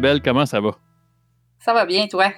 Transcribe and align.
Isabelle, 0.00 0.22
comment 0.22 0.46
ça 0.46 0.62
va? 0.62 0.78
Ça 1.58 1.74
va 1.74 1.84
bien, 1.84 2.06
toi? 2.06 2.32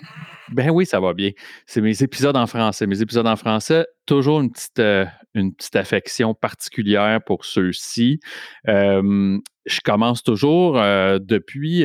Ben 0.51 0.71
oui, 0.71 0.85
ça 0.85 0.99
va 0.99 1.15
bien. 1.15 1.31
C'est 1.65 1.81
mes 1.81 2.03
épisodes 2.03 2.37
en 2.37 2.49
français. 2.49 2.89
Mes 2.89 3.03
épisodes 3.03 3.29
en 3.29 3.37
français, 3.37 3.87
toujours 4.05 4.41
une 4.41 4.51
petite, 4.51 4.81
euh, 4.81 5.07
une 5.35 5.55
petite 5.55 5.77
affection 5.77 6.35
particulière 6.35 7.21
pour 7.25 7.45
ceux-ci. 7.45 8.19
Euh, 8.67 9.39
je 9.65 9.81
commence 9.81 10.25
toujours 10.25 10.77
euh, 10.77 11.21
depuis 11.23 11.85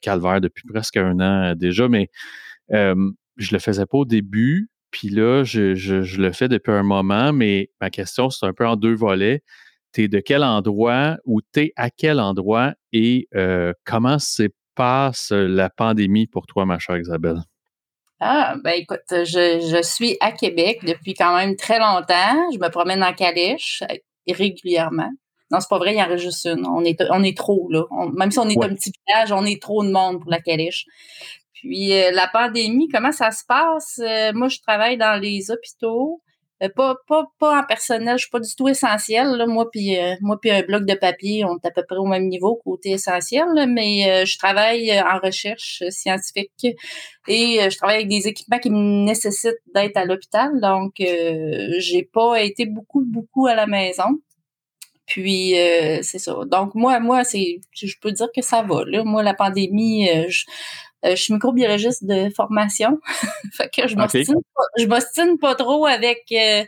Calvaire, 0.00 0.40
depuis 0.40 0.62
presque 0.72 0.96
un 0.96 1.18
an 1.18 1.54
déjà, 1.56 1.88
mais 1.88 2.08
je 2.70 3.52
le 3.52 3.58
faisais 3.58 3.86
pas 3.86 3.98
au 3.98 4.04
début. 4.04 4.70
Puis 4.92 5.08
là, 5.08 5.42
je, 5.42 5.74
je, 5.74 6.20
le 6.20 6.30
fais 6.30 6.46
depuis 6.46 6.70
un 6.70 6.84
moment, 6.84 7.32
mais 7.32 7.70
ma 7.80 7.90
question, 7.90 8.30
c'est 8.30 8.46
un 8.46 8.52
peu 8.52 8.64
en 8.64 8.76
deux 8.76 8.94
volets. 8.94 9.42
Tu 9.92 10.04
es 10.04 10.08
de 10.08 10.20
quel 10.20 10.44
endroit 10.44 11.16
ou 11.24 11.40
tu 11.52 11.62
es 11.62 11.72
à 11.74 11.90
quel 11.90 12.20
endroit 12.20 12.74
et 12.92 13.26
comment 13.84 14.20
se 14.20 14.46
passe 14.76 15.32
la 15.32 15.70
pandémie 15.70 16.26
pour 16.26 16.46
toi, 16.46 16.66
ma 16.66 16.78
chère 16.78 16.98
Isabelle? 16.98 17.40
Ah, 18.20 18.56
ben 18.62 18.72
écoute, 18.72 19.02
je, 19.10 19.24
je, 19.70 19.82
suis 19.82 20.16
à 20.20 20.32
Québec 20.32 20.78
depuis 20.84 21.12
quand 21.14 21.36
même 21.36 21.54
très 21.56 21.78
longtemps. 21.78 22.50
Je 22.52 22.58
me 22.58 22.68
promène 22.70 23.02
en 23.02 23.12
calèche 23.12 23.82
euh, 23.90 24.32
régulièrement. 24.32 25.10
Non, 25.50 25.60
c'est 25.60 25.68
pas 25.68 25.78
vrai, 25.78 25.92
il 25.92 25.98
y 25.98 26.02
en 26.02 26.10
a 26.10 26.16
juste 26.16 26.46
une. 26.46 26.66
On 26.66 26.82
est, 26.82 27.00
on 27.10 27.22
est 27.22 27.36
trop, 27.36 27.68
là. 27.70 27.84
même 28.14 28.30
si 28.30 28.38
on 28.38 28.48
est 28.48 28.64
un 28.64 28.74
petit 28.74 28.90
village, 29.06 29.32
on 29.32 29.44
est 29.44 29.60
trop 29.60 29.84
de 29.84 29.90
monde 29.90 30.20
pour 30.20 30.30
la 30.30 30.40
calèche. 30.40 30.86
Puis 31.54 31.92
euh, 31.92 32.10
la 32.10 32.26
pandémie, 32.26 32.88
comment 32.88 33.12
ça 33.12 33.30
se 33.30 33.44
passe? 33.46 34.00
Euh, 34.02 34.32
moi, 34.34 34.48
je 34.48 34.58
travaille 34.60 34.96
dans 34.96 35.20
les 35.20 35.50
hôpitaux. 35.50 36.22
Euh, 36.62 36.70
pas, 36.74 36.96
pas, 37.06 37.24
pas 37.38 37.60
en 37.60 37.66
personnel, 37.66 38.16
je 38.16 38.22
suis 38.22 38.30
pas 38.30 38.40
du 38.40 38.54
tout 38.56 38.66
essentiel. 38.68 39.28
Là. 39.36 39.46
Moi 39.46 39.70
puis 39.70 39.98
euh, 39.98 40.14
moi 40.22 40.38
puis 40.40 40.50
un 40.50 40.62
bloc 40.62 40.86
de 40.86 40.94
papier, 40.94 41.44
on 41.44 41.56
est 41.56 41.66
à 41.66 41.70
peu 41.70 41.82
près 41.86 41.98
au 41.98 42.06
même 42.06 42.28
niveau 42.28 42.56
côté 42.64 42.92
essentiel, 42.92 43.46
mais 43.68 44.22
euh, 44.22 44.24
je 44.24 44.38
travaille 44.38 44.90
en 45.00 45.18
recherche 45.22 45.82
scientifique 45.90 46.66
et 47.28 47.58
je 47.70 47.76
travaille 47.76 47.96
avec 47.96 48.08
des 48.08 48.26
équipements 48.28 48.58
qui 48.58 48.70
me 48.70 49.04
nécessitent 49.04 49.60
d'être 49.74 49.98
à 49.98 50.06
l'hôpital. 50.06 50.60
Donc 50.60 50.94
j'ai 50.98 52.08
pas 52.12 52.42
été 52.42 52.64
beaucoup, 52.66 53.04
beaucoup 53.04 53.46
à 53.46 53.54
la 53.54 53.66
maison. 53.66 54.20
Puis 55.06 55.54
c'est 56.02 56.18
ça. 56.18 56.36
Donc 56.46 56.74
moi, 56.74 56.98
moi, 57.00 57.24
c'est 57.24 57.60
je 57.74 57.94
peux 58.00 58.12
dire 58.12 58.28
que 58.34 58.42
ça 58.42 58.62
va. 58.62 58.84
Là. 58.86 59.04
Moi, 59.04 59.22
la 59.22 59.34
pandémie, 59.34 60.08
euh, 60.10 60.26
je 60.28 60.44
suis 61.14 61.34
microbiologiste 61.34 62.04
de 62.04 62.30
formation. 62.30 62.98
fait 63.52 63.70
que 63.72 63.86
je 63.86 63.96
m'ostine 63.96 65.38
pas, 65.38 65.54
pas 65.54 65.54
trop 65.54 65.86
avec 65.86 66.24
euh, 66.32 66.64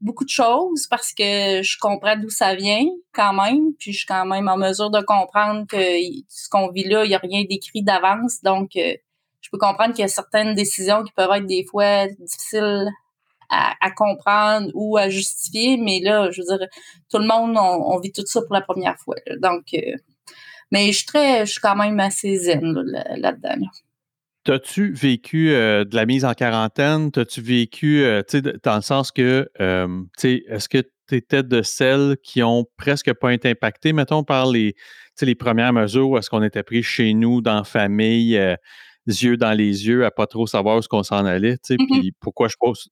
beaucoup 0.00 0.24
de 0.24 0.30
choses 0.30 0.86
parce 0.88 1.12
que 1.12 1.62
je 1.62 1.78
comprends 1.78 2.16
d'où 2.16 2.30
ça 2.30 2.54
vient 2.54 2.86
quand 3.12 3.32
même, 3.32 3.72
puis 3.78 3.92
je 3.92 3.98
suis 3.98 4.06
quand 4.06 4.26
même 4.26 4.48
en 4.48 4.56
mesure 4.56 4.90
de 4.90 5.00
comprendre 5.00 5.66
que 5.66 5.76
ce 6.28 6.48
qu'on 6.48 6.70
vit 6.70 6.84
là, 6.84 7.04
il 7.04 7.08
n'y 7.08 7.14
a 7.14 7.18
rien 7.18 7.44
d'écrit 7.48 7.82
d'avance. 7.82 8.40
Donc, 8.42 8.76
euh, 8.76 8.94
je 9.40 9.48
peux 9.50 9.58
comprendre 9.58 9.94
qu'il 9.94 10.02
y 10.02 10.04
a 10.04 10.08
certaines 10.08 10.54
décisions 10.54 11.02
qui 11.02 11.12
peuvent 11.12 11.32
être 11.32 11.46
des 11.46 11.64
fois 11.64 12.06
difficiles 12.06 12.88
à, 13.52 13.90
comprendre 13.90 14.70
ou 14.74 14.96
à 14.96 15.08
justifier, 15.08 15.76
mais 15.76 15.98
là, 16.00 16.30
je 16.30 16.40
veux 16.40 16.56
dire, 16.56 16.68
tout 17.10 17.18
le 17.18 17.26
monde, 17.26 17.56
on, 17.58 17.98
vit 17.98 18.12
tout 18.12 18.24
ça 18.24 18.40
pour 18.42 18.54
la 18.54 18.60
première 18.60 18.96
fois. 18.98 19.16
Donc, 19.38 19.74
mais 20.70 20.92
je 20.92 20.98
suis 20.98 21.06
très, 21.06 21.46
je 21.46 21.52
suis 21.52 21.60
quand 21.60 21.76
même 21.76 21.98
assez 22.00 22.36
zen 22.36 22.72
là-dedans. 23.16 23.66
T'as-tu 24.44 24.92
vécu 24.92 25.50
euh, 25.50 25.84
de 25.84 25.94
la 25.94 26.06
mise 26.06 26.24
en 26.24 26.32
quarantaine? 26.32 27.10
T'as-tu 27.10 27.42
vécu, 27.42 28.02
euh, 28.02 28.22
tu 28.26 28.38
sais, 28.38 28.54
dans 28.62 28.76
le 28.76 28.82
sens 28.82 29.12
que, 29.12 29.50
euh, 29.60 29.86
tu 30.16 30.20
sais, 30.20 30.44
est-ce 30.48 30.68
que 30.68 30.78
tu 31.08 31.16
étais 31.16 31.42
de 31.42 31.60
celles 31.60 32.16
qui 32.22 32.42
ont 32.42 32.64
presque 32.78 33.12
pas 33.12 33.34
été 33.34 33.50
impactées, 33.50 33.92
mettons, 33.92 34.24
par 34.24 34.50
les, 34.50 34.74
les 35.20 35.34
premières 35.34 35.74
mesures? 35.74 36.08
Où 36.08 36.16
est-ce 36.16 36.30
qu'on 36.30 36.42
était 36.42 36.62
pris 36.62 36.82
chez 36.82 37.12
nous, 37.12 37.42
dans 37.42 37.56
la 37.56 37.64
famille, 37.64 38.40
yeux 39.06 39.36
dans 39.36 39.52
les 39.52 39.86
yeux, 39.86 40.06
à 40.06 40.10
pas 40.10 40.26
trop 40.26 40.46
savoir 40.46 40.76
où 40.76 40.78
est-ce 40.78 40.88
qu'on 40.88 41.02
s'en 41.02 41.26
allait, 41.26 41.58
tu 41.58 41.74
sais, 41.74 41.76
mm-hmm. 41.76 42.00
puis 42.00 42.12
pourquoi 42.18 42.48
je 42.48 42.54
pose, 42.58 42.88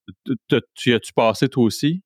tu 0.77 0.93
as-tu 0.93 1.13
passé 1.13 1.49
toi 1.49 1.63
aussi? 1.63 2.03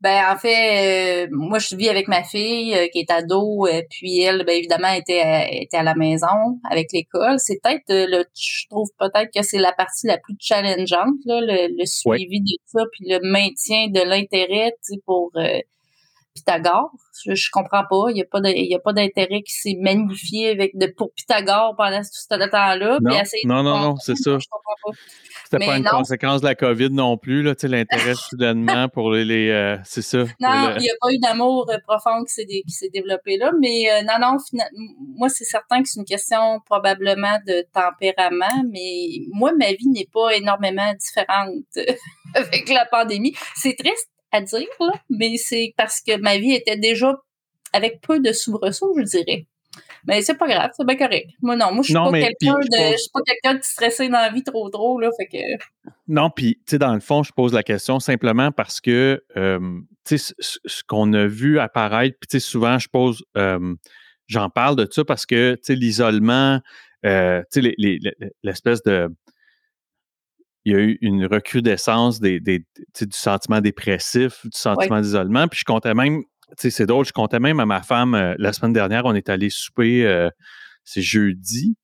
Ben 0.00 0.32
en 0.32 0.38
fait, 0.38 1.26
euh, 1.26 1.28
moi 1.30 1.58
je 1.58 1.76
vis 1.76 1.88
avec 1.88 2.08
ma 2.08 2.22
fille 2.22 2.74
euh, 2.74 2.88
qui 2.88 3.00
est 3.00 3.10
ado, 3.10 3.66
euh, 3.66 3.82
puis 3.90 4.20
elle, 4.20 4.44
ben 4.44 4.56
évidemment 4.56 4.92
était 4.92 5.62
était 5.62 5.76
à 5.76 5.82
la 5.82 5.94
maison 5.94 6.58
avec 6.70 6.88
l'école. 6.92 7.38
C'est 7.38 7.60
peut-être 7.62 7.84
le, 7.88 8.24
je 8.34 8.66
trouve 8.68 8.88
peut-être 8.98 9.30
que 9.34 9.42
c'est 9.42 9.58
la 9.58 9.72
partie 9.72 10.06
la 10.06 10.16
plus 10.16 10.34
challengeante 10.40 11.18
là, 11.26 11.40
le, 11.42 11.84
suivi 11.84 12.40
de 12.40 12.56
ça, 12.64 12.80
puis 12.92 13.06
le 13.08 13.20
maintien 13.22 13.88
de 13.88 14.00
l'intérêt, 14.00 14.72
tu 14.84 14.94
sais, 14.94 15.00
pour 15.04 15.32
Pythagore. 16.34 16.90
Je, 17.24 17.34
je 17.34 17.50
comprends 17.50 17.84
pas. 17.88 18.10
Il 18.10 18.14
n'y 18.14 18.22
a 18.74 18.78
pas 18.78 18.92
d'intérêt 18.92 19.42
qui 19.42 19.52
s'est 19.52 19.76
magnifié 19.80 20.50
avec 20.50 20.76
de, 20.76 20.86
pour 20.86 21.12
Pythagore 21.12 21.74
pendant 21.76 21.98
tout 21.98 22.08
ce 22.12 22.28
temps-là. 22.28 22.98
Non, 23.44 23.62
non, 23.62 23.78
non, 23.78 23.96
c'est 23.96 24.16
ça. 24.16 24.38
C'était 25.44 25.66
pas 25.66 25.76
une 25.76 25.84
conséquence 25.84 26.42
de 26.42 26.46
la 26.46 26.54
COVID 26.54 26.90
non 26.90 27.16
plus, 27.16 27.42
là, 27.42 27.54
l'intérêt 27.64 28.14
soudainement 28.30 28.88
pour 28.88 29.10
les. 29.10 29.50
Euh, 29.50 29.76
c'est 29.84 30.02
ça. 30.02 30.18
Non, 30.38 30.74
il 30.76 30.82
n'y 30.82 30.90
a 30.90 30.94
pas 31.00 31.12
eu 31.12 31.18
d'amour 31.18 31.68
euh, 31.70 31.78
profond 31.86 32.22
qui 32.24 32.32
s'est, 32.68 32.88
développé 32.92 33.36
là, 33.36 33.50
mais 33.60 33.90
euh, 33.90 34.02
non, 34.02 34.18
non, 34.20 34.36
moi, 35.16 35.28
c'est 35.28 35.44
certain 35.44 35.82
que 35.82 35.88
c'est 35.88 35.98
une 35.98 36.06
question 36.06 36.60
probablement 36.66 37.38
de 37.46 37.66
tempérament, 37.72 38.64
mais 38.70 39.26
moi, 39.32 39.52
ma 39.58 39.72
vie 39.72 39.88
n'est 39.88 40.08
pas 40.12 40.36
énormément 40.36 40.92
différente 40.94 41.64
avec 42.34 42.68
la 42.68 42.86
pandémie. 42.86 43.34
C'est 43.56 43.76
triste 43.76 44.08
à 44.32 44.40
dire, 44.40 44.66
là, 44.80 44.92
mais 45.08 45.36
c'est 45.36 45.74
parce 45.76 46.00
que 46.00 46.16
ma 46.18 46.38
vie 46.38 46.52
était 46.52 46.76
déjà 46.76 47.20
avec 47.72 48.00
peu 48.00 48.20
de 48.20 48.32
soubresauts, 48.32 48.94
je 48.98 49.04
dirais. 49.04 49.46
Mais 50.06 50.22
c'est 50.22 50.36
pas 50.36 50.48
grave, 50.48 50.70
c'est 50.76 50.86
bien 50.86 50.96
correct. 50.96 51.30
Moi, 51.42 51.56
non, 51.56 51.72
moi, 51.72 51.82
je 51.82 51.88
suis 51.88 51.94
pas 51.94 52.10
quelqu'un 52.10 52.58
de, 52.58 52.92
je 52.92 52.96
suis 52.96 53.10
pas 53.12 53.20
quelqu'un 53.24 53.54
de 53.54 53.62
stressé 53.62 54.08
dans 54.08 54.18
la 54.18 54.30
vie 54.30 54.42
trop, 54.42 54.68
trop, 54.70 54.98
là, 54.98 55.10
fait 55.16 55.26
que... 55.26 55.90
Non, 56.08 56.30
puis, 56.30 56.56
tu 56.56 56.72
sais, 56.72 56.78
dans 56.78 56.94
le 56.94 57.00
fond, 57.00 57.22
je 57.22 57.32
pose 57.32 57.52
la 57.52 57.62
question 57.62 58.00
simplement 58.00 58.50
parce 58.50 58.80
que, 58.80 59.22
euh, 59.36 59.80
tu 60.04 60.18
sais, 60.18 60.34
ce, 60.38 60.82
qu'on 60.86 61.12
a 61.12 61.26
vu 61.26 61.60
apparaître, 61.60 62.16
puis, 62.18 62.28
tu 62.28 62.40
sais, 62.40 62.44
souvent, 62.44 62.78
je 62.78 62.88
pose, 62.88 63.22
euh, 63.36 63.74
j'en 64.26 64.48
parle 64.50 64.76
de 64.76 64.88
ça 64.90 65.04
parce 65.04 65.26
que, 65.26 65.54
tu 65.54 65.60
sais, 65.62 65.74
l'isolement, 65.74 66.60
euh, 67.06 67.42
tu 67.52 67.62
sais, 67.62 67.74
l'espèce 68.42 68.82
de 68.82 69.08
il 70.70 70.72
y 70.72 70.76
a 70.76 70.82
eu 70.82 70.98
une 71.00 71.26
recrudescence 71.26 72.20
des, 72.20 72.38
des 72.38 72.60
du 73.00 73.06
sentiment 73.10 73.60
dépressif, 73.60 74.44
du 74.44 74.56
sentiment 74.56 75.00
d'isolement. 75.00 75.48
Puis 75.48 75.60
je 75.60 75.64
comptais 75.64 75.94
même, 75.94 76.22
c'est 76.56 76.86
drôle, 76.86 77.04
je 77.04 77.12
comptais 77.12 77.40
même 77.40 77.58
à 77.58 77.66
ma 77.66 77.82
femme, 77.82 78.14
euh, 78.14 78.34
la 78.38 78.52
semaine 78.52 78.72
dernière, 78.72 79.04
on 79.04 79.14
est 79.14 79.28
allé 79.28 79.50
souper, 79.50 80.06
euh, 80.06 80.30
c'est 80.84 81.02
jeudi. 81.02 81.76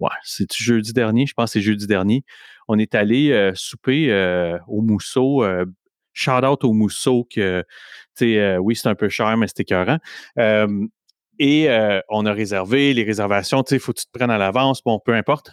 Ouais, 0.00 0.10
c'est 0.24 0.52
jeudi 0.52 0.92
dernier, 0.92 1.26
je 1.26 1.34
pense 1.34 1.50
que 1.50 1.60
c'est 1.60 1.64
jeudi 1.64 1.86
dernier. 1.86 2.24
On 2.66 2.78
est 2.78 2.96
allé 2.96 3.30
euh, 3.30 3.52
souper 3.54 4.10
au 4.66 4.82
Mousseau. 4.82 5.44
shout 6.12 6.44
out 6.44 6.64
au 6.64 6.72
Mousseau 6.72 7.26
que, 7.32 7.62
tu 8.16 8.34
sais, 8.34 8.56
oui, 8.58 8.74
c'est 8.74 8.88
un 8.88 8.96
peu 8.96 9.08
cher, 9.08 9.36
mais 9.36 9.46
c'était 9.46 9.62
écœurant. 9.62 9.98
et 11.38 12.02
on 12.08 12.26
a 12.26 12.32
réservé 12.32 12.92
les 12.92 13.04
réservations, 13.04 13.62
tu 13.62 13.70
sais, 13.70 13.76
il 13.76 13.80
faut 13.80 13.92
que 13.92 14.00
tu 14.00 14.06
te 14.06 14.18
prennes 14.18 14.30
à 14.30 14.38
l'avance, 14.38 14.82
bon, 14.82 14.98
peu 14.98 15.14
importe 15.14 15.52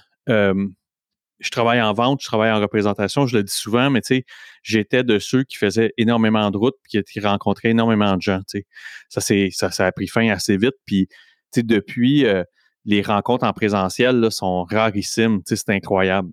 je 1.39 1.49
travaille 1.49 1.81
en 1.81 1.93
vente, 1.93 2.21
je 2.21 2.27
travaille 2.27 2.51
en 2.51 2.59
représentation, 2.59 3.25
je 3.25 3.37
le 3.37 3.43
dis 3.43 3.53
souvent, 3.53 3.89
mais 3.89 4.01
tu 4.01 4.15
sais, 4.15 4.25
j'étais 4.61 5.03
de 5.03 5.19
ceux 5.19 5.43
qui 5.43 5.57
faisaient 5.57 5.93
énormément 5.97 6.51
de 6.51 6.57
routes 6.57 6.75
puis 6.83 7.01
qui, 7.03 7.19
rencontraient 7.19 7.69
énormément 7.69 8.15
de 8.15 8.21
gens. 8.21 8.39
Tu 8.49 8.59
sais. 8.59 8.65
Ça, 9.09 9.21
c'est, 9.21 9.49
ça, 9.51 9.85
a 9.85 9.91
pris 9.91 10.07
fin 10.07 10.29
assez 10.29 10.57
vite. 10.57 10.75
Puis, 10.85 11.07
tu 11.07 11.15
sais, 11.51 11.63
depuis, 11.63 12.25
euh, 12.25 12.43
les 12.85 13.01
rencontres 13.01 13.45
en 13.45 13.53
présentiel 13.53 14.19
là, 14.19 14.31
sont 14.31 14.63
rarissimes. 14.63 15.39
Tu 15.43 15.55
sais, 15.55 15.63
c'est 15.65 15.73
incroyable. 15.73 16.29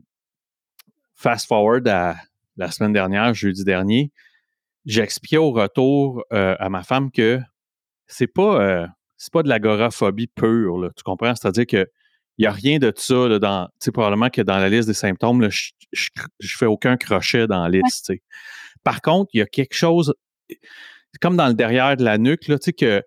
Fast 1.14 1.46
forward 1.46 1.86
à 1.88 2.16
la 2.56 2.70
semaine 2.70 2.92
dernière, 2.92 3.34
jeudi 3.34 3.64
dernier, 3.64 4.10
j'expliquais 4.84 5.36
au 5.36 5.50
retour 5.50 6.24
euh, 6.32 6.56
à 6.58 6.68
ma 6.68 6.82
femme 6.82 7.10
que 7.10 7.40
c'est 8.06 8.26
pas, 8.26 8.60
euh, 8.60 8.86
c'est 9.16 9.32
pas 9.32 9.42
de 9.42 9.48
l'agoraphobie 9.48 10.28
pure. 10.28 10.78
Là, 10.78 10.90
tu 10.96 11.02
comprends? 11.02 11.34
C'est-à-dire 11.34 11.66
que 11.66 11.90
il 12.38 12.42
n'y 12.42 12.46
a 12.46 12.52
rien 12.52 12.78
de 12.78 12.92
ça 12.94 13.28
là, 13.28 13.38
dans, 13.38 13.66
tu 13.66 13.72
sais, 13.80 13.92
probablement 13.92 14.28
que 14.28 14.42
dans 14.42 14.58
la 14.58 14.68
liste 14.68 14.88
des 14.88 14.94
symptômes, 14.94 15.40
là, 15.40 15.48
je, 15.50 15.70
ne 15.92 16.46
fais 16.46 16.66
aucun 16.66 16.96
crochet 16.96 17.46
dans 17.46 17.66
la 17.66 17.68
liste. 17.68 18.12
Par 18.84 19.00
contre, 19.00 19.30
il 19.32 19.38
y 19.38 19.42
a 19.42 19.46
quelque 19.46 19.74
chose, 19.74 20.14
comme 21.20 21.36
dans 21.36 21.48
le 21.48 21.54
derrière 21.54 21.96
de 21.96 22.04
la 22.04 22.18
nuque, 22.18 22.48
là, 22.48 22.58
tu 22.58 22.66
sais, 22.66 22.72
que 22.72 23.02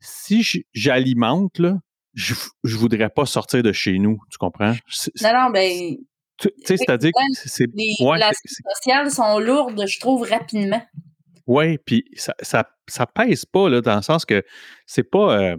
si 0.00 0.64
j'alimente, 0.74 1.58
là, 1.58 1.78
je, 2.14 2.34
je 2.64 2.76
voudrais 2.76 3.08
pas 3.08 3.26
sortir 3.26 3.62
de 3.62 3.72
chez 3.72 3.98
nous, 3.98 4.18
tu 4.30 4.38
comprends? 4.38 4.74
Non, 5.22 5.32
non, 5.32 5.50
ben. 5.50 5.96
Tu 6.38 6.50
sais, 6.64 6.76
c'est-à-dire 6.76 7.12
que 7.12 7.48
c'est. 7.48 7.66
Les 7.74 7.94
relations 7.98 8.62
sociales 8.74 9.10
sont 9.10 9.38
lourdes, 9.38 9.86
je 9.86 9.98
trouve, 9.98 10.28
rapidement. 10.28 10.82
Oui, 11.46 11.78
puis 11.78 12.04
ça, 12.14 12.34
ça, 12.40 12.68
ça, 12.86 13.06
pèse 13.06 13.46
pas, 13.46 13.70
là, 13.70 13.80
dans 13.80 13.96
le 13.96 14.02
sens 14.02 14.26
que 14.26 14.44
c'est 14.84 15.08
pas. 15.08 15.38
Euh, 15.38 15.56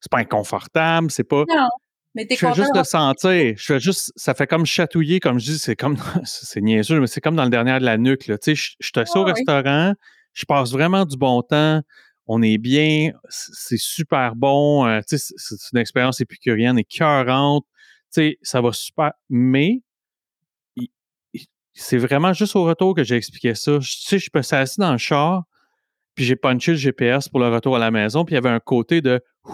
c'est 0.00 0.10
pas 0.10 0.18
inconfortable, 0.18 1.10
c'est 1.10 1.24
pas. 1.24 1.44
Non. 1.48 1.68
Mais 2.14 2.26
je 2.30 2.36
fais 2.36 2.54
juste 2.54 2.74
le 2.74 2.84
sentir. 2.84 3.54
Je 3.56 3.64
fais 3.64 3.80
juste, 3.80 4.12
ça 4.14 4.34
fait 4.34 4.46
comme 4.46 4.64
chatouiller, 4.64 5.18
comme 5.18 5.40
je 5.40 5.52
dis, 5.52 5.58
c'est 5.58 5.76
comme, 5.76 5.96
c'est 6.24 6.60
niaiseux, 6.60 7.00
mais 7.00 7.06
c'est 7.06 7.20
comme 7.20 7.36
dans 7.36 7.44
le 7.44 7.50
dernier 7.50 7.78
de 7.80 7.84
la 7.84 7.98
nuque. 7.98 8.26
Là. 8.28 8.38
Tu 8.38 8.54
sais, 8.54 8.54
je, 8.54 8.76
je 8.78 8.90
te 8.92 9.18
au 9.18 9.24
restaurant, 9.24 9.94
je 10.32 10.44
passe 10.44 10.72
vraiment 10.72 11.04
du 11.04 11.16
bon 11.16 11.42
temps, 11.42 11.82
on 12.26 12.42
est 12.42 12.58
bien, 12.58 13.12
c'est 13.28 13.78
super 13.78 14.34
bon. 14.36 14.86
Euh, 14.86 15.00
tu 15.08 15.18
sais, 15.18 15.34
c'est 15.36 15.56
une 15.72 15.78
expérience 15.78 16.20
épicurienne, 16.20 16.78
écœurante. 16.78 17.64
sais, 18.10 18.38
ça 18.42 18.60
va 18.60 18.72
super. 18.72 19.12
Mais 19.28 19.82
c'est 21.74 21.98
vraiment 21.98 22.32
juste 22.32 22.54
au 22.56 22.64
retour 22.64 22.94
que 22.94 23.02
j'ai 23.02 23.16
expliqué 23.16 23.54
ça. 23.54 23.78
Tu 23.80 23.86
sais, 23.86 24.18
je 24.18 24.28
suis 24.30 24.54
assis 24.54 24.80
dans 24.80 24.92
le 24.92 24.98
char, 24.98 25.42
puis 26.14 26.24
j'ai 26.24 26.36
punché 26.36 26.72
le 26.72 26.76
GPS 26.76 27.28
pour 27.28 27.40
le 27.40 27.48
retour 27.48 27.76
à 27.76 27.78
la 27.80 27.90
maison, 27.90 28.24
puis 28.24 28.34
il 28.34 28.36
y 28.36 28.38
avait 28.38 28.48
un 28.48 28.60
côté 28.60 29.00
de, 29.00 29.20
tu 29.44 29.52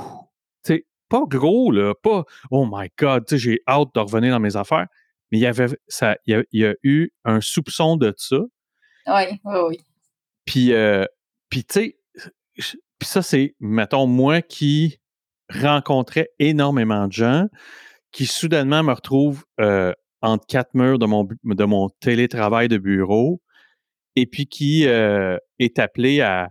sais, 0.62 0.86
pas 1.10 1.24
gros, 1.26 1.70
là, 1.70 1.92
pas, 2.02 2.24
oh 2.50 2.66
my 2.70 2.88
God, 2.98 3.26
tu 3.26 3.34
sais, 3.34 3.38
j'ai 3.38 3.60
hâte 3.68 3.88
de 3.94 4.00
revenir 4.00 4.32
dans 4.32 4.40
mes 4.40 4.56
affaires. 4.56 4.86
Mais 5.30 5.38
il 5.38 5.42
y 5.42 5.46
avait, 5.46 5.68
ça, 5.88 6.16
il 6.26 6.44
y 6.52 6.64
a, 6.64 6.74
eu 6.82 7.10
un 7.24 7.40
soupçon 7.40 7.96
de 7.96 8.14
ça. 8.16 8.38
Oui, 9.06 9.40
oui, 9.44 9.58
oui. 9.68 9.78
Puis, 10.44 10.72
euh, 10.72 11.04
puis 11.50 11.64
tu 11.64 11.74
sais, 11.74 11.96
puis 12.54 13.08
ça, 13.08 13.22
c'est, 13.22 13.54
mettons, 13.60 14.06
moi 14.06 14.42
qui 14.42 14.98
rencontrais 15.48 16.30
énormément 16.38 17.08
de 17.08 17.12
gens, 17.12 17.46
qui 18.12 18.26
soudainement 18.26 18.82
me 18.82 18.92
retrouvent 18.92 19.44
euh, 19.60 19.92
entre 20.22 20.46
quatre 20.46 20.74
murs 20.74 20.98
de 20.98 21.06
mon, 21.06 21.26
de 21.44 21.64
mon 21.64 21.88
télétravail 22.00 22.68
de 22.68 22.78
bureau, 22.78 23.40
et 24.16 24.26
puis 24.26 24.46
qui 24.46 24.86
euh, 24.86 25.36
est 25.58 25.78
appelé 25.78 26.20
à. 26.20 26.50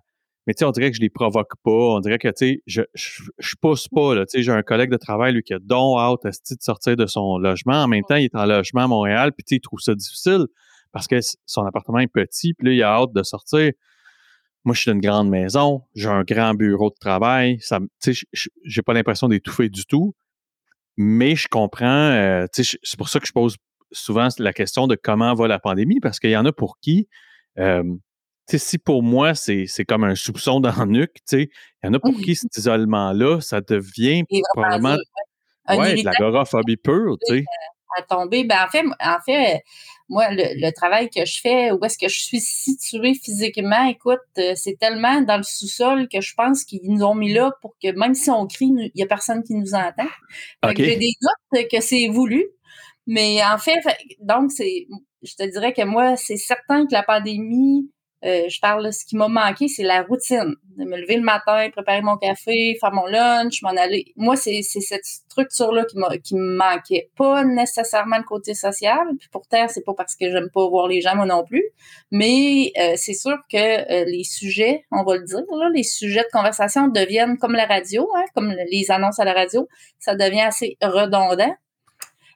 Mais 0.50 0.56
tu 0.56 0.62
sais, 0.62 0.66
on 0.66 0.72
dirait 0.72 0.90
que 0.90 0.98
je 0.98 1.02
les 1.02 1.12
provoque 1.12 1.52
pas. 1.64 1.70
On 1.70 2.00
dirait 2.00 2.18
que, 2.18 2.28
je, 2.66 2.82
je, 2.96 3.56
pousse 3.62 3.88
pas, 3.88 4.16
là. 4.16 4.26
J'ai 4.34 4.52
un 4.52 4.64
collègue 4.64 4.90
de 4.90 4.98
travail, 4.98 5.32
lui, 5.32 5.44
qui 5.44 5.54
a 5.54 5.60
don 5.62 5.96
out 6.00 6.26
à 6.26 6.30
de 6.32 6.58
sortir 6.60 6.96
de 6.96 7.06
son 7.06 7.38
logement. 7.38 7.84
En 7.84 7.88
même 7.88 8.02
temps, 8.10 8.16
il 8.16 8.26
est 8.26 8.36
en 8.36 8.48
logement 8.48 8.86
à 8.86 8.88
Montréal, 8.88 9.32
puis 9.32 9.46
il 9.52 9.60
trouve 9.60 9.80
ça 9.80 9.94
difficile 9.94 10.48
parce 10.92 11.06
que 11.06 11.20
son 11.46 11.68
appartement 11.68 12.00
est 12.00 12.08
petit, 12.08 12.56
puis 12.56 12.66
là, 12.66 12.74
il 12.74 12.82
a 12.82 12.96
hâte 12.96 13.14
de 13.14 13.22
sortir. 13.22 13.74
Moi, 14.64 14.74
je 14.74 14.82
suis 14.82 14.90
une 14.90 15.02
grande 15.02 15.30
maison, 15.30 15.84
j'ai 15.94 16.10
un 16.10 16.24
grand 16.24 16.56
bureau 16.56 16.90
de 16.90 16.98
travail. 17.00 17.60
Ça, 17.62 17.80
j'ai 18.64 18.82
pas 18.82 18.94
l'impression 18.94 19.28
d'étouffer 19.28 19.70
du 19.70 19.86
tout. 19.86 20.16
Mais 20.98 21.36
je 21.36 21.48
comprends, 21.48 21.86
euh, 21.86 22.48
c'est 22.56 22.98
pour 22.98 23.10
ça 23.10 23.20
que 23.20 23.28
je 23.28 23.34
pose 23.34 23.56
souvent 23.92 24.30
la 24.40 24.52
question 24.52 24.88
de 24.88 24.96
comment 24.96 25.36
va 25.36 25.48
la 25.48 25.60
pandémie, 25.60 26.00
parce 26.00 26.20
qu'il 26.20 26.32
y 26.32 26.38
en 26.38 26.46
a 26.46 26.52
pour 26.52 26.80
qui 26.80 27.08
euh, 27.60 27.84
si 28.58 28.78
pour 28.78 29.04
moi, 29.04 29.36
c'est 29.36 29.68
comme 29.88 30.04
un 30.04 30.16
soupçon 30.16 30.60
dans 30.60 30.74
le 30.84 30.86
nuque, 30.86 31.18
il 31.32 31.48
y 31.84 31.88
en 31.88 31.94
a 31.94 32.00
pour 32.00 32.16
qui 32.16 32.36
cet 32.36 32.56
isolement-là, 32.58 33.42
ça 33.42 33.62
devient 33.62 34.24
probablement 34.54 34.98
ouais, 35.70 35.96
de 35.96 36.06
l'agoraphobie 36.06 36.78
pure. 36.84 37.18
sais. 37.28 37.44
À 37.98 38.04
tomber. 38.04 38.44
Ben, 38.44 38.66
en, 38.66 38.70
fait, 38.70 38.84
en 39.04 39.18
fait, 39.26 39.64
moi, 40.10 40.28
le, 40.30 40.72
travail 40.72 41.10
que 41.10 41.26
je 41.26 41.42
fais, 41.42 41.72
où 41.72 41.84
est-ce 41.84 41.98
que 41.98 42.08
je 42.08 42.20
suis 42.20 42.40
située 42.40 43.16
physiquement, 43.16 43.88
écoute, 43.88 44.20
euh, 44.38 44.54
c'est 44.56 44.78
tellement 44.80 45.22
dans 45.22 45.38
le 45.38 45.44
sous-sol 45.44 46.08
que 46.08 46.22
je 46.22 46.36
pense 46.36 46.64
qu'ils 46.66 46.82
nous 46.84 47.04
ont 47.04 47.16
mis 47.16 47.34
là 47.34 47.52
pour 47.62 47.76
que 47.82 47.92
même 47.98 48.14
si 48.14 48.30
on 48.30 48.46
crie, 48.46 48.72
il 48.78 48.92
n'y 48.96 49.02
a 49.02 49.08
personne 49.08 49.44
qui 49.44 49.56
nous 49.56 49.74
entend. 49.74 50.08
J'ai 50.76 50.98
des 50.98 51.14
doutes 51.20 51.68
que 51.68 51.82
c'est 51.82 52.08
voulu. 52.10 52.46
Mais 53.08 53.44
en 53.44 53.58
fait, 53.58 53.80
donc, 54.20 54.52
c'est 54.52 54.86
je 55.24 55.36
te 55.36 55.50
dirais 55.50 55.74
que 55.74 55.84
moi, 55.84 56.16
c'est 56.16 56.38
certain 56.38 56.86
que 56.86 56.94
la 56.94 57.04
pandémie, 57.04 57.92
euh, 58.26 58.50
je 58.50 58.60
parle, 58.60 58.92
ce 58.92 59.06
qui 59.06 59.16
m'a 59.16 59.30
manqué, 59.30 59.68
c'est 59.68 59.84
la 59.84 60.04
routine. 60.04 60.56
De 60.78 60.86
me 60.86 60.98
lever 60.98 61.16
le 61.16 61.24
matin, 61.24 61.70
préparer 61.72 62.02
mon 62.02 62.18
café, 62.18 62.78
faire 62.80 62.94
mon 62.94 63.06
lunch, 63.06 63.62
m'en 63.62 63.70
aller. 63.70 64.14
Moi, 64.16 64.36
c'est 64.36 64.62
cette 64.62 65.06
structure-là 65.06 65.86
qui, 65.86 65.98
qui 66.24 66.36
me 66.36 66.58
manquait. 66.58 67.10
Pas 67.16 67.44
nécessairement 67.46 68.18
le 68.18 68.24
côté 68.24 68.54
social. 68.54 69.08
Puis 69.20 69.30
pourtant, 69.32 69.68
c'est 69.68 69.84
pas 69.84 69.94
parce 69.94 70.16
que 70.16 70.30
j'aime 70.30 70.50
pas 70.54 70.68
voir 70.68 70.88
les 70.88 71.02
gens, 71.02 71.16
moi 71.16 71.26
non 71.26 71.44
plus. 71.46 71.64
Mais 72.12 72.72
euh, 72.78 72.94
c'est 72.96 73.14
sûr 73.14 73.38
que 73.52 73.58
euh, 73.58 74.06
les 74.06 74.24
sujets, 74.24 74.86
on 74.92 75.04
va 75.04 75.18
le 75.18 75.24
dire, 75.24 75.44
là, 75.58 75.70
les 75.74 75.84
sujets 75.84 76.24
de 76.24 76.32
conversation 76.32 76.88
deviennent 76.88 77.38
comme 77.38 77.54
la 77.54 77.66
radio, 77.66 78.10
hein, 78.16 78.26
comme 78.36 78.54
les 78.70 78.92
annonces 78.92 79.20
à 79.20 79.26
la 79.26 79.34
radio. 79.34 79.68
Ça 80.00 80.16
devient 80.16 80.42
assez 80.42 80.78
redondant. 80.82 81.56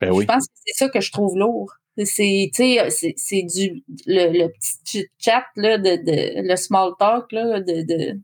Ben 0.01 0.11
oui. 0.11 0.23
Je 0.23 0.27
pense 0.27 0.47
que 0.47 0.53
c'est 0.65 0.85
ça 0.85 0.89
que 0.89 1.01
je 1.01 1.11
trouve 1.11 1.37
lourd. 1.37 1.73
C'est, 1.97 2.49
c'est, 2.53 3.43
du, 3.43 3.83
le, 4.07 4.47
petit 4.47 5.05
chat, 5.19 5.45
là, 5.55 5.77
de, 5.77 5.95
de, 5.97 6.47
le 6.47 6.55
small 6.55 6.93
talk, 6.99 7.31
là, 7.31 7.59
de, 7.59 7.83
de, 7.83 8.19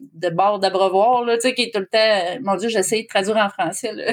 de 0.00 0.28
bord 0.30 0.58
d'abreuvoir, 0.58 1.24
là, 1.24 1.36
tu 1.36 1.42
sais, 1.42 1.54
qui 1.54 1.62
est 1.62 1.74
tout 1.74 1.80
le 1.80 1.86
temps, 1.86 2.40
mon 2.42 2.56
Dieu, 2.56 2.68
j'essaie 2.68 3.02
de 3.02 3.06
traduire 3.06 3.36
en 3.36 3.48
français, 3.48 3.92
là. 3.92 4.12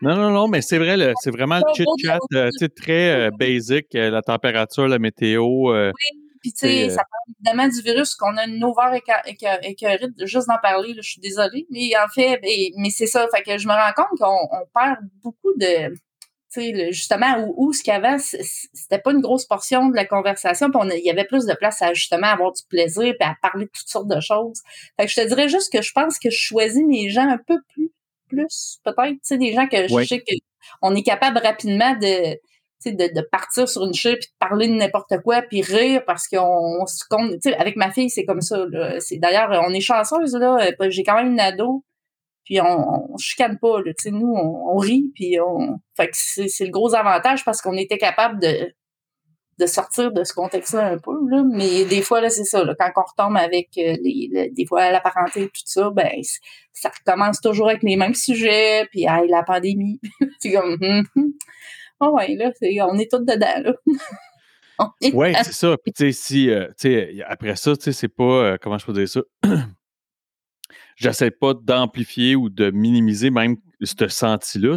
Non, 0.00 0.16
non, 0.16 0.30
non, 0.30 0.48
mais 0.48 0.62
c'est 0.62 0.78
vrai, 0.78 1.12
c'est 1.20 1.30
vraiment 1.30 1.58
le 1.58 1.74
chit-chat, 1.74 2.18
euh, 2.34 2.48
tu 2.52 2.58
sais, 2.58 2.68
très 2.68 3.10
euh, 3.10 3.30
basic, 3.38 3.94
euh, 3.94 4.10
la 4.10 4.22
température, 4.22 4.86
la 4.88 4.98
météo. 4.98 5.72
oui, 5.72 5.92
puis 6.40 6.52
tu 6.52 6.66
sais, 6.66 6.88
ça 6.90 7.02
parle 7.04 7.36
évidemment 7.36 7.68
du 7.68 7.82
virus, 7.82 8.14
qu'on 8.14 8.36
a 8.36 8.46
une 8.46 8.62
ovaire 8.64 8.98
écœurée 9.62 10.08
juste 10.24 10.48
d'en 10.48 10.58
parler, 10.62 10.94
je 10.96 11.02
suis 11.02 11.20
désolée, 11.20 11.66
mais 11.70 11.90
en 11.96 12.08
fait, 12.08 12.40
ben, 12.42 12.50
mais 12.78 12.90
c'est 12.90 13.06
ça, 13.06 13.26
fait 13.34 13.42
que 13.42 13.58
je 13.58 13.68
me 13.68 13.72
rends 13.72 13.92
compte 13.94 14.18
qu'on 14.18 14.48
perd 14.74 14.98
beaucoup 15.22 15.52
de 15.56 15.94
justement, 16.90 17.38
où, 17.38 17.54
où 17.56 17.72
ce 17.72 17.82
qu'avant, 17.82 18.16
c'était 18.18 18.98
pas 18.98 19.12
une 19.12 19.20
grosse 19.20 19.46
portion 19.46 19.88
de 19.88 19.96
la 19.96 20.04
conversation, 20.04 20.70
puis 20.70 20.80
il 20.98 21.04
y 21.04 21.10
avait 21.10 21.24
plus 21.24 21.46
de 21.46 21.54
place 21.54 21.82
à 21.82 21.94
justement 21.94 22.28
avoir 22.28 22.52
du 22.52 22.62
plaisir, 22.68 23.14
puis 23.18 23.28
à 23.28 23.36
parler 23.40 23.66
de 23.66 23.70
toutes 23.70 23.88
sortes 23.88 24.08
de 24.08 24.20
choses. 24.20 24.60
Fait 24.98 25.06
que 25.06 25.12
je 25.12 25.20
te 25.20 25.26
dirais 25.26 25.48
juste 25.48 25.72
que 25.72 25.82
je 25.82 25.92
pense 25.92 26.18
que 26.18 26.30
je 26.30 26.38
choisis 26.38 26.82
mes 26.86 27.08
gens 27.08 27.28
un 27.28 27.38
peu 27.38 27.58
plus, 27.72 27.90
plus 28.28 28.78
peut-être, 28.84 29.12
tu 29.12 29.18
sais, 29.22 29.38
des 29.38 29.52
gens 29.52 29.66
que 29.66 29.88
je 29.88 30.04
sais 30.04 30.22
qu'on 30.80 30.94
est 30.94 31.02
capable 31.02 31.38
rapidement 31.38 31.94
de, 31.94 32.38
de, 32.86 33.14
de 33.14 33.20
partir 33.30 33.68
sur 33.68 33.84
une 33.84 33.94
chaise 33.94 34.16
puis 34.20 34.28
de 34.28 34.38
parler 34.38 34.68
de 34.68 34.74
n'importe 34.74 35.18
quoi 35.22 35.42
puis 35.42 35.62
rire 35.62 36.02
parce 36.06 36.28
qu'on 36.28 36.86
se 36.86 37.04
compte, 37.08 37.34
avec 37.58 37.76
ma 37.76 37.90
fille, 37.90 38.10
c'est 38.10 38.24
comme 38.24 38.40
ça, 38.40 38.66
C'est, 39.00 39.18
d'ailleurs, 39.18 39.50
on 39.66 39.72
est 39.72 39.80
chanceuse, 39.80 40.34
là. 40.34 40.70
J'ai 40.88 41.04
quand 41.04 41.16
même 41.16 41.32
une 41.32 41.40
ado 41.40 41.84
puis 42.44 42.60
on, 42.60 43.12
on 43.12 43.16
chicane 43.18 43.58
pas, 43.58 43.78
là. 43.78 43.92
Tu 43.94 44.04
sais, 44.04 44.10
nous, 44.10 44.32
on, 44.34 44.76
rit, 44.76 45.12
puis 45.14 45.38
on... 45.40 45.78
Fait 45.96 46.08
que 46.08 46.12
c'est 46.14 46.64
le 46.64 46.70
gros 46.70 46.94
avantage 46.94 47.44
parce 47.44 47.60
qu'on 47.60 47.76
était 47.76 47.98
capable 47.98 48.40
de, 48.40 48.74
de 49.58 49.66
sortir 49.66 50.12
de 50.12 50.24
ce 50.24 50.32
contexte-là 50.32 50.92
un 50.92 50.98
peu, 50.98 51.16
là. 51.28 51.42
Mais 51.44 51.84
des 51.84 52.02
fois, 52.02 52.20
là, 52.20 52.30
c'est 52.30 52.44
ça, 52.44 52.64
là, 52.64 52.74
quand 52.78 52.90
on 52.96 53.02
retombe 53.02 53.36
avec 53.36 53.68
euh, 53.78 53.96
les, 54.02 54.50
des 54.52 54.66
fois 54.66 54.90
la 54.90 55.00
parenté 55.00 55.42
et 55.42 55.46
tout 55.46 55.62
ça, 55.64 55.90
ben, 55.90 56.10
ça 56.72 56.90
recommence 56.90 57.40
toujours 57.40 57.68
avec 57.68 57.82
les 57.82 57.96
mêmes 57.96 58.14
sujets, 58.14 58.86
puis 58.90 59.04
hey, 59.08 59.28
la 59.28 59.42
pandémie. 59.42 60.00
c'est 60.40 60.52
comme... 60.52 60.78
oh 62.00 62.10
ouais, 62.16 62.34
là, 62.34 62.50
on 62.88 62.98
est 62.98 63.10
tous 63.10 63.18
dedans, 63.18 63.62
là. 63.62 63.72
Oui, 65.12 65.32
c'est 65.42 65.52
ça. 65.52 65.76
Puis, 65.82 65.92
tu 65.92 66.12
sais, 66.12 66.12
si, 66.12 66.50
euh, 66.50 66.66
après 67.26 67.56
ça, 67.56 67.76
tu 67.76 67.84
sais, 67.84 67.92
c'est 67.92 68.08
pas, 68.08 68.24
euh, 68.24 68.56
comment 68.60 68.78
je 68.78 68.86
peux 68.86 68.92
dire 68.92 69.08
ça? 69.08 69.20
j'essaie 70.96 71.30
pas 71.30 71.54
d'amplifier 71.54 72.36
ou 72.36 72.48
de 72.48 72.70
minimiser 72.70 73.30
même 73.30 73.56
ce 73.82 74.08
senti-là. 74.08 74.76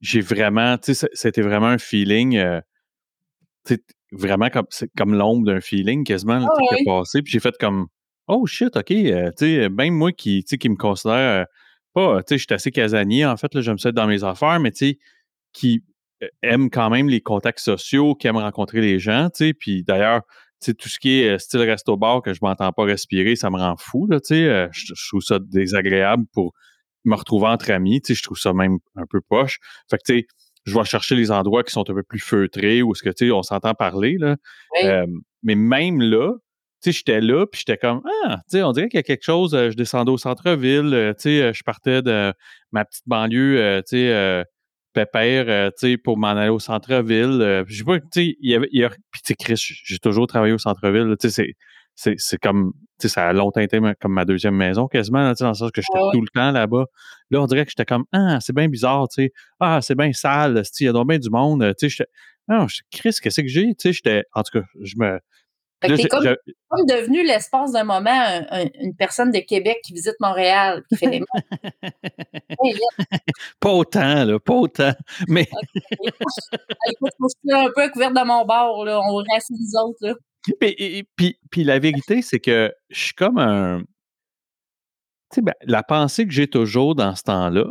j'ai 0.00 0.20
vraiment, 0.20 0.78
tu 0.78 0.94
sais, 0.94 1.08
c'était 1.12 1.42
vraiment 1.42 1.66
un 1.66 1.78
feeling, 1.78 2.36
euh, 2.36 2.60
vraiment 4.12 4.50
comme, 4.50 4.66
comme 4.96 5.14
l'ombre 5.14 5.46
d'un 5.46 5.60
feeling 5.60 6.04
quasiment 6.04 6.46
oh, 6.48 6.68
qui 6.68 6.82
est 6.82 6.84
passé. 6.84 7.22
Puis 7.22 7.32
j'ai 7.32 7.40
fait 7.40 7.54
comme, 7.58 7.86
oh 8.28 8.46
shit, 8.46 8.76
ok, 8.76 8.90
euh, 8.90 9.30
tu 9.36 9.46
sais, 9.46 9.68
même 9.68 9.94
moi 9.94 10.12
qui, 10.12 10.44
qui 10.44 10.68
me 10.68 10.76
considère 10.76 11.42
euh, 11.42 11.44
pas, 11.94 12.22
tu 12.22 12.34
sais, 12.34 12.38
je 12.38 12.44
suis 12.44 12.54
assez 12.54 12.70
casanier 12.70 13.26
en 13.26 13.36
fait, 13.36 13.60
j'aime 13.60 13.78
ça 13.78 13.88
être 13.90 13.94
dans 13.94 14.06
mes 14.06 14.24
affaires, 14.24 14.60
mais 14.60 14.70
tu 14.70 14.86
sais, 14.86 14.98
qui 15.52 15.82
aime 16.42 16.70
quand 16.70 16.90
même 16.90 17.08
les 17.08 17.20
contacts 17.20 17.60
sociaux, 17.60 18.14
qui 18.14 18.26
aime 18.26 18.36
rencontrer 18.36 18.80
les 18.80 18.98
gens, 18.98 19.28
tu 19.30 19.46
sais, 19.46 19.54
puis 19.54 19.82
d'ailleurs, 19.82 20.22
tout 20.64 20.88
ce 20.88 20.98
qui 20.98 21.20
est 21.20 21.34
euh, 21.34 21.38
style 21.38 21.60
resto-bar 21.60 22.22
que 22.22 22.32
je 22.32 22.40
m'entends 22.42 22.72
pas 22.72 22.84
respirer, 22.84 23.36
ça 23.36 23.50
me 23.50 23.58
rend 23.58 23.76
fou. 23.76 24.06
Là, 24.06 24.18
euh, 24.30 24.68
je, 24.72 24.94
je 24.94 25.08
trouve 25.08 25.22
ça 25.22 25.38
désagréable 25.38 26.24
pour 26.32 26.52
me 27.04 27.14
retrouver 27.14 27.46
entre 27.46 27.70
amis. 27.70 28.00
Je 28.08 28.22
trouve 28.22 28.38
ça 28.38 28.52
même 28.52 28.78
un 28.96 29.04
peu 29.08 29.20
poche. 29.20 29.58
Fait 29.90 29.98
que, 29.98 30.02
tu 30.06 30.20
sais, 30.20 30.26
je 30.64 30.76
vais 30.76 30.84
chercher 30.84 31.14
les 31.14 31.30
endroits 31.30 31.62
qui 31.62 31.72
sont 31.72 31.88
un 31.88 31.94
peu 31.94 32.02
plus 32.02 32.18
feutrés 32.18 32.82
où 32.82 32.94
ce 32.94 33.02
que, 33.02 33.10
tu 33.10 33.26
sais, 33.26 33.30
on 33.30 33.42
s'entend 33.42 33.74
parler. 33.74 34.16
Là. 34.18 34.36
Euh, 34.82 35.06
mais 35.42 35.54
même 35.54 36.00
là, 36.00 36.32
tu 36.82 36.92
sais, 36.92 36.98
j'étais 36.98 37.20
là, 37.20 37.46
puis 37.46 37.62
j'étais 37.64 37.78
comme, 37.78 38.02
ah, 38.24 38.38
tu 38.50 38.58
sais, 38.58 38.62
on 38.62 38.72
dirait 38.72 38.88
qu'il 38.88 38.98
y 38.98 39.00
a 39.00 39.04
quelque 39.04 39.24
chose, 39.24 39.52
je 39.52 39.74
descendais 39.74 40.10
au 40.10 40.18
centre-ville, 40.18 41.14
tu 41.16 41.22
sais, 41.22 41.54
je 41.54 41.62
partais 41.62 42.02
de 42.02 42.32
ma 42.72 42.84
petite 42.84 43.04
banlieue, 43.06 43.82
tu 43.88 43.96
sais, 43.96 44.44
pépère, 44.96 45.44
euh, 45.48 45.70
tu 45.78 45.92
sais, 45.92 45.96
pour 45.98 46.16
m'en 46.16 46.28
aller 46.28 46.48
au 46.48 46.58
centre-ville. 46.58 47.40
Euh, 47.42 47.64
je 47.68 47.78
sais 47.78 47.84
pas, 47.84 48.00
tu 48.00 48.06
sais, 48.14 48.36
il 48.40 48.50
y 48.50 48.54
avait, 48.54 48.68
il 48.72 48.80
y 48.80 48.84
a, 48.84 48.88
puis 48.88 49.20
tu 49.22 49.28
sais, 49.28 49.34
Chris, 49.34 49.56
j'ai 49.84 49.98
toujours 49.98 50.26
travaillé 50.26 50.54
au 50.54 50.58
centre-ville, 50.58 51.14
tu 51.20 51.28
sais, 51.28 51.54
c'est, 51.94 52.14
c'est, 52.18 52.38
comme, 52.38 52.72
tu 52.98 53.08
sais, 53.08 53.14
ça 53.14 53.28
a 53.28 53.32
longtemps 53.32 53.60
été 53.60 53.78
comme 54.00 54.12
ma 54.12 54.24
deuxième 54.24 54.54
maison 54.54 54.86
quasiment, 54.86 55.30
tu 55.32 55.38
sais, 55.38 55.44
dans 55.44 55.50
le 55.50 55.54
sens 55.54 55.70
que 55.70 55.82
j'étais 55.82 55.98
tout 56.12 56.20
le 56.20 56.28
temps 56.28 56.50
là-bas. 56.50 56.84
Là, 57.30 57.42
on 57.42 57.46
dirait 57.46 57.64
que 57.64 57.70
j'étais 57.70 57.84
comme, 57.84 58.04
ah, 58.12 58.38
c'est 58.40 58.54
bien 58.54 58.68
bizarre, 58.68 59.08
tu 59.08 59.24
sais, 59.24 59.32
ah, 59.60 59.80
c'est 59.82 59.94
bien 59.94 60.12
sale, 60.12 60.62
il 60.80 60.84
y 60.84 60.88
a 60.88 60.92
donc 60.92 61.08
bien 61.08 61.18
du 61.18 61.30
monde, 61.30 61.62
tu 61.78 61.88
sais, 61.88 61.88
j'étais, 61.90 62.10
non, 62.48 62.66
Chris, 62.90 63.16
qu'est-ce 63.22 63.40
que 63.40 63.48
j'ai, 63.48 63.66
tu 63.74 63.74
sais, 63.78 63.92
j'étais, 63.92 64.24
en 64.34 64.42
tout 64.42 64.60
cas, 64.60 64.66
je 64.80 64.94
me, 64.96 65.18
t'es 65.80 66.08
comme, 66.08 66.36
comme, 66.68 66.86
devenu 66.86 67.24
l'espace 67.24 67.72
d'un 67.72 67.84
moment 67.84 68.10
une 68.80 68.94
personne 68.96 69.30
de 69.30 69.38
Québec 69.38 69.78
qui 69.84 69.92
visite 69.92 70.14
Montréal, 70.20 70.82
qui 70.88 70.96
fait 70.96 71.06
les 71.06 71.22
Pas 73.60 73.70
autant, 73.72 74.24
là, 74.24 74.38
pas 74.38 74.54
autant. 74.54 74.92
Mais. 75.28 75.48
Écoute, 76.02 77.12
je 77.20 77.28
suis 77.28 77.52
un 77.52 77.68
peu 77.74 77.90
couvert 77.90 78.12
de 78.12 78.26
mon 78.26 78.44
bord, 78.44 78.84
là. 78.84 79.00
On 79.00 79.16
reste 79.16 79.50
les 79.50 79.76
autres, 79.78 79.98
là. 80.00 80.14
Puis, 80.60 81.08
puis, 81.16 81.38
puis, 81.50 81.64
la 81.64 81.78
vérité, 81.78 82.22
c'est 82.22 82.38
que 82.38 82.72
je 82.88 83.04
suis 83.04 83.14
comme 83.14 83.38
un. 83.38 83.80
Tu 85.30 85.36
sais, 85.36 85.42
ben, 85.42 85.54
la 85.62 85.82
pensée 85.82 86.24
que 86.26 86.32
j'ai 86.32 86.46
toujours 86.46 86.94
dans 86.94 87.14
ce 87.16 87.24
temps-là, 87.24 87.66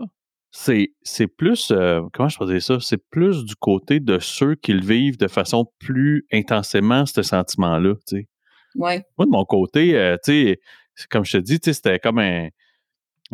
c'est, 0.58 0.94
c'est 1.04 1.28
plus, 1.28 1.70
euh, 1.72 2.02
comment 2.14 2.30
je 2.30 2.60
ça? 2.60 2.80
C'est 2.80 3.04
plus 3.10 3.44
du 3.44 3.56
côté 3.58 4.00
de 4.00 4.20
ceux 4.20 4.56
qui 4.56 4.72
le 4.72 4.80
vivent 4.80 5.18
de 5.18 5.28
façon 5.28 5.66
plus 5.80 6.26
intensément, 6.32 7.06
ce 7.06 7.22
sentiment-là, 7.24 7.96
tu 8.08 8.20
sais. 8.20 8.28
Ouais. 8.76 9.04
Moi, 9.18 9.26
de 9.26 9.32
mon 9.32 9.44
côté, 9.44 9.98
euh, 9.98 10.16
tu 10.24 10.32
sais, 10.32 11.08
comme 11.10 11.26
je 11.26 11.34
te 11.34 11.38
dis, 11.40 11.60
tu 11.60 11.66
sais, 11.70 11.74
c'était 11.74 12.00
comme 12.00 12.20
un, 12.20 12.48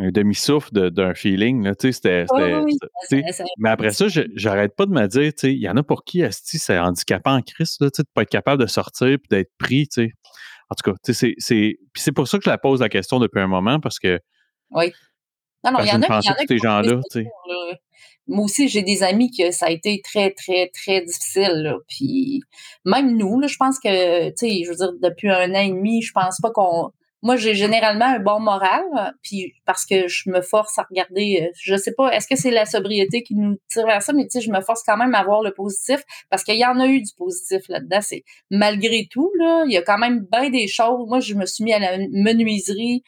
un 0.00 0.10
demi-souffle 0.10 0.90
d'un 0.90 1.14
feeling, 1.14 1.62
là, 1.62 1.76
tu 1.76 1.92
sais, 1.92 1.92
c'était... 1.92 2.26
Oui, 2.34 2.76
oui, 3.12 3.22
mais 3.58 3.70
après 3.70 3.90
ça, 3.92 4.08
je- 4.08 4.22
j'arrête 4.34 4.74
pas 4.74 4.86
de 4.86 4.90
me 4.92 5.06
dire, 5.06 5.32
tu 5.32 5.38
sais, 5.42 5.54
il 5.54 5.60
y 5.60 5.68
en 5.68 5.76
a 5.76 5.84
pour 5.84 6.02
qui, 6.02 6.24
asti, 6.24 6.58
c'est 6.58 6.76
handicapant 6.76 7.36
en 7.36 7.42
crise, 7.42 7.76
là, 7.78 7.88
tu 7.88 7.98
sais, 7.98 8.02
de 8.02 8.08
pas 8.12 8.22
être 8.22 8.30
capable 8.30 8.60
de 8.60 8.66
sortir 8.66 9.06
puis 9.06 9.28
d'être 9.30 9.52
pris, 9.58 9.86
tu 9.86 10.06
sais. 10.06 10.12
En 10.70 10.74
tout 10.74 10.90
cas, 10.90 10.96
tu 11.04 11.14
sais, 11.14 11.18
c'est- 11.28 11.34
c'est... 11.38 11.78
C'est 11.94 12.12
pour 12.12 12.26
ça 12.26 12.38
que 12.38 12.44
je 12.44 12.50
la 12.50 12.58
pose 12.58 12.80
la 12.80 12.88
question 12.88 13.20
depuis 13.20 13.40
un 13.40 13.46
moment, 13.46 13.78
parce 13.78 14.00
que 14.00 14.18
Oui. 14.72 14.92
Non, 15.64 15.72
non, 15.72 15.78
il 15.80 15.88
y 15.88 15.92
en 15.92 16.02
a, 16.02 16.06
y 16.06 16.10
en 16.10 16.18
a 16.18 16.20
ces 16.22 16.24
qui 16.24 16.32
ont 16.32 16.34
trouvé 16.34 16.58
gens-là. 16.58 17.00
Moi 18.28 18.44
aussi, 18.44 18.68
j'ai 18.68 18.82
des 18.82 19.02
amis 19.02 19.30
que 19.36 19.50
ça 19.50 19.66
a 19.66 19.70
été 19.70 20.00
très, 20.02 20.30
très, 20.30 20.68
très 20.68 21.00
difficile. 21.02 21.62
Là. 21.62 21.76
Puis 21.88 22.40
même 22.84 23.16
nous, 23.16 23.40
là, 23.40 23.46
je 23.48 23.56
pense 23.56 23.78
que, 23.80 24.28
tu 24.30 24.34
sais, 24.36 24.64
je 24.64 24.70
veux 24.70 24.76
dire, 24.76 24.92
depuis 25.02 25.28
un 25.28 25.50
an 25.54 25.60
et 25.60 25.70
demi, 25.70 26.02
je 26.02 26.12
pense 26.12 26.38
pas 26.40 26.50
qu'on. 26.50 26.90
Moi, 27.24 27.36
j'ai 27.36 27.54
généralement 27.54 28.06
un 28.06 28.18
bon 28.18 28.40
moral, 28.40 28.82
puis 29.22 29.52
parce 29.64 29.86
que 29.86 30.08
je 30.08 30.28
me 30.28 30.40
force 30.40 30.76
à 30.80 30.82
regarder, 30.90 31.42
euh, 31.42 31.52
je 31.54 31.76
sais 31.76 31.92
pas, 31.96 32.10
est-ce 32.12 32.26
que 32.26 32.34
c'est 32.34 32.50
la 32.50 32.64
sobriété 32.64 33.22
qui 33.22 33.36
nous 33.36 33.58
tire 33.70 33.86
vers 33.86 34.02
ça, 34.02 34.12
mais 34.12 34.24
tu 34.24 34.30
sais, 34.30 34.40
je 34.40 34.50
me 34.50 34.60
force 34.60 34.82
quand 34.82 34.96
même 34.96 35.14
à 35.14 35.22
voir 35.22 35.40
le 35.40 35.52
positif, 35.52 36.02
parce 36.30 36.42
qu'il 36.42 36.56
y 36.56 36.66
en 36.66 36.80
a 36.80 36.86
eu 36.88 37.00
du 37.00 37.12
positif 37.16 37.60
là-dedans. 37.68 38.00
C'est 38.00 38.24
malgré 38.50 39.06
tout, 39.08 39.30
là, 39.38 39.62
il 39.66 39.72
y 39.72 39.76
a 39.76 39.82
quand 39.82 39.98
même 39.98 40.26
bien 40.32 40.50
des 40.50 40.66
choses. 40.66 41.06
Moi, 41.06 41.20
je 41.20 41.34
me 41.34 41.46
suis 41.46 41.62
mis 41.62 41.72
à 41.72 41.78
la 41.78 41.98
menuiserie 42.10 43.04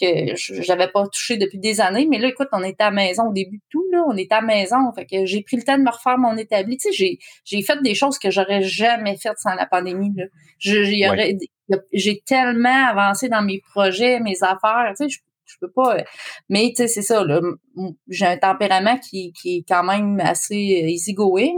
que 0.00 0.34
je- 0.36 0.62
j'avais 0.62 0.88
pas 0.88 1.06
touché 1.08 1.36
depuis 1.36 1.58
des 1.58 1.80
années. 1.80 2.06
Mais 2.10 2.18
là, 2.18 2.28
écoute, 2.28 2.48
on 2.52 2.62
était 2.62 2.82
à 2.82 2.90
la 2.90 2.96
maison 2.96 3.28
au 3.28 3.32
début 3.32 3.58
de 3.58 3.62
tout, 3.70 3.84
là. 3.92 4.02
On 4.08 4.16
était 4.16 4.34
à 4.34 4.40
la 4.40 4.46
maison. 4.46 4.76
Fait 4.94 5.06
que 5.06 5.26
j'ai 5.26 5.42
pris 5.42 5.56
le 5.56 5.62
temps 5.62 5.76
de 5.78 5.82
me 5.82 5.90
refaire 5.90 6.18
mon 6.18 6.36
établi. 6.36 6.76
Tu 6.78 6.88
sais, 6.90 6.92
j'ai, 6.96 7.18
j'ai 7.44 7.62
fait 7.62 7.80
des 7.82 7.94
choses 7.94 8.18
que 8.18 8.30
j'aurais 8.30 8.62
jamais 8.62 9.16
faites 9.16 9.38
sans 9.38 9.54
la 9.54 9.66
pandémie, 9.66 10.12
là. 10.16 10.24
Ouais. 11.12 11.36
j'ai 11.92 12.20
tellement 12.26 12.86
avancé 12.88 13.28
dans 13.28 13.42
mes 13.42 13.60
projets, 13.72 14.18
mes 14.20 14.42
affaires. 14.42 14.92
Tu 14.96 15.04
sais, 15.04 15.08
je, 15.08 15.18
je 15.46 15.54
peux 15.60 15.70
pas. 15.70 15.98
Mais, 16.48 16.68
tu 16.68 16.82
sais, 16.82 16.88
c'est 16.88 17.02
ça, 17.02 17.24
J'ai 18.08 18.26
un 18.26 18.36
tempérament 18.36 18.98
qui, 18.98 19.32
qui 19.32 19.58
est 19.58 19.64
quand 19.68 19.84
même 19.84 20.18
assez 20.20 20.82
euh, 20.82 20.88
easygoing. 20.88 21.54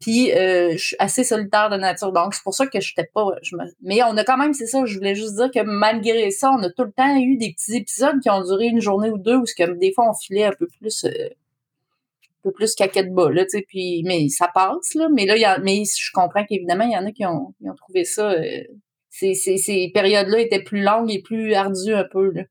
Puis 0.00 0.32
euh, 0.32 0.72
je 0.72 0.78
suis 0.78 0.96
assez 1.00 1.24
solitaire 1.24 1.70
de 1.70 1.76
nature. 1.76 2.12
Donc, 2.12 2.34
c'est 2.34 2.42
pour 2.44 2.54
ça 2.54 2.66
que 2.66 2.80
je 2.80 2.92
n'étais 2.92 3.10
pas. 3.12 3.26
Je 3.42 3.56
me... 3.56 3.64
Mais 3.82 4.02
on 4.04 4.16
a 4.16 4.24
quand 4.24 4.36
même, 4.36 4.54
c'est 4.54 4.66
ça, 4.66 4.84
je 4.84 4.96
voulais 4.96 5.14
juste 5.16 5.34
dire 5.34 5.50
que 5.50 5.60
malgré 5.64 6.30
ça, 6.30 6.50
on 6.52 6.62
a 6.62 6.70
tout 6.70 6.84
le 6.84 6.92
temps 6.92 7.16
eu 7.18 7.36
des 7.36 7.52
petits 7.52 7.76
épisodes 7.76 8.20
qui 8.20 8.30
ont 8.30 8.42
duré 8.42 8.66
une 8.66 8.80
journée 8.80 9.10
ou 9.10 9.18
deux 9.18 9.36
où 9.36 9.46
ce 9.46 9.54
que 9.54 9.68
des 9.72 9.92
fois 9.92 10.08
on 10.08 10.14
filait 10.14 10.44
un 10.44 10.52
peu 10.52 10.68
plus 10.80 11.04
euh, 11.04 11.10
un 11.10 12.42
peu 12.44 12.52
plus 12.52 12.74
caquette 12.76 13.12
bas, 13.12 13.30
là, 13.30 13.44
tu 13.44 13.58
sais, 13.58 13.64
puis 13.66 14.02
mais 14.06 14.28
ça 14.28 14.48
passe, 14.54 14.94
là. 14.94 15.08
Mais 15.12 15.26
là, 15.26 15.36
il 15.36 15.40
y 15.42 15.44
a, 15.44 15.58
mais 15.58 15.82
je 15.84 16.10
comprends 16.12 16.44
qu'évidemment, 16.44 16.84
il 16.84 16.92
y 16.92 16.96
en 16.96 17.04
a 17.04 17.10
qui 17.10 17.26
ont, 17.26 17.54
qui 17.58 17.68
ont 17.68 17.74
trouvé 17.74 18.04
ça. 18.04 18.30
euh, 18.30 18.62
ces, 19.10 19.34
ces, 19.34 19.56
ces 19.56 19.90
périodes-là 19.92 20.38
étaient 20.40 20.62
plus 20.62 20.82
longues 20.82 21.10
et 21.10 21.20
plus 21.20 21.54
ardues 21.54 21.94
un 21.94 22.04
peu. 22.04 22.30
Là. 22.30 22.42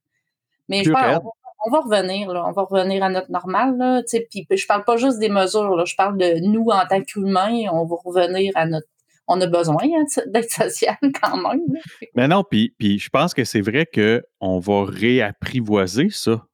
Mais 0.69 0.81
Plus 0.81 0.89
je 0.89 0.93
pense. 0.93 1.23
On, 1.67 1.71
va- 1.71 1.81
revenir, 1.81 2.31
là. 2.31 2.45
On 2.47 2.51
va 2.51 2.63
revenir 2.63 3.03
à 3.03 3.09
notre 3.09 3.31
normal, 3.31 3.75
là. 3.77 4.01
Puis 4.29 4.47
je 4.49 4.65
parle 4.67 4.83
pas 4.83 4.97
juste 4.97 5.19
des 5.19 5.29
mesures, 5.29 5.75
là. 5.75 5.83
Je 5.85 5.95
parle 5.95 6.17
de 6.17 6.39
nous 6.47 6.65
en 6.71 6.85
tant 6.87 7.01
qu'humains. 7.01 7.65
On 7.71 7.85
va 7.85 7.95
revenir 8.03 8.51
à 8.55 8.65
notre. 8.65 8.87
On 9.27 9.41
a 9.41 9.47
besoin 9.47 9.83
hein, 9.83 10.05
d'être 10.27 10.49
social 10.49 10.95
quand 11.21 11.35
même. 11.37 11.59
Mais 12.15 12.27
non, 12.29 12.43
puis, 12.49 12.73
puis 12.79 12.97
je 12.97 13.09
pense 13.09 13.33
que 13.33 13.43
c'est 13.43 13.59
vrai 13.61 13.85
qu'on 13.85 14.59
va 14.59 14.85
réapprivoiser 14.85 16.07
ça. 16.09 16.45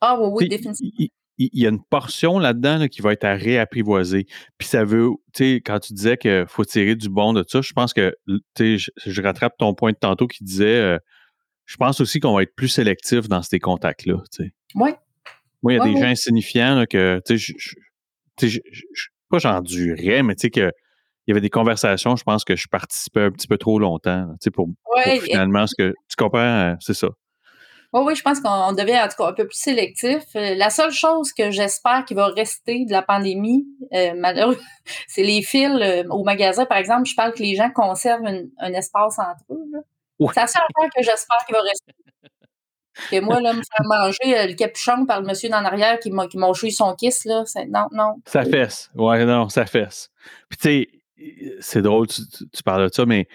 Ah 0.00 0.18
oui, 0.20 0.28
oui, 0.32 0.48
définitivement. 0.48 0.92
Il, 0.98 1.04
il- 1.04 1.10
il 1.54 1.62
y 1.62 1.64
a 1.66 1.70
une 1.70 1.82
portion 1.82 2.38
là-dedans 2.38 2.76
là, 2.76 2.88
qui 2.88 3.00
va 3.00 3.14
être 3.14 3.24
à 3.24 3.32
réapprivoiser. 3.34 4.26
Puis 4.58 4.68
ça 4.68 4.84
veut, 4.84 5.08
tu 5.34 5.54
sais, 5.54 5.62
quand 5.64 5.78
tu 5.78 5.94
disais 5.94 6.18
qu'il 6.18 6.44
faut 6.46 6.66
tirer 6.66 6.96
du 6.96 7.08
bon 7.08 7.32
de 7.32 7.42
ça, 7.48 7.62
je 7.62 7.72
pense 7.72 7.94
que, 7.94 8.14
tu 8.28 8.38
sais, 8.58 8.76
je, 8.76 8.90
je 9.10 9.22
rattrape 9.22 9.54
ton 9.58 9.72
point 9.72 9.92
de 9.92 9.96
tantôt 9.96 10.26
qui 10.26 10.44
disait, 10.44 10.66
euh, 10.80 10.98
je 11.70 11.76
pense 11.76 12.00
aussi 12.00 12.18
qu'on 12.18 12.34
va 12.34 12.42
être 12.42 12.54
plus 12.56 12.68
sélectif 12.68 13.28
dans 13.28 13.42
ces 13.42 13.60
contacts-là. 13.60 14.16
Ouais. 14.74 14.96
Moi, 15.62 15.72
il 15.72 15.76
y 15.76 15.78
a 15.78 15.82
Ouais, 15.84 15.88
des 15.90 15.94
ouais. 15.94 16.00
gens 16.00 16.08
insignifiants 16.08 16.74
là, 16.74 16.86
que, 16.86 17.20
tu 17.24 17.38
sais, 17.38 17.52
je- 17.54 17.74
je- 18.48 18.70
je- 18.92 19.06
pas 19.30 19.38
j'endurais, 19.38 20.24
mais 20.24 20.34
tu 20.34 20.42
sais 20.42 20.50
que 20.50 20.72
il 21.26 21.30
y 21.30 21.32
avait 21.32 21.40
des 21.40 21.50
conversations, 21.50 22.16
je 22.16 22.24
pense 22.24 22.44
que 22.44 22.56
je 22.56 22.66
participais 22.66 23.20
un 23.22 23.30
petit 23.30 23.46
peu 23.46 23.56
trop 23.56 23.78
longtemps, 23.78 24.26
tu 24.32 24.36
sais, 24.46 24.50
pour, 24.50 24.66
pour 24.66 24.96
Ouais, 24.96 25.18
et- 25.18 25.20
finalement 25.20 25.64
ce 25.68 25.74
que 25.78 25.90
tu 26.08 26.16
comprends, 26.16 26.40
euh, 26.40 26.74
c'est 26.80 26.94
ça. 26.94 27.08
Oui, 27.92 28.02
oui, 28.04 28.14
je 28.16 28.22
pense 28.22 28.40
qu'on 28.40 28.72
devient 28.72 28.98
en 29.00 29.08
tout 29.08 29.16
cas 29.16 29.28
un 29.28 29.32
peu 29.32 29.46
plus 29.46 29.58
sélectif. 29.58 30.22
Euh, 30.34 30.54
la 30.56 30.70
seule 30.70 30.90
chose 30.92 31.32
que 31.32 31.50
j'espère 31.52 32.04
qui 32.04 32.14
va 32.14 32.26
rester 32.28 32.84
de 32.84 32.90
la 32.92 33.02
pandémie, 33.02 33.66
euh, 33.94 34.12
malheureusement, 34.16 34.60
c'est 35.08 35.22
les 35.22 35.42
fils 35.42 35.70
euh, 35.80 36.02
au 36.10 36.24
magasin, 36.24 36.66
par 36.66 36.78
exemple. 36.78 37.08
Je 37.08 37.14
parle 37.14 37.32
que 37.34 37.42
les 37.42 37.54
gens 37.54 37.70
conservent 37.70 38.26
un 38.26 38.72
espace 38.72 39.18
entre 39.20 39.44
eux. 39.52 39.64
là. 39.72 39.80
Ouais. 40.20 40.32
C'est 40.34 40.40
la 40.40 40.46
seule 40.46 40.62
affaire 40.62 40.90
que 40.94 41.02
j'espère 41.02 41.38
qui 41.46 41.52
va 41.52 41.60
rester. 41.62 41.92
Que 43.10 43.20
moi, 43.20 43.40
là, 43.40 43.52
me 43.54 43.62
faire 43.62 43.86
manger 43.86 44.38
euh, 44.38 44.46
le 44.46 44.54
capuchon 44.54 45.06
par 45.06 45.20
le 45.20 45.26
monsieur 45.26 45.48
d'en 45.48 45.64
arrière 45.64 45.98
qui 45.98 46.10
m'a 46.10 46.26
qui 46.26 46.36
m'a 46.36 46.52
choué 46.52 46.70
son 46.70 46.94
kiss, 46.94 47.24
là, 47.24 47.44
non, 47.68 47.86
non. 47.92 48.16
Ça 48.26 48.44
fesse. 48.44 48.90
Ouais, 48.94 49.24
non, 49.24 49.48
ça 49.48 49.64
fesse. 49.64 50.10
Puis 50.48 50.58
tu 50.58 50.68
sais, 50.68 50.88
c'est 51.60 51.82
drôle, 51.82 52.06
tu, 52.08 52.62
parles 52.62 52.88
de 52.88 52.94
ça, 52.94 53.06
mais 53.06 53.26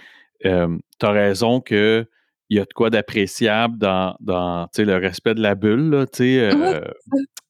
euh, 0.46 0.78
tu 1.00 1.06
as 1.06 1.12
raison 1.12 1.62
que 1.62 2.06
il 2.50 2.58
y 2.58 2.60
a 2.60 2.66
de 2.66 2.74
quoi 2.74 2.92
d'appréciable 2.92 3.78
dans, 3.80 4.16
dans 4.20 4.68
le 4.78 4.98
respect 4.98 5.34
de 5.34 5.42
la 5.42 5.56
bulle, 5.56 5.90
là, 5.90 6.06
euh, 6.20 6.82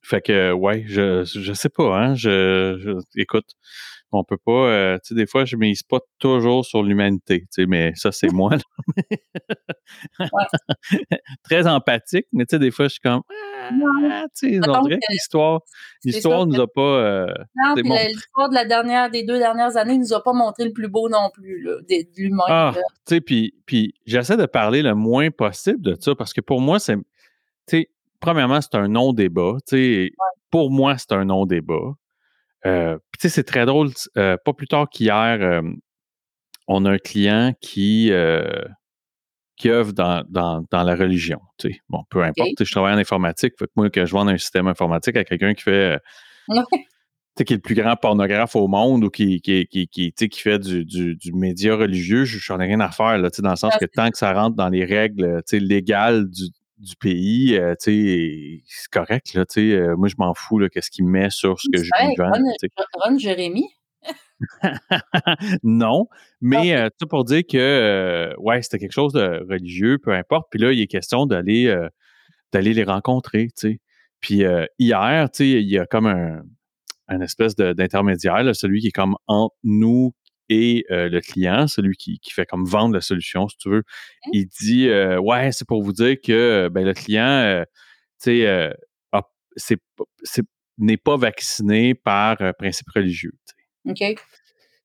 fait 0.01 0.21
que, 0.21 0.51
ouais, 0.53 0.85
je, 0.87 1.25
je 1.25 1.53
sais 1.53 1.67
pas, 1.69 1.97
hein, 1.97 2.15
je, 2.15 2.77
je- 2.79 3.21
écoute, 3.21 3.49
on 4.15 4.23
peut 4.23 4.37
pas, 4.37 4.51
euh, 4.51 4.95
tu 4.97 5.09
sais, 5.09 5.15
des 5.15 5.25
fois, 5.27 5.45
je 5.45 5.55
mise 5.55 5.83
pas 5.83 5.99
toujours 6.19 6.65
sur 6.65 6.83
l'humanité, 6.83 7.41
tu 7.41 7.47
sais, 7.51 7.65
mais 7.65 7.91
ça, 7.95 8.11
c'est 8.11 8.31
moi. 8.31 8.51
Très 11.43 11.67
empathique, 11.67 12.27
mais 12.33 12.45
tu 12.45 12.55
sais, 12.55 12.59
des 12.59 12.71
fois, 12.71 12.85
je 12.85 12.93
suis 12.93 12.99
comme, 13.01 13.21
ah, 13.29 14.25
tu 14.37 14.49
sais, 14.49 14.57
on 14.57 14.73
Donc, 14.73 14.87
dirait 14.87 14.99
que 14.99 15.11
l'histoire, 15.13 15.61
l'histoire 16.03 16.45
nous 16.45 16.59
a 16.59 16.67
pas, 16.67 16.81
euh, 16.81 17.27
Non, 17.55 17.73
bon. 17.83 17.95
l'histoire 18.07 18.49
de 18.49 18.55
la 18.55 18.65
dernière, 18.65 19.09
des 19.09 19.23
deux 19.23 19.37
dernières 19.37 19.77
années 19.77 19.97
nous 19.97 20.13
a 20.13 20.23
pas 20.23 20.33
montré 20.33 20.65
le 20.65 20.73
plus 20.73 20.87
beau 20.87 21.09
non 21.09 21.29
plus, 21.33 21.61
là, 21.63 21.73
de 21.81 22.21
l'humain. 22.21 22.43
Ah, 22.47 22.73
tu 22.75 22.81
sais, 23.05 23.21
puis, 23.21 23.53
puis 23.65 23.93
j'essaie 24.05 24.37
de 24.37 24.45
parler 24.45 24.81
le 24.81 24.95
moins 24.95 25.31
possible 25.31 25.81
de 25.81 25.95
ça 25.99 26.15
parce 26.15 26.33
que 26.33 26.41
pour 26.41 26.61
moi, 26.61 26.79
c'est, 26.79 26.95
tu 26.95 27.01
sais, 27.67 27.89
premièrement, 28.19 28.61
c'est 28.61 28.75
un 28.75 28.87
non-débat. 28.87 29.53
Tu 29.67 29.75
sais, 29.77 30.11
pour 30.51 30.71
moi, 30.71 30.97
c'est 30.97 31.11
un 31.11 31.25
non-débat. 31.25 31.93
Euh, 32.65 32.97
tu 33.19 33.21
sais, 33.21 33.29
c'est 33.29 33.43
très 33.43 33.65
drôle. 33.65 33.89
euh, 34.17 34.37
pas 34.43 34.53
plus 34.53 34.67
tard 34.67 34.87
qu'hier, 34.89 35.37
euh, 35.41 35.61
on 36.67 36.85
a 36.85 36.91
un 36.91 36.97
client 36.97 37.53
qui, 37.61 38.11
qui 39.57 39.69
œuvre 39.69 39.93
dans, 39.93 40.23
dans, 40.29 40.65
dans 40.71 40.83
la 40.83 40.95
religion. 40.95 41.39
Tu 41.57 41.69
sais. 41.69 41.79
Bon, 41.89 42.03
peu 42.09 42.23
importe. 42.23 42.63
Je 42.63 42.71
travaille 42.71 42.95
en 42.95 42.97
informatique. 42.97 43.53
Fait 43.59 43.65
que 43.65 43.71
moi, 43.75 43.89
que 43.89 44.05
je 44.05 44.11
vende 44.11 44.29
un 44.29 44.37
système 44.37 44.67
informatique 44.67 45.15
à 45.15 45.23
quelqu'un 45.23 45.53
qui 45.53 45.63
fait. 45.63 45.99
Ouais. 46.47 46.61
tu 46.71 47.41
sais, 47.41 47.45
qui 47.45 47.53
est 47.53 47.57
le 47.57 47.61
plus 47.61 47.75
grand 47.75 47.95
pornographe 47.97 48.55
au 48.55 48.67
monde 48.67 49.03
ou 49.03 49.09
qui, 49.09 49.41
qui, 49.41 49.67
qui, 49.67 49.87
qui, 49.87 50.13
tu 50.13 50.13
sais, 50.17 50.29
qui 50.29 50.39
fait 50.39 50.57
du, 50.57 50.85
du, 50.85 51.15
du 51.15 51.33
média 51.33 51.75
religieux, 51.75 52.23
je 52.23 52.53
n'en 52.53 52.61
ai 52.61 52.65
rien 52.65 52.79
à 52.79 52.89
faire, 52.89 53.17
là, 53.17 53.29
dans 53.39 53.49
le 53.49 53.55
sens 53.57 53.75
que 53.77 53.85
tant 53.85 54.09
que 54.09 54.17
ça 54.17 54.33
rentre 54.33 54.55
dans 54.55 54.69
les 54.69 54.85
règles 54.85 55.41
légales 55.51 56.29
du, 56.29 56.45
du 56.77 56.95
pays, 56.97 57.55
euh, 57.57 57.73
tu 57.81 58.61
sais, 58.61 58.63
c'est 58.67 58.89
correct. 58.91 59.33
Là, 59.33 59.45
tu 59.45 59.53
sais, 59.71 59.75
euh, 59.75 59.95
moi, 59.95 60.07
je 60.07 60.15
m'en 60.17 60.33
fous 60.33 60.59
là, 60.59 60.69
qu'est-ce 60.69 60.91
qu'il 60.91 61.05
met 61.05 61.29
sur 61.29 61.59
ce 61.59 61.69
que 61.71 61.77
je 61.83 61.89
lui 62.01 62.15
vends. 62.17 62.31
Ron, 63.03 63.17
Jérémy. 63.17 63.65
non, 65.63 66.07
mais 66.41 66.57
Ok. 66.75 66.79
euh, 66.79 66.89
tout 66.99 67.07
pour 67.07 67.23
dire 67.25 67.43
que 67.49 68.33
ouais, 68.37 68.61
c'était 68.61 68.79
quelque 68.79 68.91
chose 68.91 69.13
de 69.13 69.45
religieux, 69.49 69.97
peu 69.97 70.11
importe. 70.13 70.47
Puis 70.51 70.59
là, 70.59 70.71
il 70.71 70.81
est 70.81 70.87
question 70.87 71.25
d'aller 71.25 71.73
d'aller 72.51 72.73
les 72.73 72.83
rencontrer, 72.83 73.47
tu 73.47 73.69
sais. 73.71 73.79
Puis 74.19 74.43
hier, 74.79 75.29
tu 75.31 75.37
sais, 75.37 75.49
il 75.49 75.69
y 75.69 75.77
a 75.77 75.85
comme 75.85 76.07
un, 76.07 76.41
un 77.07 77.21
espèce 77.21 77.55
de- 77.55 77.73
d'intermédiaire, 77.73 78.43
celui 78.55 78.81
qui 78.81 78.87
est 78.87 78.91
comme 78.91 79.15
entre 79.27 79.55
nous 79.63 80.13
et 80.49 80.85
euh, 80.91 81.09
le 81.09 81.21
client, 81.21 81.67
celui 81.67 81.95
qui, 81.95 82.19
qui 82.19 82.31
fait 82.31 82.45
comme 82.45 82.65
vendre 82.65 82.93
la 82.93 83.01
solution, 83.01 83.47
si 83.47 83.57
tu 83.57 83.69
veux. 83.69 83.83
Il 84.33 84.47
dit 84.47 84.87
euh, 84.89 85.17
ouais, 85.19 85.51
c'est 85.51 85.67
pour 85.67 85.81
vous 85.83 85.93
dire 85.93 86.15
que 86.23 86.69
ben, 86.71 86.85
le 86.85 86.93
client, 86.93 87.63
tu 88.21 88.43
sais, 89.57 89.77
n'est 90.77 90.97
pas 90.97 91.15
vacciné 91.17 91.95
par 91.95 92.37
principe 92.57 92.87
religieux. 92.93 93.31
OK. 93.87 94.03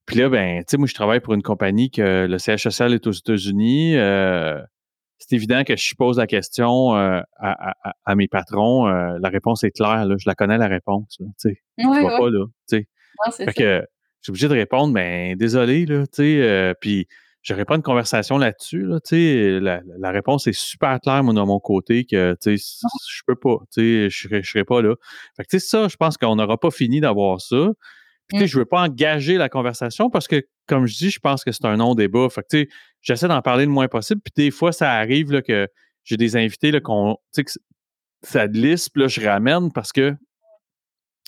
Puis 0.07 0.17
là, 0.19 0.29
ben, 0.29 0.59
tu 0.61 0.65
sais, 0.69 0.77
moi, 0.77 0.87
je 0.87 0.95
travaille 0.95 1.21
pour 1.21 1.35
une 1.35 1.43
compagnie 1.43 1.91
que 1.91 2.27
le 2.27 2.39
siège 2.39 2.63
social 2.63 2.93
est 2.95 3.07
aux 3.07 3.13
États-Unis. 3.13 3.95
C'est 5.19 5.37
évident 5.37 5.65
que 5.65 5.77
je 5.77 5.95
pose 5.97 6.17
la 6.19 6.27
question 6.27 6.93
à, 6.95 7.25
à- 7.39 7.75
à 8.05 8.15
mes 8.15 8.27
patrons. 8.29 8.87
la 8.87 9.29
réponse 9.29 9.65
est 9.65 9.71
claire, 9.71 10.07
là. 10.07 10.15
Je 10.19 10.29
la 10.29 10.35
connais, 10.35 10.59
la 10.59 10.67
réponse. 10.69 11.17
là, 11.21 11.27
Ouais, 11.45 11.55
tu 11.79 11.87
ouais. 11.89 12.03
vas 12.03 12.19
pas 12.19 12.31
là. 12.31 12.45
Non, 13.27 13.33
Fait 13.33 13.45
ça. 13.45 13.53
que 13.53 13.85
je 14.21 14.25
suis 14.25 14.31
obligé 14.31 14.49
de 14.49 14.55
répondre, 14.55 14.93
ben, 14.93 15.37
désolé, 15.37 15.87
là. 15.87 16.07
Tu 16.07 16.17
sais, 16.17 16.43
euh, 16.43 16.75
puis 16.79 17.07
j'aurais 17.43 17.65
pas 17.65 17.77
une 17.77 17.83
conversation 17.83 18.37
là-dessus. 18.37 18.83
Là, 18.83 19.01
la, 19.61 19.81
la 19.99 20.11
réponse 20.11 20.47
est 20.47 20.53
super 20.53 21.01
claire, 21.01 21.25
moi, 21.25 21.33
de 21.33 21.41
mon 21.41 21.59
côté, 21.59 22.05
que 22.05 22.37
je 22.45 23.23
peux 23.27 23.37
pas. 23.37 23.57
Je 23.77 24.09
serais, 24.11 24.43
serais 24.43 24.65
pas 24.65 24.83
là. 24.83 24.95
Fait 25.37 25.45
que 25.45 25.59
ça, 25.59 25.89
je 25.89 25.97
pense 25.97 26.19
qu'on 26.19 26.37
n'aura 26.37 26.59
pas 26.59 26.71
fini 26.71 27.01
d'avoir 27.01 27.41
ça. 27.41 27.71
Puis, 28.29 28.45
mmh. 28.45 28.47
je 28.47 28.59
veux 28.59 28.65
pas 28.65 28.83
engager 28.83 29.39
la 29.39 29.49
conversation 29.49 30.09
parce 30.09 30.29
que, 30.29 30.47
comme 30.67 30.87
je 30.87 30.97
dis, 30.97 31.11
je 31.11 31.19
pense 31.19 31.43
que 31.43 31.51
c'est 31.51 31.65
un 31.65 31.79
non-débat. 31.79 32.29
Fait 32.29 32.45
que, 32.49 32.67
j'essaie 33.01 33.27
d'en 33.27 33.43
parler 33.43 33.65
le 33.65 33.73
moins 33.73 33.89
possible. 33.89 34.21
Puis, 34.23 34.33
des 34.37 34.51
fois, 34.51 34.71
ça 34.73 34.93
arrive 34.93 35.33
là, 35.33 35.43
que 35.43 35.67
j'ai 36.05 36.17
des 36.17 36.37
invités 36.37 36.71
là, 36.71 36.81
qu'on, 36.81 37.17
que 37.35 37.43
ça 38.23 38.49
glisse, 38.49 38.89
puis 38.89 39.03
là, 39.03 39.09
je 39.09 39.21
ramène 39.21 39.73
parce 39.73 39.93
que 39.93 40.15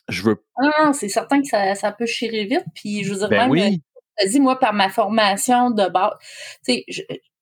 je 0.08 0.22
veux. 0.22 0.44
Ah, 0.56 0.92
c'est 0.92 1.08
certain 1.08 1.40
que 1.40 1.48
ça, 1.48 1.74
ça, 1.74 1.92
peut 1.92 2.06
chirer 2.06 2.44
vite. 2.44 2.64
Puis, 2.74 3.04
je 3.04 3.12
veux 3.12 3.18
dire, 3.18 3.28
ben 3.28 3.48
même, 3.48 3.50
oui. 3.50 3.82
dit, 4.28 4.40
moi, 4.40 4.58
par 4.58 4.72
ma 4.72 4.88
formation 4.88 5.70
de 5.70 5.88
base, 5.88 6.12
tu 6.64 6.74
sais, 6.74 6.84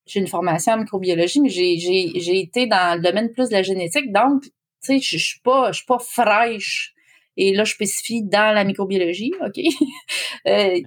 j'ai 0.05 0.19
une 0.19 0.27
formation 0.27 0.73
en 0.73 0.77
microbiologie, 0.77 1.41
mais 1.41 1.49
j'ai 1.49 2.39
été 2.39 2.67
dans 2.67 2.97
le 2.97 3.01
domaine 3.01 3.31
plus 3.31 3.49
de 3.49 3.53
la 3.53 3.63
génétique. 3.63 4.11
Donc, 4.11 4.43
tu 4.43 4.51
sais, 4.81 4.99
je 4.99 5.17
suis 5.17 5.39
pas, 5.41 5.71
pas 5.87 5.99
fraîche. 5.99 6.93
Et 7.37 7.53
là, 7.53 7.63
je 7.63 7.73
spécifie 7.73 8.23
dans 8.23 8.53
la 8.53 8.63
microbiologie, 8.63 9.33
OK? 9.41 9.57
euh, 10.47 10.79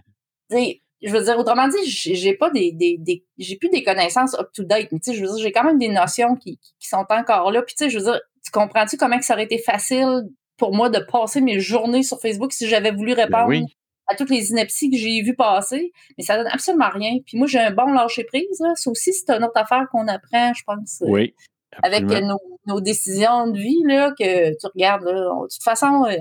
je 0.50 1.10
veux 1.10 1.24
dire, 1.24 1.38
autrement 1.38 1.68
dit, 1.68 1.76
j'ai 1.86 2.34
pas 2.34 2.50
des, 2.50 2.72
des, 2.72 2.96
des 2.98 3.24
j'ai 3.38 3.56
plus 3.56 3.68
des 3.68 3.82
connaissances 3.82 4.34
up-to-date, 4.34 4.88
mais 4.92 4.98
tu 5.00 5.10
sais, 5.10 5.16
je 5.16 5.24
veux 5.24 5.34
dire, 5.34 5.42
j'ai 5.42 5.52
quand 5.52 5.64
même 5.64 5.78
des 5.78 5.88
notions 5.88 6.34
qui, 6.36 6.58
qui 6.58 6.88
sont 6.88 7.04
encore 7.08 7.50
là. 7.50 7.62
Puis 7.62 7.74
tu 7.74 7.84
sais, 7.84 7.90
je 7.90 7.98
veux 7.98 8.04
dire, 8.04 8.20
tu 8.44 8.50
comprends-tu 8.50 8.96
comment 8.96 9.18
que 9.18 9.24
ça 9.24 9.34
aurait 9.34 9.44
été 9.44 9.58
facile 9.58 10.22
pour 10.56 10.74
moi 10.74 10.88
de 10.90 10.98
passer 10.98 11.40
mes 11.40 11.60
journées 11.60 12.02
sur 12.02 12.20
Facebook 12.20 12.52
si 12.52 12.68
j'avais 12.68 12.90
voulu 12.92 13.14
Ben 13.14 13.24
répondre 13.24 13.48
oui. 13.48 13.64
à 14.06 14.14
toutes 14.14 14.30
les 14.30 14.50
inepties 14.50 14.90
que 14.90 14.96
j'ai 14.96 15.22
vues 15.22 15.34
passer, 15.36 15.92
mais 16.16 16.24
ça 16.24 16.36
donne 16.36 16.48
absolument 16.52 16.90
rien. 16.90 17.18
Puis 17.26 17.36
moi, 17.38 17.46
j'ai 17.46 17.58
un 17.58 17.70
bon 17.72 17.92
lâcher-prise. 17.92 18.62
Ça 18.76 18.90
aussi, 18.90 19.12
c'est 19.12 19.30
une 19.30 19.44
autre 19.44 19.56
affaire 19.60 19.86
qu'on 19.90 20.06
apprend, 20.08 20.52
je 20.54 20.62
pense. 20.66 21.02
euh, 21.02 21.06
Oui. 21.08 21.34
avec 21.82 22.04
euh, 22.04 22.20
nos, 22.20 22.38
nos 22.66 22.80
décisions 22.80 23.48
de 23.48 23.58
vie, 23.58 23.82
là, 23.84 24.12
que 24.18 24.50
tu 24.50 24.66
regardes, 24.74 25.04
là. 25.04 25.12
De 25.12 25.48
toute 25.52 25.62
façon, 25.62 26.04
euh, 26.06 26.16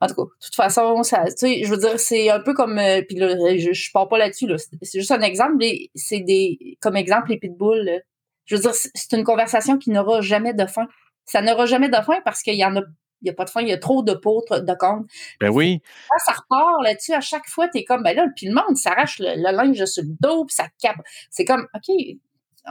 en 0.00 0.06
tout 0.08 0.14
cas, 0.16 0.22
de 0.22 0.44
toute 0.44 0.54
façon, 0.54 1.02
ça, 1.02 1.24
tu 1.26 1.32
sais, 1.36 1.62
je 1.64 1.70
veux 1.70 1.78
dire, 1.78 1.98
c'est 2.00 2.28
un 2.28 2.40
peu 2.40 2.52
comme, 2.52 2.78
euh, 2.78 3.00
puis 3.08 3.16
là, 3.16 3.28
je, 3.56 3.72
je 3.72 3.90
pars 3.92 4.08
pas 4.08 4.18
là-dessus, 4.18 4.46
là. 4.46 4.56
C'est 4.82 4.98
juste 4.98 5.12
un 5.12 5.20
exemple, 5.20 5.64
c'est 5.94 6.20
des, 6.20 6.76
comme 6.80 6.96
exemple, 6.96 7.30
les 7.30 7.38
pitbulls, 7.38 7.84
là. 7.84 7.98
Je 8.46 8.56
veux 8.56 8.60
dire, 8.62 8.74
c'est 8.74 8.90
c'est 8.94 9.16
une 9.16 9.24
conversation 9.24 9.78
qui 9.78 9.90
n'aura 9.90 10.20
jamais 10.20 10.52
de 10.52 10.66
fin. 10.66 10.86
Ça 11.24 11.40
n'aura 11.40 11.64
jamais 11.64 11.88
de 11.88 11.96
fin 11.96 12.20
parce 12.26 12.42
qu'il 12.42 12.56
y 12.56 12.64
en 12.64 12.76
a, 12.76 12.82
il 13.24 13.28
y 13.28 13.30
a 13.30 13.34
pas 13.34 13.44
de 13.44 13.50
fin, 13.50 13.62
il 13.62 13.68
y 13.68 13.72
a 13.72 13.78
trop 13.78 14.02
de 14.02 14.12
pots, 14.12 14.42
trop 14.46 14.60
de 14.60 14.74
comptes. 14.78 15.06
Ben 15.40 15.50
oui. 15.50 15.80
Ça 16.24 16.32
repart 16.32 16.82
là-dessus, 16.82 17.14
à 17.14 17.20
chaque 17.20 17.48
fois, 17.48 17.68
t'es 17.68 17.84
comme, 17.84 18.02
ben 18.02 18.14
là, 18.14 18.26
puis 18.36 18.46
le 18.46 18.54
monde 18.54 18.76
s'arrache 18.76 19.18
le, 19.18 19.34
le 19.36 19.56
linge 19.56 19.84
sur 19.86 20.02
le 20.02 20.10
dos, 20.20 20.44
puis 20.44 20.54
ça 20.54 20.66
cap. 20.80 20.96
C'est 21.30 21.44
comme, 21.44 21.66
OK, 21.74 21.94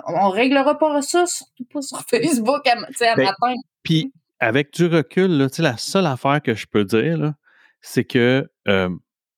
on, 0.06 0.14
on 0.14 0.30
réglera 0.30 0.78
pas 0.78 1.02
ça, 1.02 1.26
surtout 1.26 1.66
pas 1.72 1.82
sur 1.82 2.02
Facebook, 2.10 2.68
à, 2.68 2.76
tu 2.88 2.94
sais, 2.96 3.08
à 3.08 3.16
Ben, 3.16 3.26
matin. 3.26 3.54
Puis, 3.82 4.14
avec 4.40 4.72
du 4.74 4.86
recul, 4.86 5.38
là, 5.38 5.50
tu 5.50 5.58
sais, 5.58 5.64
la 5.64 5.78
seule 5.78 6.06
affaire 6.06 6.42
que 6.42 6.54
je 6.54 6.68
peux 6.68 6.86
dire, 6.86 7.34
c'est 7.82 8.04
que 8.04 8.50
euh, 8.68 8.90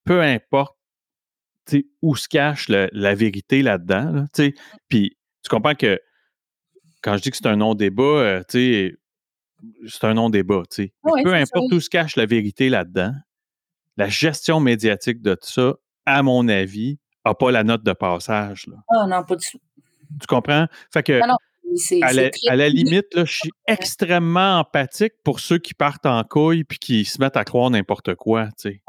peu 0.04 0.22
importe 0.22 0.76
tu 1.66 1.90
où 2.04 2.16
se 2.16 2.28
cache 2.28 2.70
la 2.70 3.16
vérité 3.16 3.64
là-dedans, 3.64 4.12
là, 4.12 4.26
tu 4.34 4.44
sais, 4.44 4.54
puis 4.88 5.18
tu 5.42 5.50
comprends 5.50 5.74
que 5.74 6.00
quand 7.02 7.18
je 7.18 7.24
dis 7.24 7.32
que 7.32 7.38
c'est 7.38 7.48
un 7.48 7.56
non-débat, 7.56 8.04
euh, 8.04 8.44
tu 8.50 8.60
sais, 8.60 8.96
c'est 9.88 10.04
un 10.04 10.14
non-débat, 10.14 10.64
tu 10.70 10.84
sais. 10.84 10.94
Ouais, 11.04 11.24
peu 11.24 11.34
importe 11.34 11.72
où 11.72 11.80
se 11.80 11.90
cache 11.90 12.16
la 12.16 12.26
vérité 12.26 12.70
là-dedans, 12.70 13.14
la 13.98 14.08
gestion 14.10 14.60
médiatique 14.60 15.22
de 15.22 15.36
tout 15.36 15.48
ça, 15.48 15.76
à 16.06 16.24
mon 16.24 16.48
avis, 16.48 17.00
n'a 17.26 17.34
pas 17.34 17.52
la 17.52 17.64
note 17.64 17.84
de 17.84 17.94
passage. 17.94 18.68
Là. 18.68 18.78
Ah 18.90 19.08
non, 19.08 19.24
pas 19.24 19.36
du 19.36 19.46
tout. 19.50 19.60
Tu 20.20 20.28
comprends? 20.28 20.68
Fait 20.92 21.04
que, 21.04 21.20
Non, 21.20 21.28
non, 21.28 21.38
c'est 21.76 22.02
à 22.04 22.14
la, 22.14 22.30
très 22.30 22.48
à 22.50 22.56
la 22.56 22.70
limite, 22.70 23.14
là, 23.14 23.26
je 23.26 23.34
suis 23.34 23.52
extrêmement 23.68 24.60
empathique 24.60 25.14
pour 25.24 25.40
ceux 25.40 25.58
qui 25.58 25.74
partent 25.74 26.06
en 26.06 26.24
couille 26.24 26.64
puis 26.64 26.78
qui 26.78 27.06
se 27.06 27.20
mettent 27.20 27.38
à 27.38 27.44
croire 27.44 27.70
n'importe 27.70 28.16
quoi, 28.16 28.48
tu 28.58 28.70
sais. 28.70 28.82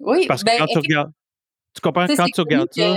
Oui, 0.00 0.26
Parce 0.28 0.44
que 0.44 0.50
ben, 0.50 0.58
quand 0.58 0.66
tu 0.66 0.78
regardes, 0.78 1.12
tu 1.74 1.80
comprends? 1.80 2.06
Quand 2.06 2.26
tu 2.26 2.40
regardes 2.40 2.68
ça, 2.72 2.96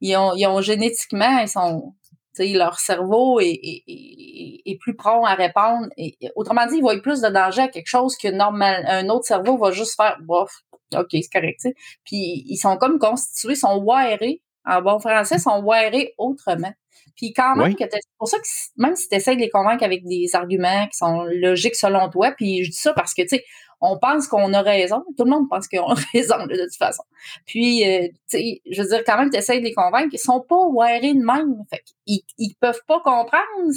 Ils 0.00 0.16
ont, 0.16 0.34
ils 0.34 0.46
ont 0.46 0.60
génétiquement, 0.60 1.38
ils 1.38 1.48
sont, 1.48 1.94
tu 2.34 2.46
sais, 2.46 2.52
leur 2.52 2.78
cerveau 2.78 3.40
est, 3.40 3.58
est, 3.62 3.82
est, 3.86 4.62
est 4.64 4.78
plus 4.78 4.94
prompt 4.94 5.24
à 5.24 5.34
répondre. 5.34 5.88
Et, 5.96 6.16
autrement 6.36 6.66
dit, 6.66 6.76
ils 6.76 6.80
voient 6.80 7.00
plus 7.00 7.20
de 7.20 7.28
danger 7.28 7.62
à 7.62 7.68
quelque 7.68 7.88
chose 7.88 8.16
que 8.16 8.28
normal, 8.28 8.84
un 8.86 9.08
autre 9.08 9.24
cerveau 9.24 9.56
va 9.56 9.70
juste 9.70 9.96
faire, 9.96 10.16
bof, 10.20 10.52
ok, 10.94 11.08
c'est 11.10 11.28
correct, 11.32 11.58
tu 11.60 11.68
sais. 11.68 11.74
Puis 12.04 12.44
ils 12.46 12.58
sont 12.58 12.76
comme 12.76 12.98
constitués, 12.98 13.54
sont 13.54 13.82
wirés, 13.82 14.42
en 14.68 14.82
bon 14.82 14.98
français, 15.00 15.38
sont 15.38 15.62
wirés 15.62 16.14
autrement. 16.18 16.72
Puis 17.16 17.32
quand 17.32 17.56
même, 17.56 17.68
Oui. 17.68 17.74
que 17.76 17.84
t'es- 17.84 17.98
c'est 18.00 18.16
pour 18.18 18.28
ça 18.28 18.38
que 18.38 18.46
même 18.76 18.94
si 18.96 19.08
tu 19.08 19.16
essaies 19.16 19.34
de 19.36 19.40
les 19.40 19.50
convaincre 19.50 19.82
avec 19.84 20.04
des 20.06 20.28
arguments 20.34 20.86
qui 20.88 20.98
sont 20.98 21.24
logiques 21.24 21.74
selon 21.76 22.08
toi, 22.10 22.32
puis 22.32 22.64
je 22.64 22.70
dis 22.70 22.76
ça 22.76 22.92
parce 22.92 23.14
que, 23.14 23.22
tu 23.22 23.28
sais, 23.28 23.44
on 23.80 23.96
pense 23.98 24.26
qu'on 24.26 24.52
a 24.54 24.62
raison. 24.62 25.04
Tout 25.16 25.24
le 25.24 25.30
monde 25.30 25.48
pense 25.48 25.68
qu'on 25.68 25.86
a 25.92 25.94
raison, 26.14 26.46
de 26.46 26.56
toute 26.64 26.76
façon. 26.76 27.02
Puis, 27.46 27.88
euh, 27.88 28.08
tu 28.08 28.38
sais, 28.38 28.60
je 28.70 28.82
veux 28.82 28.88
dire, 28.88 29.02
quand 29.06 29.16
même, 29.18 29.30
tu 29.30 29.36
essaies 29.38 29.60
de 29.60 29.64
les 29.64 29.72
convaincre. 29.74 30.08
Ils 30.12 30.18
sont 30.18 30.40
pas 30.40 30.66
wirés 30.68 31.14
de 31.14 31.24
même. 31.24 31.62
Fait 31.70 31.82
qu'ils 32.06 32.20
ils 32.38 32.54
peuvent 32.60 32.82
pas 32.86 33.00
comprendre. 33.00 33.72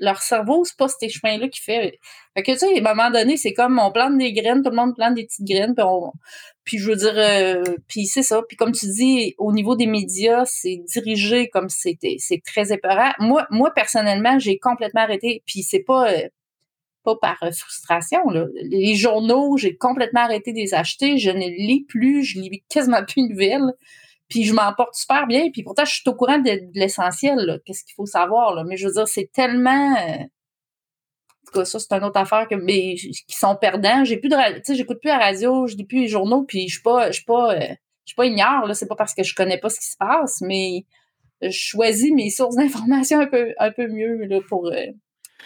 Leur 0.00 0.22
cerveau, 0.22 0.64
c'est 0.64 0.76
pas 0.76 0.88
ces 0.88 1.08
chemins-là 1.08 1.48
qui 1.48 1.60
fait. 1.60 1.98
Fait 2.34 2.42
que, 2.42 2.52
tu 2.52 2.58
sais, 2.58 2.74
à 2.74 2.90
un 2.90 2.94
moment 2.94 3.10
donné, 3.10 3.36
c'est 3.36 3.52
comme 3.52 3.78
on 3.78 3.92
plante 3.92 4.18
des 4.18 4.32
graines, 4.32 4.62
tout 4.62 4.70
le 4.70 4.76
monde 4.76 4.96
plante 4.96 5.14
des 5.14 5.26
petites 5.26 5.46
graines, 5.46 5.74
puis 5.74 5.84
on. 5.86 6.12
Puis 6.64 6.78
je 6.78 6.90
veux 6.90 6.96
dire, 6.96 7.14
euh, 7.16 7.62
puis 7.88 8.06
c'est 8.06 8.22
ça. 8.22 8.42
Puis 8.48 8.56
comme 8.56 8.72
tu 8.72 8.86
dis, 8.86 9.34
au 9.38 9.52
niveau 9.52 9.76
des 9.76 9.86
médias, 9.86 10.44
c'est 10.46 10.80
dirigé 10.86 11.48
comme 11.48 11.68
c'était, 11.68 12.16
c'est 12.18 12.42
très 12.44 12.72
épeurant. 12.72 13.12
Moi, 13.18 13.46
moi 13.50 13.72
personnellement, 13.74 14.38
j'ai 14.38 14.58
complètement 14.58 15.02
arrêté. 15.02 15.42
Puis 15.46 15.62
c'est 15.62 15.82
pas, 15.82 16.12
euh, 16.12 16.28
pas 17.04 17.16
par 17.16 17.36
euh, 17.42 17.50
frustration. 17.50 18.20
Là. 18.30 18.46
Les 18.62 18.94
journaux, 18.94 19.56
j'ai 19.56 19.76
complètement 19.76 20.20
arrêté 20.20 20.52
de 20.52 20.58
les 20.58 20.74
acheter. 20.74 21.18
Je 21.18 21.30
ne 21.30 21.46
lis 21.46 21.84
plus, 21.88 22.22
je 22.22 22.40
lis 22.40 22.62
quasiment 22.68 23.04
plus 23.04 23.22
de 23.22 23.28
nouvelles. 23.32 23.72
Puis 24.30 24.44
je 24.44 24.54
m'en 24.54 24.72
porte 24.72 24.94
super 24.94 25.26
bien. 25.26 25.50
Puis 25.52 25.62
pourtant, 25.62 25.84
je 25.84 25.92
suis 25.92 26.02
au 26.06 26.14
courant 26.14 26.38
de, 26.38 26.50
de 26.50 26.78
l'essentiel. 26.78 27.60
Qu'est-ce 27.66 27.84
qu'il 27.84 27.94
faut 27.94 28.06
savoir. 28.06 28.54
Là. 28.54 28.64
Mais 28.66 28.78
je 28.78 28.86
veux 28.86 28.94
dire, 28.94 29.06
c'est 29.08 29.28
tellement. 29.32 29.94
euh, 29.96 30.22
En 30.22 31.46
tout 31.46 31.58
cas, 31.58 31.64
ça, 31.66 31.78
c'est 31.78 31.92
une 31.92 32.04
autre 32.04 32.18
affaire 32.20 32.46
que, 32.48 32.54
mais, 32.54 32.94
qui 32.94 33.36
sont 33.36 33.56
perdants. 33.56 34.04
J'ai 34.04 34.16
plus 34.18 34.28
de 34.28 34.36
tu 34.54 34.60
sais, 34.64 34.74
j'écoute 34.76 35.00
plus 35.00 35.08
la 35.08 35.18
radio, 35.18 35.66
je 35.66 35.76
lis 35.76 35.84
plus 35.84 36.02
les 36.02 36.08
journaux, 36.08 36.44
puis 36.44 36.68
je 36.68 36.74
suis 36.74 36.82
pas, 36.82 37.08
je 37.08 37.16
suis 37.16 37.24
pas, 37.24 37.54
euh, 37.54 37.58
je 37.60 38.12
suis 38.12 38.14
pas 38.14 38.26
ignore, 38.26 38.66
là. 38.66 38.74
C'est 38.74 38.86
pas 38.86 38.94
parce 38.96 39.14
que 39.14 39.22
je 39.24 39.34
connais 39.34 39.58
pas 39.58 39.68
ce 39.68 39.80
qui 39.80 39.86
se 39.90 39.96
passe, 39.96 40.40
mais 40.42 40.84
je 41.42 41.50
choisis 41.50 42.12
mes 42.12 42.30
sources 42.30 42.54
d'information 42.56 43.18
un 43.20 43.26
peu, 43.26 43.52
un 43.58 43.72
peu 43.72 43.88
mieux, 43.88 44.26
là, 44.26 44.38
pour, 44.48 44.68
euh, 44.68 44.86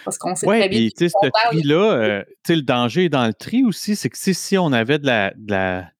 parce 0.05 0.19
qu'on 0.19 0.35
sait 0.35 0.47
Oui, 0.47 0.59
très 0.59 0.69
bien 0.69 0.79
puis 0.81 0.93
tu 0.93 1.09
sais, 1.09 1.15
ce 1.23 1.31
tri-là, 1.31 1.93
euh, 1.93 2.23
tu 2.27 2.35
sais, 2.49 2.57
le 2.57 2.63
danger 2.63 3.05
est 3.05 3.09
dans 3.09 3.27
le 3.27 3.33
tri 3.33 3.65
aussi, 3.65 3.97
c'est 3.97 4.11
que 4.11 4.19
si, 4.19 4.35
si 4.35 4.59
on 4.59 4.73
avait 4.73 4.99
de 4.99 5.07
la, 5.07 5.33
de 5.37 5.53
la 5.53 5.91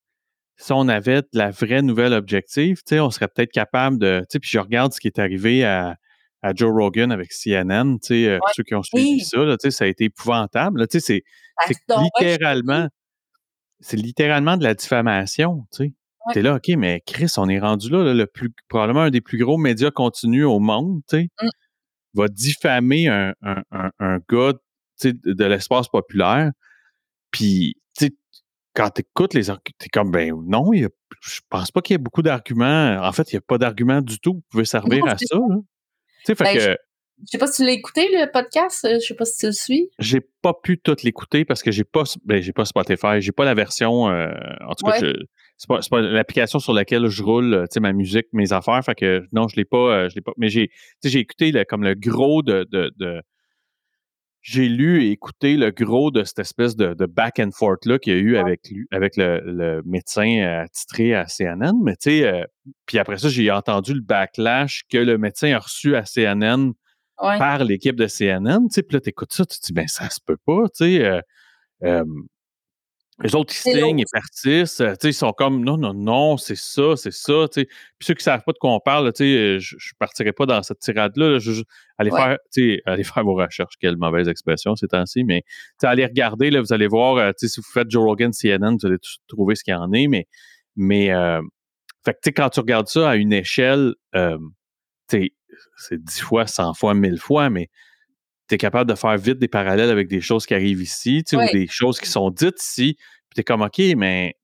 si 0.57 0.71
on 0.71 0.87
avait 0.87 1.21
de 1.21 1.27
la 1.33 1.51
vraie 1.51 1.81
nouvelle 1.81 2.13
objective, 2.13 2.77
tu 2.77 2.83
sais, 2.95 2.99
on 2.99 3.09
serait 3.11 3.27
peut-être 3.27 3.51
capable 3.51 3.97
de, 3.99 4.19
tu 4.21 4.25
sais, 4.31 4.39
puis 4.39 4.49
je 4.49 4.59
regarde 4.59 4.93
ce 4.93 4.99
qui 4.99 5.07
est 5.07 5.19
arrivé 5.19 5.65
à, 5.65 5.97
à 6.41 6.53
Joe 6.53 6.71
Rogan 6.71 7.11
avec 7.11 7.31
CNN, 7.33 7.97
tu 7.99 8.07
sais, 8.07 8.27
euh, 8.27 8.35
Ouais. 8.35 8.51
ceux 8.55 8.63
qui 8.63 8.75
ont 8.75 8.83
suivi 8.83 9.03
Oui. 9.15 9.19
ça, 9.21 9.37
là, 9.39 9.57
tu 9.57 9.63
sais, 9.63 9.71
ça 9.71 9.83
a 9.85 9.87
été 9.87 10.05
épouvantable, 10.05 10.79
là, 10.79 10.87
tu 10.87 10.99
sais, 10.99 11.23
c'est 11.67 11.69
ouais, 11.69 12.03
littéralement, 12.03 12.87
c'est 13.79 13.97
littéralement 13.97 14.57
de 14.57 14.63
la 14.63 14.73
diffamation, 14.73 15.65
tu 15.71 15.77
sais. 15.77 15.83
Ouais. 16.27 16.33
T'es 16.33 16.41
là, 16.41 16.55
OK, 16.55 16.69
mais 16.77 17.01
Chris, 17.05 17.31
on 17.37 17.49
est 17.49 17.59
rendu 17.59 17.89
là, 17.89 18.03
là, 18.03 18.13
le 18.13 18.25
plus, 18.25 18.51
probablement 18.67 19.01
un 19.01 19.09
des 19.11 19.21
plus 19.21 19.37
gros 19.37 19.57
médias 19.57 19.91
continus 19.91 20.45
au 20.45 20.59
monde, 20.59 21.01
tu 21.09 21.17
sais, 21.17 21.27
Mm. 21.41 21.49
va 22.13 22.27
diffamer 22.29 23.07
un, 23.09 23.33
un, 23.41 23.61
un, 23.71 23.91
un 23.99 24.19
gars, 24.29 24.53
tu 24.53 25.09
sais, 25.09 25.13
de, 25.13 25.45
l'espace 25.45 25.87
populaire, 25.89 26.51
puis, 27.31 27.75
quand 28.75 28.89
tu 28.89 29.01
écoutes 29.01 29.33
les 29.33 29.49
arguments, 29.49 29.75
t'es 29.79 29.89
comme, 29.89 30.11
ben 30.11 30.33
non, 30.47 30.73
il 30.73 30.81
y 30.81 30.85
a- 30.85 30.89
je 31.21 31.39
pense 31.49 31.71
pas 31.71 31.81
qu'il 31.81 31.93
y 31.93 31.95
ait 31.95 31.97
beaucoup 31.97 32.21
d'arguments. 32.21 32.97
En 33.01 33.11
fait, 33.11 33.31
il 33.31 33.35
n'y 33.35 33.39
a 33.39 33.41
pas 33.41 33.57
d'arguments 33.57 34.01
du 34.01 34.19
tout 34.19 34.35
qui 34.35 34.43
pouvait 34.49 34.65
servir 34.65 35.05
Non, 35.05 35.11
à 35.11 35.17
ça. 35.17 35.25
Tu 35.27 35.35
sais, 36.25 36.35
Ben, 36.35 36.53
que 36.57 36.77
Je 37.23 37.31
sais 37.31 37.37
pas 37.37 37.47
si 37.47 37.61
tu 37.61 37.65
l'as 37.65 37.71
écouté, 37.71 38.09
le 38.11 38.29
podcast. 38.29 38.83
euh, 38.83 38.95
Je 38.95 39.05
sais 39.05 39.15
pas 39.15 39.23
si 39.23 39.37
tu 39.37 39.45
le 39.45 39.51
suis. 39.53 39.89
j'ai 39.99 40.19
pas 40.41 40.53
pu 40.53 40.77
tout 40.79 40.95
l'écouter 41.03 41.45
parce 41.45 41.63
que 41.63 41.71
j'ai 41.71 41.85
pas, 41.85 42.03
ben, 42.25 42.41
j'ai 42.41 42.51
pas 42.51 42.65
Spotify, 42.65 43.21
j'ai 43.21 43.31
pas 43.31 43.45
la 43.45 43.53
version, 43.53 44.09
euh, 44.09 44.27
en 44.67 44.73
tout 44.75 44.85
cas, 44.85 44.99
Ouais. 44.99 45.13
je- 45.13 45.23
c'est 45.57 45.67
pas, 45.69 45.79
pas 45.89 46.01
l'application 46.01 46.59
sur 46.59 46.73
laquelle 46.73 47.07
je 47.07 47.23
roule, 47.23 47.53
euh, 47.53 47.65
tu 47.71 47.79
ma 47.79 47.93
musique, 47.93 48.25
mes 48.33 48.51
affaires, 48.51 48.83
fait 48.83 48.95
que 48.95 49.23
non, 49.31 49.47
je 49.47 49.55
l'ai 49.55 49.63
pas, 49.63 49.77
euh, 49.77 50.09
je 50.09 50.15
l'ai 50.15 50.21
pas, 50.21 50.33
mais 50.35 50.49
j'ai, 50.49 50.69
tu 51.01 51.07
écouté 51.17 51.53
le- 51.53 51.63
comme 51.63 51.83
le 51.83 51.95
gros 51.95 52.41
de, 52.43 52.67
de, 52.69 52.91
de- 52.97 53.21
j'ai 54.47 54.69
lu 54.69 55.03
et 55.03 55.09
écouté 55.09 55.57
le 55.57 55.71
gros 55.71 56.11
de 56.11 56.23
cette 56.23 56.37
espèce 56.37 56.75
de, 56.75 56.93
de 56.93 57.07
back 57.07 57.39
and 57.39 57.49
forth 57.51 57.83
là 57.87 57.97
qu'il 57.97 58.13
y 58.13 58.15
a 58.15 58.19
eu 58.19 58.37
avec 58.37 58.69
lui, 58.69 58.85
avec 58.91 59.17
le, 59.17 59.41
le 59.43 59.81
médecin 59.85 60.27
euh, 60.43 60.65
titré 60.71 61.15
à 61.15 61.25
CNN, 61.27 61.73
mais 61.83 61.95
tu 61.95 62.11
sais, 62.11 62.27
euh, 62.27 62.43
puis 62.85 62.99
après 62.99 63.17
ça, 63.17 63.27
j'ai 63.27 63.49
entendu 63.49 63.95
le 63.95 64.01
backlash 64.01 64.83
que 64.87 64.99
le 64.99 65.17
médecin 65.17 65.51
a 65.53 65.57
reçu 65.59 65.95
à 65.95 66.03
CNN 66.05 66.73
Ouais. 67.21 67.37
par 67.39 67.63
l'équipe 67.63 67.95
de 67.95 68.07
CNN, 68.07 68.67
tu 68.67 68.73
sais, 68.75 68.83
puis 68.83 68.95
là, 68.95 68.99
t'écoutes 68.99 69.31
ça, 69.33 69.45
tu 69.45 69.57
te 69.57 69.65
dis, 69.67 69.71
ben, 69.73 69.87
ça 69.87 70.09
se 70.09 70.19
peut 70.23 70.35
pas, 70.45 70.63
tu 70.75 70.83
sais. 70.83 71.05
euh, 71.05 71.21
euh, 71.83 72.03
Les 73.23 73.33
autres, 73.33 73.53
ils 73.53 73.71
signent, 73.71 73.99
ils 73.99 74.05
persistent. 74.11 74.83
Ils 75.03 75.13
sont 75.13 75.31
comme 75.31 75.63
non, 75.63 75.77
non, 75.77 75.93
non, 75.93 76.35
c'est 76.35 76.57
ça, 76.57 76.97
c'est 76.97 77.13
ça. 77.13 77.47
Puis 77.53 77.65
ceux 78.01 78.13
qui 78.13 78.19
ne 78.19 78.23
savent 78.23 78.43
pas 78.45 78.51
de 78.51 78.57
quoi 78.57 78.73
on 78.73 78.81
parle, 78.81 79.11
je 79.17 79.55
ne 79.55 79.97
partirai 79.97 80.33
pas 80.33 80.45
dans 80.45 80.61
cette 80.63 80.79
tirade-là. 80.79 81.39
allez, 81.97 82.11
faire, 82.11 82.37
allez 82.85 83.03
faire 83.03 83.23
vos 83.23 83.35
recherches. 83.35 83.75
Quelle 83.79 83.95
mauvaise 83.95 84.27
expression 84.27 84.75
ces 84.75 84.87
temps-ci. 84.87 85.23
Mais 85.23 85.43
allez 85.81 86.05
regarder, 86.05 86.51
là, 86.51 86.59
vous 86.59 86.73
allez 86.73 86.87
voir. 86.87 87.31
si 87.37 87.47
vous 87.55 87.63
faites 87.73 87.89
Joe 87.89 88.03
Rogan, 88.03 88.31
CNN, 88.33 88.75
vous 88.81 88.85
allez 88.85 88.97
trouver 89.27 89.55
ce 89.55 89.63
qu'il 89.63 89.73
y 89.73 89.77
en 89.77 89.93
est. 89.93 90.07
Mais, 90.07 90.27
mais 90.75 91.13
euh, 91.13 91.41
fait 92.03 92.33
quand 92.33 92.49
tu 92.49 92.59
regardes 92.59 92.87
ça 92.87 93.11
à 93.11 93.15
une 93.15 93.31
échelle, 93.31 93.93
euh, 94.15 94.37
c'est 95.07 95.31
dix 95.91 96.19
fois, 96.19 96.47
cent 96.47 96.73
fois, 96.73 96.93
mille 96.93 97.17
fois, 97.17 97.49
mais 97.49 97.69
tu 98.47 98.55
es 98.55 98.57
capable 98.57 98.89
de 98.89 98.95
faire 98.95 99.17
vite 99.17 99.39
des 99.39 99.47
parallèles 99.47 99.89
avec 99.89 100.07
des 100.07 100.21
choses 100.21 100.45
qui 100.45 100.53
arrivent 100.53 100.81
ici, 100.81 101.23
ou 101.33 101.37
des 101.51 101.67
choses 101.67 101.99
qui 101.99 102.09
sont 102.09 102.29
dites 102.29 102.61
ici, 102.61 102.95
puis 103.29 103.35
tu 103.35 103.41
es 103.41 103.43
comme, 103.43 103.61
OK, 103.61 103.79
mais 103.97 104.35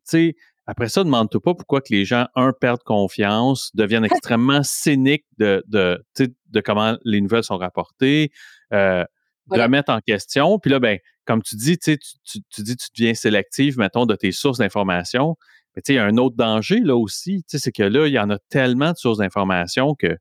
après 0.67 0.89
ça, 0.89 1.03
demande-toi 1.03 1.41
pas 1.41 1.53
pourquoi 1.53 1.81
que 1.81 1.91
les 1.91 2.05
gens, 2.05 2.27
un, 2.35 2.53
perdent 2.53 2.83
confiance, 2.83 3.71
deviennent 3.75 4.05
extrêmement 4.29 4.63
cyniques 4.63 5.25
de, 5.37 5.63
de, 5.67 6.03
de 6.17 6.61
comment 6.61 6.97
les 7.03 7.21
nouvelles 7.21 7.43
sont 7.43 7.57
rapportées, 7.57 8.31
euh, 8.73 9.03
remettre 9.49 9.91
en 9.91 9.99
question. 9.99 10.59
Puis 10.59 10.71
là, 10.71 10.79
ben, 10.79 10.97
comme 11.25 11.41
tu 11.41 11.55
dis, 11.55 11.77
tu, 11.77 11.97
tu, 11.97 12.39
tu 12.49 12.61
dis 12.63 12.77
tu 12.77 12.87
deviens 12.95 13.13
sélective, 13.13 13.77
mettons, 13.77 14.05
de 14.05 14.15
tes 14.15 14.31
sources 14.31 14.59
d'information. 14.59 15.35
Mais 15.75 15.81
tu 15.81 15.87
sais, 15.87 15.93
il 15.93 15.95
y 15.97 15.99
a 15.99 16.05
un 16.05 16.17
autre 16.17 16.35
danger 16.35 16.79
là 16.79 16.95
aussi, 16.95 17.43
c'est 17.47 17.71
que 17.71 17.83
là, 17.83 18.07
il 18.07 18.13
y 18.13 18.19
en 18.19 18.29
a 18.29 18.37
tellement 18.49 18.91
de 18.91 18.97
sources 18.97 19.19
d'information 19.19 19.95
que 19.95 20.17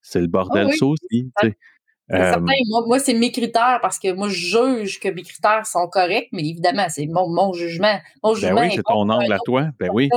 c'est 0.00 0.20
le 0.20 0.26
ah 0.26 0.28
bordel 0.28 0.72
ça 0.72 0.86
aussi. 0.86 1.30
Euh, 2.12 2.36
moi, 2.86 2.98
c'est 2.98 3.14
mes 3.14 3.30
critères 3.30 3.78
parce 3.82 3.98
que 3.98 4.12
moi, 4.12 4.28
je 4.28 4.34
juge 4.34 5.00
que 5.00 5.08
mes 5.08 5.22
critères 5.22 5.66
sont 5.66 5.88
corrects, 5.88 6.28
mais 6.32 6.42
évidemment, 6.42 6.86
c'est 6.88 7.06
mon, 7.06 7.28
mon, 7.28 7.52
jugement. 7.52 7.98
Mon 8.22 8.32
ben 8.34 8.56
oui, 8.56 8.72
c'est 8.74 8.82
ton 8.82 9.08
angle 9.08 9.32
à 9.32 9.38
toi. 9.44 9.66
Ben 9.78 9.90
oui. 9.92 10.08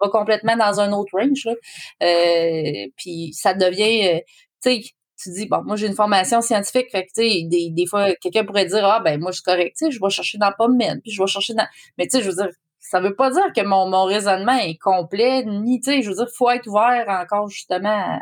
Va 0.00 0.08
complètement 0.08 0.56
dans 0.56 0.80
un 0.80 0.92
autre 0.92 1.12
range. 1.12 1.44
Là. 1.44 1.54
Euh, 2.02 2.86
puis 2.96 3.32
ça 3.34 3.52
devient, 3.52 4.08
euh, 4.08 4.18
tu 4.62 4.82
sais, 4.82 4.82
tu 5.22 5.30
dis, 5.32 5.46
bon, 5.46 5.62
moi, 5.64 5.76
j'ai 5.76 5.86
une 5.86 5.94
formation 5.94 6.40
scientifique, 6.40 6.90
fait 6.90 7.02
que, 7.02 7.08
tu 7.14 7.28
sais, 7.28 7.42
des, 7.44 7.70
des 7.70 7.86
fois, 7.86 8.14
quelqu'un 8.22 8.44
pourrait 8.44 8.64
dire, 8.64 8.84
ah, 8.84 9.00
ben, 9.00 9.20
moi, 9.20 9.32
je 9.32 9.36
suis 9.36 9.44
correct, 9.44 9.76
tu 9.76 9.84
sais, 9.84 9.90
je 9.90 10.00
vais 10.00 10.08
chercher 10.08 10.38
dans 10.38 10.52
PubMed, 10.58 11.02
puis 11.02 11.10
je 11.10 11.20
vais 11.20 11.26
chercher 11.26 11.52
dans. 11.52 11.66
Mais, 11.98 12.06
tu 12.06 12.16
sais, 12.16 12.24
je 12.24 12.30
veux 12.30 12.36
dire, 12.36 12.48
ça 12.78 13.00
veut 13.00 13.14
pas 13.14 13.30
dire 13.30 13.52
que 13.54 13.60
mon, 13.60 13.88
mon 13.88 14.04
raisonnement 14.04 14.56
est 14.56 14.78
complet, 14.78 15.44
ni, 15.44 15.80
tu 15.80 15.90
sais, 15.90 16.02
je 16.02 16.08
veux 16.08 16.16
dire, 16.16 16.28
faut 16.34 16.48
être 16.48 16.66
ouvert 16.66 17.04
encore, 17.08 17.48
justement, 17.50 18.20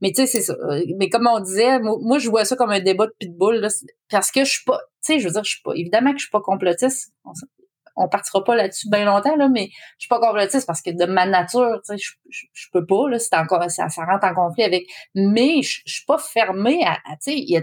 mais 0.00 0.10
tu 0.10 0.16
sais, 0.16 0.26
c'est 0.26 0.42
ça. 0.42 0.54
Euh, 0.54 0.84
mais 0.98 1.08
comme 1.08 1.26
on 1.26 1.40
disait, 1.40 1.78
moi, 1.80 2.18
je 2.18 2.28
vois 2.28 2.44
ça 2.44 2.56
comme 2.56 2.70
un 2.70 2.80
débat 2.80 3.06
de 3.06 3.14
pitbull, 3.18 3.56
là, 3.56 3.68
parce 4.10 4.30
que 4.30 4.44
je 4.44 4.50
suis 4.50 4.64
pas, 4.64 4.78
tu 5.04 5.14
sais, 5.14 5.18
je 5.18 5.26
veux 5.26 5.32
dire, 5.32 5.44
je 5.44 5.50
suis 5.50 5.62
pas, 5.62 5.72
évidemment 5.74 6.12
que 6.12 6.18
je 6.18 6.24
suis 6.24 6.30
pas 6.30 6.40
complotiste. 6.40 7.12
On, 7.98 8.08
partira 8.08 8.44
pas 8.44 8.54
là-dessus 8.56 8.90
bien 8.90 9.06
longtemps, 9.06 9.36
là, 9.36 9.48
mais 9.48 9.70
je 9.98 10.04
suis 10.04 10.08
pas 10.08 10.20
complotiste 10.20 10.66
parce 10.66 10.82
que 10.82 10.90
de 10.90 11.10
ma 11.10 11.26
nature, 11.26 11.80
tu 11.86 11.96
sais, 11.96 11.98
je, 11.98 12.44
je, 12.52 12.66
peux 12.70 12.84
pas, 12.84 13.08
là, 13.08 13.18
c'est 13.18 13.34
encore, 13.36 13.70
ça, 13.70 13.88
ça 13.88 14.04
rentre 14.04 14.26
en 14.26 14.34
conflit 14.34 14.64
avec, 14.64 14.86
mais 15.14 15.62
je, 15.62 15.80
je 15.86 15.94
suis 15.94 16.04
pas 16.04 16.18
fermée 16.18 16.84
à, 16.84 16.96
tu 17.12 17.16
sais, 17.20 17.34
il 17.34 17.50
y 17.50 17.56
a 17.56 17.62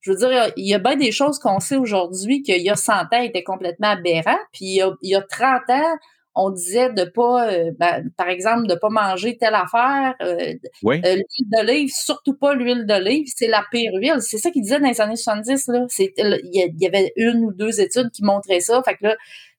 je 0.00 0.12
veux 0.12 0.16
dire, 0.16 0.52
il 0.56 0.66
y 0.66 0.74
a 0.74 0.78
bien 0.78 0.96
des 0.96 1.12
choses 1.12 1.38
qu'on 1.38 1.60
sait 1.60 1.76
aujourd'hui 1.76 2.42
qu'il 2.42 2.62
y 2.62 2.70
a 2.70 2.76
100 2.76 2.92
ans 3.12 3.22
étaient 3.22 3.42
complètement 3.42 3.88
aberrants, 3.88 4.38
puis 4.52 4.64
il 4.64 4.76
y 4.76 4.82
a, 4.82 4.90
il 5.02 5.10
y 5.10 5.14
a 5.14 5.22
30 5.22 5.60
ans, 5.68 5.96
on 6.34 6.50
disait 6.50 6.92
de 6.92 7.04
pas, 7.04 7.50
euh, 7.50 7.72
ben, 7.78 8.08
par 8.16 8.28
exemple, 8.28 8.66
de 8.66 8.74
pas 8.74 8.88
manger 8.88 9.36
telle 9.36 9.54
affaire. 9.54 10.14
Euh, 10.22 10.54
oui. 10.82 11.00
Euh, 11.04 11.16
l'huile 11.16 11.48
d'olive, 11.52 11.90
surtout 11.92 12.34
pas 12.34 12.54
l'huile 12.54 12.86
d'olive, 12.86 13.26
c'est 13.34 13.48
la 13.48 13.64
pire 13.70 13.92
huile. 13.94 14.20
C'est 14.20 14.38
ça 14.38 14.50
qu'il 14.50 14.62
disait 14.62 14.80
dans 14.80 14.88
les 14.88 15.00
années 15.00 15.16
70. 15.16 15.66
Là. 15.68 15.86
Il 15.98 16.74
y 16.78 16.86
avait 16.86 17.12
une 17.16 17.44
ou 17.44 17.52
deux 17.52 17.80
études 17.80 18.10
qui 18.10 18.22
montraient 18.22 18.60
ça. 18.60 18.82
Fait 18.84 18.94
que 18.94 19.06
là, 19.06 19.16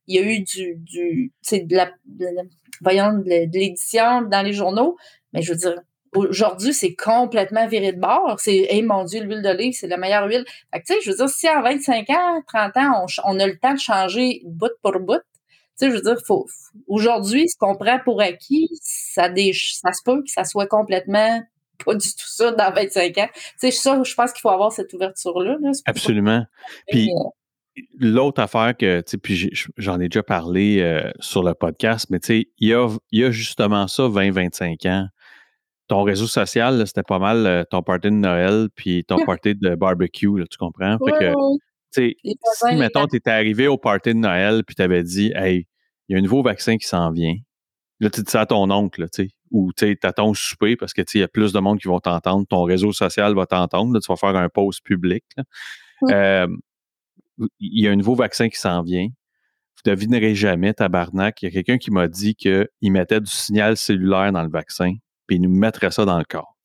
il 0.08 0.16
y 0.16 0.20
a 0.20 0.24
eu 0.24 0.40
du, 0.42 0.76
du 0.78 1.32
de 1.52 1.76
la, 1.76 1.92
voyons, 2.82 3.14
de 3.14 3.24
l'édition 3.28 4.22
dans 4.22 4.42
les 4.42 4.54
journaux. 4.54 4.98
Mais 5.34 5.42
je 5.42 5.52
veux 5.52 5.58
dire, 5.58 5.76
aujourd'hui, 6.16 6.74
c'est 6.74 6.96
complètement 6.96 7.68
viré 7.68 7.92
de 7.92 8.00
bord. 8.00 8.38
C'est, 8.40 8.68
hey, 8.70 8.82
mon 8.82 9.04
Dieu, 9.04 9.22
l'huile 9.24 9.42
d'olive, 9.42 9.74
c'est 9.74 9.88
la 9.88 9.98
meilleure 9.98 10.28
huile. 10.28 10.46
Fait 10.74 10.82
que, 10.82 10.86
tu 10.86 10.94
sais, 10.94 11.00
je 11.04 11.12
veux 11.12 11.18
dire, 11.18 11.30
si 11.30 11.50
en 11.50 11.62
25 11.62 12.10
ans, 12.10 12.42
30 12.48 12.78
ans, 12.78 13.06
on, 13.06 13.36
on 13.36 13.40
a 13.40 13.48
le 13.48 13.58
temps 13.58 13.74
de 13.74 13.80
changer 13.80 14.42
bout 14.46 14.72
pour 14.82 15.00
bout, 15.00 15.22
sais, 15.86 15.92
je 15.92 15.96
veux 15.96 16.02
dire, 16.02 16.18
faut, 16.26 16.46
aujourd'hui, 16.88 17.48
ce 17.48 17.56
qu'on 17.58 17.76
prend 17.76 18.00
pour 18.04 18.22
acquis, 18.22 18.70
ça, 18.82 19.30
des, 19.30 19.54
ça 19.54 19.92
se 19.94 20.02
peut 20.04 20.22
que 20.24 20.32
ça 20.32 20.44
soit 20.44 20.68
complètement 20.68 21.42
pas 21.84 21.96
du 21.96 22.08
tout 22.08 22.28
ça 22.28 22.52
dans 22.52 22.72
25 22.72 23.18
ans. 23.18 23.28
Tu 23.34 23.42
sais, 23.58 23.72
ça, 23.72 24.02
je 24.04 24.14
pense 24.14 24.32
qu'il 24.32 24.42
faut 24.42 24.50
avoir 24.50 24.72
cette 24.72 24.94
ouverture-là. 24.94 25.58
Absolument. 25.86 26.46
Puis, 26.88 27.10
euh, 27.10 27.82
l'autre 28.00 28.42
affaire 28.42 28.76
que, 28.78 29.02
tu 29.02 29.12
sais, 29.12 29.18
puis 29.18 29.52
j'en 29.78 30.00
ai 30.00 30.10
déjà 30.10 30.24
parlé 30.24 30.80
euh, 30.82 31.10
sur 31.20 31.44
le 31.44 31.54
podcast, 31.54 32.08
mais 32.10 32.20
tu 32.20 32.28
sais, 32.28 32.48
il 32.60 32.70
y 32.70 32.74
a, 32.74 32.88
y 33.12 33.24
a 33.24 33.32
justement 33.32 33.88
ça, 33.88 34.04
20-25 34.04 34.88
ans. 34.90 35.08
Ton 35.88 36.04
réseau 36.04 36.28
social, 36.28 36.86
c'était 36.88 37.04
pas 37.04 37.20
mal 37.20 37.46
euh, 37.46 37.64
ton 37.70 37.82
party 37.82 38.10
de 38.10 38.16
Noël 38.16 38.70
puis 38.76 39.04
ton 39.04 39.18
party 39.26 39.56
de 39.56 39.76
barbecue, 39.76 40.38
là, 40.38 40.46
tu 40.50 40.58
comprends? 40.58 40.98
Fait 41.06 41.12
que, 41.12 41.34
si, 41.94 42.76
mettons, 42.76 43.08
tu 43.08 43.18
étais 43.18 43.32
arrivé 43.32 43.68
au 43.68 43.78
party 43.78 44.14
de 44.14 44.20
Noël 44.20 44.64
puis 44.66 44.76
tu 44.76 44.82
avais 44.82 45.04
dit, 45.04 45.34
hey, 45.36 45.68
il 46.12 46.16
y 46.16 46.18
a 46.18 46.20
un 46.20 46.24
nouveau 46.24 46.44
vaccin 46.44 46.78
qui 46.78 46.88
s'en 46.88 47.10
vient. 47.12 47.36
Là, 48.02 48.10
tu 48.10 48.22
dis 48.22 48.30
ça 48.30 48.42
à 48.42 48.46
ton 48.46 48.70
oncle, 48.70 49.08
tu 49.14 49.24
sais, 49.24 49.30
ou 49.50 49.72
tu 49.72 49.98
as 50.04 50.12
ton 50.12 50.34
souper 50.34 50.76
parce 50.76 50.92
que 50.92 51.02
il 51.14 51.20
y 51.22 51.24
a 51.24 51.30
plus 51.30 51.54
de 51.54 51.60
monde 51.60 51.80
qui 51.80 51.88
vont 51.88 52.02
t'entendre, 52.02 52.46
ton 52.48 52.64
réseau 52.64 52.92
social 52.92 53.34
va 53.34 53.46
t'entendre, 53.46 53.98
tu 54.00 54.12
vas 54.12 54.18
faire 54.18 54.36
un 54.36 54.50
post 54.50 54.84
public. 54.84 55.24
Euh, 56.10 56.48
il 57.60 57.84
y 57.84 57.88
a 57.88 57.92
un 57.92 57.96
nouveau 57.96 58.16
vaccin 58.16 58.50
qui 58.50 58.58
s'en 58.58 58.82
vient. 58.82 59.06
Vous 59.06 59.92
devinerez 59.92 60.34
jamais, 60.34 60.74
tabarnak. 60.74 61.42
Il 61.42 61.46
y 61.46 61.48
a 61.48 61.52
quelqu'un 61.52 61.78
qui 61.78 61.92
m'a 61.92 62.08
dit 62.08 62.34
qu'il 62.34 62.68
mettait 62.82 63.22
du 63.22 63.32
signal 63.32 63.78
cellulaire 63.78 64.32
dans 64.32 64.42
le 64.42 64.50
vaccin, 64.50 64.96
puis 65.28 65.36
il 65.38 65.42
nous 65.44 65.56
mettrait 65.56 65.92
ça 65.92 66.04
dans 66.04 66.18
le 66.18 66.26
corps. 66.26 66.58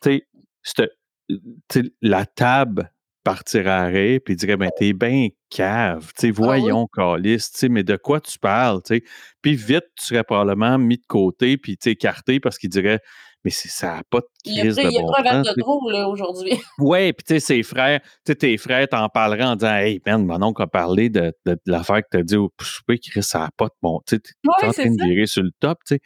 Tu 0.00 0.22
sais, 0.62 1.90
la 2.00 2.24
table 2.24 2.92
partirait 3.28 3.68
à 3.68 3.84
rire, 3.84 4.20
puis 4.24 4.36
dirait, 4.36 4.56
ben, 4.56 4.70
t'es 4.74 4.94
bien 4.94 5.28
cave, 5.50 6.12
tu 6.18 6.28
ah 6.28 6.32
voyons, 6.32 6.88
ah 6.96 7.16
tu 7.22 7.38
sais, 7.38 7.68
mais 7.68 7.82
de 7.82 7.96
quoi 7.96 8.22
tu 8.22 8.38
parles, 8.38 8.80
tu 8.82 8.94
sais? 8.94 9.04
Puis 9.42 9.54
vite, 9.54 9.84
tu 9.98 10.06
serais 10.06 10.24
probablement 10.24 10.78
mis 10.78 10.96
de 10.96 11.04
côté, 11.06 11.58
puis 11.58 11.76
tu 11.76 11.90
écarté 11.90 12.40
parce 12.40 12.56
qu'il 12.56 12.70
dirait, 12.70 13.00
mais 13.44 13.50
ça 13.50 13.96
n'a 13.96 14.02
pas 14.08 14.20
de 14.20 14.26
crise 14.42 14.76
de 14.76 14.82
bon 14.82 14.88
Il 14.88 14.94
y 14.94 14.98
a 14.98 15.02
pas 15.02 15.42
de 15.42 15.92
là, 15.92 16.08
aujourd'hui. 16.08 16.52
Oui, 16.78 17.12
puis 17.12 17.24
tu 17.26 17.34
sais, 17.34 17.40
ses 17.40 17.62
frères, 17.62 18.00
tu 18.00 18.08
sais, 18.28 18.34
tes 18.34 18.56
frères 18.56 18.88
t'en 18.88 19.10
parleraient 19.10 19.44
en 19.44 19.56
disant, 19.56 19.74
hey, 19.74 20.00
man, 20.06 20.24
mon 20.24 20.42
oncle 20.42 20.62
a 20.62 20.66
parlé 20.66 21.10
de, 21.10 21.30
de, 21.44 21.58
l'affaire 21.66 21.98
que 21.98 22.08
t'as 22.10 22.22
dit 22.22 22.36
au 22.36 22.50
souper, 22.62 22.98
Chris, 22.98 23.22
ça 23.22 23.40
n'a 23.40 23.50
pas 23.58 23.66
de 23.66 23.76
bon, 23.82 24.00
tu 24.06 24.16
sais, 24.16 24.20
t'es 24.20 24.32
en 24.66 24.72
train 24.72 24.90
de 24.90 25.04
virer 25.04 25.26
sur 25.26 25.42
le 25.42 25.50
top, 25.60 25.80
tu 25.86 25.96
sais. 25.96 26.00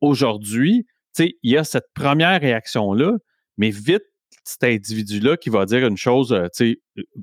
Aujourd'hui, 0.00 0.86
tu 1.16 1.24
sais, 1.24 1.32
il 1.42 1.50
y 1.50 1.56
a 1.56 1.64
cette 1.64 1.88
première 1.94 2.40
réaction-là, 2.40 3.14
mais 3.58 3.70
vite, 3.70 4.04
cet 4.50 4.64
individu-là 4.64 5.36
qui 5.36 5.50
va 5.50 5.64
dire 5.64 5.86
une 5.86 5.96
chose 5.96 6.32
euh, 6.32 6.48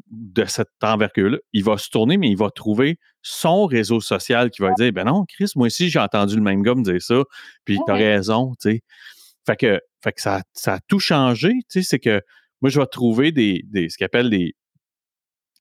de 0.09 0.45
cette 0.45 0.69
envergure-là, 0.81 1.37
il 1.53 1.63
va 1.63 1.77
se 1.77 1.89
tourner, 1.89 2.17
mais 2.17 2.29
il 2.29 2.37
va 2.37 2.49
trouver 2.49 2.97
son 3.21 3.65
réseau 3.65 3.99
social 3.99 4.49
qui 4.49 4.61
va 4.61 4.73
dire 4.73 4.91
Ben 4.93 5.05
non, 5.05 5.25
Chris, 5.27 5.51
moi 5.55 5.67
aussi, 5.67 5.89
j'ai 5.89 5.99
entendu 5.99 6.35
le 6.35 6.41
même 6.41 6.61
gars 6.61 6.75
me 6.75 6.83
dire 6.83 7.01
ça, 7.01 7.23
puis 7.65 7.77
t'as 7.85 7.95
raison. 7.95 8.53
Fait 8.61 9.55
que, 9.55 9.79
fait 10.03 10.13
que 10.13 10.21
ça, 10.21 10.41
ça 10.53 10.75
a 10.75 10.79
tout 10.87 10.99
changé. 10.99 11.53
C'est 11.69 11.99
que 11.99 12.21
moi, 12.61 12.69
je 12.69 12.79
vais 12.79 12.87
trouver 12.87 13.31
des, 13.31 13.63
des 13.65 13.89
ce 13.89 13.97
qu'on 13.97 14.05
appelle 14.05 14.29
des, 14.29 14.55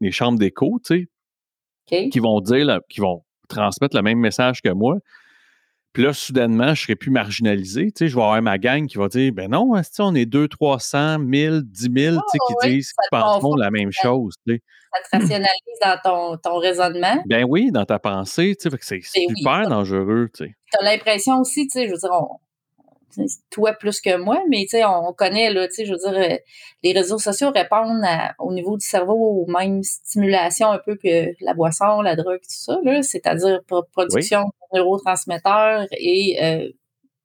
des 0.01 0.13
chambres 0.13 0.39
d'écho, 0.39 0.81
qui 1.87 2.19
vont 2.19 2.41
dire, 2.41 2.81
qui 2.89 3.01
vont 3.01 3.25
transmettre 3.49 3.97
le 3.97 4.03
même 4.03 4.19
message 4.19 4.63
que 4.63 4.71
moi, 4.71 4.97
puis 5.97 6.05
là, 6.05 6.13
soudainement, 6.13 6.75
je 6.75 6.83
serai 6.83 6.95
plus 6.95 7.11
marginalisé. 7.11 7.87
Tu 7.87 7.93
sais, 8.01 8.09
je 8.09 8.17
vais 8.17 8.21
avoir 8.21 8.43
ma 8.43 8.59
gang 8.59 8.87
qui 8.87 8.99
va 8.99 9.09
dire 9.09 9.33
Ben 9.33 9.51
non, 9.51 9.73
on 9.99 10.15
est 10.15 10.27
2, 10.27 10.47
300, 10.47 11.21
1000, 11.21 11.63
10 11.65 11.81
000 11.81 12.17
tu 12.17 12.21
sais, 12.21 12.39
qui 12.47 12.69
disent, 12.69 12.91
qui 12.91 13.09
pensent 13.11 13.59
la 13.59 13.71
même 13.71 13.91
chose. 13.93 14.35
Tu 14.47 14.57
sais. 14.57 14.63
Ça 14.93 15.19
te 15.19 15.23
rationalise 15.23 15.49
dans 15.83 15.99
ton, 16.05 16.37
ton, 16.37 16.59
raisonnement. 16.59 17.23
Ben 17.25 17.47
oui, 17.49 17.71
dans 17.71 17.87
ta 17.87 17.99
pensée. 17.99 18.55
Tu 18.61 18.69
sais, 18.69 18.77
c'est 18.83 19.21
ben 19.27 19.35
super 19.35 19.69
dangereux. 19.71 20.29
Tu 20.35 20.55
as 20.79 20.85
l'impression 20.85 21.41
aussi, 21.41 21.67
tu 21.67 21.79
sais, 21.79 21.87
je 21.87 21.93
veux 21.93 21.99
dire, 21.99 22.11
on, 22.13 22.41
toi 23.51 23.73
plus 23.73 24.03
que 24.03 24.19
moi, 24.19 24.43
mais 24.51 24.67
on 24.85 25.15
connaît, 25.15 25.51
là, 25.51 25.67
je 25.75 25.91
veux 25.91 25.97
dire, 25.97 26.31
euh, 26.31 26.37
les 26.83 26.93
réseaux 26.93 27.19
sociaux 27.19 27.53
répondent 27.53 28.05
au 28.39 28.53
niveau 28.53 28.77
du 28.77 28.87
cerveau 28.87 29.15
aux 29.15 29.47
mêmes 29.51 29.83
stimulations 29.83 30.71
un 30.71 30.79
peu 30.79 30.95
que 30.97 31.33
la 31.43 31.55
boisson, 31.55 32.03
la 32.03 32.17
drogue, 32.17 32.41
tout 32.41 32.49
ça, 32.49 32.79
c'est-à-dire 33.01 33.61
production 33.93 34.45
neurotransmetteurs 34.73 35.87
et 35.93 36.39
euh, 36.43 36.69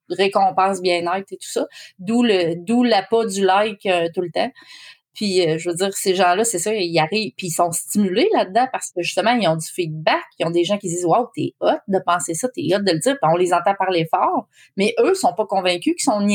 récompense 0.08 0.80
bien-être 0.80 1.32
et 1.32 1.36
tout 1.36 1.50
ça. 1.50 1.66
D'où 1.98 2.22
le 2.22 2.54
d'où 2.56 2.82
l'appât 2.84 3.26
du 3.26 3.44
like 3.44 3.86
euh, 3.86 4.08
tout 4.14 4.22
le 4.22 4.30
temps. 4.30 4.50
Puis, 5.14 5.46
euh, 5.46 5.58
je 5.58 5.68
veux 5.68 5.76
dire, 5.76 5.92
ces 5.92 6.14
gens-là, 6.14 6.42
c'est 6.44 6.58
ça, 6.58 6.74
ils 6.74 6.98
arrivent, 6.98 7.32
puis 7.36 7.48
ils 7.48 7.52
sont 7.52 7.70
stimulés 7.70 8.28
là-dedans 8.32 8.66
parce 8.72 8.92
que 8.92 9.02
justement, 9.02 9.32
ils 9.32 9.46
ont 9.46 9.56
du 9.56 9.66
feedback, 9.66 10.22
ils 10.38 10.46
ont 10.46 10.50
des 10.50 10.64
gens 10.64 10.78
qui 10.78 10.88
disent 10.88 11.04
Wow, 11.04 11.28
t'es 11.34 11.54
hot 11.60 11.78
de 11.88 11.98
penser 12.04 12.32
ça, 12.34 12.48
t'es 12.48 12.62
hot 12.74 12.80
de 12.80 12.92
le 12.92 12.98
dire, 12.98 13.18
puis 13.20 13.30
on 13.30 13.36
les 13.36 13.52
entend 13.52 13.74
parler 13.74 14.06
fort, 14.10 14.48
mais 14.76 14.94
eux 15.00 15.14
sont 15.14 15.34
pas 15.34 15.44
convaincus 15.44 15.94
qu'ils 15.96 16.04
sont 16.04 16.26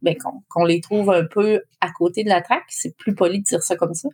ben, 0.00 0.16
qu'on 0.48 0.64
les 0.64 0.80
trouve 0.80 1.10
un 1.10 1.26
peu 1.26 1.62
à 1.80 1.90
côté 1.90 2.24
de 2.24 2.30
la 2.30 2.40
traque. 2.40 2.64
C'est 2.68 2.96
plus 2.96 3.14
poli 3.14 3.40
de 3.40 3.44
dire 3.44 3.62
ça 3.62 3.76
comme 3.76 3.94
ça. 3.94 4.08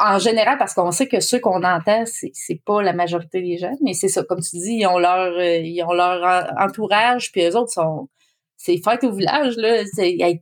En 0.00 0.18
général, 0.18 0.58
parce 0.58 0.74
qu'on 0.74 0.90
sait 0.90 1.08
que 1.08 1.20
ceux 1.20 1.40
qu'on 1.40 1.62
entend, 1.62 2.04
c'est 2.06 2.62
pas 2.64 2.82
la 2.82 2.92
majorité 2.92 3.40
des 3.40 3.58
gens, 3.58 3.72
mais 3.82 3.94
c'est 3.94 4.08
ça, 4.08 4.22
comme 4.24 4.40
tu 4.40 4.56
dis, 4.56 4.78
ils 4.80 4.86
ont 4.86 4.98
leur, 4.98 5.38
euh, 5.38 5.58
ils 5.58 5.82
ont 5.82 5.92
leur 5.92 6.52
entourage, 6.58 7.32
puis 7.32 7.42
eux 7.42 7.56
autres 7.56 7.72
sont, 7.72 8.08
c'est 8.56 8.78
fête 8.82 9.04
au 9.04 9.12
village, 9.12 9.56
là, 9.56 9.82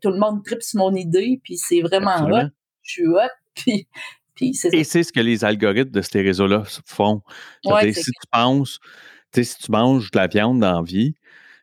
tout 0.00 0.10
le 0.10 0.18
monde 0.18 0.44
tripe 0.44 0.62
sur 0.62 0.78
mon 0.80 0.94
idée, 0.94 1.40
puis 1.42 1.56
c'est 1.56 1.80
vraiment 1.80 2.26
hot, 2.26 2.48
je 2.82 2.92
suis 2.92 3.06
hot, 3.06 3.30
puis, 3.54 3.88
puis 4.34 4.54
c'est 4.54 4.74
Et 4.74 4.84
c'est 4.84 5.02
ce 5.02 5.12
que 5.12 5.20
les 5.20 5.44
algorithmes 5.44 5.92
de 5.92 6.02
ces 6.02 6.22
réseaux-là 6.22 6.64
font. 6.86 7.22
si 7.62 7.92
tu 7.92 8.12
penses, 8.32 8.80
si 9.34 9.56
tu 9.58 9.70
manges 9.70 10.10
de 10.10 10.18
la 10.18 10.26
viande 10.26 10.60
dans 10.60 10.80
la 10.80 10.82
vie, 10.82 11.14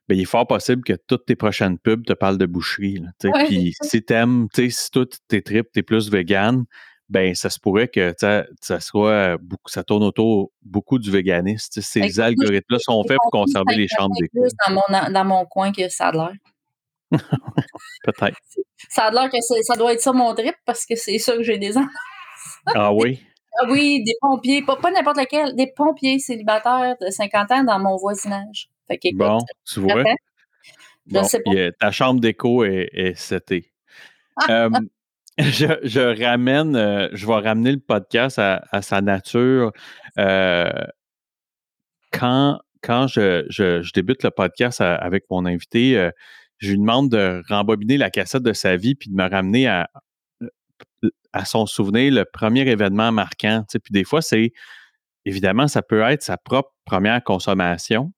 ben, 0.08 0.16
il 0.18 0.22
est 0.22 0.26
fort 0.26 0.48
possible 0.48 0.84
que 0.84 0.94
toutes 0.94 1.26
tes 1.26 1.36
prochaines 1.36 1.78
pubs 1.78 2.06
te 2.06 2.14
parlent 2.14 2.38
de 2.38 2.46
boucherie. 2.46 3.02
Puis 3.48 3.74
si 3.82 4.02
t'aimes, 4.04 4.48
si 4.56 4.92
toi, 4.92 5.06
tes 5.28 5.42
tripes, 5.42 5.70
t'es 5.74 5.84
plus 5.84 6.10
vegan, 6.10 6.64
ben 7.10 7.34
ça 7.36 7.50
se 7.50 7.60
pourrait 7.60 7.88
que 7.88 8.14
ça 8.18 8.80
soit 8.80 9.38
beaucoup, 9.38 9.70
ça 9.70 9.84
tourne 9.84 10.04
autour 10.04 10.52
beaucoup 10.62 11.00
du 11.00 11.10
véganisme. 11.10 11.82
Ces 11.82 12.20
algorithmes-là 12.20 12.80
sont 12.80 13.04
faits 13.08 13.18
pour 13.22 13.32
conserver 13.32 13.76
les 13.76 13.88
chambres 13.88 14.16
d'écho. 14.20 14.46
Dans 14.68 14.74
mon, 14.74 15.12
dans 15.12 15.26
mon 15.26 15.46
coin 15.46 15.72
que 15.72 15.88
ça 15.90 16.08
a 16.08 16.12
l'air. 16.12 16.34
Peut-être. 18.04 18.38
Ça 18.90 19.06
a 19.06 19.12
l'air 19.12 19.30
que 19.30 19.38
ça 19.42 19.76
doit 19.76 19.94
être 19.94 20.02
ça 20.02 20.14
mon 20.14 20.36
trip 20.36 20.54
parce 20.64 20.86
que 20.86 20.96
c'est 20.96 21.18
ça 21.18 21.36
que 21.36 21.42
j'ai 21.42 21.58
des 21.58 21.78
enfants. 21.78 21.90
ah 22.68 22.94
oui? 22.94 23.20
Ah 23.60 23.66
oui, 23.72 24.04
des 24.04 24.14
pompiers, 24.22 24.62
pas, 24.62 24.78
n'importe 24.92 25.18
lequel, 25.18 25.56
des 25.56 25.66
pompiers 25.76 26.20
célibataires 26.20 26.96
de 27.02 27.10
50 27.10 27.52
ans 27.52 27.64
dans 27.64 27.80
mon 27.80 27.96
voisinage. 27.98 28.70
Fait 28.88 29.00
bon, 29.16 29.40
tu 29.66 29.80
vois. 29.80 30.04
Bon, 31.08 31.24
sais 31.24 31.40
pas. 31.40 31.52
ta 31.80 31.90
chambre 31.90 32.20
d'écho 32.20 32.64
est, 32.64 32.88
est 32.94 33.34
euh, 34.50 34.70
je, 35.38 36.24
ramène, 36.24 36.76
euh, 36.76 37.10
je 37.14 37.28
vais 37.28 37.34
ramener 37.34 37.72
le 37.72 37.80
podcast 37.80 38.40
à, 38.40 38.82
sa 38.82 39.02
nature. 39.02 39.72
Euh, 40.18 40.70
quand 42.12 42.60
quand 42.82 43.08
je, 43.08 43.92
débute 43.94 44.24
le 44.24 44.32
podcast 44.32 44.82
avec 44.82 45.26
mon 45.30 45.46
invité, 45.46 45.98
euh, 45.98 46.12
je 46.58 46.72
lui 46.72 46.78
demande 46.78 47.10
de 47.10 47.42
rembobiner 47.50 47.98
la 47.98 48.10
cassette 48.10 48.44
de 48.44 48.54
sa 48.54 48.78
vie 48.78 48.96
puis 48.96 49.10
de 49.10 49.16
me 49.16 49.30
ramener 49.30 49.68
à, 49.68 49.90
à 51.34 51.46
son 51.46 51.66
souvenir 51.66 52.14
le 52.14 52.24
premier 52.24 52.62
événement 52.62 53.12
marquant. 53.12 53.64
Puis 53.70 53.92
des 53.92 54.04
fois, 54.04 54.22
c'est 54.22 54.54
évidemment, 55.26 55.68
ça 55.68 55.82
peut 55.82 56.02
être 56.02 56.24
sa 56.24 56.38
propre 56.38 56.72
première 56.86 57.24
consommation, 57.24 58.14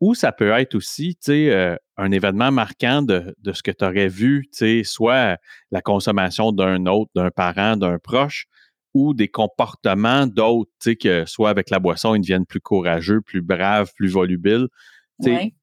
ou 0.00 0.14
ça 0.14 0.30
peut 0.30 0.50
être 0.50 0.74
aussi, 0.74 1.16
tu 1.16 1.32
sais, 1.32 1.78
un 1.96 2.10
événement 2.10 2.52
marquant 2.52 3.02
de, 3.02 3.34
ce 3.52 3.62
que 3.62 3.70
tu 3.70 3.84
aurais 3.84 4.08
vu, 4.08 4.48
tu 4.52 4.58
sais, 4.58 4.82
soit 4.84 5.38
la 5.70 5.80
consommation 5.80 6.52
d'un 6.52 6.86
autre, 6.86 7.10
d'un 7.14 7.30
parent, 7.30 7.76
d'un 7.76 7.98
proche, 7.98 8.46
ou 8.94 9.14
des 9.14 9.28
comportements 9.28 10.26
d'autres, 10.26 10.70
tu 10.80 10.90
sais, 10.90 10.96
que 10.96 11.26
soit 11.26 11.50
avec 11.50 11.70
la 11.70 11.78
boisson, 11.78 12.14
ils 12.14 12.20
deviennent 12.20 12.46
plus 12.46 12.60
courageux, 12.60 13.20
plus 13.20 13.42
braves, 13.42 13.92
plus 13.94 14.08
volubiles. 14.08 14.68
Tu 15.22 15.34
sais, 15.34 15.54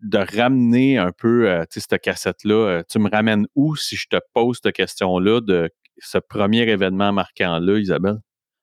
de 0.00 0.18
ramener 0.18 0.98
un 0.98 1.12
peu, 1.12 1.48
euh, 1.48 1.64
tu 1.70 1.80
sais, 1.80 1.86
cette 1.88 2.02
cassette-là, 2.02 2.54
euh, 2.54 2.82
tu 2.88 2.98
me 2.98 3.10
ramènes 3.10 3.46
où 3.54 3.76
si 3.76 3.96
je 3.96 4.06
te 4.08 4.16
pose 4.32 4.60
cette 4.62 4.74
question-là 4.74 5.40
de 5.40 5.70
ce 5.98 6.18
premier 6.18 6.68
événement 6.68 7.12
marquant-là, 7.12 7.78
Isabelle? 7.78 8.18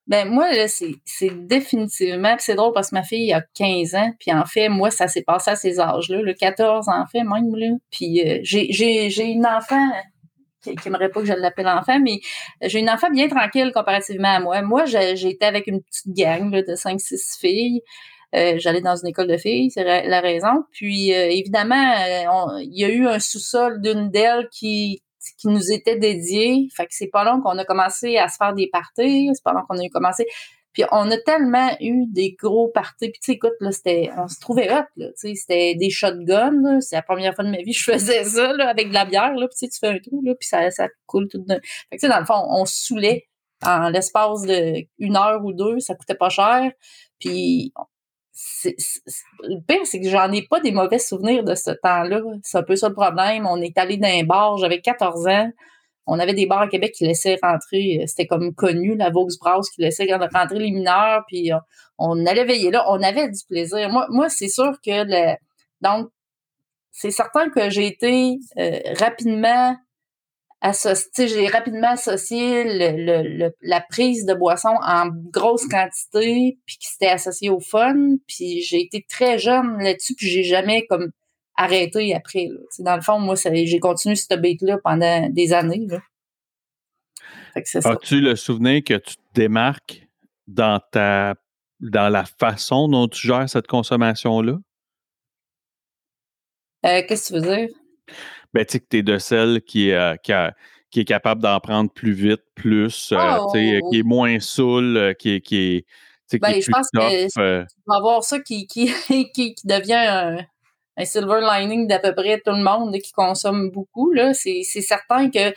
Ben 0.10 0.28
moi, 0.28 0.52
là, 0.52 0.68
c'est, 0.68 0.96
définitivement, 1.46 2.36
c'est 2.40 2.56
drôle 2.56 2.74
parce 2.74 2.90
que 2.90 2.96
ma 2.96 3.04
fille 3.04 3.32
a 3.32 3.44
15 3.54 3.94
ans, 3.94 4.12
puis 4.20 4.34
en 4.34 4.44
fait, 4.44 4.68
moi, 4.68 4.90
ça 4.90 5.08
s'est 5.08 5.22
passé 5.22 5.52
à 5.52 5.56
ces 5.56 5.80
âges-là, 5.80 6.24
le 6.24 6.34
14 6.34 6.90
en 6.90 7.06
fait, 7.06 7.24
même, 7.24 7.56
là. 7.56 7.68
Puis 7.92 8.28
euh, 8.28 8.40
j'ai, 8.42 8.72
j'ai, 8.72 9.12
j'ai 9.12 9.26
une 9.26 9.46
enfant 9.46 9.88
qui 10.64 10.76
n'aimerait 10.86 11.10
pas 11.10 11.22
que 11.22 11.28
je 11.28 11.34
l'appelle 11.34 11.68
enfant, 11.68 12.00
mais 12.00 12.20
j'ai 12.64 12.80
une 12.80 12.90
enfant 12.90 13.12
bien 13.12 13.28
tranquille 13.28 13.72
comparativement 13.72 14.30
à 14.30 14.40
moi. 14.40 14.64
Moi, 14.64 14.86
j'étais 14.86 15.46
avec 15.46 15.68
une 15.68 15.82
petite 15.82 16.12
gang 16.12 16.52
de 16.52 16.74
5-6 16.76 17.40
filles. 17.40 17.82
Euh, 18.36 18.56
j'allais 18.58 18.82
dans 18.82 18.96
une 18.96 19.08
école 19.08 19.28
de 19.28 19.38
filles, 19.38 19.70
c'est 19.72 19.84
la 19.84 20.22
raison. 20.22 20.64
Puis 20.72 21.14
euh, 21.14 21.30
évidemment, 21.30 21.94
il 22.60 22.78
y 22.78 22.84
a 22.84 22.90
eu 22.90 23.08
un 23.08 23.20
sous-sol 23.20 23.80
d'une 23.82 24.10
d'elles 24.10 24.48
qui 24.52 25.02
qui 25.38 25.48
nous 25.48 25.72
était 25.72 25.98
dédié. 25.98 26.68
Fait 26.76 26.86
que 26.86 26.92
c'est 26.92 27.08
pas 27.08 27.24
long 27.24 27.42
qu'on 27.42 27.58
a 27.58 27.66
commencé 27.66 28.18
à 28.18 28.28
se 28.28 28.38
faire 28.38 28.54
des 28.54 28.68
parties. 28.68 29.30
C'est 29.34 29.44
pas 29.44 29.54
long 29.54 29.64
qu'on 29.68 29.78
a 29.78 29.90
commencé. 29.90 30.26
Puis 30.74 30.84
on 30.92 31.10
a 31.10 31.18
tellement 31.18 31.70
eu 31.80 32.06
des 32.08 32.36
gros 32.40 32.70
parties. 32.70 33.10
Puis 33.10 33.20
tu 33.20 33.26
sais, 33.26 33.32
écoute, 33.34 33.54
là, 33.60 33.72
c'était, 33.72 34.12
on 34.18 34.28
se 34.28 34.40
trouvait 34.40 34.72
hot, 34.72 34.86
là. 34.98 35.08
Tu 35.08 35.14
sais, 35.16 35.34
c'était 35.36 35.76
des 35.76 35.90
shotguns, 35.90 36.80
C'est 36.82 36.96
la 36.96 37.02
première 37.02 37.34
fois 37.34 37.44
de 37.44 37.50
ma 37.50 37.58
vie 37.58 37.72
que 37.72 37.78
je 37.78 37.92
faisais 37.92 38.24
ça, 38.24 38.54
là, 38.54 38.70
avec 38.70 38.90
de 38.90 38.94
la 38.94 39.06
bière, 39.06 39.34
là. 39.34 39.48
Puis 39.48 39.68
tu 39.68 39.80
fais 39.80 39.88
un 39.88 40.00
trou, 40.00 40.22
là, 40.24 40.36
puis 40.40 40.48
ça, 40.48 40.70
ça 40.70 40.88
coule 41.08 41.28
tout 41.28 41.40
de... 41.40 41.54
Fait 41.54 41.60
que 41.60 41.96
tu 41.96 42.00
sais, 42.02 42.08
dans 42.08 42.20
le 42.20 42.26
fond, 42.26 42.46
on 42.50 42.66
se 42.66 42.84
saoulait 42.84 43.28
en 43.66 43.90
l'espace 43.90 44.44
de 44.44 44.86
une 45.00 45.18
heure 45.18 45.44
ou 45.44 45.54
deux. 45.54 45.80
Ça 45.80 45.96
coûtait 45.96 46.16
pas 46.16 46.30
cher. 46.30 46.72
Puis 47.20 47.74
le 48.64 49.66
pire, 49.68 49.86
c'est 49.86 50.00
que 50.00 50.10
j'en 50.10 50.32
ai 50.32 50.44
pas 50.48 50.60
des 50.60 50.72
mauvais 50.72 51.00
souvenirs 51.00 51.44
de 51.44 51.56
ce 51.56 51.72
temps-là. 51.72 52.22
C'est 52.44 52.58
un 52.58 52.64
peu 52.64 52.76
ça 52.76 52.90
le 52.90 52.96
problème. 52.96 53.46
On 53.48 53.62
est 53.62 53.78
allé 53.78 53.98
dans 53.98 54.08
un 54.08 54.24
bar, 54.24 54.58
j'avais 54.58 54.82
14 54.82 55.28
ans. 55.28 55.50
On 56.06 56.18
avait 56.18 56.34
des 56.34 56.48
bars 56.48 56.62
à 56.62 56.68
Québec 56.68 56.94
qui 56.98 57.06
laissaient 57.06 57.38
rentrer, 57.42 58.00
euh, 58.02 58.08
c'était 58.08 58.26
comme 58.26 58.54
connu, 58.56 58.96
la 58.96 59.12
Vaux 59.12 59.28
Browse 59.40 59.70
qui 59.70 59.82
laissait 59.82 60.08
rentrer 60.12 60.58
les 60.58 60.72
mineurs, 60.72 61.22
puis 61.28 61.54
euh, 61.54 61.58
on 62.00 62.26
allait 62.26 62.46
veiller 62.46 62.72
là. 62.72 62.84
On 62.90 63.02
avait 63.04 63.30
du 63.30 63.46
plaisir. 63.48 63.90
Moi, 63.90 64.08
moi 64.10 64.28
c'est 64.28 64.48
sûr 64.48 64.72
que 64.84 65.04
le, 65.06 65.36
donc, 65.82 66.10
c'est 66.92 67.12
certain 67.12 67.50
que 67.50 67.70
j'ai 67.70 67.88
été 67.88 68.40
euh, 68.58 68.80
rapidement 69.00 69.76
j'ai 70.62 71.48
rapidement 71.48 71.92
associé 71.92 72.64
le, 72.66 73.52
la 73.62 73.82
prise 73.82 74.26
de 74.26 74.34
boisson 74.34 74.76
en 74.82 75.08
grosse 75.32 75.68
quantité, 75.68 76.58
puis 76.66 76.78
qui 76.78 76.88
s'était 76.88 77.08
associé 77.08 77.50
au 77.50 77.60
fun. 77.60 78.16
Puis 78.28 78.62
j'ai 78.62 78.82
été 78.82 79.06
très 79.10 79.40
jeune 79.40 79.78
là-dessus, 79.80 80.16
puis 80.16 80.28
j'ai 80.28 80.44
jamais 80.44 80.86
comme 80.88 81.12
arrêté 81.56 82.14
après. 82.14 82.48
Là. 82.50 82.60
Dans 82.80 82.96
le 82.96 83.02
fond, 83.02 83.20
moi, 83.20 83.36
j'ai 83.36 83.80
continué 83.80 84.16
cette 84.16 84.40
beat-là 84.42 84.78
pendant 84.84 85.30
des 85.30 85.54
années. 85.54 85.88
As-tu 87.56 88.22
le 88.22 88.36
souvenir 88.36 88.84
que 88.84 88.96
tu 88.96 89.16
te 89.16 89.22
démarques 89.34 90.08
dans 90.48 90.80
ta 90.92 91.36
dans 91.80 92.10
la 92.10 92.26
façon 92.26 92.90
dont 92.90 93.08
tu 93.08 93.28
gères 93.28 93.50
cette 93.50 93.68
consommation-là? 93.68 94.58
Euh, 96.86 97.02
qu'est-ce 97.08 97.34
que 97.34 97.40
tu 97.40 97.42
veux 97.42 97.56
dire? 97.56 97.70
Ben, 98.54 98.66
tu 98.66 98.74
sais, 98.74 98.80
que 98.80 98.86
tu 98.90 98.98
es 98.98 99.04
de 99.04 99.18
celle 99.18 99.62
qui, 99.62 99.92
euh, 99.92 100.16
qui, 100.18 100.34
qui 100.92 101.02
est 101.02 101.06
capable 101.06 101.42
d'en 101.42 101.60
prendre 101.60 101.92
plus 101.92 102.14
vite, 102.14 102.42
plus, 102.56 103.12
euh, 103.12 103.38
oh, 103.40 103.52
qui 103.52 104.00
est 104.00 104.04
moins 104.04 104.40
saoul, 104.40 104.98
euh, 104.98 105.14
qui 105.14 105.36
est, 105.36 105.42
qui 105.42 105.58
est, 105.58 105.86
ben, 106.38 106.62
je 106.62 106.70
pense 106.70 106.90
que 106.94 107.28
tu 107.28 107.40
vas 107.88 107.96
avoir 107.96 108.24
ça 108.24 108.40
qui, 108.40 108.68
qui, 108.68 108.92
qui, 109.34 109.56
devient 109.64 109.94
un, 109.94 110.38
un, 110.98 111.06
silver 111.06 111.42
lining 111.42 111.88
d'à 111.88 112.00
peu 112.00 112.14
près 112.14 112.40
tout 112.40 112.52
le 112.52 112.64
monde 112.64 112.96
qui 113.00 113.12
consomme 113.12 113.72
beaucoup. 113.72 114.14
C'est, 114.34 114.64
certain 114.64 115.30
que, 115.30 115.54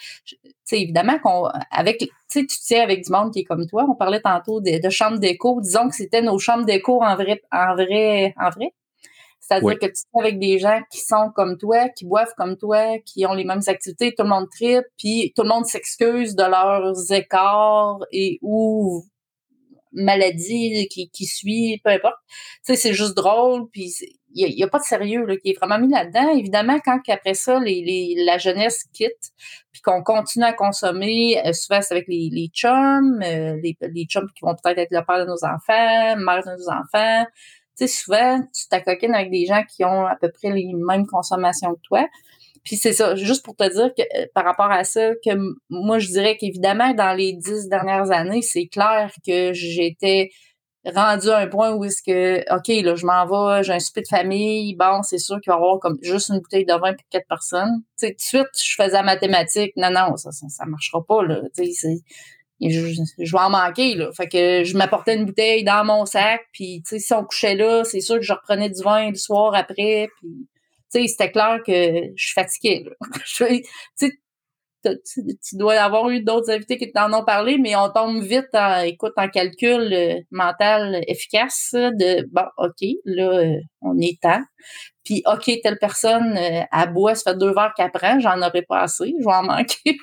évidemment, 0.70 1.18
qu'on, 1.18 1.48
avec, 1.70 1.98
tu 1.98 2.08
sais, 2.28 2.46
tu 2.46 2.56
tiens 2.64 2.82
avec 2.82 3.04
du 3.04 3.12
monde 3.12 3.32
qui 3.32 3.40
est 3.40 3.44
comme 3.44 3.66
toi. 3.66 3.84
On 3.88 3.94
parlait 3.94 4.20
tantôt 4.20 4.60
de, 4.60 4.82
de 4.82 4.90
chambres 4.90 5.18
d'écho. 5.18 5.60
Disons 5.60 5.88
que 5.88 5.94
c'était 5.94 6.22
nos 6.22 6.38
chambres 6.38 6.64
d'écho 6.64 7.02
en 7.02 7.16
vrai, 7.16 7.42
en 7.52 7.74
vrai, 7.74 8.34
en 8.38 8.48
vrai. 8.48 8.72
C'est-à-dire 9.60 9.78
que 9.78 9.86
tu 9.86 9.92
es 9.92 10.20
avec 10.20 10.38
des 10.38 10.58
gens 10.58 10.80
qui 10.90 11.00
sont 11.00 11.30
comme 11.34 11.58
toi, 11.58 11.88
qui 11.90 12.06
boivent 12.06 12.34
comme 12.36 12.56
toi, 12.56 12.98
qui 13.04 13.26
ont 13.26 13.34
les 13.34 13.44
mêmes 13.44 13.62
activités, 13.66 14.14
tout 14.16 14.22
le 14.22 14.30
monde 14.30 14.48
tripe, 14.50 14.84
puis 14.98 15.32
tout 15.36 15.42
le 15.42 15.48
monde 15.48 15.66
s'excuse 15.66 16.34
de 16.34 16.44
leurs 16.44 17.12
écarts 17.12 18.00
et 18.12 18.38
ou 18.42 19.04
maladies 19.92 20.88
qui, 20.90 21.10
qui 21.10 21.26
suit, 21.26 21.80
peu 21.84 21.90
importe. 21.90 22.16
Tu 22.64 22.74
sais, 22.74 22.76
c'est 22.76 22.94
juste 22.94 23.14
drôle, 23.14 23.68
puis 23.70 23.92
il 24.34 24.54
n'y 24.54 24.62
a, 24.62 24.68
pas 24.68 24.78
de 24.78 24.84
sérieux 24.84 25.26
là, 25.26 25.36
qui 25.36 25.50
est 25.50 25.58
vraiment 25.58 25.78
mis 25.78 25.92
là-dedans. 25.92 26.34
Évidemment, 26.34 26.78
quand 26.82 26.98
après 27.08 27.34
ça, 27.34 27.60
les, 27.60 27.82
les, 27.84 28.24
la 28.24 28.38
jeunesse 28.38 28.84
quitte, 28.94 29.32
puis 29.72 29.82
qu'on 29.82 30.02
continue 30.02 30.46
à 30.46 30.52
consommer, 30.54 31.38
euh, 31.46 31.52
souvent 31.52 31.82
c'est 31.82 31.94
avec 31.94 32.08
les, 32.08 32.30
les 32.32 32.48
chums, 32.48 33.20
euh, 33.22 33.56
les, 33.62 33.76
les 33.80 34.04
chums 34.06 34.28
qui 34.34 34.40
vont 34.42 34.54
peut-être 34.54 34.78
être 34.78 34.92
le 34.92 35.04
père 35.04 35.18
de 35.18 35.30
nos 35.30 35.44
enfants, 35.44 36.16
mère 36.16 36.42
de 36.44 36.56
nos 36.56 36.70
enfants, 36.70 37.26
sais, 37.74 37.86
souvent, 37.86 38.40
tu 38.54 38.68
t'accoquines 38.68 39.14
avec 39.14 39.30
des 39.30 39.46
gens 39.46 39.62
qui 39.68 39.84
ont 39.84 40.06
à 40.06 40.16
peu 40.16 40.30
près 40.30 40.50
les 40.50 40.72
mêmes 40.74 41.06
consommations 41.06 41.74
que 41.74 41.80
toi. 41.82 42.06
Puis 42.64 42.76
c'est 42.76 42.92
ça, 42.92 43.16
juste 43.16 43.44
pour 43.44 43.56
te 43.56 43.68
dire 43.68 43.92
que 43.96 44.02
euh, 44.02 44.26
par 44.34 44.44
rapport 44.44 44.70
à 44.70 44.84
ça, 44.84 45.10
que 45.24 45.30
moi, 45.68 45.98
je 45.98 46.08
dirais 46.08 46.36
qu'évidemment, 46.36 46.94
dans 46.94 47.16
les 47.16 47.32
dix 47.32 47.68
dernières 47.68 48.10
années, 48.12 48.42
c'est 48.42 48.66
clair 48.66 49.10
que 49.26 49.52
j'étais 49.52 50.30
rendu 50.84 51.28
à 51.28 51.38
un 51.38 51.46
point 51.46 51.72
où 51.74 51.84
est-ce 51.84 52.02
que, 52.02 52.40
OK, 52.54 52.68
là, 52.84 52.94
je 52.94 53.06
m'en 53.06 53.26
vais, 53.26 53.62
j'ai 53.62 53.72
un 53.72 53.78
souper 53.78 54.02
de 54.02 54.08
famille, 54.08 54.74
bon, 54.76 55.02
c'est 55.02 55.18
sûr 55.18 55.40
qu'il 55.40 55.50
va 55.50 55.56
y 55.56 55.58
avoir 55.58 55.78
comme 55.80 55.98
juste 56.02 56.28
une 56.30 56.40
bouteille 56.40 56.64
de 56.64 56.72
vin 56.72 56.92
pour 56.92 57.06
quatre 57.10 57.26
personnes. 57.28 57.82
Tu 57.98 58.06
sais, 58.06 58.10
tout 58.10 58.16
de 58.16 58.20
suite, 58.20 58.64
je 58.64 58.74
faisais 58.74 58.92
la 58.92 59.02
mathématique. 59.02 59.72
Non, 59.76 59.90
non, 59.90 60.16
ça, 60.16 60.32
ça, 60.32 60.48
ça 60.48 60.64
marchera 60.66 61.04
pas, 61.04 61.22
là. 61.24 61.40
Tu 61.56 61.72
sais, 61.72 61.96
je, 62.70 63.32
vais 63.32 63.38
en 63.38 63.50
manquer, 63.50 63.94
là. 63.94 64.10
Fait 64.16 64.28
que 64.28 64.64
je 64.64 64.76
m'apportais 64.76 65.16
une 65.16 65.24
bouteille 65.24 65.64
dans 65.64 65.84
mon 65.84 66.06
sac, 66.06 66.42
puis, 66.52 66.82
tu 66.86 66.96
sais, 66.96 66.98
si 66.98 67.12
on 67.12 67.24
couchait 67.24 67.54
là, 67.54 67.84
c'est 67.84 68.00
sûr 68.00 68.16
que 68.16 68.22
je 68.22 68.32
reprenais 68.32 68.70
du 68.70 68.82
vin 68.82 69.10
le 69.10 69.16
soir 69.16 69.54
après, 69.54 70.08
puis, 70.20 70.48
tu 70.92 71.00
sais, 71.00 71.06
c'était 71.08 71.30
clair 71.30 71.58
que 71.66 71.72
je 71.72 72.24
suis 72.24 72.34
fatiguée, 72.34 72.84
tu 73.98 74.18
tu, 74.82 75.56
dois 75.56 75.74
avoir 75.74 76.10
eu 76.10 76.22
d'autres 76.22 76.50
invités 76.50 76.76
qui 76.76 76.90
t'en 76.90 77.12
ont 77.12 77.24
parlé, 77.24 77.58
mais 77.58 77.76
on 77.76 77.88
tombe 77.90 78.22
vite 78.22 78.48
en, 78.54 78.80
écoute, 78.80 79.12
en 79.16 79.28
calcul 79.28 79.92
euh, 79.92 80.20
mental 80.30 81.02
efficace 81.06 81.70
de, 81.72 82.26
bon, 82.32 82.46
OK, 82.58 82.88
là, 83.04 83.28
euh, 83.28 83.60
on 83.80 83.98
est 84.00 84.20
temps. 84.20 84.42
Puis, 85.04 85.22
OK, 85.26 85.50
telle 85.62 85.78
personne, 85.78 86.36
euh, 86.36 86.62
à 86.70 86.86
bois, 86.86 87.14
ça 87.14 87.32
fait 87.32 87.38
deux 87.38 87.56
heures 87.58 87.72
qu'elle 87.76 87.90
prend, 87.92 88.20
j'en 88.20 88.40
aurais 88.40 88.62
pas 88.62 88.80
assez, 88.82 89.12
je 89.18 89.24
vais 89.24 89.34
en 89.34 89.44
manquer. 89.44 89.96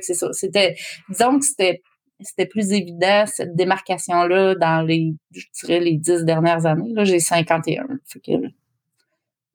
C'est 0.00 0.14
ça. 0.14 0.32
C'était, 0.32 0.76
disons 1.08 1.38
que 1.38 1.44
c'était 1.44 1.82
c'était 2.20 2.46
plus 2.46 2.72
évident, 2.72 3.24
cette 3.26 3.54
démarcation-là, 3.54 4.54
dans 4.56 4.82
les, 4.82 5.14
je 5.30 5.46
dirais, 5.62 5.80
les 5.80 5.96
dix 5.96 6.24
dernières 6.24 6.66
années. 6.66 6.92
Là, 6.92 7.04
j'ai 7.04 7.20
51. 7.20 7.86
Fait 8.06 8.20
que, 8.20 8.32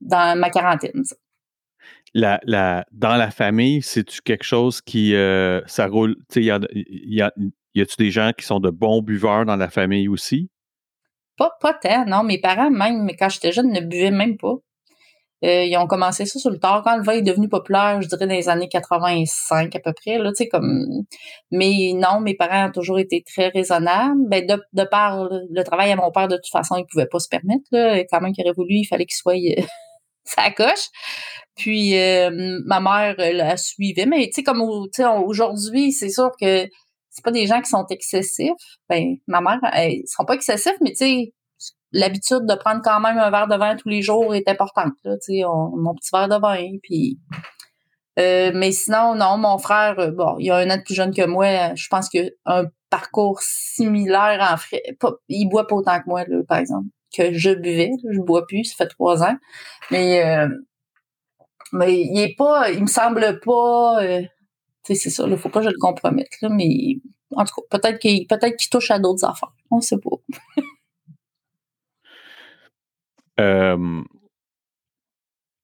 dans 0.01 0.37
ma 0.39 0.49
quarantaine, 0.49 1.03
ça. 1.03 1.15
La, 2.13 2.39
la, 2.43 2.85
dans 2.91 3.15
la 3.15 3.31
famille, 3.31 3.81
c'est-tu 3.81 4.21
quelque 4.21 4.43
chose 4.43 4.81
qui, 4.81 5.15
euh, 5.15 5.61
ça 5.65 5.87
roule, 5.87 6.15
tu 6.29 6.35
sais, 6.35 6.43
y 6.43 6.51
a, 6.51 6.59
y 6.71 7.21
a, 7.21 7.33
y 7.73 7.81
a-tu 7.81 7.95
des 7.97 8.11
gens 8.11 8.31
qui 8.37 8.45
sont 8.45 8.59
de 8.59 8.69
bons 8.69 9.01
buveurs 9.01 9.45
dans 9.45 9.55
la 9.55 9.69
famille 9.69 10.07
aussi? 10.07 10.49
Pas, 11.37 11.51
pas 11.59 11.73
tant, 11.73 12.05
non. 12.05 12.23
Mes 12.23 12.39
parents, 12.39 12.69
même, 12.69 13.09
quand 13.17 13.29
j'étais 13.29 13.51
jeune, 13.51 13.71
ne 13.71 13.81
buvaient 13.81 14.11
même 14.11 14.37
pas. 14.37 14.55
Euh, 15.43 15.65
ils 15.65 15.75
ont 15.77 15.87
commencé 15.87 16.25
ça 16.25 16.39
sur 16.39 16.49
le 16.49 16.57
tard 16.57 16.83
quand 16.85 16.95
le 16.95 17.03
vin 17.03 17.13
est 17.13 17.21
devenu 17.21 17.49
populaire, 17.49 18.01
je 18.01 18.07
dirais 18.07 18.27
dans 18.27 18.33
les 18.33 18.47
années 18.47 18.69
85 18.69 19.75
à 19.75 19.79
peu 19.79 19.91
près 19.93 20.17
là, 20.17 20.29
tu 20.29 20.37
sais 20.37 20.47
comme 20.47 21.03
mais 21.51 21.91
non, 21.95 22.21
mes 22.21 22.33
parents 22.35 22.67
ont 22.67 22.71
toujours 22.71 22.99
été 22.99 23.23
très 23.23 23.49
raisonnables. 23.49 24.27
Ben 24.29 24.45
de, 24.45 24.57
de 24.71 24.83
par 24.85 25.27
le, 25.29 25.63
travail 25.63 25.91
à 25.91 25.97
mon 25.97 26.11
père 26.11 26.29
de 26.29 26.37
toute 26.37 26.51
façon, 26.51 26.77
il 26.77 26.85
pouvait 26.85 27.07
pas 27.07 27.19
se 27.19 27.27
permettre 27.27 27.65
là, 27.71 28.03
quand 28.09 28.21
même 28.21 28.31
qu'il 28.33 28.45
aurait 28.45 28.53
voulu, 28.55 28.75
il 28.75 28.85
fallait 28.85 29.05
qu'il 29.05 29.15
soit 29.15 29.35
ça 30.23 30.49
coche. 30.51 30.87
Puis 31.55 31.97
euh, 31.99 32.59
ma 32.65 32.79
mère 32.79 33.15
la 33.17 33.57
suivait, 33.57 34.05
mais 34.05 34.27
tu 34.27 34.33
sais 34.35 34.43
comme 34.43 34.61
aujourd'hui, 34.61 35.91
c'est 35.91 36.09
sûr 36.09 36.31
que 36.39 36.67
c'est 37.09 37.23
pas 37.23 37.31
des 37.31 37.47
gens 37.47 37.61
qui 37.61 37.69
sont 37.69 37.85
excessifs. 37.89 38.51
Ben 38.89 39.17
ma 39.27 39.41
mère, 39.41 39.59
ils 39.75 40.03
sont 40.07 40.25
pas 40.25 40.35
excessifs, 40.35 40.77
mais 40.81 40.91
tu 40.91 40.97
sais 40.97 41.33
l'habitude 41.93 42.45
de 42.45 42.55
prendre 42.55 42.81
quand 42.83 42.99
même 42.99 43.17
un 43.17 43.29
verre 43.29 43.47
de 43.47 43.55
vin 43.55 43.75
tous 43.75 43.89
les 43.89 44.01
jours 44.01 44.35
est 44.35 44.47
importante. 44.49 44.93
Là, 45.03 45.15
on, 45.47 45.77
mon 45.77 45.93
petit 45.93 46.09
verre 46.11 46.27
de 46.27 46.39
vin, 46.41 46.77
puis 46.81 47.19
euh, 48.19 48.51
mais 48.53 48.71
sinon, 48.71 49.15
non, 49.15 49.37
mon 49.37 49.57
frère, 49.57 49.97
euh, 49.99 50.11
bon, 50.11 50.35
il 50.39 50.51
a 50.51 50.57
un 50.57 50.69
an 50.69 50.77
de 50.77 50.83
plus 50.83 50.93
jeune 50.93 51.13
que 51.13 51.25
moi. 51.25 51.73
Je 51.75 51.87
pense 51.87 52.09
qu'il 52.09 52.31
a 52.45 52.61
un 52.61 52.65
parcours 52.89 53.39
similaire 53.41 54.47
en 54.51 54.57
frais. 54.57 54.83
il 55.29 55.47
boit 55.47 55.67
pas 55.67 55.75
autant 55.75 55.99
que 55.99 56.07
moi, 56.07 56.23
là, 56.27 56.37
par 56.47 56.59
exemple, 56.59 56.87
que 57.15 57.33
je 57.33 57.51
buvais. 57.51 57.91
je 58.11 58.19
bois 58.19 58.45
plus, 58.45 58.65
ça 58.65 58.75
fait 58.75 58.87
trois 58.87 59.23
ans. 59.23 59.35
Mais 59.91 60.23
euh, 60.25 60.47
mais 61.71 62.01
il 62.01 62.19
est 62.19 62.35
pas, 62.35 62.69
il 62.71 62.81
me 62.81 62.87
semble 62.87 63.39
pas. 63.39 63.99
c'est 64.83 64.95
ça, 64.95 65.25
il 65.27 65.37
faut 65.37 65.49
pas 65.49 65.61
que 65.61 65.65
je 65.65 65.71
le 65.71 65.79
compromette. 65.79 66.39
Là, 66.41 66.49
mais 66.49 66.97
en 67.35 67.45
tout 67.45 67.55
cas, 67.55 67.79
peut-être 67.79 67.99
qu'il 67.99 68.27
peut-être 68.27 68.57
qu'il 68.57 68.69
touche 68.69 68.91
à 68.91 68.99
d'autres 68.99 69.25
affaires. 69.25 69.53
On 69.71 69.81
sait 69.81 69.97
pas. 69.97 70.17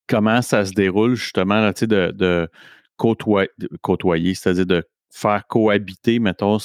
comment 0.07 0.41
ça 0.41 0.65
se 0.65 0.73
déroule 0.73 1.15
justement 1.15 1.61
là, 1.61 1.71
de, 1.73 2.11
de, 2.11 2.49
côtoyer, 2.97 4.33
c'est-à-dire 4.33 4.65
de 4.65 4.83
faire 5.11 5.47
cohabiter, 5.47 6.19
mettons, 6.19 6.57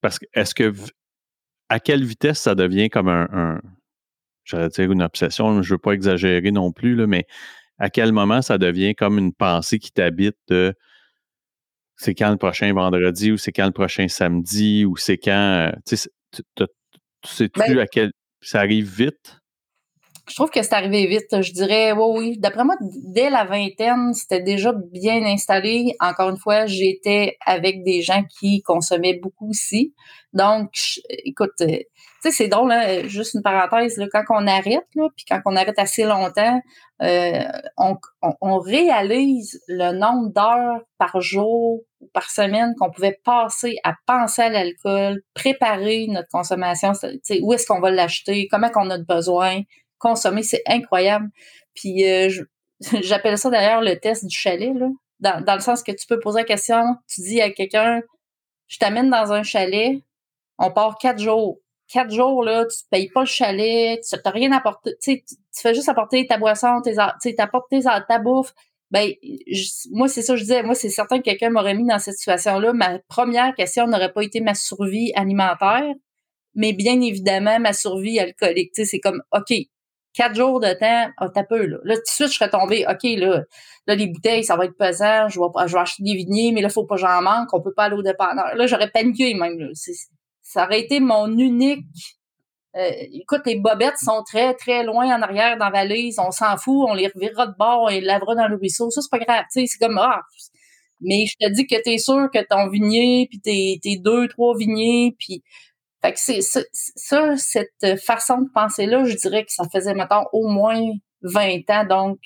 parce 0.00 0.18
que 0.18 0.26
est-ce 0.34 0.54
que 0.54 0.72
à 1.68 1.80
quelle 1.80 2.04
vitesse 2.04 2.40
ça 2.40 2.54
devient 2.54 2.88
comme 2.88 3.08
un, 3.08 3.60
j'allais 4.44 4.68
dire 4.68 4.92
une 4.92 5.02
obsession, 5.02 5.62
je 5.62 5.68
ne 5.68 5.74
veux 5.74 5.78
pas 5.78 5.92
exagérer 5.92 6.52
non 6.52 6.72
plus, 6.72 6.94
là, 6.94 7.06
mais 7.06 7.26
à 7.78 7.90
quel 7.90 8.12
moment 8.12 8.40
ça 8.40 8.58
devient 8.58 8.94
comme 8.94 9.18
une 9.18 9.32
pensée 9.32 9.78
qui 9.78 9.92
t'habite 9.92 10.36
de 10.48 10.74
c'est 11.96 12.14
quand 12.14 12.30
le 12.30 12.36
prochain 12.36 12.72
vendredi 12.72 13.32
ou 13.32 13.38
c'est 13.38 13.52
quand 13.52 13.66
le 13.66 13.72
prochain 13.72 14.06
samedi 14.06 14.84
ou 14.84 14.96
c'est 14.96 15.16
quand, 15.16 15.72
tu 15.86 15.96
sais, 15.96 16.10
sais-tu 17.24 17.58
ben 17.58 17.78
à 17.78 17.86
quel, 17.86 18.12
ça 18.40 18.60
arrive 18.60 18.88
vite? 18.88 19.40
Je 20.28 20.34
trouve 20.34 20.50
que 20.50 20.62
c'est 20.62 20.74
arrivé 20.74 21.06
vite. 21.06 21.42
Je 21.42 21.52
dirais, 21.52 21.92
oui, 21.92 22.18
oui. 22.18 22.38
D'après 22.38 22.64
moi, 22.64 22.74
dès 22.80 23.30
la 23.30 23.44
vingtaine, 23.44 24.12
c'était 24.12 24.42
déjà 24.42 24.72
bien 24.72 25.24
installé. 25.24 25.94
Encore 26.00 26.30
une 26.30 26.36
fois, 26.36 26.66
j'étais 26.66 27.36
avec 27.44 27.84
des 27.84 28.02
gens 28.02 28.24
qui 28.38 28.60
consommaient 28.62 29.18
beaucoup 29.22 29.50
aussi. 29.50 29.94
Donc, 30.32 30.70
écoute, 31.24 31.52
euh, 31.60 31.66
tu 31.66 31.86
sais, 32.20 32.30
c'est 32.30 32.48
drôle, 32.48 32.72
hein, 32.72 33.02
juste 33.06 33.34
une 33.34 33.42
parenthèse, 33.42 34.00
quand 34.12 34.22
on 34.30 34.46
arrête, 34.46 34.86
puis 34.92 35.24
quand 35.28 35.40
on 35.46 35.56
arrête 35.56 35.78
assez 35.78 36.04
longtemps, 36.04 36.60
euh, 37.02 37.44
on, 37.78 37.96
on, 38.40 38.58
réalise 38.58 39.60
le 39.68 39.92
nombre 39.92 40.32
d'heures 40.32 40.80
par 40.98 41.20
jour 41.20 41.80
ou 42.00 42.08
par 42.12 42.30
semaine 42.30 42.74
qu'on 42.78 42.90
pouvait 42.90 43.18
passer 43.24 43.76
à 43.84 43.94
penser 44.06 44.42
à 44.42 44.48
l'alcool, 44.48 45.20
préparer 45.34 46.06
notre 46.08 46.28
consommation, 46.28 46.92
où 47.42 47.52
est-ce 47.52 47.66
qu'on 47.66 47.80
va 47.80 47.90
l'acheter, 47.90 48.48
comment 48.50 48.70
qu'on 48.70 48.90
a 48.90 48.98
besoin, 48.98 49.60
consommer, 49.98 50.42
c'est 50.42 50.62
incroyable. 50.66 51.28
Puis 51.74 52.04
euh, 52.08 52.28
j'appelle 53.02 53.38
ça 53.38 53.50
d'ailleurs 53.50 53.82
le 53.82 53.98
test 53.98 54.24
du 54.26 54.36
chalet, 54.36 54.74
là, 54.74 54.88
dans, 55.20 55.44
dans, 55.44 55.54
le 55.54 55.60
sens 55.60 55.82
que 55.82 55.92
tu 55.92 56.06
peux 56.06 56.18
poser 56.20 56.40
la 56.40 56.44
question, 56.44 56.82
tu 57.08 57.22
dis 57.22 57.40
à 57.40 57.50
quelqu'un, 57.50 58.02
je 58.66 58.78
t'amène 58.78 59.10
dans 59.10 59.32
un 59.32 59.42
chalet, 59.42 60.00
on 60.58 60.70
part 60.70 60.98
quatre 60.98 61.20
jours. 61.20 61.58
Quatre 61.88 62.10
jours, 62.10 62.42
là, 62.42 62.64
tu 62.66 62.78
payes 62.90 63.08
pas 63.08 63.20
le 63.20 63.26
chalet, 63.26 64.00
tu 64.00 64.16
n'as 64.16 64.30
rien 64.32 64.50
apporté, 64.50 64.96
tu, 65.00 65.22
fais 65.52 65.72
juste 65.72 65.88
apporter 65.88 66.26
ta 66.26 66.36
boisson, 66.36 66.80
tes, 66.82 66.94
tu 67.22 67.34
apportes 67.38 67.72
ta 68.08 68.18
bouffe. 68.18 68.52
Ben, 68.90 69.12
moi, 69.92 70.08
c'est 70.08 70.22
ça 70.22 70.34
que 70.34 70.38
je 70.38 70.44
disais. 70.44 70.62
Moi, 70.62 70.74
c'est 70.74 70.88
certain 70.88 71.18
que 71.18 71.24
quelqu'un 71.24 71.50
m'aurait 71.50 71.74
mis 71.74 71.86
dans 71.86 71.98
cette 71.98 72.16
situation-là. 72.16 72.72
Ma 72.72 72.98
première 73.08 73.54
question 73.54 73.86
n'aurait 73.86 74.12
pas 74.12 74.22
été 74.22 74.40
ma 74.40 74.54
survie 74.54 75.12
alimentaire, 75.14 75.92
mais 76.54 76.72
bien 76.72 77.00
évidemment 77.00 77.58
ma 77.60 77.72
survie 77.72 78.18
alcoolique. 78.18 78.72
C'est 78.74 79.00
comme, 79.00 79.22
OK, 79.32 79.54
quatre 80.16 80.34
jours 80.34 80.60
de 80.60 80.72
temps, 80.72 81.10
oh, 81.20 81.26
t'as 81.32 81.44
peu, 81.44 81.66
là. 81.66 81.78
Tout 81.84 81.90
de 81.90 82.00
suite, 82.06 82.28
je 82.28 82.34
serais 82.34 82.50
tombée, 82.50 82.86
OK, 82.88 83.02
là, 83.18 83.42
là, 83.86 83.94
les 83.94 84.06
bouteilles, 84.06 84.44
ça 84.44 84.56
va 84.56 84.64
être 84.64 84.76
pesant, 84.76 85.28
je 85.28 85.38
vais, 85.38 85.68
je 85.68 85.76
acheter 85.76 86.02
des 86.02 86.14
vignes, 86.14 86.54
mais 86.54 86.62
là, 86.62 86.68
faut 86.68 86.86
pas 86.86 86.96
j'en 86.96 87.22
manque, 87.22 87.52
on 87.52 87.60
peut 87.60 87.74
pas 87.74 87.84
aller 87.84 87.96
au 87.96 88.02
dépanneur. 88.02 88.54
Là, 88.56 88.66
j'aurais 88.66 88.90
paniqué, 88.90 89.34
même, 89.34 89.58
là. 89.58 89.68
Ça 90.42 90.64
aurait 90.64 90.80
été 90.80 91.00
mon 91.00 91.26
unique, 91.38 91.84
euh, 92.76 92.90
écoute, 93.12 93.42
les 93.46 93.58
bobettes 93.58 93.98
sont 93.98 94.22
très, 94.22 94.54
très 94.54 94.84
loin 94.84 95.06
en 95.16 95.22
arrière 95.22 95.56
dans 95.56 95.66
la 95.66 95.70
valise, 95.70 96.18
on 96.18 96.30
s'en 96.30 96.56
fout, 96.56 96.86
on 96.88 96.94
les 96.94 97.08
revirera 97.08 97.46
de 97.46 97.54
bord, 97.58 97.84
on 97.84 97.88
les 97.88 98.00
lavera 98.00 98.34
dans 98.34 98.48
le 98.48 98.56
ruisseau, 98.56 98.90
ça, 98.90 99.00
c'est 99.00 99.10
pas 99.10 99.18
grave, 99.18 99.44
tu 99.52 99.60
sais, 99.60 99.66
c'est 99.66 99.78
comme, 99.78 99.98
ah, 99.98 100.20
mais 101.00 101.26
je 101.26 101.34
te 101.38 101.52
dis 101.52 101.66
que 101.66 101.76
t'es 101.82 101.98
sûr 101.98 102.28
que 102.32 102.42
ton 102.48 102.68
vignier, 102.68 103.26
puis 103.30 103.40
tes, 103.40 103.78
tes 103.82 103.98
deux, 103.98 104.28
trois 104.28 104.56
vigniers, 104.56 105.14
puis 105.18 105.42
fait 106.02 106.12
que 106.12 106.20
c'est 106.20 106.40
ça, 106.42 107.36
cette 107.36 107.98
façon 108.04 108.42
de 108.42 108.48
penser-là, 108.52 109.04
je 109.04 109.16
dirais 109.16 109.44
que 109.44 109.52
ça 109.52 109.64
faisait, 109.72 109.94
maintenant 109.94 110.26
au 110.32 110.48
moins 110.48 110.80
20 111.22 111.70
ans. 111.70 111.84
Donc, 111.84 112.18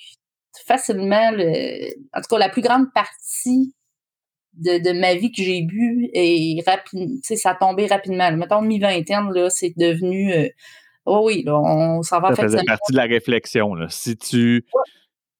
facilement, 0.66 1.30
le, 1.32 1.88
en 2.12 2.20
tout 2.20 2.28
cas, 2.30 2.38
la 2.38 2.48
plus 2.48 2.62
grande 2.62 2.92
partie 2.92 3.74
de, 4.54 4.78
de 4.78 4.98
ma 4.98 5.14
vie 5.14 5.30
que 5.30 5.42
j'ai 5.42 5.62
bu 5.62 6.10
rapide, 6.66 7.20
ça 7.22 7.50
a 7.50 7.54
tombé 7.54 7.86
rapidement. 7.86 8.30
Mettons, 8.32 8.62
mi-vingtaine, 8.62 9.32
là, 9.32 9.48
c'est 9.50 9.72
devenu, 9.76 10.32
euh, 10.32 10.48
oh 11.06 11.22
oui, 11.24 11.42
là, 11.44 11.58
on 11.58 12.02
s'en 12.02 12.20
va 12.20 12.34
Ça 12.34 12.42
faisait 12.42 12.64
partie 12.64 12.92
de 12.92 12.96
la 12.96 13.04
réflexion, 13.04 13.74
là. 13.74 13.86
Si 13.88 14.16
tu, 14.16 14.66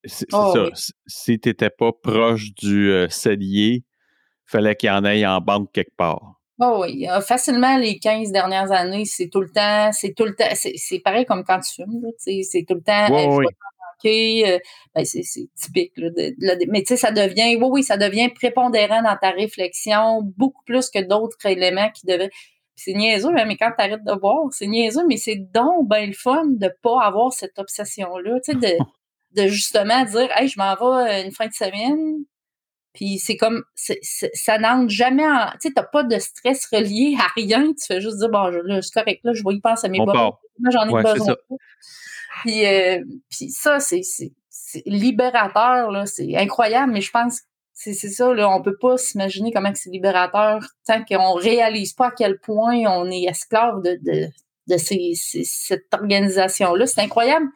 c'est 0.05 0.27
oh 0.33 0.53
ça, 0.55 0.93
si 1.07 1.39
tu 1.41 1.49
n'étais 1.49 1.71
pas 1.71 1.93
proche 1.93 2.55
du 2.55 2.91
euh, 2.91 3.09
cellier, 3.09 3.85
fallait 4.47 4.77
qu'il 4.77 4.89
y 4.89 4.93
en 4.93 5.05
ait 5.05 5.27
en 5.27 5.41
banque 5.41 5.71
quelque 5.73 5.95
part. 5.97 6.40
Oh 6.61 6.83
oui, 6.83 7.07
facilement 7.27 7.79
les 7.79 7.99
15 7.99 8.33
dernières 8.33 8.71
années, 8.71 9.07
c'est 9.07 9.29
tout 9.29 9.41
le 9.41 9.49
temps, 9.49 9.91
c'est 9.93 10.13
tout 10.15 10.27
le 10.27 10.35
temps, 10.35 10.45
c'est 10.55 10.99
pareil 10.99 11.25
comme 11.25 11.43
quand 11.43 11.59
tu 11.61 11.73
fumes, 11.73 12.03
c'est 12.19 12.65
tout 12.69 12.75
le 12.75 12.83
temps, 12.83 13.09
oui, 13.11 13.47
euh, 14.05 14.59
ben 14.95 15.05
c'est 15.05 15.23
typique. 15.55 15.93
Là, 15.97 16.55
mais 16.69 16.83
tu 16.83 16.89
sais, 16.89 16.97
ça 16.97 17.13
devient, 17.13 17.57
oui, 17.57 17.69
oui, 17.71 17.83
ça 17.83 17.97
devient 17.97 18.29
prépondérant 18.29 19.03
dans 19.03 19.17
ta 19.17 19.31
réflexion, 19.31 20.23
beaucoup 20.37 20.63
plus 20.65 20.91
que 20.91 21.03
d'autres 21.03 21.45
éléments 21.47 21.91
qui 21.91 22.07
devaient. 22.07 22.31
C'est 22.77 22.95
niaiseux, 22.95 23.31
hein, 23.37 23.45
mais 23.47 23.57
quand 23.57 23.73
tu 23.77 23.85
arrêtes 23.85 24.05
de 24.05 24.15
boire, 24.15 24.47
c'est 24.53 24.67
niaiseux, 24.67 25.07
mais 25.07 25.19
c'est 25.19 25.37
donc 25.37 25.87
ben 25.87 26.07
le 26.07 26.15
fun 26.15 26.45
de 26.47 26.73
pas 26.83 27.03
avoir 27.03 27.33
cette 27.33 27.59
obsession-là, 27.59 28.41
tu 28.43 28.53
sais, 28.53 28.59
de, 28.59 28.79
de 29.43 29.49
justement 29.49 30.05
dire, 30.05 30.31
hey, 30.35 30.49
je 30.49 30.59
m'en 30.59 30.75
vais 30.75 31.21
euh, 31.21 31.25
une 31.25 31.33
fin 31.33 31.47
de 31.47 31.53
semaine, 31.53 32.25
puis 32.93 33.19
c'est 33.19 33.37
comme, 33.37 33.63
ça 33.75 34.59
n'entre 34.59 34.89
jamais 34.89 35.27
en. 35.27 35.51
Tu 35.53 35.69
sais, 35.69 35.73
t'as 35.75 35.85
pas 35.85 36.03
de 36.03 36.19
stress 36.19 36.67
relié 36.73 37.17
à 37.19 37.27
rien. 37.37 37.67
Tu 37.73 37.87
fais 37.87 38.01
juste 38.01 38.19
dire, 38.19 38.31
bon, 38.31 38.49
là, 38.49 38.83
c'est 38.83 38.93
correct, 38.93 39.21
là, 39.25 39.33
je 39.33 39.43
vais 39.45 39.55
y 39.55 39.61
penser 39.61 39.87
à 39.87 39.91
mes 39.91 39.99
Moi, 39.99 40.71
J'en 40.71 40.89
ai 40.89 41.03
besoin. 41.03 41.37
Puis, 42.43 42.67
euh, 42.67 43.03
puis 43.31 43.51
ça, 43.51 43.81
c'est 43.81 44.03
libérateur, 44.87 45.91
là. 45.91 46.07
C'est 46.07 46.37
incroyable, 46.37 46.93
mais 46.93 47.01
je 47.01 47.11
pense 47.11 47.41
que 47.41 47.47
c'est 47.73 47.95
ça, 47.95 48.35
là. 48.35 48.51
On 48.51 48.61
peut 48.61 48.77
pas 48.77 48.97
s'imaginer 48.97 49.53
comment 49.53 49.73
c'est 49.75 49.91
libérateur 49.91 50.61
tant 50.87 51.05
qu'on 51.05 51.35
réalise 51.35 51.93
pas 51.93 52.09
à 52.09 52.11
quel 52.11 52.39
point 52.39 52.79
on 52.87 53.11
est 53.11 53.25
esclave 53.25 53.83
de, 53.83 53.99
de, 54.03 54.29
de 54.67 54.77
ces, 54.77 55.13
cette 55.15 55.93
organisation-là. 55.93 56.87
C'est 56.87 57.01
incroyable. 57.01 57.47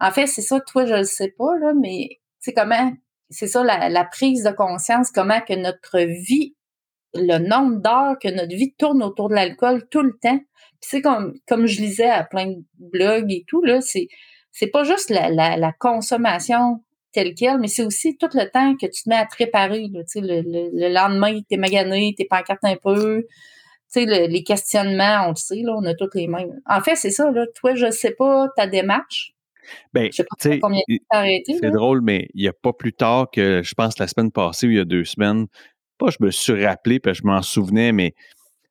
En 0.00 0.12
fait, 0.12 0.26
c'est 0.26 0.42
ça, 0.42 0.60
toi, 0.60 0.86
je 0.86 0.94
le 0.94 1.04
sais 1.04 1.34
pas, 1.36 1.56
là, 1.60 1.72
mais 1.74 2.08
tu 2.10 2.18
sais, 2.40 2.52
comment 2.52 2.92
c'est 3.30 3.46
ça, 3.46 3.64
la, 3.64 4.04
prise 4.04 4.44
de 4.44 4.50
conscience, 4.50 5.10
comment 5.10 5.40
que 5.40 5.54
notre 5.54 5.98
vie, 5.98 6.54
le 7.14 7.38
nombre 7.38 7.80
d'heures 7.80 8.18
que 8.20 8.28
notre 8.28 8.54
vie 8.54 8.74
tourne 8.78 9.02
autour 9.02 9.28
de 9.28 9.34
l'alcool 9.34 9.86
tout 9.90 10.02
le 10.02 10.12
temps. 10.22 10.38
c'est 10.80 11.00
comme, 11.00 11.34
comme 11.48 11.66
je 11.66 11.80
lisais 11.80 12.10
à 12.10 12.24
plein 12.24 12.46
de 12.48 12.64
blogs 12.78 13.32
et 13.32 13.44
tout, 13.48 13.62
là, 13.62 13.80
c'est, 13.80 14.08
c'est 14.52 14.68
pas 14.68 14.84
juste 14.84 15.10
la, 15.10 15.30
la, 15.30 15.72
consommation 15.72 16.82
telle 17.12 17.34
quelle, 17.34 17.58
mais 17.58 17.68
c'est 17.68 17.84
aussi 17.84 18.16
tout 18.16 18.28
le 18.34 18.50
temps 18.50 18.76
que 18.76 18.86
tu 18.86 19.02
te 19.04 19.08
mets 19.08 19.16
à 19.16 19.26
te 19.26 19.36
réparer. 19.36 19.88
Là, 19.92 20.00
le, 20.16 20.42
le, 20.42 20.70
le 20.72 20.92
lendemain, 20.92 21.40
t'es 21.48 21.56
magané, 21.56 22.14
t'es 22.16 22.26
pancarte 22.26 22.64
un 22.64 22.76
peu. 22.76 23.24
Tu 23.92 24.04
sais, 24.04 24.28
les 24.28 24.42
questionnements, 24.42 25.26
on 25.26 25.30
le 25.30 25.36
sait, 25.36 25.62
là, 25.62 25.74
on 25.76 25.84
a 25.84 25.94
tous 25.94 26.10
les 26.14 26.26
mêmes. 26.26 26.60
En 26.66 26.80
fait, 26.80 26.96
c'est 26.96 27.10
ça, 27.10 27.30
là. 27.30 27.46
Toi, 27.54 27.74
je 27.74 27.90
sais 27.90 28.12
pas 28.12 28.48
ta 28.56 28.66
démarche, 28.66 29.35
ben, 29.92 30.10
c'est 30.38 31.70
drôle, 31.70 32.00
mais 32.00 32.28
il 32.34 32.42
n'y 32.42 32.48
a 32.48 32.52
pas 32.52 32.72
plus 32.72 32.92
tard 32.92 33.28
que, 33.32 33.62
je 33.62 33.74
pense, 33.74 33.98
la 33.98 34.08
semaine 34.08 34.30
passée 34.32 34.66
ou 34.66 34.70
il 34.70 34.76
y 34.76 34.80
a 34.80 34.84
deux 34.84 35.04
semaines, 35.04 35.46
pas 35.98 36.08
je 36.10 36.18
me 36.20 36.30
suis 36.30 36.64
rappelé, 36.64 37.00
parce 37.00 37.18
que 37.18 37.22
je 37.22 37.26
m'en 37.26 37.42
souvenais, 37.42 37.92
mais 37.92 38.14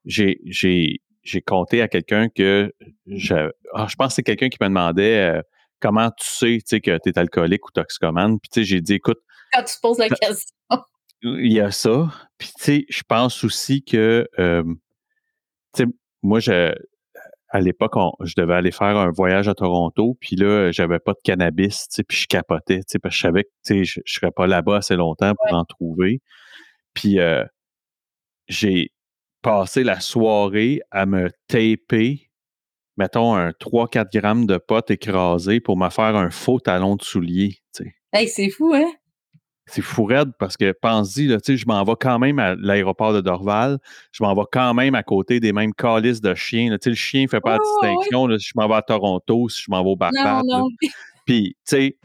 j'ai, 0.05 0.39
j'ai, 0.45 1.01
j'ai 1.23 1.41
compté 1.41 1.81
à 1.81 1.87
quelqu'un 1.87 2.29
que 2.29 2.71
je, 3.07 3.49
ah, 3.73 3.87
je 3.89 3.95
pense 3.95 4.09
que 4.09 4.13
c'est 4.15 4.23
quelqu'un 4.23 4.49
qui 4.49 4.57
me 4.61 4.67
demandait 4.67 5.37
euh, 5.37 5.41
comment 5.79 6.09
tu 6.11 6.27
sais, 6.27 6.57
tu 6.57 6.63
sais 6.65 6.81
que 6.81 6.97
tu 7.03 7.09
es 7.09 7.19
alcoolique 7.19 7.67
ou 7.67 7.71
toxicomane. 7.71 8.39
Puis 8.39 8.49
tu 8.49 8.61
sais, 8.61 8.65
j'ai 8.65 8.81
dit, 8.81 8.93
écoute. 8.93 9.19
Quand 9.53 9.63
tu 9.63 9.75
poses 9.81 9.99
la 9.99 10.09
question. 10.09 10.49
Il 11.21 11.53
y 11.53 11.59
a 11.59 11.71
ça. 11.71 12.11
Puis 12.37 12.49
tu 12.57 12.63
sais, 12.63 12.85
je 12.89 13.01
pense 13.07 13.43
aussi 13.43 13.83
que, 13.83 14.27
euh, 14.37 14.63
tu 15.73 15.83
sais, 15.83 15.85
moi, 16.21 16.39
je, 16.39 16.75
à 17.49 17.59
l'époque, 17.59 17.93
je 18.23 18.33
devais 18.35 18.55
aller 18.55 18.71
faire 18.71 18.97
un 18.97 19.11
voyage 19.11 19.47
à 19.47 19.53
Toronto, 19.53 20.17
puis 20.19 20.35
là, 20.35 20.71
j'avais 20.71 20.99
pas 20.99 21.13
de 21.13 21.19
cannabis, 21.23 21.87
tu 21.87 21.95
sais, 21.95 22.03
puis 22.03 22.17
je 22.17 22.27
capotais, 22.27 22.79
tu 22.79 22.83
sais, 22.87 22.99
parce 22.99 23.13
que 23.13 23.17
je 23.17 23.21
savais 23.21 23.43
que, 23.43 23.49
tu 23.65 23.73
sais, 23.73 23.83
je, 23.85 23.99
je 24.05 24.13
serais 24.13 24.31
pas 24.31 24.47
là-bas 24.47 24.77
assez 24.77 24.95
longtemps 24.95 25.33
pour 25.35 25.57
en 25.57 25.63
trouver. 25.63 26.21
Puis 26.93 27.19
euh, 27.19 27.43
j'ai 28.47 28.91
passé 29.41 29.83
la 29.83 29.99
soirée 29.99 30.81
à 30.91 31.05
me 31.05 31.29
taper, 31.47 32.31
mettons, 32.97 33.35
un 33.35 33.49
3-4 33.51 34.11
grammes 34.11 34.45
de 34.47 34.57
potes 34.57 34.91
écrasés 34.91 35.59
pour 35.59 35.77
me 35.77 35.89
faire 35.89 36.15
un 36.15 36.31
faux 36.31 36.59
talon 36.59 36.95
de 36.95 37.03
soulier, 37.03 37.59
tu 37.75 37.83
sais. 37.83 37.95
Hey, 38.11 38.27
c'est 38.27 38.49
fou, 38.49 38.73
hein? 38.73 38.91
C'est 39.67 39.81
fou 39.81 40.05
raide 40.05 40.31
parce 40.37 40.57
que 40.57 40.71
pense-y, 40.73 41.27
je 41.27 41.65
m'en 41.65 41.83
vais 41.83 41.95
quand 41.99 42.19
même 42.19 42.37
à 42.39 42.55
l'aéroport 42.55 43.13
de 43.13 43.21
Dorval, 43.21 43.79
je 44.11 44.23
m'en 44.23 44.35
vais 44.35 44.45
quand 44.51 44.73
même 44.73 44.93
à 44.95 45.03
côté 45.03 45.39
des 45.39 45.53
mêmes 45.53 45.73
calices 45.73 46.21
de 46.21 46.35
chiens. 46.35 46.69
Là. 46.69 46.77
Le 46.85 46.93
chien 46.93 47.23
ne 47.23 47.27
fait 47.27 47.41
pas 47.41 47.57
de 47.57 47.63
distinction 47.63 48.29
si 48.37 48.49
je 48.49 48.53
m'en 48.55 48.67
vais 48.67 48.75
à 48.75 48.81
Toronto, 48.81 49.49
si 49.49 49.63
je 49.63 49.71
m'en 49.71 49.83
vais 49.83 49.89
au 49.89 49.95
Barbade. 49.95 50.43
Puis, 51.25 51.55
tu 51.67 51.75
sais, 51.75 51.97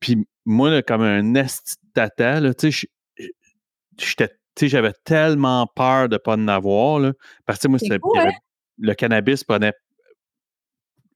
puis 0.00 0.26
moi, 0.44 0.82
comme 0.82 1.02
un 1.02 1.34
esti 1.36 1.76
tata, 1.94 2.40
j'avais 4.60 4.92
tellement 5.04 5.68
peur 5.68 6.08
de 6.08 6.14
ne 6.14 6.18
pas 6.18 6.34
en 6.34 6.48
avoir. 6.48 6.98
Là, 6.98 7.12
parce 7.46 7.60
que 7.60 7.68
moi, 7.68 7.78
hein? 7.90 8.30
le 8.78 8.94
cannabis 8.94 9.44
prenait, 9.44 9.72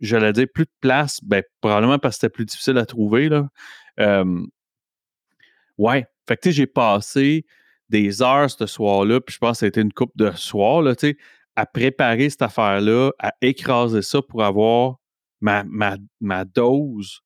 je 0.01 0.17
l'ai 0.17 0.33
dire, 0.33 0.47
plus 0.55 0.67
de 0.67 0.71
place, 0.81 1.19
ben, 1.25 1.43
probablement 1.61 1.99
parce 1.99 2.17
que 2.17 2.21
c'était 2.21 2.33
plus 2.33 2.45
difficile 2.45 2.79
à 2.79 2.87
trouver. 2.87 3.29
Là. 3.29 3.49
Ouais. 5.79 6.07
Fait 6.29 6.37
que, 6.37 6.43
tu 6.43 6.49
sais, 6.49 6.53
j'ai 6.53 6.67
passé 6.67 7.45
des 7.89 8.23
heures 8.23 8.51
ce 8.51 8.67
soir-là, 8.67 9.21
puis 9.21 9.35
je 9.35 9.39
pense 9.39 9.53
que 9.53 9.59
ça 9.59 9.67
a 9.67 9.69
été 9.69 9.81
une 9.81 9.93
coupe 9.93 10.17
de 10.17 10.31
soir, 10.33 10.83
là, 10.83 10.97
tu 10.97 11.09
sais, 11.09 11.17
à 11.55 11.67
préparer 11.67 12.29
cette 12.31 12.43
affaire-là, 12.43 13.13
à 13.19 13.33
écraser 13.41 14.03
ça 14.03 14.21
pour 14.23 14.45
avoir 14.45 14.97
ma, 15.41 15.65
ma, 15.65 15.97
ma 16.21 16.45
dose. 16.45 17.21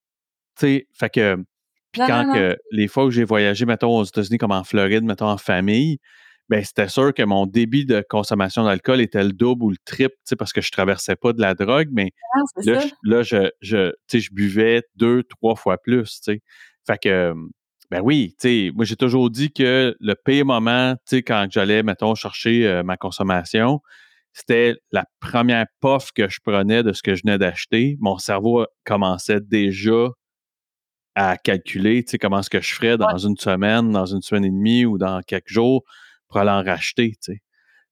Tu 0.57 0.65
sais, 0.65 0.87
fait 0.93 1.09
que, 1.09 1.37
puis 1.91 2.01
quand 2.07 2.31
Que, 2.33 2.57
les 2.71 2.87
fois 2.87 3.05
où 3.05 3.11
j'ai 3.11 3.25
voyagé, 3.25 3.65
mettons, 3.65 3.97
aux 3.97 4.03
États-Unis, 4.03 4.37
comme 4.37 4.51
en 4.51 4.63
Floride, 4.63 5.03
mettons, 5.03 5.27
en 5.27 5.37
famille, 5.37 5.99
ben 6.47 6.63
c'était 6.63 6.87
sûr 6.87 7.13
que 7.13 7.23
mon 7.23 7.45
débit 7.45 7.85
de 7.85 8.03
consommation 8.09 8.63
d'alcool 8.65 9.01
était 9.01 9.23
le 9.23 9.31
double 9.31 9.63
ou 9.63 9.69
le 9.69 9.77
triple, 9.85 10.15
tu 10.15 10.29
sais, 10.29 10.35
parce 10.35 10.53
que 10.53 10.61
je 10.61 10.71
traversais 10.71 11.15
pas 11.15 11.33
de 11.33 11.41
la 11.41 11.53
drogue, 11.53 11.89
mais 11.91 12.11
ah, 12.33 12.39
là, 12.65 12.79
je, 12.79 12.93
là, 13.03 13.23
je, 13.23 13.49
je, 13.61 13.91
je 14.13 14.29
buvais 14.31 14.83
deux, 14.95 15.23
trois 15.23 15.55
fois 15.55 15.77
plus, 15.77 16.19
tu 16.21 16.33
sais. 16.33 16.41
Fait 16.85 16.97
que, 16.97 17.33
ben 17.91 17.99
oui, 18.01 18.33
tu 18.39 18.47
sais, 18.47 18.71
moi 18.73 18.85
j'ai 18.85 18.95
toujours 18.95 19.29
dit 19.29 19.51
que 19.51 19.95
le 19.99 20.15
pire 20.15 20.45
moment, 20.45 20.95
tu 21.05 21.17
sais, 21.17 21.23
quand 21.23 21.45
j'allais, 21.51 21.83
mettons, 21.83 22.15
chercher 22.15 22.65
euh, 22.65 22.83
ma 22.83 22.95
consommation, 22.95 23.81
c'était 24.31 24.77
la 24.93 25.03
première 25.19 25.65
puff 25.81 26.13
que 26.13 26.29
je 26.29 26.39
prenais 26.41 26.83
de 26.83 26.93
ce 26.93 27.03
que 27.03 27.15
je 27.15 27.23
venais 27.25 27.37
d'acheter. 27.37 27.97
Mon 27.99 28.17
cerveau 28.17 28.65
commençait 28.85 29.41
déjà 29.41 30.07
à 31.15 31.35
calculer, 31.35 32.05
tu 32.05 32.11
sais, 32.11 32.17
comment 32.17 32.39
est-ce 32.39 32.49
que 32.49 32.61
je 32.61 32.73
ferais 32.73 32.97
dans 32.97 33.17
une 33.17 33.35
semaine, 33.35 33.91
dans 33.91 34.05
une 34.05 34.21
semaine 34.21 34.45
et 34.45 34.51
demie 34.51 34.85
ou 34.85 34.97
dans 34.97 35.19
quelques 35.21 35.49
jours 35.49 35.83
pour 36.29 36.37
aller 36.37 36.49
en 36.49 36.63
racheter, 36.63 37.09
tu 37.21 37.33
sais. 37.33 37.41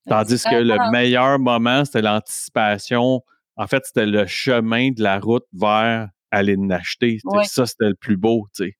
Tandis 0.08 0.42
que 0.42 0.56
le 0.56 0.90
meilleur 0.92 1.38
moment, 1.38 1.84
c'était 1.84 2.00
l'anticipation. 2.00 3.20
En 3.56 3.66
fait, 3.66 3.84
c'était 3.84 4.06
le 4.06 4.26
chemin 4.26 4.92
de 4.92 5.02
la 5.02 5.20
route 5.20 5.44
vers 5.52 6.08
aller 6.30 6.56
l'acheter. 6.56 7.18
Ça, 7.44 7.66
c'était 7.66 7.90
le 7.90 7.94
plus 7.94 8.16
beau, 8.16 8.48
tu 8.56 8.64
sais 8.64 8.76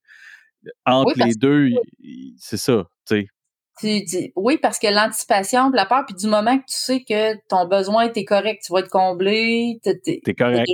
entre 0.86 1.14
les 1.24 1.34
deux, 1.34 1.70
c'est 2.38 2.56
ça, 2.56 2.84
tu 3.08 3.26
sais. 3.82 4.32
oui, 4.36 4.58
parce 4.58 4.78
que 4.78 4.88
l'anticipation, 4.88 5.70
la 5.70 5.86
peur, 5.86 6.04
puis 6.06 6.14
du 6.14 6.26
moment 6.26 6.58
que 6.58 6.64
tu 6.64 6.76
sais 6.76 7.02
que 7.02 7.34
ton 7.48 7.66
besoin 7.66 8.10
est 8.12 8.24
correct, 8.24 8.62
tu 8.64 8.72
vas 8.72 8.80
être 8.80 8.90
comblé, 8.90 9.80
t'es 9.82 10.20
correct. 10.34 10.66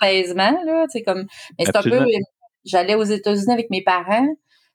apaisement, 0.00 0.56
là, 0.64 0.86
tu 0.90 1.02
comme, 1.02 1.26
mais 1.58 1.64
c'est 1.66 1.76
un 1.76 1.82
peu, 1.82 2.06
j'allais 2.64 2.94
aux 2.94 3.04
États-Unis 3.04 3.52
avec 3.52 3.70
mes 3.70 3.82
parents, 3.82 4.26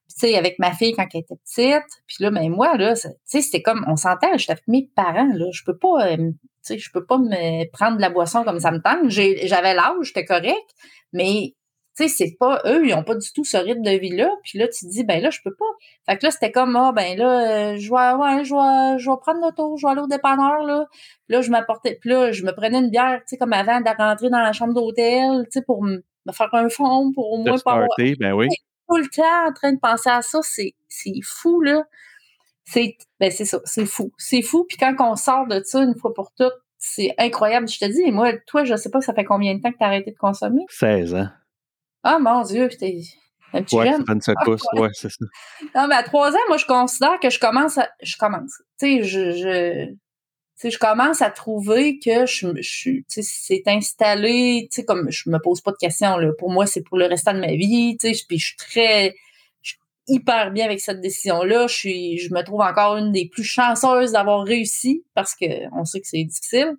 puis 0.07 0.15
tu 0.19 0.27
sais, 0.27 0.37
avec 0.37 0.59
ma 0.59 0.73
fille 0.73 0.93
quand 0.93 1.07
elle 1.13 1.21
était 1.21 1.35
petite, 1.35 1.89
puis 2.07 2.17
là, 2.19 2.31
mais 2.31 2.41
ben, 2.41 2.51
moi, 2.51 2.77
là, 2.77 2.95
tu 2.95 3.09
sais, 3.25 3.41
c'était 3.41 3.61
comme, 3.61 3.85
on 3.87 3.95
s'entend, 3.95 4.37
j'étais 4.37 4.53
avec 4.53 4.67
mes 4.67 4.89
parents, 4.95 5.31
là, 5.33 5.45
je 5.51 5.63
peux 5.63 5.77
pas, 5.77 6.11
euh, 6.11 6.17
tu 6.17 6.33
sais, 6.61 6.77
je 6.77 6.91
peux 6.91 7.05
pas 7.05 7.17
me 7.17 7.69
prendre 7.71 7.97
de 7.97 8.01
la 8.01 8.09
boisson 8.09 8.43
comme 8.43 8.59
ça 8.59 8.71
me 8.71 8.81
tente, 8.81 9.09
j'avais 9.09 9.73
l'âge, 9.73 9.95
j'étais 10.03 10.25
correct, 10.25 10.75
mais 11.13 11.53
tu 11.99 12.07
sais, 12.07 12.15
c'est 12.15 12.37
pas, 12.39 12.61
eux, 12.65 12.87
ils 12.87 12.93
ont 12.93 13.03
pas 13.03 13.15
du 13.15 13.27
tout 13.33 13.43
ce 13.43 13.57
rythme 13.57 13.81
de 13.81 13.91
vie-là. 13.91 14.29
Puis 14.43 14.57
là, 14.57 14.67
tu 14.67 14.85
te 14.85 14.91
dis, 14.91 15.03
ben 15.03 15.21
là, 15.21 15.29
je 15.29 15.39
peux 15.43 15.53
pas. 15.53 15.65
Fait 16.05 16.17
que 16.17 16.25
là, 16.25 16.31
c'était 16.31 16.51
comme, 16.51 16.75
ah, 16.77 16.93
ben 16.95 17.17
là, 17.17 17.73
euh, 17.73 17.77
je 17.77 17.89
vais, 17.89 18.13
ouais, 18.21 18.45
je 18.45 18.53
vais, 18.53 18.99
je 18.99 19.09
vais 19.09 19.17
prendre 19.17 19.41
l'auto, 19.41 19.75
je 19.75 19.85
vais 19.85 19.91
aller 19.91 20.01
au 20.01 20.07
dépanneur, 20.07 20.63
là. 20.63 20.85
Puis 20.91 21.35
là, 21.35 21.41
je 21.41 21.51
m'apportais, 21.51 21.97
puis 21.99 22.09
là, 22.09 22.31
je 22.31 22.45
me 22.45 22.51
prenais 22.53 22.79
une 22.79 22.89
bière, 22.89 23.19
tu 23.19 23.23
sais, 23.27 23.37
comme 23.37 23.51
avant 23.51 23.81
de 23.81 23.89
rentrer 23.97 24.29
dans 24.29 24.39
la 24.39 24.53
chambre 24.53 24.73
d'hôtel, 24.73 25.43
tu 25.45 25.59
sais, 25.59 25.61
pour 25.61 25.83
me 25.83 26.01
faire 26.31 26.53
un 26.53 26.69
fond, 26.69 27.11
pour 27.13 27.33
au 27.33 27.37
moins 27.37 27.57
pas 27.57 27.73
avoir... 27.73 27.89
ben 27.97 28.33
oui. 28.33 28.47
Tout 28.87 28.97
le 28.97 29.07
temps 29.07 29.49
en 29.49 29.53
train 29.53 29.73
de 29.73 29.79
penser 29.79 30.09
à 30.09 30.21
ça, 30.21 30.39
c'est, 30.41 30.73
fou, 31.23 31.61
là. 31.61 31.83
C'est, 32.63 32.95
ben 33.19 33.29
c'est 33.31 33.45
ça, 33.45 33.59
c'est 33.65 33.85
fou. 33.85 34.13
C'est 34.17 34.41
fou. 34.41 34.65
Puis 34.67 34.77
quand 34.77 34.95
on 34.99 35.15
sort 35.15 35.47
de 35.47 35.61
ça 35.63 35.81
une 35.81 35.97
fois 35.97 36.13
pour 36.13 36.31
toutes, 36.37 36.53
c'est 36.77 37.13
incroyable. 37.17 37.67
Je 37.67 37.79
te 37.79 37.85
dis, 37.85 38.11
moi, 38.11 38.31
toi, 38.47 38.63
je 38.63 38.75
sais 38.75 38.89
pas, 38.89 39.01
ça 39.01 39.13
fait 39.13 39.25
combien 39.25 39.55
de 39.55 39.61
temps 39.61 39.71
que 39.71 39.77
tu 39.77 39.83
as 39.83 39.87
arrêté 39.87 40.11
de 40.11 40.17
consommer? 40.17 40.63
16 40.69 41.15
ans. 41.15 41.27
Ah, 42.03 42.19
mon 42.19 42.43
Dieu, 42.43 42.69
t'es 42.69 43.01
un 43.53 43.63
petit 43.63 43.75
ouais, 43.75 43.87
jeune. 43.87 44.21
Ça 44.21 44.33
ouais, 44.45 44.79
ouais 44.79 44.89
c'est 44.93 45.09
ça. 45.09 45.25
Non, 45.75 45.87
mais 45.87 45.95
à 45.95 46.03
trois 46.03 46.31
ans, 46.31 46.47
moi, 46.47 46.57
je 46.57 46.65
considère 46.65 47.19
que 47.19 47.29
je 47.29 47.39
commence 47.39 47.77
à. 47.77 47.89
Je 48.01 48.17
commence. 48.17 48.51
Tu 48.79 49.01
sais, 49.01 49.03
je. 49.03 49.31
je 49.31 49.95
je 50.61 50.77
commence 50.77 51.21
à 51.21 51.29
trouver 51.29 51.99
que 51.99 52.25
je, 52.25 52.47
je 52.59 52.99
c'est 53.07 53.63
installé, 53.67 54.67
tu 54.69 54.81
sais, 54.81 54.85
comme 54.85 55.09
je 55.09 55.29
me 55.29 55.37
pose 55.39 55.61
pas 55.61 55.71
de 55.71 55.77
questions, 55.77 56.17
là. 56.17 56.31
Pour 56.37 56.51
moi, 56.51 56.65
c'est 56.65 56.81
pour 56.81 56.97
le 56.97 57.05
restant 57.05 57.33
de 57.33 57.39
ma 57.39 57.53
vie, 57.53 57.95
tu 57.97 58.13
sais, 58.13 58.25
puis 58.27 58.39
je 58.39 58.47
suis 58.47 58.57
très, 58.57 59.15
je 59.61 59.71
suis 59.71 59.79
hyper 60.07 60.51
bien 60.51 60.65
avec 60.65 60.81
cette 60.81 60.99
décision-là. 60.99 61.67
Je 61.67 61.73
suis, 61.73 62.17
je 62.17 62.33
me 62.33 62.41
trouve 62.43 62.59
encore 62.59 62.97
une 62.97 63.13
des 63.13 63.29
plus 63.29 63.45
chanceuses 63.45 64.11
d'avoir 64.11 64.43
réussi 64.43 65.05
parce 65.15 65.33
que 65.33 65.45
on 65.73 65.85
sait 65.85 66.01
que 66.01 66.07
c'est 66.07 66.25
difficile. 66.25 66.75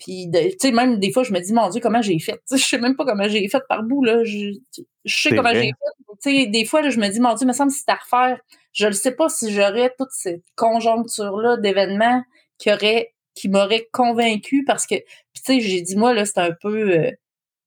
Puis, 0.00 0.30
tu 0.32 0.56
sais, 0.58 0.72
même 0.72 0.98
des 0.98 1.12
fois, 1.12 1.22
je 1.24 1.32
me 1.32 1.40
dis, 1.40 1.52
mon 1.52 1.68
Dieu, 1.68 1.80
comment 1.80 2.00
j'ai 2.00 2.18
fait? 2.18 2.40
je 2.50 2.56
sais 2.56 2.78
même 2.78 2.96
pas 2.96 3.04
comment 3.04 3.28
j'ai 3.28 3.46
fait 3.48 3.62
par 3.68 3.82
bout, 3.82 4.02
là. 4.02 4.24
Je, 4.24 4.52
sais 5.04 5.30
comment 5.36 5.52
j'ai 5.52 5.68
fait. 5.68 5.74
Tu 6.22 6.30
sais, 6.30 6.46
des 6.46 6.64
fois, 6.64 6.88
je 6.88 6.98
me 6.98 7.08
dis, 7.08 7.20
mon 7.20 7.34
Dieu, 7.34 7.46
me 7.46 7.52
semble 7.52 7.70
que 7.70 7.76
c'est 7.76 7.90
à 7.90 7.96
refaire. 7.96 8.40
Je 8.72 8.86
ne 8.86 8.92
sais 8.92 9.12
pas 9.12 9.28
si 9.28 9.52
j'aurais 9.52 9.92
toute 9.98 10.10
cette 10.10 10.44
conjoncture-là 10.56 11.58
d'événements 11.58 12.22
qui 12.56 12.72
aurait, 12.72 13.14
qui 13.34 13.50
m'aurait 13.50 13.88
convaincu 13.92 14.64
parce 14.66 14.86
que, 14.86 14.94
tu 14.94 15.42
sais, 15.44 15.60
j'ai 15.60 15.82
dit, 15.82 15.96
moi, 15.96 16.14
là, 16.14 16.24
c'est 16.24 16.38
un 16.38 16.52
peu, 16.52 16.98
euh, 16.98 17.10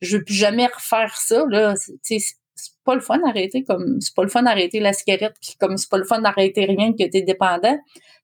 je 0.01 0.17
veux 0.17 0.23
plus 0.23 0.33
jamais 0.33 0.65
refaire 0.65 1.15
ça, 1.15 1.45
là. 1.49 1.75
Tu 1.75 2.19
sais, 2.19 2.35
c'est 2.55 2.73
pas 2.83 2.95
le 2.95 3.01
fun 3.01 3.19
d'arrêter 3.19 3.63
comme, 3.63 4.01
c'est 4.01 4.15
pas 4.15 4.23
le 4.23 4.29
fun 4.29 4.41
d'arrêter 4.41 4.79
la 4.79 4.93
cigarette, 4.93 5.35
comme 5.59 5.77
c'est 5.77 5.89
pas 5.89 5.97
le 5.97 6.05
fun 6.05 6.19
d'arrêter 6.19 6.65
rien 6.65 6.93
que 6.93 7.03
t'es 7.07 7.21
dépendant. 7.21 7.77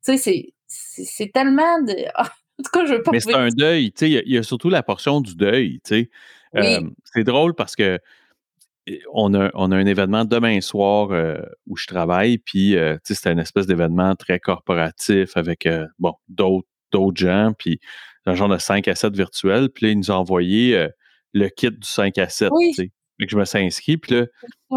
Tu 0.03 0.17
sais, 0.17 0.17
c'est, 0.17 0.53
c'est 0.67 1.31
tellement 1.31 1.81
de, 1.81 1.95
ah, 2.15 2.31
en 2.59 2.63
tout 2.63 2.71
cas, 2.71 2.85
je 2.85 2.93
veux 2.93 3.01
pas. 3.01 3.11
Mais 3.11 3.19
c'est 3.19 3.33
un 3.33 3.49
deuil, 3.49 3.91
tu 3.91 4.11
sais. 4.11 4.23
Il 4.25 4.33
y, 4.33 4.37
a 4.37 4.43
surtout 4.43 4.69
la 4.69 4.83
portion 4.83 5.21
du 5.21 5.35
deuil, 5.35 5.79
tu 5.83 5.95
sais. 5.95 6.09
Euh, 6.55 6.81
c'est 7.05 7.23
drôle 7.23 7.53
parce 7.53 7.75
que 7.75 7.99
on 9.13 9.35
a, 9.35 9.51
on 9.53 9.71
a 9.71 9.77
un 9.77 9.85
événement 9.85 10.25
demain 10.25 10.61
soir 10.61 11.11
euh, 11.11 11.37
où 11.67 11.77
je 11.77 11.85
travaille, 11.85 12.39
puis 12.39 12.75
euh, 12.75 12.97
sais, 13.03 13.13
c'était 13.13 13.31
une 13.31 13.39
espèce 13.39 13.67
d'événement 13.67 14.15
très 14.15 14.39
corporatif 14.39 15.37
avec 15.37 15.67
bon, 15.99 16.15
d'autres, 16.27 16.67
d'autres 16.91 17.19
gens, 17.19 17.53
puis 17.57 17.79
un 18.25 18.35
genre 18.35 18.49
de 18.49 18.57
5 18.57 18.87
à 18.87 18.95
7 18.95 19.15
virtuel. 19.15 19.69
Puis 19.69 19.85
là, 19.85 19.91
ils 19.91 19.97
nous 19.97 20.11
ont 20.11 20.15
envoyé 20.15 20.87
le 21.33 21.49
kit 21.49 21.71
du 21.71 21.87
5 21.87 22.17
à 22.17 22.29
7. 22.29 22.49
Oui. 22.51 22.73
sais. 22.73 22.91
que 23.19 23.27
je 23.27 23.37
me 23.37 23.45
suis 23.45 23.59
inscrit. 23.59 23.97
Puis 23.97 24.15
là, 24.15 24.25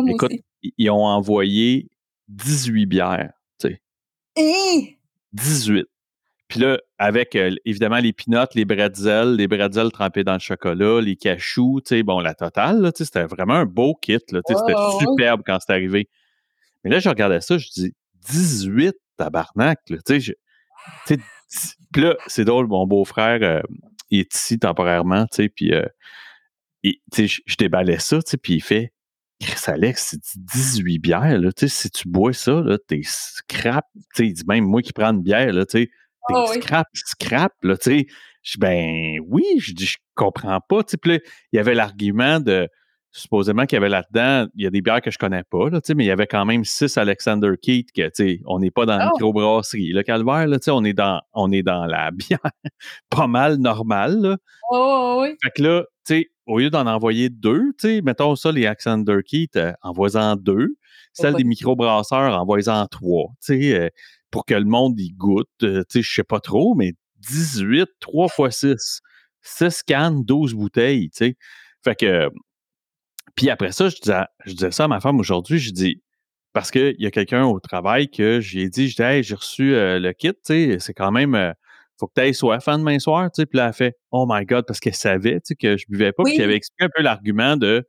écoute, 0.08 0.32
ils 0.62 0.90
ont 0.90 1.04
envoyé 1.04 1.88
18 2.28 2.86
bières, 2.86 3.32
tu 3.58 3.68
sais. 3.68 3.82
Hé! 4.36 4.98
18. 5.32 5.86
Puis 6.48 6.60
là, 6.60 6.78
avec 7.02 7.34
euh, 7.34 7.52
évidemment 7.64 7.98
les 7.98 8.12
pinottes, 8.12 8.54
les 8.54 8.64
bretzels, 8.64 9.34
les 9.34 9.48
bretzels 9.48 9.90
trempés 9.90 10.22
dans 10.22 10.34
le 10.34 10.38
chocolat, 10.38 11.00
les 11.00 11.16
cachous, 11.16 11.80
tu 11.84 11.96
sais, 11.96 12.02
bon, 12.04 12.20
la 12.20 12.32
totale, 12.32 12.80
là, 12.80 12.92
tu 12.92 12.98
sais, 12.98 13.04
c'était 13.06 13.24
vraiment 13.24 13.54
un 13.54 13.66
beau 13.66 13.96
kit, 14.00 14.18
là, 14.30 14.40
tu 14.46 14.54
sais, 14.54 14.54
c'était 14.54 14.74
Oh, 14.76 14.88
oui. 15.00 15.06
superbe 15.08 15.42
quand 15.44 15.58
c'est 15.60 15.72
arrivé. 15.72 16.08
Mais 16.84 16.90
là, 16.90 17.00
je 17.00 17.08
regardais 17.08 17.40
ça, 17.40 17.58
je 17.58 17.68
dis 17.74 17.92
18 18.30 18.94
tabarnak, 19.16 19.80
tu 19.84 19.96
sais, 20.06 20.20
je- 20.20 20.32
puis 21.92 22.02
là, 22.02 22.14
c'est 22.28 22.44
drôle, 22.44 22.68
mon 22.68 22.86
beau-frère, 22.86 23.40
euh, 23.42 23.60
il 24.10 24.20
est 24.20 24.34
ici 24.34 24.58
temporairement, 24.60 25.26
tu 25.26 25.42
sais, 25.42 25.48
puis 25.48 25.74
euh, 25.74 25.84
il- 26.84 27.00
tu 27.12 27.22
sais, 27.22 27.26
je, 27.26 27.40
je 27.46 27.56
déballais 27.56 27.98
ça, 27.98 28.22
tu 28.22 28.30
sais, 28.30 28.36
puis 28.36 28.54
il 28.54 28.62
fait 28.62 28.92
Chris 29.40 29.58
Alex, 29.66 30.10
c'est 30.12 30.20
18 30.36 31.00
bières, 31.00 31.36
là, 31.38 31.52
tu 31.52 31.68
sais, 31.68 31.82
si 31.82 31.90
tu 31.90 32.08
bois 32.08 32.32
ça, 32.32 32.60
là, 32.60 32.78
t'es 32.78 33.00
scrap, 33.02 33.86
tu 33.94 34.02
sais, 34.14 34.26
il 34.28 34.34
dit 34.34 34.44
même 34.46 34.64
moi 34.64 34.82
qui 34.82 34.92
prends 34.92 35.12
une 35.12 35.22
bière, 35.22 35.52
là, 35.52 35.66
tu 35.66 35.82
sais, 35.82 35.90
t'es 36.28 36.34
Ah 36.36 36.44
oui. 36.50 36.62
scrap, 36.62 36.86
scrap, 36.94 37.52
là, 37.62 37.76
tu 37.76 37.90
sais. 38.00 38.06
Je 38.42 38.58
ben 38.58 39.18
oui, 39.28 39.44
je 39.58 39.72
dis, 39.72 39.86
je 39.86 39.98
comprends 40.16 40.60
pas, 40.60 40.82
tu 40.82 40.96
sais, 41.04 41.20
il 41.52 41.56
y 41.56 41.58
avait 41.60 41.74
l'argument 41.74 42.40
de, 42.40 42.68
supposément 43.12 43.66
qu'il 43.66 43.76
y 43.76 43.78
avait 43.78 43.88
là-dedans, 43.88 44.48
il 44.56 44.64
y 44.64 44.66
a 44.66 44.70
des 44.70 44.80
bières 44.80 45.00
que 45.00 45.10
je 45.12 45.18
connais 45.18 45.44
pas, 45.44 45.68
là, 45.70 45.80
tu 45.80 45.88
sais, 45.88 45.94
mais 45.94 46.04
il 46.04 46.08
y 46.08 46.10
avait 46.10 46.26
quand 46.26 46.44
même 46.44 46.64
six 46.64 46.96
Alexander 46.98 47.50
Keith 47.60 47.92
que, 47.92 48.02
tu 48.06 48.10
sais, 48.14 48.40
on 48.46 48.58
n'est 48.58 48.70
pas 48.72 48.84
dans 48.86 48.96
la 48.96 49.08
Oh. 49.08 49.10
microbrasserie, 49.14 49.92
le 49.92 50.02
calvaire, 50.02 50.46
là, 50.48 50.58
tu 50.58 50.64
sais, 50.64 50.70
on 50.72 50.82
est 50.82 50.92
dans, 50.92 51.20
on 51.34 51.52
est 51.52 51.62
dans 51.62 51.86
la 51.86 52.10
bière 52.40 52.40
pas 53.10 53.26
mal 53.28 53.56
normale, 53.58 54.18
là. 54.20 54.36
Oh, 54.70 55.18
oui. 55.22 55.36
Fait 55.42 55.50
que 55.54 55.62
là, 55.62 55.82
tu 56.06 56.14
sais, 56.14 56.26
au 56.46 56.58
lieu 56.58 56.70
d'en 56.70 56.86
envoyer 56.88 57.28
deux, 57.28 57.72
tu 57.78 57.88
sais, 57.96 58.02
mettons 58.02 58.34
ça, 58.34 58.50
les 58.50 58.66
Alexander 58.66 59.18
Keith, 59.24 59.54
euh, 59.56 59.72
envoie-en 59.82 60.34
deux. 60.36 60.70
Celle 61.12 61.34
des 61.34 61.44
microbrasseurs, 61.44 62.40
envoie-en 62.40 62.86
trois, 62.86 63.26
tu 63.44 63.60
sais, 63.62 63.74
euh, 63.78 63.88
pour 64.32 64.46
que 64.46 64.54
le 64.54 64.64
monde 64.66 64.98
y 65.00 65.10
goûte. 65.12 65.48
euh, 65.64 65.84
tu 65.90 66.00
sais, 66.00 66.02
je 66.02 66.14
sais 66.14 66.24
pas 66.24 66.40
trop, 66.40 66.74
mais 66.74 66.94
18, 67.20 67.86
3 68.00 68.28
fois 68.28 68.50
6. 68.50 69.00
6 69.42 69.82
cannes, 69.84 70.24
12 70.24 70.54
bouteilles, 70.54 71.10
tu 71.10 71.18
sais. 71.26 71.36
Fait 71.84 71.96
que, 71.96 72.30
puis 73.36 73.50
après 73.50 73.72
ça, 73.72 73.88
je 73.88 73.96
disais, 73.96 74.24
je 74.46 74.52
disais 74.52 74.70
ça 74.70 74.84
à 74.84 74.88
ma 74.88 75.00
femme 75.00 75.18
aujourd'hui, 75.20 75.58
je 75.58 75.70
dis, 75.72 76.02
parce 76.52 76.70
qu'il 76.70 76.96
y 76.98 77.06
a 77.06 77.10
quelqu'un 77.10 77.44
au 77.46 77.60
travail 77.60 78.10
que 78.10 78.40
j'ai 78.40 78.68
dit, 78.68 78.88
je 78.88 78.96
dis, 78.96 79.02
hey, 79.02 79.22
j'ai 79.22 79.34
reçu 79.34 79.74
euh, 79.74 79.98
le 79.98 80.12
kit, 80.12 80.32
tu 80.34 80.38
sais, 80.44 80.78
c'est 80.80 80.94
quand 80.94 81.12
même, 81.12 81.34
euh, 81.34 81.52
faut 81.98 82.06
que 82.08 82.12
tu 82.16 82.20
ailles 82.22 82.34
soif 82.34 82.68
hein, 82.68 82.78
demain 82.78 82.98
soir, 82.98 83.30
tu 83.32 83.42
sais. 83.42 83.46
Puis 83.46 83.56
là, 83.58 83.68
elle 83.68 83.72
fait, 83.74 83.94
oh 84.12 84.26
my 84.28 84.44
God, 84.44 84.64
parce 84.66 84.80
qu'elle 84.80 84.94
savait, 84.94 85.36
tu 85.36 85.48
sais, 85.48 85.54
que 85.56 85.76
je 85.76 85.86
buvais 85.88 86.12
pas, 86.12 86.24
puis 86.24 86.34
qu'elle 86.36 86.44
avait 86.46 86.56
expliqué 86.56 86.84
un 86.84 86.90
peu 86.94 87.02
l'argument 87.02 87.56
de, 87.56 87.84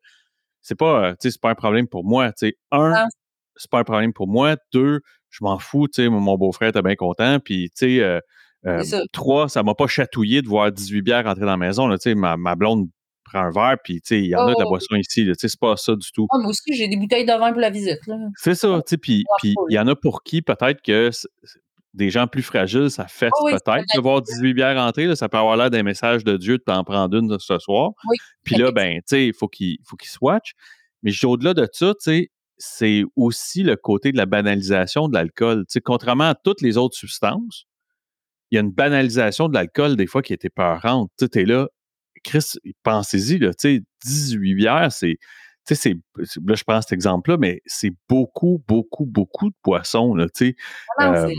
c'est 0.62 0.76
pas, 0.80 1.12
tu 1.14 1.18
sais, 1.30 1.32
c'est 1.32 1.42
pas 1.42 1.52
un 1.52 1.56
problème 1.56 1.88
pour 1.88 2.06
moi, 2.06 2.30
tu 2.34 2.48
sais. 2.50 2.56
Un, 2.72 2.94
Ah. 2.94 3.08
c'est 3.58 3.70
pas 3.72 3.80
un 3.80 3.84
problème 3.84 4.14
pour 4.14 4.28
moi. 4.28 4.56
Deux, 4.74 5.02
je 5.34 5.44
m'en 5.44 5.58
fous, 5.58 5.88
tu 5.88 6.04
sais, 6.04 6.10
mon 6.10 6.38
beau-frère 6.38 6.70
était 6.70 6.82
bien 6.84 6.96
content, 6.96 7.40
puis 7.40 7.70
tu 7.76 7.88
sais, 7.98 8.00
euh, 8.02 8.20
euh, 8.68 8.84
ça. 8.84 9.02
trois, 9.12 9.50
ça 9.50 9.64
m'a 9.64 9.74
pas 9.74 9.88
chatouillé 9.88 10.42
de 10.44 10.48
voir 10.48 10.72
18 10.72 11.02
bières 11.02 11.24
rentrer 11.26 11.42
dans 11.42 11.48
la 11.48 11.58
maison, 11.58 11.88
là, 11.88 11.98
tu 11.98 12.04
sais, 12.04 12.16
ma, 12.16 12.38
ma 12.38 12.56
blonde 12.56 12.88
prend 13.26 13.40
un 13.40 13.50
verre, 13.50 13.78
puis 13.84 13.96
tu 13.96 14.02
sais, 14.10 14.20
il 14.20 14.28
y 14.28 14.36
en 14.36 14.46
a 14.46 14.54
de 14.54 14.60
la 14.60 14.66
Oh. 14.68 14.70
boisson 14.70 14.96
ici, 14.96 15.26
tu 15.26 15.34
sais, 15.34 15.48
c'est 15.48 15.60
pas 15.60 15.76
ça 15.76 15.96
du 15.96 16.12
tout. 16.12 16.28
Ah, 16.30 16.38
moi 16.38 16.50
aussi, 16.50 16.62
j'ai 16.76 16.88
des 16.88 16.98
bouteilles 16.98 17.26
de 17.26 17.32
vin 17.32 17.52
pour 17.52 17.62
la 17.62 17.72
visite. 17.72 18.00
C'est 18.38 18.54
ça, 18.54 18.68
tu 18.86 18.92
sais, 18.92 18.98
puis 18.98 19.24
Ah, 19.28 19.36
il 19.70 19.74
y 19.76 19.80
en 19.80 19.88
a 19.88 19.96
pour 19.96 20.22
qui 20.22 20.44
peut-être 20.44 20.82
que 20.84 21.10
des 21.96 22.10
gens 22.10 22.28
plus 22.28 22.42
fragiles, 22.44 22.90
ça 22.92 23.08
fait 23.08 23.30
Ah 23.34 23.44
oui, 23.44 23.52
c'est 23.56 23.64
peut-être 23.64 23.86
de 23.96 24.02
voir 24.02 24.22
18 24.22 24.54
bières 24.54 24.76
rentrer, 24.76 25.06
là, 25.08 25.16
ça 25.16 25.30
peut 25.30 25.38
avoir 25.38 25.58
l'air 25.58 25.70
d'un 25.72 25.84
message 25.84 26.24
de 26.24 26.38
Dieu 26.38 26.58
de 26.60 26.64
t'en 26.64 26.84
prendre 26.84 27.18
une 27.18 27.38
ce 27.40 27.58
soir. 27.60 27.92
Oui, 28.08 28.18
Puis 28.44 28.56
là, 28.56 28.72
ben, 28.72 28.98
tu 28.98 29.02
sais, 29.08 29.28
il 29.28 29.34
faut 29.34 29.48
qu'il 29.48 29.78
faut 29.84 29.98
swatch. 30.04 30.54
Mais 31.02 31.12
au-delà 31.26 31.54
de 31.54 31.68
ça, 31.72 31.94
tu 31.96 31.96
sais, 32.00 32.30
c'est 32.58 33.04
aussi 33.16 33.64
le 33.64 33.76
côté 33.76 34.12
de 34.12 34.18
la 34.18 34.26
banalisation 34.26 35.08
de 35.08 35.14
l'alcool. 35.14 35.66
Tu 35.68 35.74
sais, 35.74 35.82
contrairement 35.82 36.30
à 36.30 36.36
toutes 36.36 36.62
les 36.62 36.78
autres 36.78 36.96
substances, 36.96 37.66
il 38.52 38.56
y 38.56 38.58
a 38.58 38.62
une 38.62 38.72
banalisation 38.72 39.50
de 39.50 39.54
l'alcool 39.54 39.96
des 39.96 40.08
fois 40.08 40.22
qui 40.22 40.34
est 40.34 40.46
épeurante. 40.46 41.12
Tu 41.18 41.26
sais, 41.26 41.30
t'es 41.30 41.46
là, 41.46 41.68
Chris, 42.24 42.54
pensez-y, 42.84 43.40
tu 43.40 43.52
sais, 43.58 43.82
18 44.06 44.56
bières, 44.56 44.92
c'est. 44.92 45.18
Tu 45.66 45.76
sais, 45.76 45.96
c'est. 46.16 46.38
Là, 46.46 46.56
je 46.56 46.64
prends 46.64 46.82
cet 46.82 46.92
exemple-là, 46.92 47.38
mais 47.38 47.62
c'est 47.66 47.92
beaucoup, 48.10 48.64
beaucoup, 48.68 49.06
beaucoup 49.06 49.50
de 49.50 49.56
poissons, 49.62 50.14
là, 50.14 50.26
tu 50.26 50.48
sais. 50.48 50.56
Ah 50.98 51.12
non, 51.12 51.14
Euh, 51.14 51.34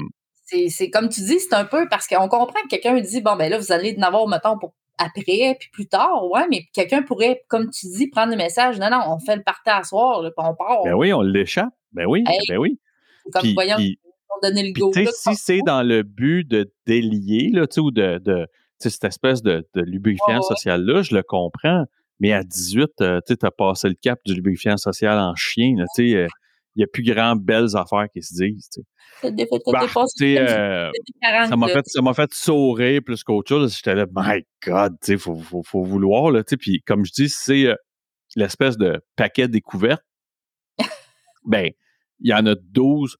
c'est 0.68 0.90
comme 0.90 1.08
tu 1.08 1.20
dis, 1.22 1.40
c'est 1.40 1.54
un 1.54 1.64
peu 1.64 1.88
parce 1.88 2.06
qu'on 2.06 2.28
comprend 2.28 2.60
que 2.62 2.68
quelqu'un 2.68 3.00
dit 3.00 3.20
bon 3.20 3.36
ben 3.36 3.50
là 3.50 3.58
vous 3.58 3.72
allez 3.72 3.96
en 3.98 4.02
avoir 4.02 4.28
mettons 4.28 4.58
pour 4.58 4.74
après 4.98 5.56
puis 5.58 5.68
plus 5.72 5.86
tard 5.86 6.28
ouais 6.30 6.46
mais 6.50 6.66
quelqu'un 6.72 7.02
pourrait 7.02 7.42
comme 7.48 7.70
tu 7.70 7.86
dis 7.88 8.08
prendre 8.08 8.30
le 8.30 8.36
message 8.36 8.78
non 8.78 8.90
non 8.90 9.00
on 9.08 9.18
fait 9.18 9.36
le 9.36 9.42
party 9.42 9.70
à 9.70 9.82
soir 9.82 10.22
là, 10.22 10.30
puis 10.30 10.46
on 10.46 10.54
part 10.54 10.82
Ben 10.84 10.94
oui, 10.94 11.12
on 11.12 11.22
l'échappe. 11.22 11.72
Ben 11.92 12.06
oui, 12.06 12.22
Hey, 12.26 12.38
ben 12.48 12.58
oui. 12.58 12.78
Comme 13.32 13.42
Puis- 13.42 13.54
voyons 13.54 13.76
puis- 13.76 13.98
on 14.30 14.48
donner 14.48 14.66
le 14.66 14.72
Puis, 14.72 14.80
go 14.82 14.90
tu 14.92 14.98
sais, 15.00 15.04
là, 15.04 15.10
si 15.14 15.34
c'est 15.36 15.60
dans 15.64 15.82
le 15.82 16.02
but 16.02 16.44
de 16.44 16.72
délier, 16.86 17.50
là, 17.52 17.66
tu 17.66 17.74
sais, 17.76 17.80
ou 17.80 17.90
de, 17.90 18.18
de 18.18 18.46
tu 18.80 18.88
sais, 18.88 18.90
cette 18.90 19.04
espèce 19.04 19.42
de, 19.42 19.64
de 19.74 19.80
lubrifiant 19.82 20.36
Ouais, 20.36 20.42
social-là, 20.42 21.02
je 21.02 21.14
le 21.14 21.22
comprends. 21.22 21.84
Mais 22.20 22.32
à 22.32 22.42
18, 22.42 22.90
euh, 23.00 23.20
tu 23.26 23.36
t'as 23.36 23.50
passé 23.52 23.88
le 23.88 23.94
cap 23.94 24.18
du 24.26 24.34
lubrifiant 24.34 24.76
social 24.76 25.18
en 25.18 25.34
chien, 25.36 25.74
là, 25.76 25.84
tu 25.94 26.10
sais, 26.10 26.16
euh, 26.16 26.26
il 26.76 26.80
y 26.80 26.84
a 26.84 26.86
plus 26.86 27.02
grand 27.02 27.36
belles 27.36 27.76
affaires 27.76 28.06
qui 28.12 28.22
se 28.22 28.34
disent, 28.34 28.68
Bah, 29.22 29.30
euh, 30.40 30.90
40, 31.22 31.48
ça 31.48 31.56
m'a 31.56 31.68
fait, 31.68 31.86
ça 31.86 32.02
m'a 32.02 32.14
fait 32.14 32.34
sourire 32.34 33.00
plus 33.04 33.22
qu'autre 33.22 33.48
chose. 33.48 33.76
J'étais 33.76 33.94
là, 33.94 34.06
my 34.14 34.44
God, 34.64 34.96
sais, 35.00 35.16
faut, 35.16 35.36
faut, 35.36 35.62
faut 35.62 35.84
vouloir, 35.84 36.30
là. 36.30 36.42
Puis, 36.58 36.82
comme 36.82 37.04
je 37.04 37.12
dis, 37.12 37.28
c'est 37.28 37.66
euh, 37.66 37.74
l'espèce 38.36 38.76
de 38.76 39.00
paquet 39.16 39.48
découverte. 39.48 40.02
ben, 41.44 41.70
il 42.20 42.30
y 42.30 42.34
en 42.34 42.46
a 42.46 42.54
12 42.54 43.16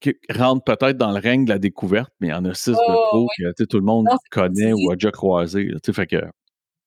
qui 0.00 0.16
rentrent 0.30 0.64
peut-être 0.64 0.96
dans 0.96 1.12
le 1.12 1.20
règne 1.20 1.44
de 1.44 1.50
la 1.50 1.58
découverte, 1.58 2.12
mais 2.20 2.28
il 2.28 2.30
y 2.30 2.34
en 2.34 2.44
a 2.46 2.54
6 2.54 2.70
de 2.70 2.76
Oh, 2.78 3.06
trop 3.10 3.28
que, 3.36 3.64
tout 3.64 3.78
le 3.78 3.84
monde 3.84 4.06
Non, 4.10 4.16
connaît 4.30 4.72
ou 4.72 4.90
a 4.90 4.94
déjà 4.94 5.10
croisé, 5.10 5.68
fait 5.92 6.06
que, 6.06 6.22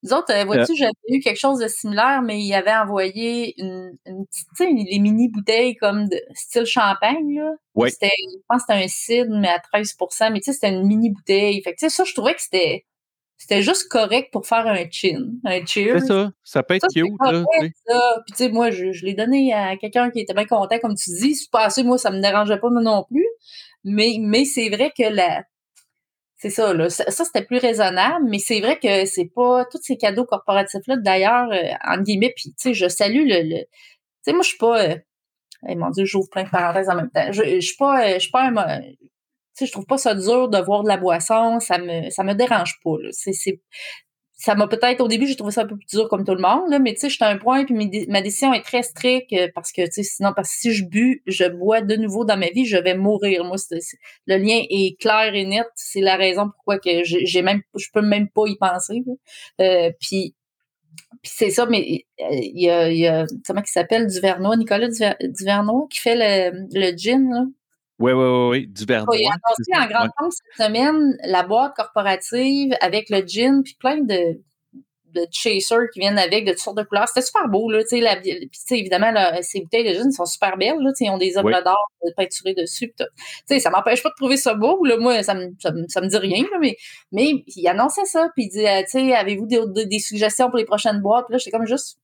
Nous 0.03 0.11
autres, 0.11 0.33
euh, 0.33 0.43
vois-tu, 0.43 0.75
j'avais 0.75 0.91
eu 1.07 1.21
quelque 1.21 1.39
chose 1.39 1.59
de 1.59 1.67
similaire, 1.67 2.21
mais 2.21 2.41
il 2.41 2.53
avait 2.53 2.75
envoyé 2.75 3.53
une, 3.57 3.97
une 4.05 4.25
petite, 4.25 4.47
tu 4.57 4.65
sais, 4.65 4.69
les 4.69 4.99
mini 4.99 5.29
bouteilles 5.29 5.75
comme 5.75 6.09
de 6.09 6.19
style 6.33 6.65
champagne, 6.65 7.39
là. 7.39 7.51
Oui. 7.75 7.89
C'était, 7.89 8.11
je 8.29 8.37
pense 8.49 8.63
que 8.63 8.73
c'était 8.73 8.83
un 8.83 8.87
cidre, 8.87 9.39
mais 9.39 9.47
à 9.47 9.59
13% 9.59 10.31
mais 10.31 10.39
tu 10.39 10.45
sais, 10.45 10.53
c'était 10.53 10.69
une 10.69 10.85
mini 10.85 11.09
bouteille. 11.09 11.61
Fait 11.63 11.71
que, 11.71 11.77
tu 11.77 11.89
sais, 11.89 11.89
ça, 11.89 12.03
je 12.03 12.13
trouvais 12.13 12.33
que 12.33 12.41
c'était, 12.41 12.85
c'était 13.37 13.61
juste 13.61 13.87
correct 13.89 14.29
pour 14.33 14.45
faire 14.45 14.67
un 14.67 14.83
chin, 14.91 15.31
un 15.45 15.65
cheers. 15.65 16.01
c'est 16.01 16.07
ça, 16.07 16.31
ça 16.43 16.63
peut 16.63 16.75
être 16.75 16.91
Ça, 16.91 17.01
cute, 17.01 17.13
là, 17.21 17.43
ça. 17.87 18.21
Puis, 18.25 18.35
tu 18.35 18.43
sais, 18.43 18.49
moi, 18.49 18.71
je, 18.71 18.91
je 18.91 19.05
l'ai 19.05 19.13
donné 19.13 19.53
à 19.53 19.77
quelqu'un 19.77 20.11
qui 20.11 20.19
était 20.19 20.33
bien 20.33 20.45
content, 20.45 20.79
comme 20.79 20.95
tu 20.95 21.11
dis. 21.11 21.35
C'est 21.35 21.49
pas 21.49 21.65
assez, 21.65 21.83
moi, 21.83 21.97
ça 21.97 22.11
me 22.11 22.21
dérangeait 22.21 22.59
pas, 22.59 22.69
moi 22.69 22.81
non 22.81 23.05
plus. 23.09 23.25
Mais, 23.85 24.17
mais 24.19 24.43
c'est 24.43 24.69
vrai 24.69 24.91
que 24.97 25.03
la, 25.03 25.43
c'est 26.43 26.49
ça, 26.49 26.73
là. 26.73 26.89
Ça, 26.89 27.05
c'était 27.09 27.45
plus 27.45 27.57
raisonnable, 27.57 28.25
mais 28.29 28.37
c'est 28.39 28.59
vrai 28.59 28.77
que 28.77 29.05
c'est 29.05 29.31
pas 29.33 29.63
tous 29.71 29.79
ces 29.81 29.95
cadeaux 29.95 30.25
corporatifs-là, 30.25 30.97
d'ailleurs, 30.97 31.49
euh, 31.51 31.71
entre 31.89 32.03
guillemets, 32.03 32.33
puis, 32.35 32.49
tu 32.49 32.55
sais, 32.57 32.73
je 32.73 32.89
salue 32.89 33.25
le, 33.25 33.41
le- 33.43 33.63
tu 33.63 33.67
sais, 34.23 34.33
moi, 34.33 34.41
je 34.43 34.49
suis 34.49 34.57
pas, 34.57 34.83
euh, 34.89 34.95
mon 35.75 35.89
Dieu, 35.91 36.05
j'ouvre 36.05 36.29
plein 36.31 36.43
de 36.43 36.49
parenthèses 36.49 36.89
en 36.89 36.95
même 36.95 37.09
temps. 37.11 37.31
Je, 37.31 37.59
suis 37.61 37.77
pas, 37.77 38.07
euh, 38.09 38.13
je 38.15 38.19
suis 38.19 38.31
pas 38.31 38.43
un, 38.49 38.81
tu 38.81 38.87
sais, 39.55 39.65
je 39.67 39.71
trouve 39.71 39.85
pas 39.85 39.97
ça 39.97 40.15
dur 40.15 40.49
de 40.49 40.57
voir 40.59 40.83
de 40.83 40.89
la 40.89 40.97
boisson, 40.97 41.59
ça 41.61 41.77
me, 41.79 42.09
ça 42.09 42.23
me 42.23 42.33
dérange 42.35 42.79
pas, 42.83 42.97
là. 43.01 43.09
C'est, 43.11 43.33
ça 44.43 44.55
m'a 44.55 44.67
peut-être, 44.67 44.99
au 44.99 45.07
début, 45.07 45.25
j'ai 45.25 45.37
trouvé 45.37 45.53
ça 45.53 45.61
un 45.61 45.65
peu 45.65 45.77
plus 45.77 45.85
dur 45.85 46.09
comme 46.09 46.25
tout 46.25 46.35
le 46.35 46.41
monde, 46.41 46.69
là, 46.69 46.77
mais 46.77 46.93
tu 46.93 46.99
sais, 46.99 47.09
j'étais 47.09 47.23
à 47.23 47.29
un 47.29 47.37
point, 47.37 47.63
puis 47.63 48.05
ma 48.09 48.21
décision 48.21 48.53
est 48.53 48.61
très 48.61 48.83
stricte, 48.83 49.31
euh, 49.31 49.47
parce 49.55 49.71
que, 49.71 49.83
tu 49.85 49.91
sais, 49.91 50.03
sinon, 50.03 50.33
parce 50.35 50.49
que 50.49 50.55
si 50.57 50.73
je 50.73 50.83
bu, 50.83 51.23
je 51.27 51.45
bois 51.45 51.79
de 51.79 51.95
nouveau 51.95 52.25
dans 52.25 52.35
ma 52.35 52.49
vie, 52.49 52.65
je 52.65 52.75
vais 52.75 52.93
mourir. 52.93 53.45
Moi, 53.45 53.55
le 54.27 54.35
lien 54.35 54.61
est 54.69 54.99
clair 54.99 55.33
et 55.33 55.45
net. 55.45 55.67
C'est 55.75 56.01
la 56.01 56.17
raison 56.17 56.49
pourquoi 56.49 56.77
que 56.77 57.03
j'ai 57.05 57.41
même, 57.41 57.61
je 57.73 57.87
peux 57.93 58.01
même 58.01 58.27
pas 58.27 58.43
y 58.47 58.57
penser. 58.57 59.05
Euh, 59.61 59.91
puis, 60.01 60.35
c'est 61.23 61.49
ça, 61.49 61.65
mais 61.65 62.03
euh, 62.19 62.25
il 62.31 62.61
y 62.63 62.69
a, 62.69 62.91
il 62.91 62.97
y 62.97 63.07
a, 63.07 63.25
comment 63.47 63.61
il 63.61 63.69
s'appelle, 63.69 64.07
Duvernois, 64.07 64.57
Nicolas 64.57 64.89
Duver- 64.89 65.15
Duvernois, 65.21 65.87
qui 65.89 66.01
fait 66.01 66.17
le, 66.17 66.67
le 66.73 66.97
gin, 66.97 67.29
là. 67.31 67.45
Oui, 68.03 68.11
oui, 68.11 68.23
oui, 68.25 68.49
oui, 68.49 68.67
du 68.67 68.83
verre 68.83 69.05
Il 69.13 69.25
a 69.25 69.31
annoncé 69.31 69.71
en 69.81 69.87
grande 69.87 70.09
pompe 70.17 70.33
cette 70.33 70.67
semaine 70.67 71.15
la 71.23 71.43
boîte 71.43 71.73
corporative 71.73 72.73
avec 72.81 73.09
le 73.09 73.25
gin 73.25 73.63
puis 73.63 73.77
plein 73.79 74.01
de, 74.01 74.41
de 75.13 75.25
chasers 75.31 75.87
qui 75.93 76.01
viennent 76.01 76.17
avec 76.17 76.43
de 76.43 76.51
toutes 76.51 76.59
sortes 76.59 76.77
de 76.77 76.83
couleurs. 76.83 77.07
C'était 77.07 77.25
super 77.25 77.47
beau, 77.47 77.71
là, 77.71 77.81
tu 77.83 78.01
sais, 78.51 78.77
évidemment, 78.77 79.11
là, 79.11 79.41
ces 79.41 79.61
bouteilles 79.61 79.87
de 79.87 79.93
gin 79.93 80.11
sont 80.11 80.25
super 80.25 80.57
belles, 80.57 80.79
là, 80.79 80.89
tu 80.91 80.97
sais, 80.97 81.05
ils 81.05 81.11
ont 81.11 81.17
des 81.17 81.37
œuvres 81.37 81.47
Oui. 81.47 81.63
d'art 81.63 81.77
euh, 82.05 82.09
peinturées 82.17 82.53
dessus. 82.53 82.93
Tu 82.97 83.05
sais, 83.45 83.59
ça 83.59 83.69
m'empêche 83.69 84.03
pas 84.03 84.09
de 84.09 84.15
trouver 84.15 84.35
ça 84.35 84.53
beau, 84.53 84.83
là, 84.83 84.97
moi, 84.97 85.23
ça 85.23 85.33
me, 85.33 85.51
ça 85.59 85.71
me, 85.71 85.85
ça 85.87 86.01
me 86.01 86.07
dit 86.07 86.17
rien, 86.17 86.43
là, 86.51 86.57
mais, 86.59 86.75
mais 87.13 87.31
il 87.47 87.67
annonçait 87.69 88.05
ça, 88.05 88.27
puis 88.35 88.47
il 88.47 88.49
dit, 88.49 88.67
euh, 88.67 88.81
tu 88.81 88.99
sais, 88.99 89.13
avez-vous 89.13 89.45
des, 89.45 89.61
des, 89.67 89.85
des 89.85 89.99
suggestions 89.99 90.49
pour 90.49 90.57
les 90.57 90.65
prochaines 90.65 90.99
boîtes? 90.99 91.25
Puis 91.27 91.33
là, 91.33 91.37
j'étais 91.37 91.51
comme 91.51 91.67
juste, 91.67 91.99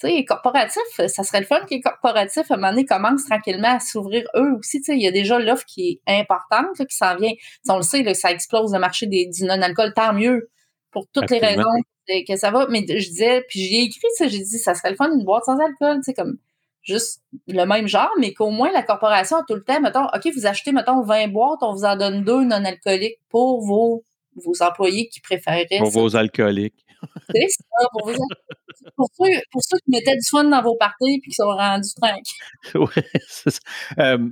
tu 0.00 0.08
sais, 0.08 0.24
corporatif, 0.24 0.82
ça 1.08 1.24
serait 1.24 1.40
le 1.40 1.46
fun 1.46 1.60
que 1.60 1.70
les 1.70 1.80
corporatifs, 1.80 2.50
à 2.50 2.54
un 2.54 2.56
moment 2.56 2.70
donné, 2.70 2.84
commencent 2.84 3.24
tranquillement 3.24 3.76
à 3.76 3.80
s'ouvrir 3.80 4.28
eux 4.36 4.52
aussi. 4.58 4.78
Tu 4.78 4.84
sais, 4.84 4.96
il 4.96 5.02
y 5.02 5.08
a 5.08 5.10
déjà 5.10 5.40
l'offre 5.40 5.64
qui 5.64 6.00
est 6.06 6.20
importante, 6.20 6.78
là, 6.78 6.84
qui 6.84 6.96
s'en 6.96 7.16
vient. 7.16 7.32
On 7.68 7.76
le 7.76 7.82
sait, 7.82 8.04
là, 8.04 8.14
ça 8.14 8.30
explose 8.30 8.72
le 8.72 8.78
marché 8.78 9.06
des, 9.06 9.26
du 9.26 9.44
non-alcool, 9.44 9.92
tant 9.94 10.12
mieux, 10.12 10.50
pour 10.92 11.06
toutes 11.12 11.30
les 11.30 11.38
raisons 11.38 11.64
que, 12.06 12.36
ça 12.36 12.52
va. 12.52 12.66
Mais 12.70 12.84
je 12.86 13.08
disais, 13.08 13.44
puis 13.48 13.60
j'ai 13.60 13.82
écrit 13.82 14.08
ça, 14.16 14.28
j'ai 14.28 14.38
dit, 14.38 14.58
ça 14.58 14.74
serait 14.74 14.90
le 14.90 14.96
fun 14.96 15.10
une 15.12 15.24
boîte 15.24 15.44
sans 15.44 15.58
alcool, 15.58 15.96
tu 15.96 16.04
sais, 16.04 16.14
comme 16.14 16.38
juste 16.82 17.22
le 17.48 17.64
même 17.64 17.88
genre, 17.88 18.10
mais 18.18 18.32
qu'au 18.32 18.50
moins 18.50 18.72
la 18.72 18.82
corporation 18.82 19.36
a 19.38 19.44
tout 19.46 19.54
le 19.54 19.64
temps, 19.64 19.80
mettons, 19.80 20.06
OK, 20.06 20.32
vous 20.34 20.46
achetez, 20.46 20.72
mettons, 20.72 21.02
20 21.02 21.28
boîtes, 21.28 21.58
on 21.62 21.74
vous 21.74 21.84
en 21.84 21.96
donne 21.96 22.24
deux 22.24 22.44
non-alcooliques 22.44 23.20
pour 23.28 23.60
vos, 23.66 24.04
vos 24.36 24.62
employés 24.62 25.08
qui 25.08 25.20
préféreraient. 25.20 25.78
Pour 25.80 25.90
vos 25.90 26.16
alcooliques. 26.16 26.86
C'est 27.34 27.48
ça, 27.48 27.86
pour, 27.92 28.10
ceux, 28.10 29.40
pour 29.50 29.62
ceux 29.62 29.78
qui 29.78 29.90
mettaient 29.90 30.16
du 30.16 30.28
fun 30.28 30.44
dans 30.44 30.62
vos 30.62 30.76
parties 30.76 31.14
et 31.16 31.20
qui 31.20 31.32
sont 31.32 31.48
rendus 31.48 31.94
tranquilles. 32.00 32.22
oui, 32.74 33.02
c'est 33.28 33.50
ça. 33.50 33.60
Euh, 33.98 34.30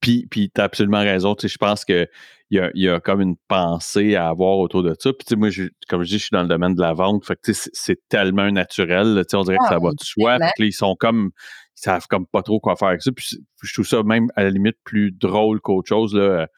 puis, 0.00 0.26
puis 0.30 0.50
tu 0.54 0.60
as 0.60 0.64
absolument 0.64 1.00
raison. 1.00 1.34
Tu 1.34 1.42
sais, 1.42 1.52
je 1.52 1.58
pense 1.58 1.84
qu'il 1.84 2.08
y 2.50 2.58
a, 2.58 2.70
y 2.74 2.88
a 2.88 3.00
comme 3.00 3.20
une 3.20 3.36
pensée 3.48 4.16
à 4.16 4.28
avoir 4.28 4.58
autour 4.58 4.82
de 4.82 4.94
ça. 4.98 5.12
Puis, 5.12 5.24
tu 5.24 5.30
sais, 5.30 5.36
moi, 5.36 5.50
je, 5.50 5.64
comme 5.88 6.02
je 6.02 6.08
dis, 6.08 6.18
je 6.18 6.24
suis 6.24 6.32
dans 6.32 6.42
le 6.42 6.48
domaine 6.48 6.74
de 6.74 6.80
la 6.80 6.92
vente. 6.92 7.24
Fait 7.24 7.36
que, 7.36 7.42
tu 7.44 7.54
sais, 7.54 7.70
c'est 7.72 8.08
tellement 8.08 8.50
naturel. 8.50 9.14
tu 9.16 9.30
sais, 9.30 9.36
on 9.36 9.42
dirait 9.42 9.58
que 9.58 9.68
ça 9.68 9.76
Ah 9.76 9.78
va 9.78 9.88
oui, 9.90 9.94
de 9.98 10.04
soi. 10.04 10.38
Puis, 10.56 10.68
ils 10.68 10.72
sont 10.72 10.96
comme, 10.98 11.30
ils 11.76 11.82
savent 11.82 12.06
comme 12.08 12.26
pas 12.26 12.42
trop 12.42 12.60
quoi 12.60 12.76
faire 12.76 12.88
avec 12.88 13.02
ça. 13.02 13.12
Puis, 13.12 13.38
je 13.62 13.72
trouve 13.72 13.86
ça 13.86 14.02
même 14.02 14.28
à 14.34 14.44
la 14.44 14.50
limite 14.50 14.76
plus 14.84 15.12
drôle 15.12 15.60
qu'autre 15.60 15.88
chose. 15.88 16.14
Là. 16.14 16.48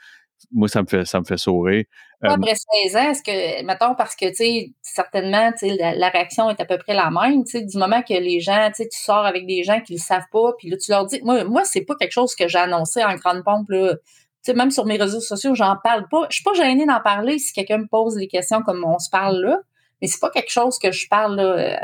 Moi, 0.52 0.68
ça 0.68 0.82
me 0.82 0.86
fait, 0.86 1.04
ça 1.04 1.20
me 1.20 1.24
fait 1.24 1.36
sourire. 1.36 1.84
Euh, 2.24 2.28
Après 2.28 2.54
16 2.54 2.96
ans, 2.96 3.10
est-ce 3.10 3.22
que, 3.22 3.62
mettons, 3.64 3.94
parce 3.94 4.14
que, 4.14 4.28
tu 4.28 4.34
sais, 4.34 4.72
certainement, 4.82 5.52
tu 5.52 5.68
sais, 5.68 5.76
la, 5.76 5.94
la 5.94 6.08
réaction 6.10 6.50
est 6.50 6.60
à 6.60 6.64
peu 6.64 6.76
près 6.78 6.94
la 6.94 7.10
même, 7.10 7.44
tu 7.44 7.52
sais, 7.58 7.62
du 7.64 7.78
moment 7.78 8.02
que 8.02 8.12
les 8.14 8.40
gens, 8.40 8.68
tu 8.68 8.82
sais, 8.82 8.88
tu 8.88 8.98
sors 9.00 9.24
avec 9.24 9.46
des 9.46 9.62
gens 9.64 9.80
qui 9.80 9.94
le 9.94 9.98
savent 9.98 10.26
pas, 10.32 10.52
puis 10.58 10.68
là, 10.70 10.76
tu 10.76 10.90
leur 10.90 11.06
dis, 11.06 11.20
moi, 11.22 11.44
moi 11.44 11.64
c'est 11.64 11.82
pas 11.82 11.94
quelque 11.98 12.12
chose 12.12 12.34
que 12.34 12.46
j'ai 12.48 12.58
annoncé 12.58 13.02
en 13.04 13.14
grande 13.16 13.42
pompe, 13.44 13.70
là. 13.70 13.94
Tu 13.94 14.52
sais, 14.52 14.54
même 14.54 14.70
sur 14.70 14.86
mes 14.86 14.96
réseaux 14.96 15.20
sociaux, 15.20 15.54
j'en 15.54 15.76
parle 15.82 16.06
pas. 16.10 16.26
Je 16.30 16.36
suis 16.36 16.44
pas 16.44 16.54
gênée 16.54 16.86
d'en 16.86 17.00
parler 17.00 17.38
si 17.38 17.52
quelqu'un 17.52 17.78
me 17.78 17.86
pose 17.86 18.14
des 18.16 18.28
questions 18.28 18.62
comme 18.62 18.84
on 18.86 18.98
se 18.98 19.10
parle 19.10 19.36
là, 19.42 19.58
mais 20.00 20.08
c'est 20.08 20.20
pas 20.20 20.30
quelque 20.30 20.50
chose 20.50 20.78
que 20.78 20.92
je 20.92 21.06
parle, 21.08 21.36
là. 21.36 21.42
euh, 21.42 21.76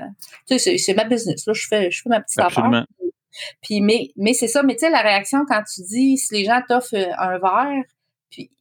tu 0.49 0.59
sais, 0.59 0.59
c'est- 0.59 0.79
c'est 0.79 0.95
ma 0.95 1.05
business, 1.05 1.47
là. 1.47 1.53
Je 1.55 1.67
fais, 1.69 1.91
je 1.91 2.03
fais 2.03 2.09
ma 2.11 2.21
petite 2.21 2.41
Absolument. 2.41 2.79
affaire. 2.79 2.87
Puis, 3.63 3.83
mais, 3.83 4.09
mais 4.17 4.33
c'est 4.33 4.49
ça, 4.49 4.63
mais 4.63 4.75
tu 4.75 4.81
sais, 4.81 4.91
la 4.91 5.03
réaction 5.03 5.45
quand 5.47 5.63
tu 5.63 5.83
dis, 5.83 6.17
si 6.17 6.35
les 6.35 6.45
gens 6.45 6.61
t'offrent 6.67 6.95
un 7.19 7.39
verre, 7.39 7.85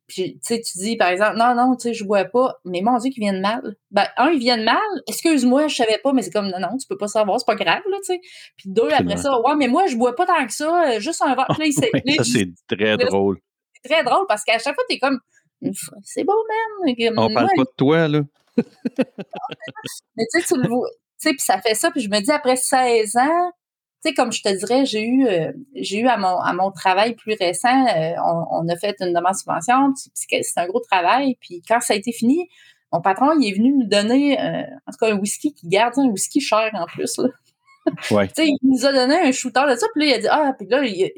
puis, 0.08 0.34
tu 0.34 0.40
sais, 0.42 0.62
tu 0.62 0.78
dis, 0.78 0.98
par 0.98 1.10
exemple, 1.10 1.38
non, 1.38 1.56
non, 1.56 1.76
tu 1.76 1.90
sais, 1.90 1.94
je 1.94 2.04
bois 2.04 2.26
pas, 2.26 2.60
mais 2.64 2.82
mon 2.82 2.98
Dieu, 2.98 3.10
qu'ils 3.10 3.22
viennent 3.22 3.42
mal. 3.42 3.76
Ben, 3.90 4.06
un, 4.18 4.30
ils 4.30 4.40
viennent 4.40 4.64
mal, 4.64 4.78
excuse-moi, 5.08 5.68
je 5.68 5.76
savais 5.76 6.00
pas, 6.04 6.14
mais 6.14 6.22
c'est 6.22 6.32
comme, 6.32 6.48
non, 6.48 6.60
non, 6.60 6.78
tu 6.78 6.88
peux 6.88 6.98
pas 6.98 7.08
savoir, 7.08 7.40
c'est 7.40 7.46
pas 7.46 7.56
grave, 7.56 7.82
là, 7.90 7.98
tu 7.98 8.14
sais. 8.14 8.22
Puis 8.56 8.70
deux, 8.70 8.90
après 8.92 9.18
ça, 9.18 9.40
ouais, 9.42 9.56
mais 9.56 9.68
moi, 9.68 9.88
je 9.88 9.96
bois 9.96 10.16
pas 10.16 10.28
tant 10.28 10.46
que 10.46 10.54
ça, 10.54 10.92
euh, 10.92 11.00
juste 11.00 11.22
un 11.24 11.34
verre. 11.36 11.48
Là, 11.50 11.56
là, 11.58 11.72
ça, 12.18 12.24
c'est 12.24 12.50
très 12.68 12.98
drôle. 12.98 13.40
c'est 13.74 13.90
très 13.90 14.04
drôle 14.04 14.26
parce 14.28 14.44
qu'à 14.44 14.60
chaque 14.60 14.76
fois, 14.76 14.84
t'es 14.88 15.00
comme, 15.00 15.20
c'est 16.04 16.24
beau, 16.24 16.34
man. 16.86 17.14
On 17.18 17.34
parle 17.34 17.50
pas 17.56 17.64
de 17.64 17.76
toi, 17.76 18.08
là. 18.08 18.22
mais 18.58 20.26
tu 20.32 20.40
sais, 20.40 20.46
tu 20.48 20.62
le 20.62 20.70
vois. 20.70 20.90
Tu 21.20 21.30
sais, 21.30 21.32
puis 21.32 21.42
ça 21.42 21.60
fait 21.62 21.74
ça, 21.74 21.90
puis 21.90 22.02
je 22.02 22.10
me 22.10 22.20
dis, 22.20 22.32
après 22.32 22.58
16 22.58 23.16
ans, 23.18 23.52
tu 24.06 24.10
sais, 24.10 24.14
comme 24.14 24.32
je 24.32 24.42
te 24.42 24.50
dirais, 24.50 24.86
j'ai 24.86 25.04
eu, 25.04 25.26
euh, 25.26 25.52
j'ai 25.74 26.00
eu 26.00 26.08
à 26.08 26.18
mon, 26.18 26.38
à 26.38 26.54
mon 26.54 26.72
travail 26.72 27.16
plus 27.16 27.36
récent, 27.40 27.88
euh, 27.88 28.14
on, 28.24 28.46
on 28.52 28.70
a 28.70 28.76
fait 28.76 28.96
une 29.00 29.14
demande 29.14 29.32
de 29.32 29.38
subvention, 29.38 29.94
c'est 30.14 30.44
un 30.58 30.68
gros 30.68 30.80
travail, 30.80 31.36
puis 31.42 31.64
quand 31.68 31.80
ça 31.82 31.94
a 31.94 31.98
été 31.98 32.12
fini, 32.12 32.48
mon 32.92 33.02
patron, 33.02 33.38
il 33.40 33.50
est 33.50 33.54
venu 33.54 33.74
nous 33.74 33.88
donner, 33.88 34.40
euh, 34.40 34.62
en 34.88 34.92
tout 34.92 34.98
cas, 35.00 35.12
un 35.14 35.18
whisky 35.18 35.54
qui 35.54 35.68
garde, 35.68 35.94
un 35.98 36.10
whisky 36.10 36.40
cher 36.40 36.70
en 36.74 36.86
plus, 36.86 37.18
là. 37.18 37.30
Ouais. 38.12 38.28
Il 38.40 38.58
nous 38.64 38.84
a 38.86 38.92
donné 38.92 39.16
un 39.16 39.32
shooter 39.32 39.62
de 39.70 39.76
ça, 39.76 39.86
puis 39.94 40.06
là, 40.06 40.08
il 40.08 40.14
a 40.14 40.20
dit, 40.20 40.28
ah, 40.30 40.54
puis 40.58 40.68
là, 40.68 40.84
il, 40.84 41.12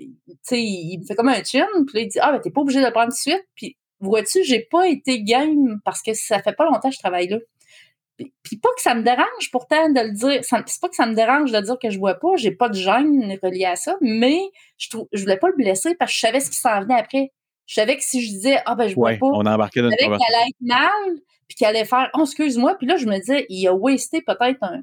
il 0.52 1.00
me 1.00 1.06
fait 1.06 1.16
comme 1.16 1.30
un 1.30 1.42
chin, 1.44 1.66
puis 1.88 1.96
là, 1.96 2.02
il 2.02 2.08
dit, 2.08 2.20
ah, 2.20 2.32
ben, 2.32 2.40
t'es 2.40 2.52
pas 2.52 2.62
obligé 2.62 2.82
de 2.82 2.86
le 2.86 2.92
prendre 2.92 3.08
tout 3.08 3.16
de 3.16 3.36
suite, 3.36 3.48
puis 3.56 3.78
vois-tu, 4.00 4.44
j'ai 4.44 4.68
pas 4.70 4.88
été 4.88 5.24
game 5.24 5.80
parce 5.84 6.02
que 6.02 6.14
ça 6.14 6.42
fait 6.42 6.54
pas 6.54 6.66
longtemps 6.66 6.90
que 6.90 6.96
je 6.96 7.00
travaille 7.00 7.28
là. 7.28 7.38
Puis, 8.18 8.58
pas 8.58 8.70
que 8.76 8.82
ça 8.82 8.96
me 8.96 9.04
dérange 9.04 9.52
pourtant 9.52 9.90
de 9.90 10.00
le 10.02 10.12
dire, 10.12 10.40
c'est 10.44 10.80
pas 10.82 10.90
que 10.90 10.96
ça 10.96 11.06
me 11.06 11.14
dérange 11.14 11.52
de 11.52 11.60
dire 11.60 11.78
que 11.80 11.90
je 11.92 12.00
bois 12.00 12.16
pas, 12.16 12.36
j'ai 12.36 12.52
pas 12.52 12.68
de 12.70 12.74
gêne 12.74 13.38
relié 13.44 13.66
à 13.66 13.76
ça, 13.76 13.96
mais 14.02 14.40
je, 14.78 14.90
trou- 14.90 15.08
je 15.14 15.22
voulais 15.22 15.38
pas 15.38 15.50
le 15.50 15.56
blesser 15.56 15.94
parce 15.96 16.12
que 16.12 16.16
je 16.16 16.20
savais 16.22 16.40
ce 16.40 16.50
qui 16.50 16.58
s'en 16.58 16.82
venait 16.82 16.98
après. 17.00 17.32
Je 17.68 17.76
savais 17.76 17.96
que 17.98 18.04
si 18.04 18.22
je 18.26 18.30
disais, 18.32 18.58
ah, 18.66 18.74
ben, 18.76 18.88
je 18.88 18.96
Ouais, 18.96 19.18
pas, 19.18 19.28
on 19.28 19.46
a 19.46 19.54
embarqué 19.54 19.82
dans 19.82 19.90
je 19.90 19.96
savais 19.98 20.18
qu'elle 20.18 20.36
allait 20.36 20.50
être 20.50 20.62
mal, 20.62 21.20
puis 21.48 21.56
qu'elle 21.58 21.68
allait 21.76 21.86
faire 21.86 22.10
Oh, 22.16 22.22
excuse-moi. 22.24 22.76
Puis 22.78 22.88
là, 22.88 22.98
je 22.98 23.06
me 23.06 23.18
disais, 23.20 23.46
il 23.50 23.68
a 23.68 23.74
wasté 23.76 24.22
peut-être 24.22 24.64
un, 24.64 24.82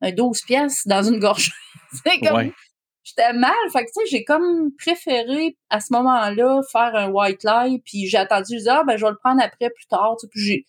un 0.00 0.12
12 0.12 0.40
pièces 0.42 0.86
dans 0.86 1.02
une 1.02 1.18
gorge. 1.18 1.52
c'est 2.04 2.18
comme 2.20 2.36
Ouais. 2.36 2.52
j'étais 3.02 3.32
mal. 3.34 3.52
Fait 3.72 3.80
que 3.84 3.86
tu 3.88 3.92
sais, 3.94 4.06
j'ai 4.10 4.24
comme 4.24 4.70
préféré 4.78 5.56
à 5.68 5.80
ce 5.80 5.92
moment-là 5.92 6.60
faire 6.72 6.94
un 6.94 7.10
white 7.10 7.44
lie, 7.44 7.80
puis 7.84 8.06
j'ai 8.06 8.16
attendu, 8.18 8.52
je 8.52 8.58
disais, 8.58 8.70
ah 8.70 8.84
ben 8.86 8.96
je 8.96 9.04
vais 9.04 9.10
le 9.10 9.18
prendre 9.18 9.42
après 9.42 9.68
plus 9.70 9.86
tard. 9.86 10.16
Tu 10.18 10.26
sais, 10.26 10.30
puis 10.30 10.40
j'ai. 10.40 10.64
Tu 10.64 10.68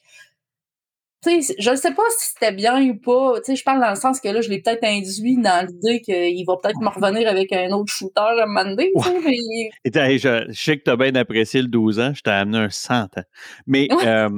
sais, 1.41 1.55
je 1.59 1.69
ne 1.71 1.75
sais 1.75 1.93
pas 1.93 2.03
si 2.17 2.27
c'était 2.31 2.51
bien 2.51 2.81
ou 2.89 2.95
pas. 2.99 3.35
Tu 3.41 3.51
sais, 3.51 3.55
je 3.55 3.63
parle 3.63 3.79
dans 3.79 3.89
le 3.91 3.95
sens 3.95 4.19
que 4.19 4.27
là, 4.29 4.41
je 4.41 4.49
l'ai 4.49 4.61
peut-être 4.61 4.83
induit 4.83 5.37
dans 5.37 5.65
l'idée 5.67 6.01
qu'il 6.01 6.43
va 6.45 6.55
peut-être 6.61 6.79
me 6.81 6.89
revenir 6.89 7.27
avec 7.29 7.51
un 7.53 7.69
autre 7.71 7.91
shooter 7.93 8.19
à 8.21 8.43
un 8.43 8.45
moment 8.47 8.63
donné, 8.65 8.91
tu 8.95 9.03
sais, 9.03 9.19
mais 9.19 10.11
Et 10.13 10.17
je, 10.17 10.45
je 10.49 10.53
sais 10.63 10.77
que 10.77 10.83
tu 10.83 10.89
as 10.91 10.95
bien 10.97 11.13
apprécié 11.15 11.61
le 11.61 11.67
12 11.67 11.99
ans, 11.99 12.13
je 12.13 12.21
t'ai 12.21 12.31
amené 12.31 12.57
un 12.57 12.69
100 12.69 13.03
ans. 13.03 13.23
Mais 13.67 13.87
Ouais. 13.93 14.07
euh, 14.07 14.29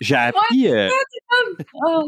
j'ai 0.00 0.16
appris. 0.16 0.68
euh, 0.68 0.88
Ah. 1.86 2.00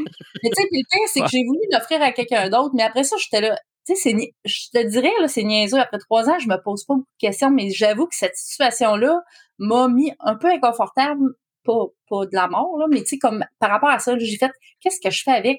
Mais 0.43 0.51
tu 0.51 0.63
sais, 0.63 0.69
le 0.71 0.83
pire, 0.91 1.09
c'est 1.09 1.21
que 1.21 1.25
Ouais. 1.25 1.31
j'ai 1.33 1.45
voulu 1.45 1.61
l'offrir 1.73 2.03
à 2.03 2.13
quelqu'un 2.13 2.49
d'autre, 2.49 2.71
mais 2.75 2.83
après 2.83 3.05
ça, 3.05 3.17
j'étais 3.19 3.41
là. 3.47 3.57
Tu 3.87 3.97
sais, 3.97 4.15
je 4.45 4.57
te 4.71 4.87
dirais, 4.87 5.11
là, 5.21 5.29
c'est 5.29 5.45
niaiseux. 5.45 5.79
Après 5.79 5.97
trois 5.99 6.29
ans, 6.29 6.39
je 6.39 6.47
me 6.49 6.57
pose 6.63 6.85
pas 6.85 6.95
beaucoup 6.95 7.07
de 7.07 7.27
questions, 7.27 7.51
mais 7.51 7.71
j'avoue 7.71 8.07
que 8.07 8.15
cette 8.15 8.37
situation-là 8.37 9.23
m'a 9.59 9.89
mis 9.89 10.13
un 10.21 10.35
peu 10.37 10.49
inconfortable, 10.49 11.23
pas, 11.69 11.87
pas 12.11 12.25
de 12.27 12.35
la 12.35 12.49
mort, 12.49 12.77
là, 12.79 12.87
mais 12.91 13.01
tu 13.03 13.09
sais, 13.11 13.19
comme 13.19 13.45
par 13.61 13.71
rapport 13.71 13.91
à 13.91 13.99
ça, 14.01 14.19
j'ai 14.19 14.37
fait, 14.39 14.51
qu'est-ce 14.81 15.01
que 15.01 15.11
je 15.11 15.23
fais 15.23 15.33
avec? 15.33 15.59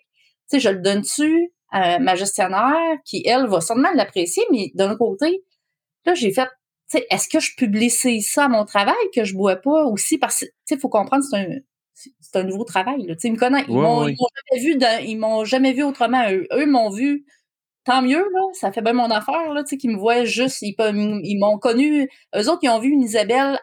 Tu 0.49 0.57
sais, 0.57 0.59
je 0.59 0.69
le 0.69 0.79
donne-tu 0.81 1.53
à 1.71 1.99
ma 1.99 2.15
gestionnaire, 2.15 2.97
qui, 3.05 3.23
elle, 3.27 3.47
va 3.47 3.61
sûrement 3.61 3.91
l'apprécier, 3.95 4.43
mais 4.51 4.71
d'un 4.75 4.95
côté, 4.97 5.43
là, 6.05 6.15
j'ai 6.15 6.31
fait, 6.33 6.47
tu 6.91 6.97
sais, 6.97 7.07
est-ce 7.11 7.29
que 7.29 7.39
je 7.39 7.51
publie 7.55 7.91
ça 7.91 8.45
à 8.45 8.49
mon 8.49 8.65
travail, 8.65 8.95
que 9.15 9.23
je 9.23 9.35
bois 9.35 9.57
pas 9.57 9.83
aussi? 9.85 10.17
Parce 10.17 10.39
que, 10.39 10.45
tu 10.45 10.51
sais, 10.65 10.75
il 10.75 10.79
faut 10.81 10.89
comprendre, 10.89 11.23
c'est 11.29 11.37
un, 11.37 11.47
c'est 11.93 12.35
un 12.37 12.43
nouveau 12.43 12.63
travail. 12.63 13.03
Là. 13.05 13.15
Tu 13.15 13.21
sais, 13.21 13.27
Ils 13.29 13.33
me 13.33 13.37
connaissent. 13.37 13.65
Ils 13.67 13.75
Ouais, 13.75 13.81
m'ont 13.83 14.05
ouais. 14.05 14.15
jamais 14.51 14.63
vu 14.65 14.77
dans- 14.77 15.03
ils 15.05 15.17
m'ont 15.17 15.43
jamais 15.45 15.73
vu 15.73 15.83
autrement. 15.83 16.23
Eux, 16.31 16.47
eux 16.53 16.65
m'ont 16.65 16.89
vu. 16.89 17.25
Tant 17.85 18.01
mieux, 18.01 18.19
là. 18.33 18.41
Ça 18.53 18.71
fait 18.71 18.81
bien 18.81 18.93
mon 18.93 19.11
affaire, 19.11 19.53
là. 19.53 19.63
Tu 19.63 19.69
sais, 19.71 19.77
qu'ils 19.77 19.91
me 19.91 19.97
voient 19.97 20.23
juste. 20.25 20.61
Ils, 20.61 20.75
ils 21.23 21.37
m'ont 21.39 21.57
connu. 21.59 22.09
Eux 22.35 22.49
autres, 22.49 22.59
ils 22.63 22.69
ont 22.69 22.79
vu 22.79 22.89
une 22.89 23.03
Isabelle 23.03 23.59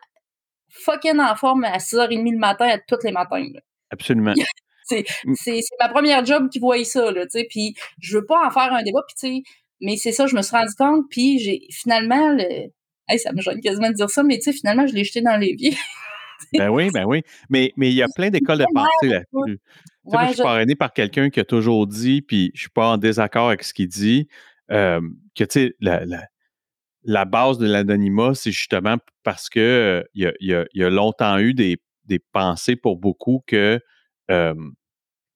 fucking 0.85 1.19
en 1.19 1.35
forme 1.37 1.65
à 1.65 1.79
6h30 1.79 2.33
le 2.33 2.39
matin, 2.39 2.67
à 2.69 2.79
tous 2.79 3.03
les 3.05 3.13
matins. 3.13 3.45
là. 3.53 3.61
absolument. 3.91 4.35
C'est 4.89 5.05
Mm. 5.25 5.35
c'est 5.35 5.61
ma 5.81 5.89
première 5.89 6.25
job 6.25 6.49
qui 6.49 6.61
voyait 6.61 6.85
ça, 6.85 7.11
là, 7.11 7.23
tu 7.27 7.41
sais. 7.41 7.47
Puis 7.51 7.75
je 8.01 8.19
veux 8.19 8.25
pas 8.25 8.47
en 8.47 8.51
faire 8.51 8.73
un 8.73 8.85
débat, 8.85 9.01
puis 9.09 9.17
tu 9.19 9.37
sais, 9.39 9.43
mais 9.81 9.97
c'est 9.97 10.13
ça, 10.13 10.29
je 10.29 10.37
me 10.37 10.43
suis 10.43 10.57
rendu 10.57 10.73
compte, 10.79 11.07
puis 11.11 11.41
j'ai 11.41 11.67
finalement 11.73 12.31
le. 12.33 12.71
Hey, 13.09 13.19
ça 13.19 13.33
me 13.33 13.41
gêne 13.41 13.61
quasiment 13.61 13.89
de 13.89 13.95
dire 13.95 14.09
ça, 14.09 14.23
mais 14.23 14.37
tu 14.37 14.45
sais, 14.45 14.53
finalement, 14.53 14.87
je 14.87 14.95
l'ai 14.95 15.03
jeté 15.03 15.23
dans 15.23 15.37
l'évier. 15.37 15.75
Ben 16.53 16.69
oui, 16.69 16.91
ben 16.93 17.05
oui. 17.07 17.23
Mais 17.49 17.73
mais 17.77 17.89
il 17.89 17.95
y 17.95 18.03
a 18.03 18.07
plein 18.15 18.29
d'écoles 18.29 18.59
de 18.59 18.67
pensée 18.75 19.09
là-dessus. 19.09 19.59
Ouais, 20.05 20.29
je 20.29 20.35
suis 20.35 20.43
parrainé 20.43 20.75
par 20.77 20.93
quelqu'un 20.93 21.31
qui 21.31 21.41
a 21.41 21.45
toujours 21.45 21.87
dit, 21.87 22.21
puis 22.23 22.53
je 22.55 22.61
suis 22.61 22.69
pas 22.71 22.89
en 22.89 22.99
désaccord 22.99 23.49
avec 23.49 23.65
ce 23.65 23.73
qu'il 23.73 23.89
dit, 23.89 24.29
euh, 24.71 25.01
que 25.35 25.45
tu 25.45 25.61
sais, 25.61 25.75
la, 25.81 26.05
la, 26.05 26.23
la 27.07 27.25
base 27.25 27.59
de 27.59 27.67
l'anonymat, 27.67 28.35
c'est 28.35 28.51
justement 28.51 28.97
parce 29.23 29.49
que 29.49 29.61
euh, 29.61 30.03
il 30.15 30.25
y, 30.25 30.27
a, 30.27 30.33
il 30.41 30.49
y 30.49 30.55
a- 30.55 30.67
il 30.75 30.81
y 30.81 30.85
a 30.85 30.91
longtemps 30.91 31.39
eu 31.39 31.55
des, 31.55 31.79
des 32.05 32.19
pensées 32.19 32.77
pour 32.77 32.97
beaucoup 32.99 33.43
que 33.47 33.81
euh, 34.31 34.55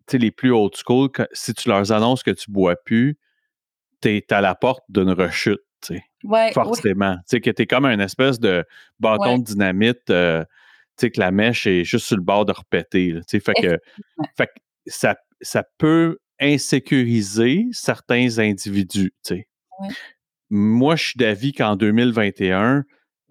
tu 0.06 0.18
les 0.18 0.30
plus 0.32 0.50
old 0.52 0.74
school, 0.76 1.08
si 1.32 1.54
tu 1.54 1.68
leur 1.68 1.90
annonces 1.92 2.22
que 2.24 2.32
tu 2.32 2.50
bois 2.50 2.74
plus, 2.76 3.16
t'es 4.00 4.24
à 4.30 4.40
la 4.40 4.54
porte 4.54 4.82
d'une 4.88 5.10
rechute, 5.10 5.60
tu 5.80 6.00
ouais, 6.24 6.52
forcément. 6.52 7.16
Tu 7.28 7.40
t'es 7.40 7.66
comme 7.66 7.84
un 7.84 8.00
espèce 8.00 8.40
de 8.40 8.64
bâton 8.98 9.34
Ouais. 9.34 9.38
de 9.38 9.44
dynamite, 9.44 10.10
euh, 10.10 10.42
tu 10.96 11.06
sais, 11.06 11.10
que 11.12 11.20
la 11.20 11.30
mèche 11.30 11.66
est 11.68 11.84
juste 11.84 12.06
sur 12.06 12.16
le 12.16 12.22
bord 12.22 12.44
de 12.44 12.52
repéter. 12.52 13.12
là. 13.12 13.20
Tu 13.20 13.38
sais, 13.38 13.40
fait 13.40 13.54
que, 13.54 13.78
fait 14.36 14.46
que 14.46 14.60
ça, 14.86 15.16
ça 15.40 15.62
peut 15.78 16.18
insécuriser 16.40 17.66
certains 17.72 18.38
individus. 18.38 19.12
tu. 19.24 19.34
Ouais. 19.34 19.88
Moi, 20.50 20.96
je 20.96 21.04
suis 21.04 21.16
d'avis 21.18 21.52
qu'en 21.52 21.76
2021, 21.76 22.84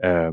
euh, 0.03 0.32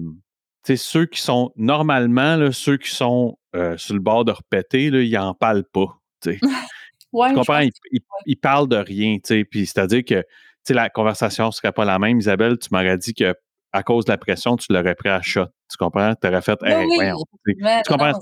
ceux 0.76 1.06
qui 1.06 1.20
sont 1.20 1.52
normalement, 1.56 2.36
là, 2.36 2.52
ceux 2.52 2.76
qui 2.76 2.90
sont 2.90 3.38
euh, 3.54 3.76
sur 3.76 3.94
le 3.94 4.00
bord 4.00 4.24
de 4.24 4.32
repéter, 4.32 4.90
là, 4.90 5.00
ils 5.00 5.12
n'en 5.12 5.34
parlent 5.34 5.64
pas. 5.72 5.98
tu 6.22 6.30
ouais, 7.12 7.28
comprends? 7.34 7.42
pense- 7.60 7.64
Il, 7.64 7.70
il- 7.92 8.00
il 8.26 8.36
parle 8.36 8.68
de 8.68 8.76
rien. 8.76 9.16
Puis 9.50 9.66
c'est-à-dire 9.66 10.04
que, 10.04 10.22
la 10.68 10.90
conversation 10.90 11.46
ne 11.46 11.50
serait 11.52 11.72
pas 11.72 11.84
la 11.84 11.98
même. 11.98 12.18
Isabelle, 12.18 12.58
tu 12.58 12.68
m'aurais 12.72 12.98
dit 12.98 13.14
que 13.14 13.34
à 13.72 13.82
cause 13.82 14.04
de 14.04 14.10
la 14.12 14.18
pression, 14.18 14.56
tu 14.56 14.72
l'aurais 14.72 14.94
pris 14.94 15.08
à 15.10 15.20
shot. 15.22 15.46
Tu 15.70 15.76
comprends? 15.76 16.14
Tu 16.20 16.26
aurais 16.26 16.42
fait, 16.42 16.58
hey, 16.64 16.86
oui, 16.88 16.96
tu 17.84 17.92
comprends? 17.92 18.12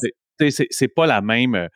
C'est- 0.41 0.89
pas 0.89 1.07
la 1.07 1.21
même. 1.23 1.69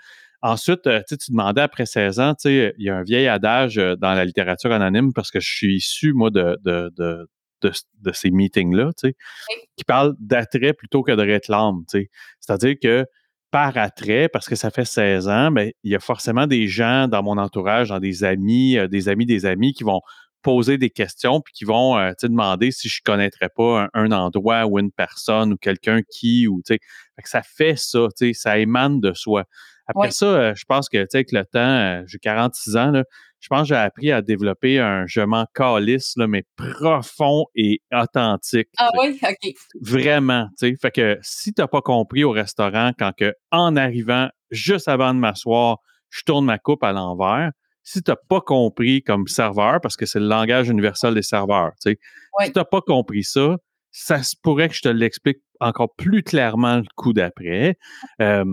Ensuite, 0.43 0.87
euh, 0.87 1.01
tu 1.09 1.17
demandais 1.31 1.63
après 1.63 1.87
16 1.87 2.21
ans, 2.21 2.35
tu 2.35 2.43
sais, 2.49 2.75
il 2.79 2.85
y 2.85 2.91
a 2.91 2.97
un 2.97 3.03
vieil 3.03 3.27
adage 3.27 3.79
euh, 3.79 3.97
dans 3.97 4.15
la 4.15 4.25
littérature 4.25 4.71
anonyme 4.73 5.13
parce 5.13 5.31
que 5.31 5.41
je 5.41 5.49
suis 5.51 5.77
issu, 5.77 6.13
moi, 6.13 6.31
de, 6.31 6.57
de, 6.65 6.93
de, 6.97 7.29
de, 7.63 7.73
de 8.03 8.13
ces 8.13 8.31
meetings-là, 8.31 8.91
tu 8.97 9.09
sais, 9.09 9.17
Oui. 9.51 9.63
qui 9.77 9.85
parle 9.85 10.15
d'attrait 10.21 10.75
plutôt 10.75 11.03
que 11.03 11.13
de 11.13 11.23
réclame, 11.23 11.85
tu 11.91 12.03
sais. 12.03 12.11
C'est-à-dire 12.41 12.77
que 12.81 13.05
par 13.51 13.77
attrait, 13.79 14.29
parce 14.29 14.47
que 14.49 14.55
ça 14.57 14.71
fait 14.71 14.85
16 14.85 15.27
ans, 15.29 15.51
ben, 15.51 15.73
il 15.83 15.91
y 15.91 15.97
a 15.97 16.01
forcément 16.01 16.47
des 16.47 16.69
gens 16.69 17.09
dans 17.09 17.23
mon 17.23 17.39
entourage, 17.39 17.89
dans 17.89 17.99
des 17.99 18.23
amis, 18.23 18.77
euh, 18.79 18.89
des 18.89 19.09
amis, 19.09 19.27
des 19.27 19.47
amis 19.47 19.73
qui 19.73 19.85
vont 19.85 20.03
poser 20.43 20.79
des 20.79 20.91
questions 20.91 21.41
puis 21.41 21.53
qui 21.53 21.65
vont 21.65 21.99
euh, 21.99 22.13
demander 22.23 22.71
si 22.71 22.89
je 22.89 23.01
connaîtrais 23.05 23.49
pas 23.55 23.89
un, 23.95 24.13
endroit 24.13 24.67
ou 24.67 24.79
une 24.79 24.93
personne 24.93 25.53
ou 25.53 25.57
quelqu'un 25.57 26.01
qui 26.11 26.47
ou 26.49 26.63
tu 26.65 26.75
sais. 26.75 26.81
Ça 27.25 27.43
fait 27.43 27.77
ça 27.77 28.07
tu 28.17 28.29
sais 28.29 28.33
ça 28.35 28.59
émane 28.59 29.01
de 29.01 29.13
soi. 29.15 29.45
Après 29.87 30.11
ça 30.11 30.27
euh, 30.27 30.55
je 30.55 30.65
pense 30.67 30.89
que 30.89 30.99
tu 30.99 31.07
sais 31.11 31.19
avec 31.19 31.33
le 31.33 31.45
temps 31.45 31.59
euh, 31.59 32.03
j'ai 32.07 32.19
46 32.19 32.77
ans 32.77 32.91
là, 32.91 33.05
je 33.41 33.49
pense 33.49 33.63
que 33.63 33.69
j'ai 33.69 33.77
appris 33.77 34.13
à 34.13 34.23
développer 34.23 34.79
un 34.79 35.07
je 35.07 35.21
m'en 35.21 35.47
calisse 35.55 36.13
là, 36.17 36.27
mais 36.27 36.45
profond 36.57 37.47
et 37.55 37.81
authentique 37.93 38.69
ah 38.79 38.91
oui 38.99 39.19
ok. 39.23 39.53
Vraiment 39.81 40.47
tu 40.59 40.69
sais. 40.69 40.75
Fait 40.81 40.91
que 40.91 41.19
si 41.23 41.53
t'as 41.53 41.67
pas 41.67 41.83
compris 41.83 42.25
au 42.25 42.31
restaurant 42.31 42.93
quand 42.99 43.13
que 43.17 43.33
en 43.51 43.77
arrivant 43.77 44.29
juste 44.51 44.89
avant 44.89 45.15
de 45.15 45.19
m'asseoir 45.19 45.79
je 46.11 46.23
tourne 46.23 46.45
ma 46.45 46.59
coupe 46.59 46.85
à 46.85 46.93
l'envers 46.93 47.51
si 47.89 48.03
tu 48.03 48.11
n'as 48.11 48.17
pas 48.17 48.43
compris 48.43 49.03
comme 49.03 49.27
serveur, 49.29 49.81
parce 49.81 49.97
que 49.97 50.05
c'est 50.05 50.21
le 50.21 50.27
langage 50.27 50.69
universel 50.69 51.15
des 51.15 51.23
serveurs, 51.23 51.73
tu 51.83 51.93
sais, 51.93 51.99
si 52.45 52.53
tu 52.53 52.59
n'as 52.59 52.67
pas 52.67 52.83
compris 52.83 53.25
ça, 53.25 53.57
ça 53.91 54.23
se 54.23 54.37
pourrait 54.43 54.69
que 54.69 54.75
je 54.75 54.83
te 54.83 54.89
l'explique 54.89 55.39
encore 55.59 55.95
plus 55.95 56.23
clairement 56.23 56.77
le 56.77 56.87
coup 56.97 57.15
d'après. 57.15 57.79
Euh, 58.21 58.45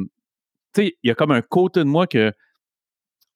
tu 0.73 0.83
sais, 0.83 0.97
il 1.03 1.07
y 1.07 1.11
a 1.11 1.15
comme 1.15 1.31
un 1.31 1.41
côté 1.41 1.79
de 1.79 1.85
moi 1.85 2.07
que 2.07 2.31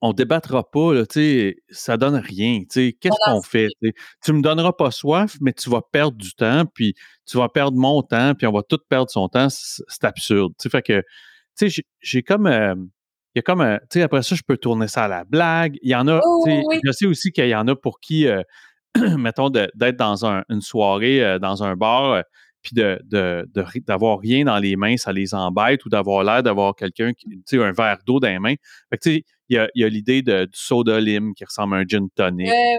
on 0.01 0.13
débattra 0.13 0.69
pas, 0.69 0.93
là, 0.93 1.05
tu 1.05 1.19
sais, 1.19 1.57
ça 1.69 1.97
donne 1.97 2.15
rien. 2.15 2.59
Tu 2.61 2.67
sais, 2.69 2.93
qu'est-ce 2.93 3.17
qu'on 3.25 3.41
fait? 3.41 3.67
Tu, 3.81 3.93
tu 4.23 4.33
me 4.33 4.41
donneras 4.41 4.73
pas 4.73 4.91
soif, 4.91 5.37
mais 5.41 5.51
tu 5.53 5.69
vas 5.69 5.81
perdre 5.81 6.17
du 6.17 6.33
temps, 6.33 6.65
puis 6.65 6.93
tu 7.25 7.37
vas 7.37 7.49
perdre 7.49 7.77
mon 7.77 8.01
temps, 8.03 8.35
puis 8.35 8.47
on 8.47 8.51
va 8.53 8.63
tout 8.63 8.79
perdre 8.89 9.09
son 9.09 9.27
temps. 9.27 9.47
C'est 9.49 10.03
absurde. 10.03 10.53
Fait 10.71 10.81
que, 10.81 11.01
tu 11.57 11.69
sais, 11.69 11.83
j'ai 11.99 12.23
comme, 12.23 12.47
euh, 12.47 12.75
y 13.39 13.41
a 13.41 13.41
comme 13.41 13.61
un, 13.61 13.77
tu 13.77 13.85
sais, 13.93 14.01
après 14.01 14.23
ça, 14.23 14.35
je 14.35 14.41
peux 14.45 14.57
tourner 14.57 14.87
ça 14.87 15.05
à 15.05 15.07
la 15.07 15.23
blague. 15.23 15.77
Il 15.81 15.89
y 15.89 15.95
en 15.95 16.07
a, 16.07 16.21
je 16.47 16.91
sais 16.91 17.05
aussi 17.05 17.31
qu'il 17.31 17.47
y 17.47 17.55
en 17.55 17.67
a 17.67 17.75
pour 17.75 17.99
qui, 17.99 18.27
euh, 18.27 18.41
mettons, 19.17 19.49
d'être 19.49 19.97
dans 19.97 20.25
une 20.25 20.61
soirée, 20.61 21.23
euh, 21.23 21.39
dans 21.39 21.63
un 21.63 21.75
bar, 21.75 22.11
euh, 22.11 22.21
puis 22.61 22.73
de, 22.75 22.99
d'avoir 23.87 24.19
rien 24.19 24.43
dans 24.43 24.59
les 24.59 24.75
mains, 24.75 24.97
ça 24.97 25.13
les 25.13 25.33
embête, 25.33 25.85
ou 25.85 25.89
d'avoir 25.89 26.23
l'air 26.23 26.43
d'avoir 26.43 26.75
quelqu'un, 26.75 27.11
tu 27.13 27.41
sais, 27.45 27.63
un 27.63 27.71
verre 27.71 27.99
d'eau 28.05 28.19
dans 28.19 28.27
les 28.27 28.39
mains. 28.39 28.55
Fait 28.89 28.97
que, 28.97 29.03
tu 29.03 29.15
sais, 29.15 29.23
il 29.47 29.55
y 29.55 29.57
a, 29.57 29.69
y 29.75 29.83
a 29.83 29.89
l'idée 29.89 30.21
du 30.21 30.47
soda 30.51 30.99
lime 30.99 31.33
qui 31.33 31.45
ressemble 31.45 31.75
à 31.75 31.79
un 31.79 31.85
gin 31.87 32.07
tonic. 32.15 32.47
Ouais, 32.47 32.77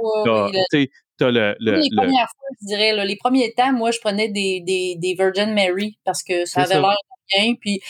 tu 0.70 0.82
sais, 0.82 0.90
le, 1.20 1.56
le, 1.60 1.80
les 1.80 1.88
premières 1.96 2.28
fois, 2.28 2.48
je 2.60 2.66
dirais, 2.66 3.04
les 3.04 3.16
premiers 3.16 3.52
temps, 3.52 3.72
moi, 3.72 3.90
je 3.90 3.98
prenais 4.00 4.28
des, 4.28 4.60
des, 4.60 4.96
des 4.96 5.14
Virgin 5.14 5.52
Mary 5.54 5.98
parce 6.04 6.22
que 6.22 6.44
ça 6.44 6.62
avait 6.62 6.80
l'air 6.80 6.96
bien. 7.36 7.54
Puis, 7.60 7.80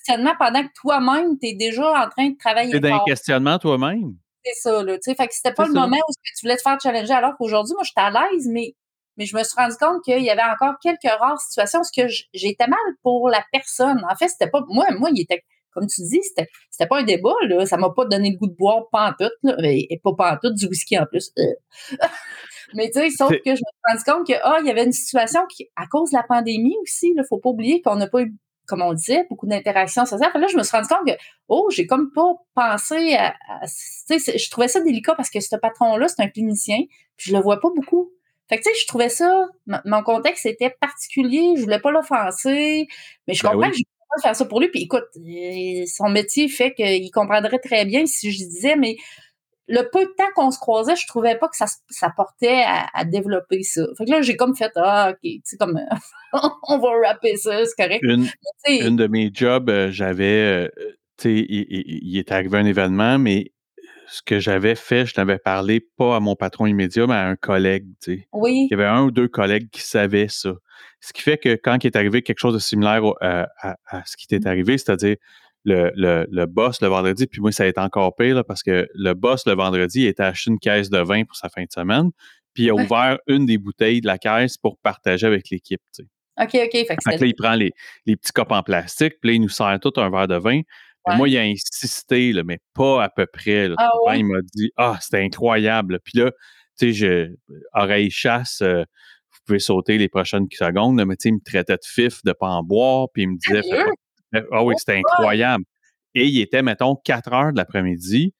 questionnement 0.00 0.34
pendant 0.38 0.62
que 0.62 0.72
toi-même, 0.74 1.38
tu 1.38 1.48
es 1.48 1.54
déjà 1.54 2.04
en 2.04 2.08
train 2.08 2.30
de 2.30 2.36
travailler. 2.38 2.72
C'est 2.72 2.80
d'un 2.80 3.00
questionnement 3.06 3.58
toi-même. 3.58 4.14
C'est 4.44 4.54
ça, 4.54 4.82
là. 4.82 4.94
Tu 4.94 5.02
sais, 5.02 5.14
fait 5.14 5.28
que 5.28 5.34
c'était 5.34 5.52
pas 5.52 5.66
le 5.66 5.72
moment 5.72 5.96
où 5.96 6.12
tu 6.24 6.46
voulais 6.46 6.56
te 6.56 6.62
faire 6.62 6.78
challenger, 6.82 7.12
alors 7.12 7.36
qu'aujourd'hui, 7.36 7.74
moi, 7.74 7.82
j'étais 7.84 8.00
à 8.00 8.10
l'aise, 8.10 8.48
mais, 8.48 8.74
mais 9.16 9.26
je 9.26 9.36
me 9.36 9.42
suis 9.42 9.54
rendu 9.54 9.76
compte 9.78 10.02
qu'il 10.02 10.22
y 10.22 10.30
avait 10.30 10.42
encore 10.42 10.74
quelques 10.82 11.12
rares 11.20 11.40
situations 11.40 11.80
où 11.80 12.06
j'étais 12.32 12.66
mal 12.66 12.78
pour 13.02 13.28
la 13.28 13.44
personne. 13.52 14.02
En 14.10 14.16
fait, 14.16 14.28
c'était 14.28 14.48
pas. 14.48 14.62
Moi, 14.68 14.86
moi, 14.98 15.10
il 15.12 15.20
était 15.20 15.44
comme 15.72 15.86
tu 15.86 16.02
dis, 16.02 16.20
c'était, 16.22 16.48
c'était 16.70 16.88
pas 16.88 17.00
un 17.00 17.04
débat, 17.04 17.34
là. 17.46 17.64
Ça 17.66 17.76
m'a 17.76 17.90
pas 17.90 18.04
donné 18.04 18.30
le 18.30 18.36
goût 18.36 18.48
de 18.48 18.56
boire 18.56 18.88
pantoute, 18.90 19.32
là. 19.42 19.54
Et 19.62 20.00
pas 20.02 20.14
pantoute, 20.16 20.54
du 20.54 20.66
whisky 20.66 20.98
en 20.98 21.06
plus. 21.06 21.32
Mais 22.74 22.90
tu 22.90 23.00
sais, 23.00 23.10
sauf 23.10 23.30
que 23.30 23.36
je 23.44 23.50
me 23.50 23.56
suis 23.56 23.64
rendu 23.88 24.04
compte 24.04 24.26
que, 24.26 24.40
ah, 24.42 24.58
il 24.60 24.66
y 24.66 24.70
avait 24.70 24.84
une 24.84 24.92
situation 24.92 25.40
qui, 25.48 25.68
à 25.76 25.86
cause 25.86 26.10
de 26.10 26.16
la 26.16 26.22
pandémie 26.22 26.76
aussi, 26.82 27.12
il 27.16 27.24
faut 27.28 27.38
pas 27.38 27.50
oublier 27.50 27.82
qu'on 27.82 27.96
n'a 27.96 28.06
pas 28.06 28.22
eu, 28.22 28.34
comme 28.70 28.82
on 28.82 28.94
disait, 28.94 29.26
beaucoup 29.28 29.46
d'interactions 29.46 30.06
sociales. 30.06 30.30
Là, 30.34 30.46
je 30.46 30.56
me 30.56 30.62
suis 30.62 30.74
rendu 30.74 30.88
compte 30.88 31.06
que, 31.06 31.12
oh, 31.48 31.68
j'ai 31.70 31.86
comme 31.86 32.10
pas 32.12 32.32
pensé 32.54 33.16
à, 33.16 33.34
tu 34.06 34.18
sais, 34.18 34.38
je 34.38 34.50
trouvais 34.50 34.68
ça 34.68 34.80
délicat 34.80 35.14
parce 35.14 35.28
que 35.28 35.40
ce 35.40 35.56
patron-là, 35.56 36.08
c'est 36.08 36.22
un 36.22 36.28
clinicien, 36.28 36.78
puis 37.16 37.30
je 37.30 37.36
le 37.36 37.42
vois 37.42 37.60
pas 37.60 37.68
beaucoup. 37.74 38.12
Fait 38.48 38.56
que, 38.56 38.62
tu 38.62 38.70
sais, 38.70 38.80
je 38.80 38.86
trouvais 38.86 39.10
ça, 39.10 39.46
mon 39.84 40.02
contexte 40.02 40.46
était 40.46 40.70
particulier, 40.70 41.54
je 41.56 41.62
voulais 41.62 41.80
pas 41.80 41.90
l'offenser, 41.90 42.88
mais 43.28 43.34
je 43.34 43.42
ben 43.42 43.50
comprends 43.50 43.70
que 43.70 43.76
je 43.76 43.82
pas 44.10 44.22
faire 44.22 44.36
ça 44.36 44.44
pour 44.44 44.60
lui. 44.60 44.68
Puis 44.68 44.82
écoute, 44.82 45.04
son 45.86 46.08
métier 46.08 46.48
fait 46.48 46.74
qu'il 46.74 47.10
comprendrait 47.10 47.58
très 47.58 47.84
bien 47.84 48.06
si 48.06 48.32
je 48.32 48.38
disais, 48.38 48.76
mais 48.76 48.96
le 49.70 49.88
peu 49.90 50.04
de 50.04 50.10
temps 50.16 50.30
qu'on 50.34 50.50
se 50.50 50.58
croisait, 50.58 50.96
je 50.96 51.06
trouvais 51.06 51.38
pas 51.38 51.48
que 51.48 51.56
ça, 51.56 51.66
ça 51.88 52.10
portait 52.14 52.64
à, 52.92 53.04
développer 53.04 53.62
ça. 53.62 53.82
Fait 53.96 54.04
que 54.04 54.10
là, 54.10 54.20
j'ai 54.20 54.36
comme 54.36 54.56
fait, 54.56 54.72
ah, 54.74 55.10
OK, 55.12 55.18
tu 55.22 55.40
sais, 55.44 55.56
comme, 55.56 55.80
on 56.68 56.78
va 56.78 57.08
rapper 57.08 57.36
ça, 57.36 57.64
c'est 57.64 57.82
correct. 57.82 58.02
Une, 58.02 58.96
de 58.96 59.06
mes 59.06 59.30
jobs, 59.32 59.70
euh, 59.70 59.90
j'avais, 59.92 60.24
euh, 60.24 60.68
tu 61.16 61.22
sais, 61.22 61.46
il, 61.48 62.18
est 62.18 62.32
arrivé 62.32 62.58
un 62.58 62.66
événement, 62.66 63.18
mais 63.18 63.52
ce 64.08 64.22
que 64.22 64.40
j'avais 64.40 64.74
fait, 64.74 65.06
je 65.06 65.14
n'avais 65.16 65.38
parlé 65.38 65.80
pas 65.96 66.16
à 66.16 66.20
mon 66.20 66.34
patron 66.34 66.66
immédiat, 66.66 67.06
mais 67.06 67.14
à 67.14 67.28
un 67.28 67.36
collègue, 67.36 67.86
tu 68.02 68.16
sais. 68.16 68.28
Oui. 68.32 68.66
Il 68.68 68.72
y 68.72 68.74
avait 68.74 68.90
un 68.90 69.04
ou 69.04 69.12
deux 69.12 69.28
collègues 69.28 69.70
qui 69.70 69.82
savaient 69.82 70.28
ça. 70.28 70.52
Ce 70.98 71.12
qui 71.12 71.22
fait 71.22 71.38
que 71.38 71.54
quand 71.54 71.82
il 71.84 71.86
est 71.86 71.96
arrivé 71.96 72.22
quelque 72.22 72.40
chose 72.40 72.54
de 72.54 72.58
similaire 72.58 73.02
à, 73.20 73.76
ce 74.04 74.16
qui 74.16 74.26
t'est 74.26 74.46
arrivé, 74.46 74.78
c'est-à-dire 74.78 75.16
le, 75.64 75.92
le, 76.30 76.46
boss 76.46 76.80
le 76.80 76.88
vendredi, 76.88 77.26
puis 77.26 77.40
moi, 77.40 77.52
ça 77.52 77.64
a 77.64 77.66
été 77.66 77.80
encore 77.80 78.16
pire 78.16 78.42
parce 78.44 78.62
que 78.62 78.88
le 78.94 79.14
boss 79.14 79.46
le 79.46 79.54
vendredi 79.54 80.02
il 80.02 80.06
était 80.06 80.22
acheté 80.22 80.50
une 80.50 80.58
caisse 80.58 80.90
de 80.90 80.98
vin 80.98 81.24
pour 81.24 81.36
sa 81.36 81.48
fin 81.48 81.62
de 81.62 81.70
semaine, 81.70 82.10
puis 82.54 82.64
il 82.64 82.70
a 82.70 82.74
ouvert 82.74 83.18
une 83.26 83.46
des 83.46 83.58
bouteilles 83.58 84.00
de 84.00 84.06
la 84.06 84.18
caisse 84.18 84.56
pour 84.56 84.78
partager 84.78 85.26
avec 85.26 85.50
l'équipe. 85.50 85.82
Tu 85.94 86.02
sais. 86.02 86.08
OK, 86.42 86.54
OK. 86.54 86.86
Fait, 86.86 86.96
que 86.96 87.10
là, 87.10 87.26
il 87.26 87.34
prend 87.34 87.54
les, 87.54 87.72
les, 88.06 88.16
petits 88.16 88.32
copes 88.32 88.52
en 88.52 88.62
plastique, 88.62 89.14
puis 89.20 89.30
là, 89.30 89.34
il 89.34 89.40
nous 89.42 89.48
sert 89.48 89.78
tout 89.80 89.92
un 89.96 90.10
verre 90.10 90.28
de 90.28 90.36
vin. 90.36 90.60
Moi, 91.16 91.28
il 91.28 91.38
a 91.38 91.42
insisté, 91.42 92.32
là, 92.32 92.42
mais 92.44 92.58
pas 92.74 93.02
à 93.02 93.08
peu 93.08 93.26
près. 93.26 93.68
Ah 93.78 94.16
il 94.16 94.24
m'a 94.24 94.40
dit 94.54 94.70
Ah, 94.76 94.98
c'était 95.00 95.22
incroyable. 95.22 95.98
Puis 96.04 96.18
là, 96.18 96.30
tu 96.78 96.92
sais, 96.92 96.92
je, 96.92 97.34
oreille 97.74 98.10
chasse, 98.10 98.60
euh, 98.62 98.84
vous 99.32 99.38
pouvez 99.46 99.58
sauter 99.58 99.98
les 99.98 100.08
prochaines 100.08 100.46
secondes, 100.52 101.02
mais 101.04 101.16
tu 101.16 101.22
sais, 101.22 101.28
il 101.30 101.34
me 101.34 101.40
traitait 101.44 101.74
de 101.74 101.84
fif 101.84 102.22
de 102.24 102.32
pas 102.32 102.48
en 102.48 102.62
boire, 102.62 103.08
puis 103.12 103.22
il 103.22 103.30
me 103.30 103.36
disait 103.36 103.62
Ah 104.32 104.64
oui, 104.64 104.74
c'était 104.78 104.96
incroyable. 104.98 105.64
Et 106.14 106.26
il 106.26 106.40
était, 106.40 106.62
mettons, 106.62 106.96
4 106.96 107.32
heures 107.32 107.52
de 107.52 107.56
l'après-midi, 107.56 108.34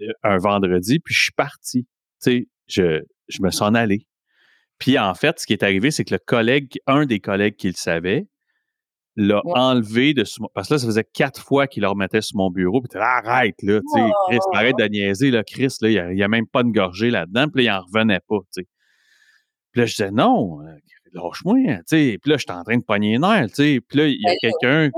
euh, 0.00 0.12
un 0.22 0.38
vendredi, 0.38 0.98
puis 1.00 1.14
je 1.14 1.22
suis 1.22 1.32
parti. 1.32 1.86
Tu 2.22 2.30
sais, 2.30 2.46
je, 2.66 3.02
je 3.28 3.42
me 3.42 3.50
suis 3.50 3.62
en 3.62 3.74
allé. 3.74 4.06
Puis 4.78 4.98
en 4.98 5.14
fait, 5.14 5.40
ce 5.40 5.46
qui 5.46 5.52
est 5.52 5.62
arrivé, 5.62 5.90
c'est 5.90 6.04
que 6.04 6.14
le 6.14 6.20
collègue, 6.24 6.78
un 6.86 7.06
des 7.06 7.20
collègues 7.20 7.56
qui 7.56 7.68
le 7.68 7.74
savait, 7.74 8.26
l'a 9.16 9.42
enlevé 9.44 10.14
de 10.14 10.22
parce 10.54 10.68
que 10.68 10.74
là, 10.74 10.78
ça 10.78 10.86
faisait 10.86 11.04
quatre 11.04 11.42
fois 11.42 11.66
qu'il 11.66 11.82
le 11.82 11.88
remettait 11.88 12.22
sur 12.22 12.36
mon 12.36 12.50
bureau. 12.50 12.80
Puis 12.80 12.98
arrête, 13.00 13.56
là, 13.62 13.80
tu 13.80 14.00
sais, 14.00 14.10
Chris, 14.28 14.38
arrête 14.54 14.76
de 14.78 14.84
niaiser, 14.84 15.32
là, 15.32 15.42
Chris, 15.42 15.74
là, 15.80 15.90
il 15.90 16.14
n'y 16.14 16.22
a, 16.22 16.28
même 16.28 16.46
pas 16.46 16.62
de 16.62 16.70
gorgée 16.70 17.10
là-dedans. 17.10 17.48
Puis 17.48 17.64
là, 17.64 17.72
il 17.72 17.76
n'en 17.76 17.84
revenait 17.84 18.20
pas, 18.28 18.38
tu 18.54 18.62
sais. 18.62 18.68
Puis 19.72 19.80
là, 19.80 19.86
je 19.86 19.96
disais, 19.96 20.10
non, 20.12 20.60
lâche-moi, 21.12 21.56
tu 21.56 21.82
sais. 21.86 22.18
Puis 22.22 22.30
là, 22.30 22.36
j'étais 22.36 22.52
en 22.52 22.64
train 22.64 22.76
de 22.76 22.84
pogner 22.84 23.12
les 23.12 23.18
nerfs, 23.18 23.48
tu 23.48 23.54
sais. 23.54 23.80
Puis 23.86 23.98
là, 23.98 24.06
il 24.06 24.20
y 24.20 24.26
a 24.26 24.30
ben 24.30 24.38
quelqu'un, 24.40 24.90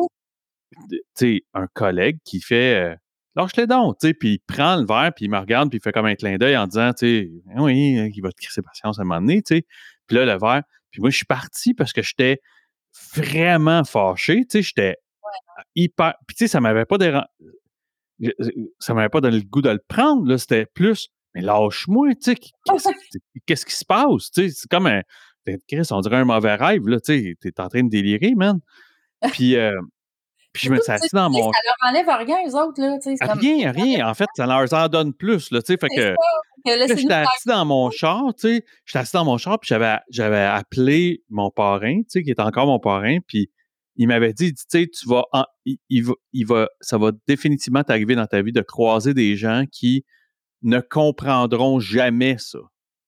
tu 0.90 1.00
sais, 1.14 1.42
un 1.54 1.66
collègue 1.66 2.18
qui 2.24 2.40
fait, 2.40 2.92
euh, 2.92 2.96
lâche-les 3.36 3.66
donc, 3.66 3.98
tu 4.00 4.08
sais. 4.08 4.14
Puis 4.14 4.34
il 4.34 4.38
prend 4.40 4.76
le 4.76 4.86
verre, 4.86 5.12
puis 5.14 5.26
il 5.26 5.30
me 5.30 5.38
regarde, 5.38 5.70
puis 5.70 5.78
il 5.78 5.82
fait 5.82 5.92
comme 5.92 6.06
un 6.06 6.14
clin 6.14 6.36
d'œil 6.36 6.56
en 6.56 6.66
disant, 6.66 6.92
tu 6.92 7.06
sais, 7.06 7.30
ah 7.54 7.62
oui, 7.62 7.98
hein, 7.98 8.08
il 8.14 8.22
va 8.22 8.30
te 8.30 8.40
crisser 8.40 8.62
patience 8.62 8.98
à 8.98 9.02
un 9.02 9.04
moment 9.04 9.20
donné, 9.20 9.42
tu 9.42 9.56
sais. 9.56 9.66
Puis 10.06 10.16
là, 10.16 10.24
le 10.24 10.38
verre, 10.38 10.62
puis 10.90 11.00
moi, 11.00 11.10
je 11.10 11.16
suis 11.16 11.26
parti 11.26 11.74
parce 11.74 11.92
que 11.92 12.02
j'étais 12.02 12.40
vraiment 13.14 13.84
fâché. 13.84 14.44
Tu 14.46 14.58
sais, 14.58 14.62
j'étais 14.62 14.96
hyper. 15.74 16.14
Puis 16.26 16.36
tu 16.36 16.44
sais, 16.44 16.48
ça 16.48 16.60
m'avait 16.60 16.84
pas 16.84 16.98
dérangé. 16.98 17.26
Ça 18.78 18.94
m'avait 18.94 19.08
pas 19.08 19.20
donné 19.20 19.38
le 19.38 19.44
goût 19.44 19.62
de 19.62 19.70
le 19.70 19.80
prendre. 19.86 20.26
Là, 20.26 20.38
c'était 20.38 20.66
plus. 20.66 21.08
Mais 21.34 21.42
lâche-moi, 21.42 22.14
tu 22.16 22.34
sais, 22.34 22.36
qu'est-ce 23.46 23.64
qui 23.66 23.74
se 23.74 23.84
passe? 23.84 24.30
Tu 24.32 24.48
sais, 24.48 24.50
c'est 24.50 24.68
comme 24.68 24.86
un. 24.86 25.02
Chris, 25.68 25.88
on 25.90 26.00
dirait 26.00 26.16
un 26.16 26.24
mauvais 26.24 26.54
rêve, 26.54 26.86
là, 26.86 27.00
tu 27.00 27.12
sais, 27.12 27.34
t'es 27.40 27.60
en 27.60 27.68
train 27.68 27.82
de 27.82 27.88
délirer, 27.88 28.34
man. 28.34 28.60
Puis, 29.32 29.56
euh, 29.56 29.78
puis 30.52 30.66
je 30.66 30.70
me 30.72 30.80
suis 30.80 30.90
assis 30.90 31.08
dans 31.12 31.30
mon. 31.30 31.52
Ça 31.52 31.58
leur 31.64 31.90
enlève 31.90 32.26
rien, 32.26 32.38
eux 32.46 32.54
autres, 32.56 32.80
là. 32.80 32.98
Rien, 33.34 33.70
rien. 33.70 34.08
En 34.08 34.14
fait, 34.14 34.26
ça 34.34 34.46
leur 34.46 34.72
en 34.72 34.88
donne 34.88 35.12
plus, 35.14 35.50
là, 35.50 35.62
tu 35.62 35.72
sais. 35.72 35.78
Fait 35.78 35.88
que. 35.88 36.14
J'étais 36.66 37.12
assis 37.12 37.46
dans 37.46 37.64
mon 37.64 37.90
char, 37.90 38.34
tu 38.34 38.48
sais. 38.48 38.64
J'étais 38.84 38.98
assis 38.98 39.12
dans 39.12 39.24
mon 39.24 39.38
char, 39.38 39.58
puis 39.60 39.68
j'avais, 39.68 39.98
j'avais 40.10 40.42
appelé 40.42 41.22
mon 41.28 41.50
parrain, 41.50 41.98
tu 41.98 42.06
sais, 42.08 42.22
qui 42.22 42.30
est 42.30 42.40
encore 42.40 42.66
mon 42.66 42.78
parrain, 42.78 43.18
puis 43.26 43.50
il 43.96 44.08
m'avait 44.08 44.32
dit, 44.32 44.54
tu 44.54 44.64
sais, 44.66 44.86
tu 44.86 45.08
vas, 45.08 45.24
il, 45.64 46.02
va, 46.02 46.14
il 46.32 46.46
va, 46.46 46.68
ça 46.80 46.98
va 46.98 47.12
définitivement 47.26 47.84
t'arriver 47.84 48.14
dans 48.14 48.26
ta 48.26 48.40
vie 48.42 48.52
de 48.52 48.62
croiser 48.62 49.14
des 49.14 49.36
gens 49.36 49.64
qui 49.70 50.04
ne 50.62 50.80
comprendront 50.80 51.80
jamais 51.80 52.36
ça. 52.38 52.58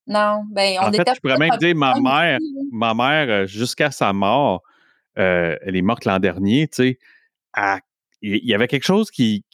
Non, 0.07 0.45
ben 0.51 0.79
on 0.81 0.87
En 0.87 0.93
fait, 0.93 1.09
je 1.15 1.21
pourrais 1.21 1.39
même 1.39 1.57
dire, 1.59 1.77
ma 1.77 1.99
mère, 2.01 2.39
ma 2.73 2.95
mère, 2.95 3.47
jusqu'à 3.47 3.91
sa 3.91 4.13
mort, 4.13 4.63
euh, 5.19 5.57
elle 5.63 5.77
est 5.77 5.83
morte 5.83 6.05
l'an 6.05 6.19
dernier, 6.19 6.69
tu 6.69 6.77
sais, 6.77 6.99
il 8.23 8.45
y 8.45 8.55
avait 8.55 8.69
quelque 8.69 8.85
chose 8.85 9.11
qui, 9.11 9.45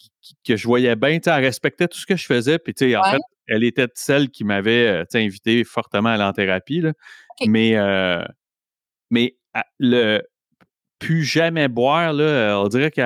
que 0.47 0.57
je 0.57 0.67
voyais 0.67 0.97
bien, 0.97 1.19
tu 1.19 1.25
sais, 1.25 1.37
elle 1.37 1.45
respectait 1.45 1.89
tout 1.89 1.99
ce 1.99 2.07
que 2.07 2.17
je 2.17 2.27
faisais, 2.27 2.59
puis 2.59 2.75
tu 2.75 2.91
sais, 2.91 2.97
en 2.97 3.05
fait, 3.05 3.21
elle 3.47 3.65
était 3.65 3.89
celle 3.95 4.31
qui 4.31 4.45
m'avait 4.45 5.05
invité 5.15 5.65
fortement 5.65 6.11
à 6.11 6.13
aller 6.13 6.25
en 6.25 6.33
thérapie. 6.33 6.81
Là. 6.81 6.93
Mais, 7.47 7.77
euh, 7.77 8.23
mais 9.11 9.37
le 9.79 10.23
plus 10.99 11.25
jamais 11.25 11.69
boire, 11.69 12.13
là, 12.13 12.61
on 12.61 12.69
dirait 12.69 12.91
qu'elle 12.91 13.05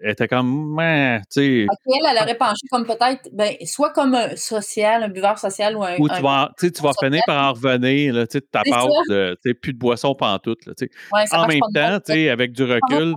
elle 0.00 0.10
était 0.10 0.28
comme, 0.28 0.76
tu 0.78 1.40
sais. 1.40 1.66
elle, 1.86 2.10
elle 2.10 2.22
aurait 2.22 2.36
penché 2.36 2.66
comme 2.70 2.86
peut-être, 2.86 3.28
ben, 3.32 3.54
soit 3.64 3.90
comme 3.90 4.14
un 4.14 4.36
social, 4.36 5.02
un 5.02 5.08
buveur 5.08 5.38
social 5.38 5.76
ou 5.76 5.84
un. 5.84 5.96
Ou 5.98 6.08
tu 6.08 6.22
vas, 6.22 6.52
tu 6.58 6.70
vas 6.82 6.92
finir 7.00 7.22
par 7.26 7.50
en 7.50 7.52
revenir, 7.52 8.14
là, 8.14 8.26
tu 8.26 8.38
sais, 8.38 8.40
ta 8.40 8.62
part 8.68 8.88
de, 9.08 9.36
tu 9.42 9.50
sais, 9.50 9.54
plus 9.54 9.72
de 9.72 9.78
boisson 9.78 10.14
pantoute, 10.14 10.66
là, 10.66 10.74
tu 10.76 10.88
sais. 10.88 11.36
en 11.36 11.46
même 11.46 11.60
temps, 11.74 12.00
tu 12.00 12.12
sais, 12.12 12.28
avec 12.28 12.52
du 12.52 12.64
recul, 12.64 13.14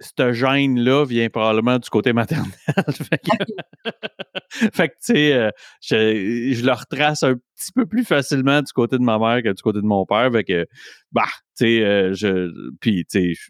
cette 0.00 0.32
gêne-là 0.32 1.04
vient 1.04 1.28
probablement 1.28 1.78
du 1.78 1.88
côté 1.90 2.12
maternel. 2.12 2.50
fait 4.72 4.88
que, 4.88 4.94
tu 4.94 4.98
sais, 5.00 5.32
euh, 5.32 5.50
je, 5.82 6.52
je, 6.54 6.64
le 6.64 6.72
retrace 6.72 7.22
un 7.22 7.34
petit 7.34 7.72
peu 7.74 7.86
plus 7.86 8.04
facilement 8.04 8.62
du 8.62 8.72
côté 8.72 8.96
de 8.96 9.02
ma 9.02 9.18
mère 9.18 9.42
que 9.42 9.52
du 9.52 9.62
côté 9.62 9.80
de 9.80 9.86
mon 9.86 10.06
père. 10.06 10.30
Fait 10.32 10.44
que, 10.44 10.66
bah, 11.12 11.24
tu 11.56 11.66
sais, 11.66 11.84
euh, 11.84 12.14
je. 12.14 12.50
Puis, 12.80 13.04
tu 13.10 13.34
sais, 13.34 13.40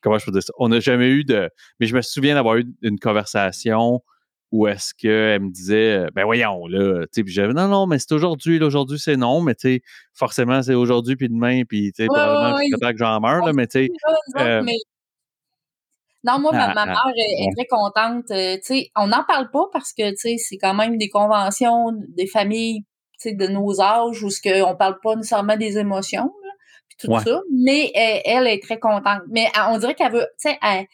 comment 0.00 0.18
je 0.18 0.24
peux 0.24 0.32
dire 0.32 0.42
ça? 0.42 0.52
On 0.58 0.68
n'a 0.68 0.80
jamais 0.80 1.08
eu 1.08 1.24
de. 1.24 1.50
Mais 1.80 1.86
je 1.86 1.94
me 1.94 2.02
souviens 2.02 2.34
d'avoir 2.34 2.56
eu 2.56 2.66
une 2.82 2.98
conversation 2.98 4.02
où 4.50 4.66
est-ce 4.66 4.94
qu'elle 4.94 5.42
me 5.42 5.50
disait, 5.50 5.98
euh, 5.98 6.06
ben 6.14 6.24
voyons, 6.24 6.66
là, 6.68 7.02
tu 7.02 7.08
sais, 7.12 7.22
puis 7.22 7.32
j'avais, 7.32 7.52
non, 7.52 7.68
non, 7.68 7.86
mais 7.86 7.98
c'est 7.98 8.12
aujourd'hui, 8.12 8.62
aujourd'hui, 8.62 8.98
c'est 8.98 9.16
non, 9.16 9.42
mais 9.42 9.54
tu 9.54 9.68
sais, 9.68 9.82
forcément, 10.14 10.62
c'est 10.62 10.74
aujourd'hui, 10.74 11.16
puis 11.16 11.28
demain, 11.28 11.64
puis 11.68 11.92
tu 11.92 12.02
sais, 12.02 12.06
probablement, 12.06 12.56
que 12.56 12.96
j'en 12.96 13.20
meurs, 13.20 13.44
là, 13.44 13.52
mais 13.52 13.66
tu 13.66 13.86
sais. 13.86 14.62
Non, 16.24 16.40
moi, 16.40 16.50
ma, 16.52 16.66
ah, 16.66 16.74
ah, 16.76 16.86
mère 16.86 17.12
est, 17.16 17.54
très 17.56 17.66
contente. 17.66 18.30
Euh, 18.32 18.56
tu 18.56 18.62
sais, 18.62 18.90
on 18.96 19.06
n'en 19.06 19.22
parle 19.22 19.50
pas 19.50 19.66
parce 19.72 19.92
que, 19.92 20.10
tu 20.10 20.16
sais, 20.16 20.36
c'est 20.36 20.56
quand 20.56 20.74
même 20.74 20.98
des 20.98 21.08
conventions 21.08 21.92
des 22.08 22.26
familles, 22.26 22.80
tu 23.20 23.30
sais, 23.30 23.34
de 23.34 23.46
nos 23.46 23.80
âges 23.80 24.22
où 24.22 24.30
ce 24.30 24.40
que 24.40 24.62
on 24.62 24.76
parle 24.76 24.98
pas 25.02 25.14
nécessairement 25.14 25.56
des 25.56 25.78
émotions, 25.78 26.32
tout 26.98 27.12
ça. 27.20 27.40
Mais 27.52 27.90
elle, 27.94 28.46
est 28.46 28.62
très 28.62 28.78
contente. 28.78 29.22
Mais 29.30 29.46
on 29.68 29.78
dirait 29.78 29.94
qu'elle 29.94 30.12
veut, 30.12 30.26
tu 30.40 30.50
sais, 30.50 30.58
elle, 30.62 30.86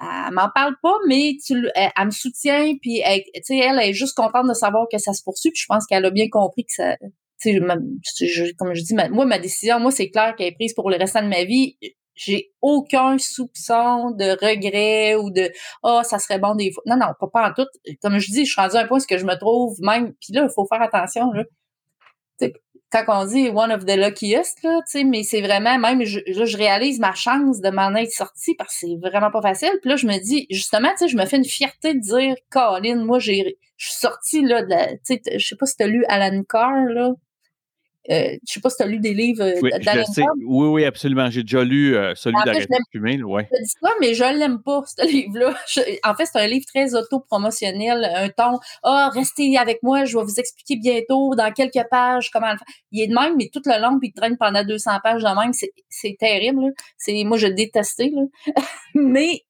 elle 0.00 0.32
m'en 0.32 0.48
parle 0.54 0.74
pas, 0.82 0.94
mais 1.08 1.36
tu, 1.44 1.68
elle, 1.74 2.06
me 2.06 2.10
soutient, 2.10 2.74
puis 2.80 3.00
elle, 3.04 3.22
elle 3.48 3.80
est 3.80 3.92
juste 3.92 4.16
contente 4.16 4.48
de 4.48 4.54
savoir 4.54 4.86
que 4.90 4.98
ça 4.98 5.12
se 5.12 5.22
poursuit. 5.22 5.50
Puis 5.50 5.62
je 5.62 5.66
pense 5.68 5.86
qu'elle 5.86 6.04
a 6.04 6.10
bien 6.10 6.28
compris 6.30 6.64
que 6.64 6.72
ça, 6.72 6.96
je, 7.44 8.52
comme 8.56 8.74
je 8.74 8.82
dis, 8.82 8.94
moi, 8.94 9.24
ma 9.24 9.38
décision, 9.38 9.80
moi, 9.80 9.90
c'est 9.90 10.10
clair 10.10 10.34
qu'elle 10.36 10.48
est 10.48 10.54
prise 10.54 10.74
pour 10.74 10.90
le 10.90 10.96
restant 10.96 11.22
de 11.22 11.28
ma 11.28 11.44
vie 11.44 11.76
j'ai 12.18 12.52
aucun 12.60 13.16
soupçon 13.16 14.10
de 14.10 14.32
regret 14.44 15.14
ou 15.14 15.30
de 15.30 15.50
ah 15.84 16.00
oh, 16.00 16.02
ça 16.02 16.18
serait 16.18 16.38
bon 16.38 16.54
des 16.56 16.72
fois. 16.72 16.82
Non 16.86 16.96
non, 16.96 17.12
pas, 17.18 17.28
pas 17.32 17.48
en 17.48 17.54
tout. 17.54 17.68
Comme 18.02 18.18
je 18.18 18.30
dis, 18.30 18.44
je 18.44 18.52
suis 18.52 18.60
rendu 18.60 18.76
à 18.76 18.80
un 18.80 18.86
point 18.86 18.98
où 18.98 19.06
que 19.08 19.18
je 19.18 19.24
me 19.24 19.36
trouve 19.36 19.76
même 19.80 20.12
puis 20.20 20.32
là 20.32 20.42
il 20.42 20.52
faut 20.52 20.66
faire 20.66 20.82
attention 20.82 21.30
là. 21.32 21.44
Quand 22.90 23.04
on 23.08 23.26
dit 23.26 23.50
one 23.50 23.72
of 23.72 23.84
the 23.84 23.96
luckiest 23.96 24.62
là, 24.62 24.80
mais 25.04 25.22
c'est 25.22 25.40
vraiment 25.40 25.78
même 25.78 26.04
je, 26.04 26.20
je 26.26 26.56
réalise 26.56 26.98
ma 26.98 27.14
chance 27.14 27.60
de 27.60 27.70
m'en 27.70 27.94
être 27.94 28.12
sortie 28.12 28.54
parce 28.54 28.72
que 28.74 28.86
c'est 28.86 29.08
vraiment 29.08 29.30
pas 29.30 29.42
facile. 29.42 29.72
Puis 29.80 29.90
là 29.90 29.96
je 29.96 30.06
me 30.06 30.18
dis 30.18 30.46
justement 30.50 30.88
je 31.00 31.16
me 31.16 31.26
fais 31.26 31.36
une 31.36 31.44
fierté 31.44 31.94
de 31.94 32.00
dire 32.00 32.34
Colin, 32.50 33.04
moi 33.04 33.18
j'ai 33.18 33.58
je 33.76 33.86
suis 33.88 33.98
sortie 33.98 34.42
là 34.42 34.62
de 34.62 34.70
la 34.70 34.88
tu 34.88 34.98
sais 35.04 35.22
je 35.38 35.46
sais 35.46 35.56
pas 35.56 35.66
si 35.66 35.76
tu 35.76 35.82
as 35.82 35.86
lu 35.86 36.04
Alan 36.08 36.42
Carr 36.48 36.86
là. 36.86 37.12
Euh, 38.10 38.36
je 38.46 38.54
sais 38.54 38.60
pas 38.60 38.70
si 38.70 38.76
tu 38.78 38.82
as 38.82 38.86
lu 38.86 39.00
des 39.00 39.12
livres 39.12 39.42
euh, 39.42 39.58
oui, 39.60 39.70
oui, 40.46 40.66
oui, 40.68 40.84
absolument. 40.84 41.30
J'ai 41.30 41.42
déjà 41.42 41.62
lu 41.62 41.94
euh, 41.94 42.14
celui 42.14 42.36
de 42.44 42.76
fumer. 42.90 43.22
Ouais. 43.22 43.48
Je 43.52 43.62
dis 43.62 43.70
ça, 43.82 43.90
mais 44.00 44.14
je 44.14 44.24
l'aime 44.24 44.62
pas, 44.62 44.82
ce 44.86 45.06
livre-là. 45.12 45.54
En 46.04 46.14
fait, 46.14 46.26
c'est 46.26 46.38
un 46.38 46.46
livre 46.46 46.64
très 46.66 46.94
autopromotionnel, 46.94 48.04
un 48.04 48.28
ton 48.30 48.58
«Ah, 48.82 49.10
restez 49.12 49.56
avec 49.58 49.82
moi, 49.82 50.04
je 50.04 50.16
vais 50.16 50.24
vous 50.24 50.40
expliquer 50.40 50.76
bientôt 50.76 51.34
dans 51.34 51.52
quelques 51.52 51.86
pages 51.90 52.30
comment 52.30 52.52
le 52.52 52.58
faire.» 52.58 52.66
Il 52.92 53.02
est 53.02 53.08
de 53.08 53.14
même, 53.14 53.36
mais 53.36 53.50
tout 53.52 53.62
le 53.66 53.80
long, 53.80 53.98
puis 53.98 54.08
il 54.08 54.18
traîne 54.18 54.36
pendant 54.38 54.64
200 54.64 54.90
pages 55.02 55.22
de 55.22 55.40
même. 55.40 55.52
C'est 55.52 56.16
terrible. 56.18 56.72
C'est 56.96 57.24
Moi, 57.24 57.36
je 57.36 57.48
détestais. 57.48 58.10
Là. 58.14 58.22
mais 58.94 59.42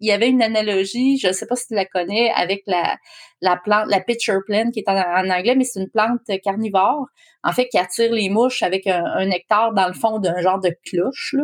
il 0.00 0.08
y 0.08 0.12
avait 0.12 0.28
une 0.28 0.42
analogie, 0.42 1.18
je 1.18 1.28
ne 1.28 1.32
sais 1.32 1.46
pas 1.46 1.56
si 1.56 1.68
tu 1.68 1.74
la 1.74 1.86
connais, 1.86 2.30
avec 2.30 2.62
la, 2.66 2.96
la 3.40 3.56
plante, 3.56 3.86
la 3.88 4.00
pitcher 4.00 4.38
plant, 4.46 4.70
qui 4.70 4.80
est 4.80 4.88
en, 4.88 5.30
anglais, 5.30 5.54
mais 5.54 5.64
c'est 5.64 5.80
une 5.80 5.90
plante 5.90 6.20
carnivore, 6.42 7.06
en 7.42 7.52
fait, 7.52 7.68
qui 7.68 7.78
attire 7.78 8.12
les 8.12 8.28
mouches 8.28 8.62
avec 8.62 8.86
un, 8.86 9.26
nectar 9.26 9.72
dans 9.72 9.86
le 9.86 9.94
fond 9.94 10.18
d'un 10.18 10.40
genre 10.40 10.60
de 10.60 10.74
cloche. 10.86 11.36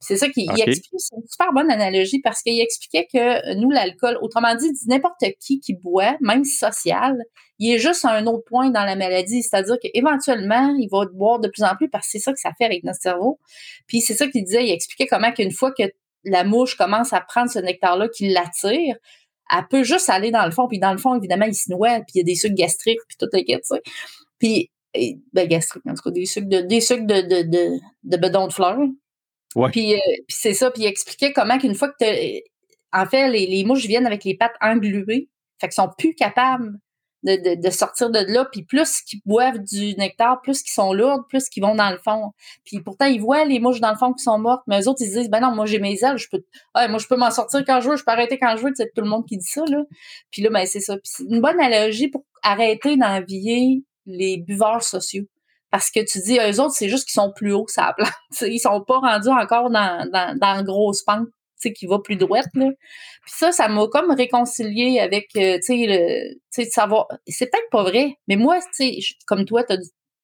C'est 0.00 0.16
ça 0.16 0.28
qu'il 0.28 0.50
explique. 0.50 0.90
C'est 0.96 1.16
une 1.16 1.26
super 1.28 1.52
bonne 1.52 1.70
analogie 1.70 2.20
parce 2.20 2.42
qu'il 2.42 2.60
expliquait 2.60 3.06
que 3.12 3.54
nous, 3.54 3.70
l'alcool, 3.70 4.18
autrement 4.20 4.54
dit, 4.54 4.70
n'importe 4.86 5.24
qui 5.40 5.60
qui 5.60 5.74
boit, 5.74 6.16
même 6.20 6.44
social, 6.44 7.16
il 7.58 7.74
est 7.74 7.78
juste 7.78 8.04
à 8.04 8.10
un 8.10 8.26
autre 8.26 8.44
point 8.46 8.70
dans 8.70 8.84
la 8.84 8.96
maladie. 8.96 9.42
C'est-à-dire 9.42 9.76
qu'éventuellement, 9.80 10.74
il 10.78 10.88
va 10.90 11.04
boire 11.12 11.38
de 11.38 11.48
plus 11.48 11.62
en 11.62 11.76
plus 11.76 11.88
parce 11.88 12.06
que 12.06 12.12
c'est 12.12 12.18
ça 12.18 12.32
que 12.32 12.40
ça 12.40 12.50
fait 12.58 12.64
avec 12.64 12.82
notre 12.82 13.00
cerveau. 13.00 13.38
Puis 13.86 14.00
c'est 14.00 14.14
ça 14.14 14.26
qu'il 14.26 14.42
disait, 14.42 14.64
il 14.64 14.72
expliquait 14.72 15.06
comment 15.06 15.30
qu'une 15.32 15.52
fois 15.52 15.70
que 15.72 15.84
la 16.24 16.44
mouche 16.44 16.76
commence 16.76 17.12
à 17.12 17.20
prendre 17.20 17.50
ce 17.50 17.58
nectar-là 17.58 18.08
qui 18.08 18.28
l'attire, 18.28 18.96
elle 19.52 19.66
peut 19.68 19.82
juste 19.82 20.08
aller 20.08 20.30
dans 20.30 20.44
le 20.44 20.50
fond. 20.50 20.68
Puis 20.68 20.78
dans 20.78 20.92
le 20.92 20.98
fond, 20.98 21.16
évidemment, 21.16 21.46
il 21.46 21.54
se 21.54 21.70
noie, 21.70 22.00
puis 22.00 22.14
il 22.14 22.18
y 22.18 22.20
a 22.20 22.24
des 22.24 22.34
sucres 22.34 22.54
gastriques, 22.54 23.00
puis 23.08 23.16
tout 23.18 23.28
le 23.32 23.42
tu 23.42 23.58
sais. 23.62 23.82
Puis, 24.38 24.70
ben, 25.32 25.46
gastriques, 25.46 25.84
en 25.86 25.94
tout 25.94 26.02
cas, 26.02 26.10
des 26.10 26.26
sucres 26.26 26.48
de, 26.48 26.60
des 26.60 26.78
de, 26.78 27.20
de, 27.22 27.42
de, 27.42 27.78
de 28.04 28.16
bedon 28.16 28.46
de 28.46 28.52
fleurs. 28.52 28.78
Ouais. 29.54 29.70
Puis, 29.70 29.94
euh, 29.94 29.98
puis 30.26 30.36
c'est 30.36 30.54
ça, 30.54 30.70
puis 30.70 30.82
il 30.82 30.86
expliquait 30.86 31.32
comment 31.32 31.58
qu'une 31.58 31.74
fois 31.74 31.88
que 31.88 31.96
tu 32.00 32.42
en 32.94 33.06
fait, 33.06 33.30
les, 33.30 33.46
les, 33.46 33.64
mouches 33.64 33.86
viennent 33.86 34.06
avec 34.06 34.24
les 34.24 34.36
pattes 34.36 34.56
engluées, 34.60 35.30
fait 35.58 35.68
qu'ils 35.68 35.72
sont 35.72 35.90
plus 35.96 36.14
capables 36.14 36.78
de, 37.24 37.60
de, 37.60 37.70
sortir 37.70 38.10
de 38.10 38.18
là. 38.18 38.46
Puis 38.50 38.64
plus 38.64 39.00
qu'ils 39.02 39.20
boivent 39.24 39.58
du 39.58 39.94
nectar, 39.96 40.40
plus 40.42 40.62
qu'ils 40.62 40.72
sont 40.72 40.92
lourds, 40.92 41.24
plus 41.28 41.48
qu'ils 41.48 41.62
vont 41.62 41.74
dans 41.74 41.90
le 41.90 41.98
fond. 41.98 42.32
Puis 42.64 42.80
pourtant, 42.80 43.06
ils 43.06 43.20
voient 43.20 43.44
les 43.44 43.60
mouches 43.60 43.80
dans 43.80 43.90
le 43.90 43.96
fond 43.96 44.12
qui 44.12 44.22
sont 44.22 44.38
mortes, 44.38 44.62
mais 44.66 44.80
eux 44.80 44.88
autres, 44.88 45.02
ils 45.02 45.10
se 45.12 45.18
disent, 45.18 45.30
ben 45.30 45.40
non, 45.40 45.54
moi 45.54 45.66
j'ai 45.66 45.78
mes 45.78 45.98
ailes, 46.02 46.18
je 46.18 46.28
peux, 46.30 46.42
moi 46.74 46.98
je 46.98 47.06
peux 47.06 47.16
m'en 47.16 47.30
sortir 47.30 47.62
quand 47.66 47.80
je 47.80 47.90
veux, 47.90 47.96
je 47.96 48.04
peux 48.04 48.10
arrêter 48.10 48.38
quand 48.38 48.56
je 48.56 48.62
veux. 48.62 48.72
C'est 48.74 48.92
tout 48.94 49.02
le 49.02 49.08
monde 49.08 49.26
qui 49.26 49.38
dit 49.38 49.48
ça, 49.48 49.62
là. 49.66 49.82
Puis 50.30 50.42
là, 50.42 50.50
ben 50.50 50.66
c'est 50.66 50.80
ça. 50.80 50.96
C'est 51.04 51.24
une 51.24 51.40
bonne 51.40 51.60
analogie 51.60 52.08
pour 52.08 52.24
arrêter 52.42 52.96
d'envier 52.96 53.84
les 54.06 54.38
buveurs 54.38 54.82
sociaux. 54.82 55.24
Parce 55.70 55.90
que 55.90 56.00
tu 56.00 56.18
dis, 56.20 56.38
eux 56.38 56.60
autres, 56.60 56.74
c'est 56.74 56.88
juste 56.88 57.04
qu'ils 57.08 57.14
sont 57.14 57.32
plus 57.34 57.54
hauts 57.54 57.66
ça 57.66 57.94
plante. 57.96 58.12
Ils 58.42 58.58
sont 58.58 58.82
pas 58.82 58.98
rendus 58.98 59.28
encore 59.28 59.70
dans, 59.70 60.06
dans, 60.10 60.38
dans 60.38 60.62
grosse 60.64 61.02
pente 61.02 61.28
qui 61.70 61.86
va 61.86 61.98
plus 61.98 62.16
droite. 62.16 62.48
Là. 62.54 62.70
Puis 63.22 63.32
ça, 63.36 63.52
ça 63.52 63.68
m'a 63.68 63.86
comme 63.88 64.10
réconcilié 64.10 65.00
avec, 65.00 65.28
euh, 65.36 65.56
tu 65.56 65.62
sais, 65.62 65.86
le, 65.86 66.34
tu 66.34 66.64
sais, 66.64 66.64
savoir, 66.70 67.06
c'est 67.26 67.50
peut-être 67.50 67.70
pas 67.70 67.82
vrai, 67.82 68.16
mais 68.28 68.36
moi, 68.36 68.58
tu 68.76 69.00
sais, 69.00 69.14
comme 69.26 69.44
toi, 69.44 69.64
t'as 69.64 69.76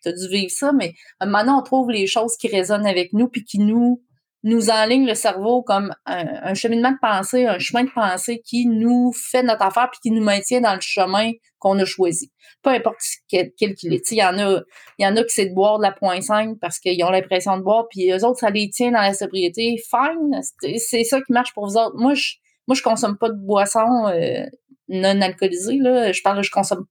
as 0.06 0.12
dû 0.12 0.28
vivre 0.28 0.50
ça, 0.50 0.72
mais 0.72 0.94
donné, 1.20 1.50
on 1.50 1.62
trouve 1.62 1.90
les 1.90 2.06
choses 2.06 2.36
qui 2.36 2.48
résonnent 2.48 2.86
avec 2.86 3.12
nous, 3.12 3.28
puis 3.28 3.44
qui 3.44 3.58
nous 3.58 4.02
nous 4.44 4.70
enligne 4.70 5.06
le 5.06 5.14
cerveau 5.14 5.62
comme 5.62 5.92
un, 6.06 6.54
cheminement 6.54 6.92
de 6.92 6.98
pensée, 7.00 7.46
un 7.46 7.58
chemin 7.58 7.84
de 7.84 7.90
pensée 7.90 8.40
qui 8.44 8.66
nous 8.66 9.12
fait 9.12 9.42
notre 9.42 9.62
affaire 9.62 9.90
puis 9.90 10.00
qui 10.00 10.10
nous 10.10 10.22
maintient 10.22 10.60
dans 10.60 10.74
le 10.74 10.80
chemin 10.80 11.32
qu'on 11.58 11.78
a 11.78 11.84
choisi. 11.84 12.30
Peu 12.62 12.70
importe 12.70 12.98
quel 13.28 13.52
qu'il 13.74 13.92
est. 13.92 14.10
Il 14.10 14.18
y 14.18 14.24
en 14.24 14.38
a, 14.38 14.60
y 14.98 15.06
en 15.06 15.16
a 15.16 15.22
qui 15.22 15.34
c'est 15.34 15.46
de 15.46 15.54
boire 15.54 15.78
de 15.78 15.82
la 15.82 15.92
point 15.92 16.20
5 16.20 16.58
parce 16.60 16.78
qu'ils 16.78 17.02
ont 17.02 17.10
l'impression 17.10 17.56
de 17.56 17.62
boire, 17.62 17.86
puis 17.90 18.10
eux 18.12 18.24
autres, 18.24 18.38
ça 18.38 18.50
les 18.50 18.70
tient 18.70 18.92
dans 18.92 19.00
la 19.00 19.14
sobriété. 19.14 19.76
Fine, 19.90 20.40
c'est 20.78 21.04
ça 21.04 21.20
qui 21.20 21.32
marche 21.32 21.52
pour 21.52 21.66
vous 21.66 21.76
autres. 21.76 21.96
Moi, 21.96 22.14
je, 22.14 22.34
moi, 22.68 22.76
je 22.76 22.82
consomme 22.82 23.18
pas 23.18 23.30
de 23.30 23.38
boissons 23.38 24.06
euh, 24.06 24.44
non 24.88 25.20
alcoolisées. 25.20 25.78
Là. 25.78 26.12
Je 26.12 26.22
parle, 26.22 26.42
je 26.42 26.50
consomme 26.50 26.86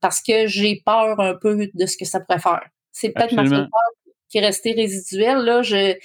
parce 0.00 0.22
que 0.22 0.46
j'ai 0.46 0.82
peur 0.84 1.18
un 1.18 1.34
peu 1.34 1.68
de 1.74 1.86
ce 1.86 1.96
que 1.96 2.04
ça 2.04 2.20
pourrait 2.20 2.38
faire. 2.38 2.62
C'est 2.92 3.10
peut-être 3.10 3.34
ma 3.34 3.42
peur 3.44 3.68
qui 4.28 4.38
est 4.38 4.46
restée 4.46 4.72
résiduelle. 4.72 5.38
Là, 5.38 5.62
je, 5.62 5.96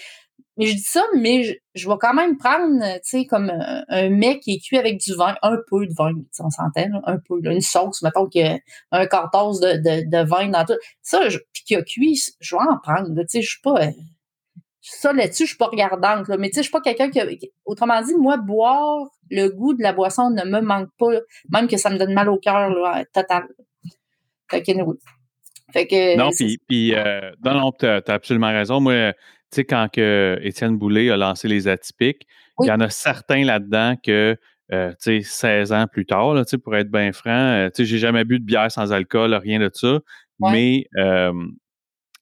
mais 0.62 0.68
je 0.68 0.76
dis 0.76 0.84
ça, 0.84 1.04
mais 1.18 1.44
je, 1.44 1.54
je 1.74 1.90
vais 1.90 1.96
quand 2.00 2.14
même 2.14 2.38
prendre, 2.38 2.84
tu 2.96 3.00
sais, 3.04 3.26
comme 3.26 3.50
un, 3.50 4.10
mec 4.10 4.42
qui 4.42 4.54
est 4.54 4.60
cuit 4.60 4.78
avec 4.78 5.00
du 5.00 5.16
vin, 5.16 5.36
un 5.42 5.58
peu 5.68 5.88
de 5.88 5.94
vin, 5.98 6.12
on 6.40 6.50
s'entend, 6.52 7.02
un 7.04 7.18
peu, 7.18 7.40
une 7.44 7.62
sauce, 7.62 8.04
mettons 8.04 8.30
a 8.36 8.60
un 8.92 9.08
quart 9.08 9.32
de, 9.32 9.78
de, 9.78 10.08
de, 10.08 10.24
vin 10.24 10.50
dans 10.50 10.64
tout. 10.66 10.78
Ça, 11.02 11.30
je, 11.30 11.40
puis 11.52 11.64
qui 11.66 11.76
a 11.76 11.82
cuit, 11.82 12.22
je 12.40 12.56
vais 12.56 12.62
en 12.62 12.78
prendre, 12.78 13.10
tu 13.22 13.26
sais, 13.28 13.42
je 13.42 13.50
suis 13.50 13.62
pas... 13.62 13.88
Euh, 13.88 13.92
ça, 14.82 15.14
là-dessus, 15.14 15.46
je 15.46 15.50
suis 15.50 15.58
pas 15.58 15.66
regardante, 15.66 16.28
là, 16.28 16.38
mais 16.38 16.50
tu 16.50 16.56
sais, 16.56 16.60
je 16.62 16.66
suis 16.66 16.72
pas 16.72 16.82
quelqu'un 16.82 17.10
qui, 17.10 17.52
Autrement 17.66 18.00
dit, 18.04 18.14
moi, 18.16 18.38
boire, 18.38 19.08
le 19.32 19.48
goût 19.50 19.74
de 19.74 19.82
la 19.82 19.94
boisson 19.94 20.30
ne 20.30 20.44
me 20.44 20.62
manque 20.62 20.90
pas, 21.00 21.08
même 21.50 21.68
que 21.68 21.78
ça 21.78 21.90
me 21.90 21.98
donne 21.98 22.14
mal 22.14 22.30
au 22.30 22.38
cœur, 22.38 22.70
là, 22.70 23.04
total. 23.12 23.48
Fait 24.52 24.62
que. 24.62 24.72
Fait 25.74 25.88
que, 25.88 26.18
non, 26.18 26.30
puis, 26.32 26.60
puis 26.68 26.94
euh, 26.94 27.32
non, 27.44 27.54
non, 27.54 27.72
t'as 27.72 28.02
as 28.06 28.14
absolument 28.14 28.52
raison. 28.52 28.82
Moi, 28.82 29.14
tu 29.52 29.58
sais, 29.58 29.66
quand 29.66 29.88
que 29.92 30.40
Étienne 30.42 30.78
Boulay 30.78 31.10
a 31.10 31.18
lancé 31.18 31.48
les 31.50 31.68
atypiques, 31.68 32.26
il 32.62 32.68
y 32.68 32.72
en 32.72 32.80
a 32.80 32.90
certains 32.90 33.44
là-dedans 33.44 33.96
que, 34.02 34.38
euh, 34.72 34.92
tu 34.92 35.22
sais, 35.22 35.22
16 35.22 35.74
ans 35.74 35.88
plus 35.92 36.06
tard, 36.06 36.34
là, 36.34 36.44
pour 36.64 36.76
être 36.76 36.90
bien 36.90 37.12
franc, 37.12 37.32
euh, 37.32 37.68
tu 37.68 37.78
sais, 37.78 37.86
j'ai 37.86 37.98
jamais 37.98 38.24
bu 38.24 38.40
de 38.40 38.46
bière 38.46 38.72
sans 38.72 38.94
alcool, 38.94 39.34
rien 39.34 39.60
de 39.60 39.70
ça, 39.74 40.00
mais 40.40 40.86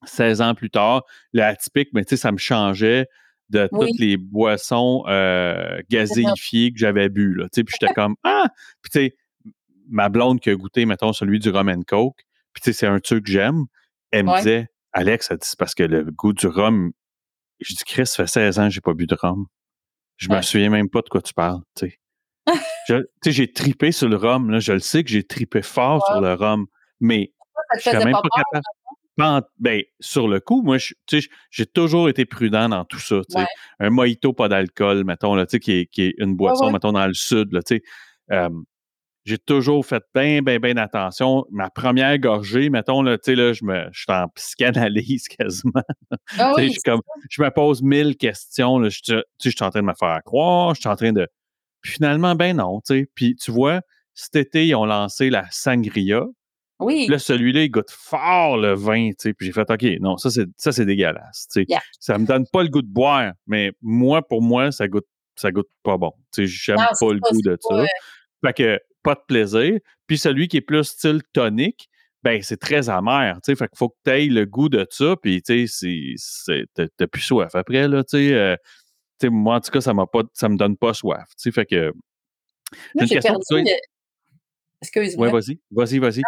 16 0.05 0.41
ans 0.41 0.55
plus 0.55 0.69
tard, 0.69 1.03
le 1.33 1.43
atypique, 1.43 1.89
mais 1.93 2.03
tu 2.03 2.11
sais, 2.11 2.17
ça 2.17 2.31
me 2.31 2.37
changeait 2.37 3.07
de 3.49 3.67
toutes 3.67 3.99
les 3.99 4.17
boissons 4.17 5.03
euh, 5.07 5.79
gazéifiées 5.89 6.71
que 6.71 6.79
j'avais 6.79 7.09
bu, 7.09 7.35
là, 7.35 7.45
tu 7.45 7.49
sais, 7.55 7.63
puis 7.63 7.75
j'étais 7.79 7.93
comme, 7.93 8.15
ah! 8.23 8.47
Puis 8.81 8.91
tu 8.91 8.99
sais, 8.99 9.15
ma 9.87 10.09
blonde 10.09 10.39
qui 10.39 10.49
a 10.49 10.55
goûté, 10.55 10.85
mettons, 10.85 11.13
celui 11.13 11.39
du 11.39 11.49
rum 11.49 11.69
and 11.69 11.81
coke, 11.87 12.17
puis 12.53 12.61
tu 12.61 12.71
sais, 12.71 12.73
c'est 12.73 12.87
un 12.87 12.99
truc 12.99 13.25
que 13.25 13.31
j'aime, 13.31 13.65
elle 14.11 14.25
me 14.25 14.37
disait, 14.37 14.67
Alex, 14.93 15.31
c'est 15.41 15.59
parce 15.59 15.75
que 15.75 15.83
le 15.83 16.03
goût 16.05 16.33
du 16.33 16.47
rhum 16.47 16.91
je 17.59 17.73
dis, 17.73 17.83
Chris, 17.85 18.07
ça 18.07 18.23
fait 18.23 18.27
16 18.27 18.59
ans 18.59 18.67
que 18.67 18.73
j'ai 18.73 18.81
pas 18.81 18.93
bu 18.93 19.05
de 19.07 19.15
rhum. 19.15 19.45
Je 20.17 20.29
me 20.29 20.41
souviens 20.41 20.69
même 20.69 20.89
pas 20.89 21.01
de 21.01 21.09
quoi 21.09 21.21
tu 21.21 21.33
parles, 21.33 21.61
tu 21.75 21.97
sais. 22.87 23.31
j'ai 23.31 23.51
tripé 23.51 23.91
sur 23.91 24.09
le 24.09 24.17
rhum, 24.17 24.49
là. 24.49 24.59
Je 24.59 24.73
le 24.73 24.79
sais 24.79 25.03
que 25.03 25.09
j'ai 25.09 25.23
tripé 25.23 25.61
fort 25.61 26.05
sur 26.07 26.19
le 26.19 26.33
rhum, 26.33 26.67
mais 26.99 27.33
je 27.75 27.89
suis 27.89 27.97
même 27.97 28.11
pas, 28.11 28.21
capable. 28.21 29.47
Ben, 29.59 29.83
sur 29.99 30.27
le 30.27 30.39
coup, 30.39 30.61
moi, 30.61 30.77
j'ai 30.77 31.65
toujours 31.65 32.09
été 32.09 32.25
prudent 32.25 32.69
dans 32.69 32.85
tout 32.85 32.99
ça. 32.99 33.21
Un 33.79 33.89
mojito, 33.89 34.33
pas 34.33 34.47
d'alcool, 34.47 35.03
mettons, 35.03 35.35
là, 35.35 35.45
qui, 35.45 35.71
est, 35.71 35.85
qui 35.87 36.03
est 36.03 36.15
une 36.17 36.35
boisson, 36.35 36.71
mettons, 36.71 36.93
dans 36.93 37.07
le 37.07 37.13
sud. 37.13 37.51
Là, 37.51 37.61
euh, 38.31 38.49
j'ai 39.25 39.37
toujours 39.37 39.85
fait 39.85 40.03
bien, 40.15 40.41
bien, 40.41 40.59
bien 40.59 40.77
attention. 40.77 41.45
Ma 41.51 41.69
première 41.69 42.17
gorgée, 42.17 42.69
mettons, 42.69 43.01
là, 43.01 43.17
là, 43.25 43.53
je, 43.53 43.63
me, 43.63 43.87
je 43.91 43.99
suis 43.99 44.11
en 44.11 44.27
psychanalyse 44.29 45.27
quasiment. 45.37 45.83
Ah 46.37 46.53
je, 46.57 46.79
comme, 46.83 47.01
je 47.29 47.41
me 47.41 47.49
pose 47.51 47.81
mille 47.81 48.17
questions. 48.17 48.79
Là, 48.79 48.89
je, 48.89 49.21
je 49.43 49.49
suis 49.49 49.63
en 49.63 49.69
train 49.69 49.81
de 49.81 49.87
me 49.87 49.93
faire 49.93 50.19
croire, 50.25 50.73
je 50.75 50.81
suis 50.81 50.89
en 50.89 50.95
train 50.95 51.11
de. 51.11 51.27
Puis 51.81 51.93
finalement, 51.93 52.35
ben 52.35 52.57
non. 52.57 52.79
Puis 53.15 53.35
tu 53.35 53.51
vois, 53.51 53.81
cet 54.13 54.35
été, 54.35 54.67
ils 54.67 54.75
ont 54.75 54.85
lancé 54.85 55.29
la 55.29 55.45
sangria. 55.51 56.23
Oui. 56.79 57.07
Là, 57.07 57.19
celui-là, 57.19 57.63
il 57.63 57.69
goûte 57.69 57.91
fort 57.91 58.57
le 58.57 58.73
vin, 58.73 59.09
tu 59.09 59.15
sais. 59.19 59.33
Puis 59.33 59.47
j'ai 59.47 59.51
fait, 59.51 59.69
OK, 59.69 59.83
non, 59.99 60.17
ça, 60.17 60.29
c'est, 60.29 60.47
ça, 60.55 60.71
c'est 60.71 60.85
dégueulasse, 60.85 61.47
tu 61.51 61.65
sais. 61.67 61.77
Ça 61.99 62.17
me 62.17 62.25
donne 62.25 62.45
pas 62.51 62.63
le 62.63 62.69
goût 62.69 62.81
de 62.81 62.87
boire, 62.87 63.33
mais 63.47 63.73
moi, 63.81 64.25
pour 64.25 64.41
moi, 64.41 64.71
ça 64.71 64.87
goûte, 64.87 65.07
ça 65.35 65.51
goûte 65.51 65.67
pas 65.83 65.97
bon. 65.97 66.13
Tu 66.33 66.47
sais, 66.47 66.47
j'aime 66.47 66.77
pas 66.77 67.13
le 67.13 67.19
goût 67.19 67.41
de 67.41 67.57
ça. 67.59 67.85
Fait 68.45 68.53
que 68.53 68.79
pas 69.03 69.15
de 69.15 69.21
plaisir. 69.27 69.79
Puis 70.07 70.17
celui 70.17 70.47
qui 70.47 70.57
est 70.57 70.61
plus 70.61 70.83
style 70.83 71.21
tonique, 71.33 71.89
ben 72.23 72.41
c'est 72.41 72.57
très 72.57 72.89
amer, 72.89 73.35
tu 73.35 73.51
sais, 73.51 73.55
fait 73.55 73.67
qu'il 73.67 73.77
faut 73.77 73.89
que 73.89 73.97
tu 74.03 74.11
aies 74.11 74.25
le 74.25 74.45
goût 74.45 74.69
de 74.69 74.85
ça, 74.89 75.15
puis 75.21 75.41
tu 75.41 75.67
sais, 75.67 76.65
t'as 76.75 77.07
plus 77.07 77.21
soif 77.21 77.55
après, 77.55 77.87
là, 77.87 78.03
euh, 78.13 78.55
tu 78.57 78.57
sais. 79.21 79.29
moi, 79.29 79.55
en 79.55 79.61
tout 79.61 79.71
cas, 79.71 79.81
ça 79.81 79.93
m'a 79.93 80.05
pas, 80.05 80.23
ça 80.33 80.49
me 80.49 80.57
donne 80.57 80.75
pas 80.75 80.93
soif, 80.93 81.25
tu 81.29 81.43
sais, 81.43 81.51
fait 81.51 81.65
que... 81.65 81.93
Moi, 82.95 83.05
j'ai 83.05 83.19
perdu... 83.19 83.65
Excuse-moi. 84.81 85.27
Oui, 85.27 85.33
vas-y, 85.33 85.59
vas-y, 85.71 85.99
vas-y. 85.99 86.21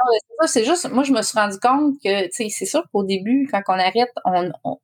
C'est 0.46 0.66
juste, 0.66 0.90
moi, 0.90 1.04
je 1.04 1.14
me 1.14 1.22
suis 1.22 1.38
rendu 1.38 1.58
compte 1.60 1.96
que, 2.04 2.24
tu 2.26 2.30
sais, 2.32 2.50
c'est 2.50 2.66
sûr 2.66 2.84
qu'au 2.92 3.04
début, 3.04 3.48
quand 3.50 3.62
on 3.68 3.74
arrête, 3.74 4.12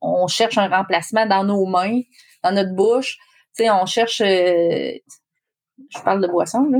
on, 0.00 0.26
cherche 0.26 0.56
un 0.56 0.68
remplacement 0.68 1.26
dans 1.26 1.44
nos 1.44 1.66
mains, 1.66 2.00
dans 2.42 2.52
notre 2.52 2.74
bouche, 2.74 3.18
tu 3.56 3.64
sais, 3.64 3.70
on 3.70 3.86
cherche... 3.86 4.20
Euh, 4.20 4.92
je 5.88 6.00
parle 6.02 6.22
de 6.22 6.28
boisson, 6.28 6.64
là. 6.70 6.78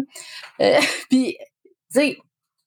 Euh, 0.61 0.81
puis, 1.11 1.37
tu 1.65 2.01
sais, 2.01 2.19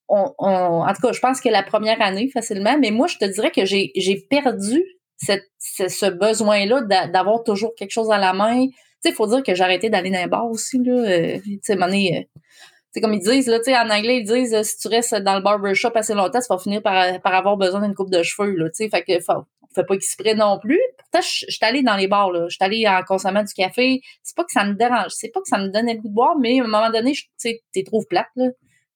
on, 0.08 0.32
en 0.38 0.92
tout 0.92 1.06
cas, 1.06 1.12
je 1.12 1.20
pense 1.20 1.40
que 1.40 1.48
la 1.48 1.62
première 1.62 2.00
année, 2.02 2.28
facilement, 2.28 2.76
mais 2.78 2.90
moi, 2.90 3.06
je 3.06 3.16
te 3.18 3.24
dirais 3.24 3.50
que 3.50 3.64
j'ai 3.64 4.26
perdu 4.28 4.84
cette, 5.16 5.44
ce, 5.58 6.10
besoin-là 6.10 6.82
d'avoir 7.06 7.44
toujours 7.44 7.74
quelque 7.74 7.92
chose 7.92 8.10
à 8.10 8.18
la 8.18 8.32
main. 8.32 8.66
Tu 8.66 8.72
sais, 9.00 9.10
il 9.10 9.14
faut 9.14 9.26
dire 9.26 9.42
que 9.42 9.54
j'ai 9.54 9.62
arrêté 9.62 9.88
d'aller 9.88 10.10
dans 10.10 10.20
les 10.20 10.26
bars 10.26 10.50
aussi, 10.50 10.78
là. 10.82 10.92
Euh, 10.92 11.38
tu 11.44 11.58
sais, 11.62 11.76
euh, 11.76 13.00
comme 13.00 13.14
ils 13.14 13.20
disent, 13.20 13.46
là, 13.46 13.58
en 13.84 13.90
anglais, 13.90 14.18
ils 14.18 14.24
disent 14.24 14.60
si 14.62 14.76
tu 14.76 14.88
restes 14.88 15.14
dans 15.14 15.36
le 15.36 15.42
barbershop 15.42 15.92
assez 15.94 16.12
longtemps, 16.12 16.40
tu 16.40 16.46
vas 16.50 16.58
finir 16.58 16.82
par, 16.82 17.20
par 17.22 17.34
avoir 17.34 17.56
besoin 17.56 17.80
d'une 17.80 17.94
coupe 17.94 18.10
de 18.10 18.22
cheveux. 18.22 18.54
Là, 18.54 18.68
fait 18.76 19.02
que 19.02 19.20
faut, 19.20 19.44
fait 19.74 19.84
pas 19.84 19.94
exprès 19.94 20.34
non 20.34 20.58
plus. 20.58 20.80
Je, 21.20 21.46
suis 21.48 21.58
allée 21.62 21.82
dans 21.82 21.96
les 21.96 22.08
bars, 22.08 22.30
là. 22.30 22.46
Je 22.48 22.54
suis 22.54 22.64
allée 22.64 22.86
en 22.88 23.02
consommant 23.02 23.42
du 23.42 23.52
café. 23.52 24.00
C'est 24.22 24.36
pas 24.36 24.44
que 24.44 24.52
ça 24.52 24.64
me 24.64 24.74
dérange. 24.74 25.10
C'est 25.10 25.30
pas 25.30 25.40
que 25.40 25.48
ça 25.48 25.58
me 25.58 25.68
donnait 25.68 25.94
le 25.94 26.00
goût 26.00 26.08
de 26.08 26.14
boire, 26.14 26.36
mais 26.38 26.60
à 26.60 26.64
un 26.64 26.66
moment 26.66 26.90
donné, 26.90 27.12
tu 27.12 27.28
sais, 27.36 27.62
t'es 27.72 27.82
trop 27.84 28.02
plate, 28.08 28.30
là. 28.36 28.46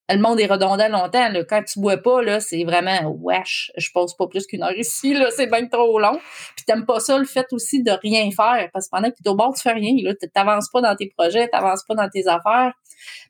Le 0.09 0.21
monde 0.21 0.39
est 0.39 0.45
redondant 0.45 0.87
longtemps. 0.87 1.29
Quand 1.49 1.63
tu 1.63 1.81
bois 1.81 1.97
pas, 1.97 2.21
là, 2.21 2.39
c'est 2.39 2.63
vraiment 2.63 3.13
wesh, 3.19 3.73
je 3.75 3.89
pose 3.93 4.15
pas 4.15 4.27
plus 4.27 4.47
qu'une 4.47 4.63
heure 4.63 4.77
ici, 4.77 5.13
là, 5.13 5.29
c'est 5.35 5.47
bien 5.47 5.67
trop 5.67 5.99
long. 5.99 6.17
Puis 6.55 6.63
t'aimes 6.65 6.85
pas 6.85 7.01
ça, 7.01 7.17
le 7.17 7.25
fait 7.25 7.45
aussi 7.51 7.83
de 7.83 7.91
rien 7.91 8.29
faire. 8.31 8.69
Parce 8.71 8.85
que 8.85 8.91
pendant 8.91 9.09
que 9.09 9.15
tu 9.17 9.23
es 9.25 9.29
au 9.29 9.35
bord, 9.35 9.53
tu 9.53 9.61
fais 9.61 9.73
rien. 9.73 9.95
Là, 10.01 10.13
t'avances 10.33 10.69
pas 10.71 10.79
dans 10.79 10.95
tes 10.95 11.11
projets, 11.17 11.49
t'avances 11.49 11.83
pas 11.85 11.95
dans 11.95 12.09
tes 12.09 12.25
affaires. 12.25 12.71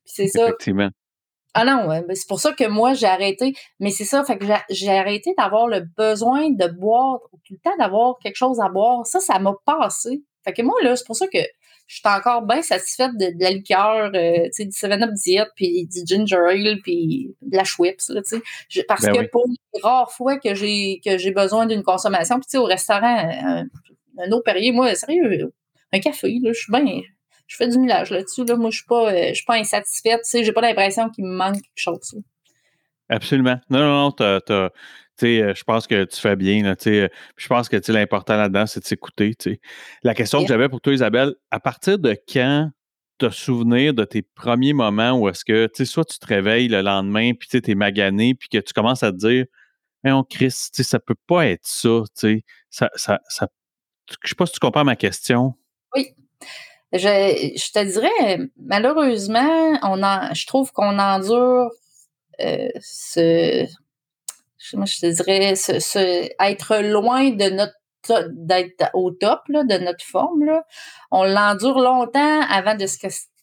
Puis 0.06 0.14
c'est 0.14 0.28
ça. 0.28 0.44
Effectivement. 0.44 0.90
Ah 1.60 1.66
non, 1.66 1.88
ben, 1.88 2.04
c'est 2.14 2.28
pour 2.28 2.40
ça 2.40 2.54
que 2.54 2.68
moi, 2.68 2.94
j'ai 2.94 3.08
arrêté. 3.08 3.56
Mais 3.80 3.90
c'est 3.90 4.06
ça, 4.06 4.24
fait 4.24 4.38
que 4.38 4.46
j'ai 4.70 4.92
arrêté 4.92 5.34
d'avoir 5.36 5.68
le 5.68 5.80
besoin 5.98 6.52
de 6.52 6.68
boire, 6.68 7.20
tout 7.32 7.54
le 7.54 7.58
temps 7.58 7.76
d'avoir 7.80 8.20
quelque 8.20 8.36
chose 8.36 8.60
à 8.60 8.70
boire. 8.70 9.08
Ça, 9.08 9.20
ça 9.20 9.40
m'a 9.40 9.54
passé. 9.66 10.22
Fait 10.44 10.54
que 10.54 10.62
moi, 10.62 10.76
là, 10.84 10.96
c'est 10.96 11.06
pour 11.08 11.16
ça 11.16 11.26
que 11.26 11.40
je 11.88 11.96
suis 11.96 12.02
encore 12.06 12.44
bien 12.44 12.62
satisfaite 12.62 13.18
de, 13.18 13.32
la 13.40 13.50
liqueur, 13.50 14.12
euh, 14.14 14.44
tu 14.46 14.52
sais, 14.52 14.66
du 14.66 14.72
7-Up 14.72 15.10
Diet, 15.14 15.48
puis 15.56 15.88
du 15.88 16.02
ginger 16.06 16.36
ale, 16.48 16.80
puis 16.84 17.36
de 17.42 17.58
la 17.58 17.64
Schweppes, 17.64 18.02
là, 18.10 18.22
tu 18.22 18.40
sais. 18.70 18.84
Parce 18.84 19.06
ben 19.06 19.14
que 19.14 19.32
pour 19.32 19.48
les 19.48 19.82
rares 19.82 20.12
fois 20.12 20.38
que 20.38 20.54
j'ai 20.54 21.02
que 21.04 21.18
j'ai 21.18 21.32
besoin 21.32 21.66
d'une 21.66 21.82
consommation, 21.82 22.36
puis 22.36 22.46
tu 22.46 22.52
sais, 22.52 22.58
au 22.60 22.66
restaurant, 22.66 23.18
un, 23.18 23.66
un 24.20 24.32
autre 24.32 24.44
Perrier, 24.44 24.72
moi, 24.72 24.94
sérieux, 24.94 25.52
un 25.92 26.00
café, 26.00 26.38
là, 26.44 26.52
je 26.54 26.60
suis 26.60 26.72
bien 26.72 27.02
je 27.48 27.56
fais 27.56 27.68
du 27.68 27.80
millage 27.80 28.12
là-dessus. 28.12 28.46
Là. 28.46 28.56
Moi, 28.56 28.70
je 28.70 28.78
suis 28.78 28.86
pas, 28.86 29.12
euh, 29.12 29.30
je 29.30 29.36
suis 29.36 29.46
pas 29.46 29.56
insatisfaite. 29.56 30.22
Tu 30.24 30.30
sais, 30.30 30.44
j'ai 30.44 30.52
pas 30.52 30.62
l'impression 30.62 31.10
qu'il 31.10 31.26
me 31.26 31.36
manque 31.36 31.56
quelque 31.56 31.72
chose. 31.76 32.16
Absolument. 33.10 33.58
Non, 33.70 33.80
non, 33.80 34.04
non, 34.04 34.12
t'as, 34.12 34.70
euh, 35.24 35.54
je 35.56 35.64
pense 35.64 35.88
que 35.88 36.04
tu 36.04 36.20
fais 36.20 36.36
bien. 36.36 36.62
Là, 36.62 36.76
euh, 36.86 37.08
je 37.38 37.48
pense 37.48 37.70
que 37.70 37.92
l'important 37.92 38.36
là-dedans, 38.36 38.68
c'est 38.68 38.82
de 38.82 38.86
s'écouter. 38.86 39.36
La 40.04 40.14
question 40.14 40.42
que 40.42 40.48
j'avais 40.48 40.70
pour 40.70 40.82
toi, 40.82 40.94
Isabelle, 40.94 41.36
à 41.50 41.60
partir 41.60 41.98
de 42.00 42.16
quand 42.32 42.70
tu 43.18 43.26
as 43.26 43.32
souvenir 43.32 43.94
de 43.94 44.04
tes 44.04 44.22
premiers 44.22 44.74
moments 44.74 45.14
où 45.14 45.28
est-ce 45.30 45.44
que, 45.44 45.70
soit 45.86 46.06
tu 46.06 46.20
te 46.20 46.28
réveilles 46.28 46.68
le 46.68 46.82
lendemain, 46.82 47.32
puis 47.34 47.48
tu 47.50 47.72
es 47.72 47.76
magané, 47.76 48.36
puis 48.36 48.50
que 48.50 48.60
tu 48.60 48.74
commences 48.74 49.02
à 49.02 49.12
te 49.12 49.18
dire, 49.18 49.46
mais 50.04 50.12
on 50.12 50.24
Chris, 50.24 50.52
ça 50.52 51.00
peut 51.00 51.16
pas 51.26 51.48
être 51.48 51.66
ça. 51.66 52.04
Ça, 52.70 52.92
ça, 52.96 53.20
ça, 53.28 53.48
je 54.24 54.30
sais 54.30 54.36
pas 54.36 54.46
si 54.46 54.54
tu 54.54 54.60
comprends 54.60 54.84
ma 54.84 54.96
question. 54.96 55.56
Oui. 55.96 56.14
Je, 56.94 57.54
je 57.58 57.72
te 57.72 57.84
dirais, 57.84 58.40
malheureusement, 58.58 59.78
on 59.84 60.02
en, 60.04 60.34
je 60.34 60.48
trouve 60.48 60.72
qu'on 60.72 61.00
endure 61.00 61.70
euh, 62.40 62.70
ce, 62.80 63.68
je, 64.58 64.78
je 64.86 65.00
te 65.00 65.24
dirais, 65.24 65.56
ce, 65.56 66.30
être 66.42 66.78
loin 66.78 67.30
de 67.32 67.50
notre 67.50 67.74
d'être 68.32 68.90
au 68.94 69.12
top 69.12 69.42
là, 69.50 69.66
de 69.66 69.78
notre 69.84 70.06
forme. 70.06 70.46
Là. 70.46 70.64
On 71.12 71.26
l'endure 71.26 71.80
longtemps 71.80 72.42
avant 72.50 72.76
de 72.76 72.86
se 72.86 72.98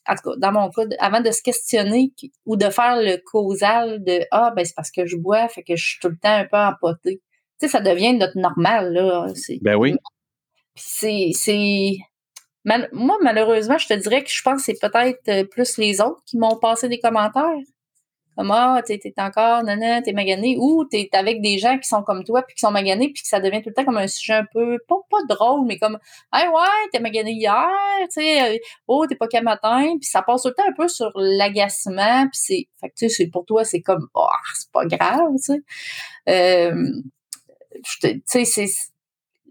en 0.07 0.15
tout 0.15 0.31
cas, 0.31 0.37
dans 0.39 0.53
mon 0.53 0.71
cas, 0.71 0.83
avant 0.99 1.21
de 1.21 1.31
se 1.31 1.43
questionner 1.43 2.13
ou 2.45 2.57
de 2.57 2.69
faire 2.69 2.97
le 2.97 3.17
causal 3.25 4.03
de 4.05 4.27
Ah, 4.31 4.53
ben 4.55 4.65
c'est 4.65 4.75
parce 4.75 4.91
que 4.91 5.07
je 5.07 5.17
bois, 5.17 5.49
fait 5.49 5.63
que 5.63 5.77
je 5.77 5.85
suis 5.85 5.99
tout 6.01 6.09
le 6.09 6.19
temps 6.19 6.37
un 6.37 6.45
peu 6.45 6.59
empoté. 6.59 7.23
Tu 7.61 7.67
sais, 7.67 7.69
ça 7.69 7.81
devient 7.81 8.15
notre 8.15 8.39
normal, 8.39 8.93
là. 8.93 9.27
Ben 9.63 9.77
oui. 9.77 9.95
C'est 10.75 11.31
moi, 12.65 13.17
malheureusement, 13.23 13.79
je 13.79 13.89
te 13.89 13.95
dirais 13.95 14.23
que 14.25 14.31
je 14.31 14.43
pense 14.43 14.65
que 14.67 14.73
c'est 14.73 14.81
peut-être 14.81 15.29
euh, 15.29 15.45
plus 15.45 15.77
les 15.79 16.01
autres 16.01 16.23
qui 16.27 16.39
m'ont 16.39 16.57
passé 16.57 16.89
des 16.89 16.99
commentaires. 16.99 17.45
Comme 18.37 18.51
Ah, 18.51 18.83
t'es 18.85 19.01
encore, 19.19 19.63
non, 19.63 20.03
t'es 20.03 20.13
magané. 20.13 20.57
Ou 20.59 20.85
t'es 20.87 21.09
avec 21.13 21.41
des 21.41 21.59
gens 21.59 21.79
qui 21.79 21.87
sont 21.87 22.03
comme 22.03 22.25
toi, 22.25 22.43
puis 22.43 22.55
qui 22.55 22.61
sont 22.61 22.73
maganés, 22.73 23.11
puis 23.13 23.23
que 23.23 23.29
ça 23.29 23.39
devient 23.39 23.63
tout 23.63 23.69
le 23.69 23.75
temps 23.75 23.85
comme 23.85 23.99
un 23.99 24.09
sujet 24.09 24.33
un 24.35 24.47
peu, 24.53 24.79
pas, 24.89 24.97
pas 25.09 25.23
drôle, 25.29 25.67
mais 25.67 25.79
comme 25.79 25.99
Hey, 26.33 26.49
ouais, 26.49 26.89
t'es 26.93 26.99
magané 26.99 27.33
hier, 27.33 27.69
tu 28.05 28.23
sais, 28.23 28.57
euh, 28.57 28.59
oh, 28.89 29.07
t'es 29.07 29.15
pas 29.15 29.29
qu'à 29.29 29.41
matin. 29.43 29.85
Puis 30.01 30.09
ça 30.11 30.23
passe 30.23 30.43
tout 30.43 30.49
le 30.49 30.55
temps 30.55 30.69
un 30.69 30.73
peu 30.73 30.89
sur 30.89 31.13
l'agacement, 31.15 32.23
puis 32.23 32.41
c'est. 32.43 32.69
Fait 32.81 32.89
que, 32.89 32.95
tu 32.97 33.09
sais, 33.09 33.29
pour 33.29 33.45
toi, 33.47 33.65
c'est 33.65 33.83
comme, 33.83 34.09
oh, 34.15 34.27
c'est 34.55 34.73
pas 34.73 34.85
grave, 34.87 35.31
tu 35.37 35.55
sais. 35.55 35.63
Euh, 36.29 36.91
tu 38.01 38.23
sais, 38.27 38.45
c'est 38.45 38.67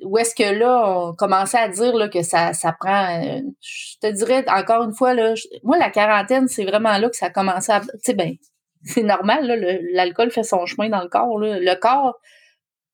où 0.04 0.18
est-ce 0.18 0.36
que 0.36 0.58
là, 0.58 0.84
on 0.86 1.14
commençait 1.14 1.58
à 1.58 1.68
dire 1.68 1.96
là, 1.96 2.10
que 2.10 2.22
ça, 2.22 2.54
ça 2.54 2.74
prend. 2.78 3.22
Euh, 3.22 3.42
je 3.62 3.98
te 4.02 4.12
dirais 4.12 4.46
encore 4.50 4.84
une 4.84 4.94
fois, 4.94 5.14
là, 5.14 5.34
moi, 5.64 5.78
la 5.78 5.90
quarantaine, 5.90 6.48
c'est 6.48 6.66
vraiment 6.66 6.98
là 6.98 7.10
que 7.10 7.16
ça 7.16 7.28
a 7.28 7.30
commencé 7.30 7.72
à. 7.72 7.82
Tu 7.82 7.88
sais, 8.02 8.14
ben, 8.14 8.36
c'est 8.84 9.04
normal, 9.04 9.48
l'alcool 9.94 10.32
fait 10.32 10.44
son 10.44 10.66
chemin 10.66 10.90
dans 10.90 11.02
le 11.02 11.08
corps. 11.08 11.40
Là. 11.40 11.60
Le 11.60 11.76
corps, 11.76 12.20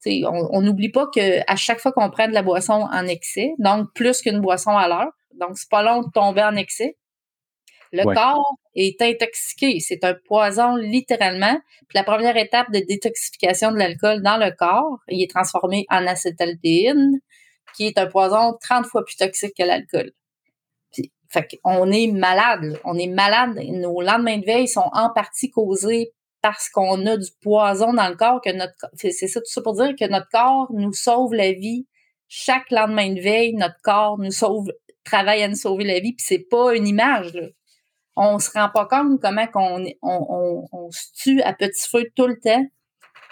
on 0.06 0.62
n'oublie 0.62 0.90
pas 0.90 1.08
qu'à 1.08 1.56
chaque 1.56 1.80
fois 1.80 1.92
qu'on 1.92 2.10
prend 2.10 2.28
de 2.28 2.34
la 2.34 2.44
boisson 2.44 2.88
en 2.92 3.08
excès, 3.08 3.54
donc 3.58 3.88
plus 3.94 4.22
qu'une 4.22 4.40
boisson 4.40 4.72
à 4.72 4.88
l'heure, 4.88 5.12
donc 5.34 5.58
c'est 5.58 5.70
pas 5.70 5.84
long 5.84 6.02
de 6.02 6.12
tomber 6.12 6.44
en 6.44 6.56
excès, 6.56 6.98
le 7.92 8.04
corps 8.04 8.58
est 8.88 9.02
intoxiqué. 9.02 9.80
C'est 9.80 10.04
un 10.04 10.14
poison 10.14 10.76
littéralement. 10.76 11.60
Puis 11.88 11.96
la 11.96 12.04
première 12.04 12.38
étape 12.38 12.72
de 12.72 12.80
détoxification 12.80 13.72
de 13.72 13.78
l'alcool 13.78 14.22
dans 14.22 14.38
le 14.38 14.52
corps, 14.52 15.00
il 15.08 15.24
est 15.24 15.30
transformé 15.30 15.86
en 15.90 16.06
acétaldéhyde, 16.08 17.20
qui 17.76 17.88
est 17.88 17.98
un 17.98 18.08
poison 18.08 18.58
30 18.62 18.86
fois 18.86 19.04
plus 19.04 19.18
toxique 19.18 19.54
que 19.58 19.64
l'alcool. 19.64 20.12
Fait 21.32 21.48
qu'on 21.64 21.92
est 21.92 22.08
malade. 22.08 22.80
On 22.86 22.98
est 22.98 23.08
malade. 23.08 23.60
Nos 23.68 24.02
lendemains 24.02 24.40
de 24.40 24.46
veille 24.46 24.68
sont 24.68 24.90
en 24.94 25.12
partie 25.14 25.52
causés 25.52 26.12
parce 26.42 26.70
qu'on 26.70 27.06
a 27.06 27.18
du 27.18 27.30
poison 27.42 27.94
dans 27.94 28.08
le 28.10 28.16
corps 28.16 28.42
que 28.42 28.52
notre 28.52 28.74
c'est 28.94 29.12
ça 29.12 29.40
tout 29.40 29.52
ça 29.52 29.62
pour 29.62 29.74
dire 29.76 29.94
que 30.00 30.10
notre 30.10 30.30
corps 30.30 30.68
nous 30.72 30.94
sauve 30.94 31.34
la 31.34 31.52
vie 31.52 31.86
chaque 32.28 32.72
lendemain 32.72 33.14
de 33.14 33.20
veille 33.20 33.54
notre 33.54 33.80
corps 33.84 34.18
nous 34.18 34.32
sauve 34.32 34.72
travaille 35.04 35.44
à 35.44 35.48
nous 35.48 35.56
sauver 35.56 35.84
la 35.84 36.00
vie 36.00 36.14
puis 36.14 36.26
c'est 36.26 36.48
pas 36.50 36.76
une 36.76 36.88
image 36.88 37.34
là 37.34 37.48
on 38.20 38.38
se 38.38 38.52
rend 38.52 38.70
pas 38.70 38.86
compte 38.86 39.22
comment 39.22 39.48
qu'on 39.48 39.86
on, 40.02 40.68
on, 40.72 40.92
se 40.92 41.14
tue 41.16 41.42
à 41.42 41.54
petit 41.54 41.90
feu 41.90 42.04
tout 42.16 42.28
le 42.28 42.38
temps. 42.38 42.66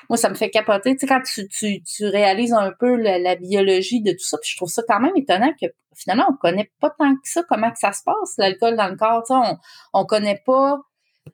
moi, 0.10 0.18
ça 0.18 0.30
me 0.30 0.36
fait 0.36 0.50
capoter. 0.50 0.96
Tu 0.96 1.00
sais, 1.00 1.08
quand 1.08 1.22
tu, 1.22 1.48
tu, 1.50 1.84
tu 1.84 2.06
réalises 2.06 2.54
un 2.54 2.72
peu 2.72 2.96
la, 2.96 3.36
biologie 3.36 4.02
de 4.02 4.12
tout 4.12 4.24
ça, 4.24 4.38
puis 4.38 4.50
je 4.50 4.56
trouve 4.56 4.70
ça 4.70 4.82
quand 4.88 5.02
même 5.02 5.16
étonnant 5.18 5.52
que 5.62 5.68
finalement, 5.94 6.28
on 6.30 6.36
connaît 6.36 6.72
pas 6.80 6.90
tant 6.92 7.14
que 7.16 7.28
ça 7.28 7.44
comment 7.50 7.70
que 7.70 7.80
ça 7.80 7.92
se 7.92 8.02
passe, 8.04 8.36
l'alcool 8.38 8.78
dans 8.78 8.88
le 8.88 8.96
corps. 8.96 9.24
On, 9.30 9.58
on 9.94 10.06
connaît 10.06 10.42
pas. 10.46 10.80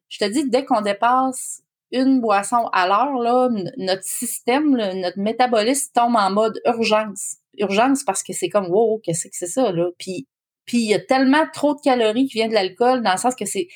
Je 0.10 0.18
te 0.18 0.26
dis, 0.26 0.49
dès 0.49 0.66
qu'on 0.66 0.82
dépasse 0.82 1.62
une 1.91 2.22
boisson 2.22 2.70
à 2.74 2.88
l'heure, 2.88 3.20
là, 3.20 3.49
notre 3.78 4.04
système, 4.04 4.72
notre 4.72 5.20
métabolisme 5.20 5.91
tombe 5.93 6.16
en 6.16 6.32
mode 6.32 6.60
urgence. 6.66 7.36
Urgence 7.60 8.04
parce 8.04 8.24
que 8.24 8.34
c'est 8.34 8.49
comme 8.49 8.72
wow, 8.72 8.99
qu'est-ce 9.04 9.28
que 9.28 9.36
c'est 9.36 9.45
ça, 9.45 9.72
là? 9.72 9.89
Puis 9.99 10.28
puis 10.66 10.78
il 10.78 10.89
y 10.89 10.93
a 10.93 10.99
tellement 10.99 11.45
trop 11.53 11.76
de 11.76 11.82
calories 11.82 12.28
qui 12.28 12.34
viennent 12.36 12.49
de 12.49 12.55
l'alcool, 12.55 13.01
dans 13.01 13.11
le 13.11 13.18
sens 13.18 13.36
que 13.36 13.45
c'est 13.45 13.68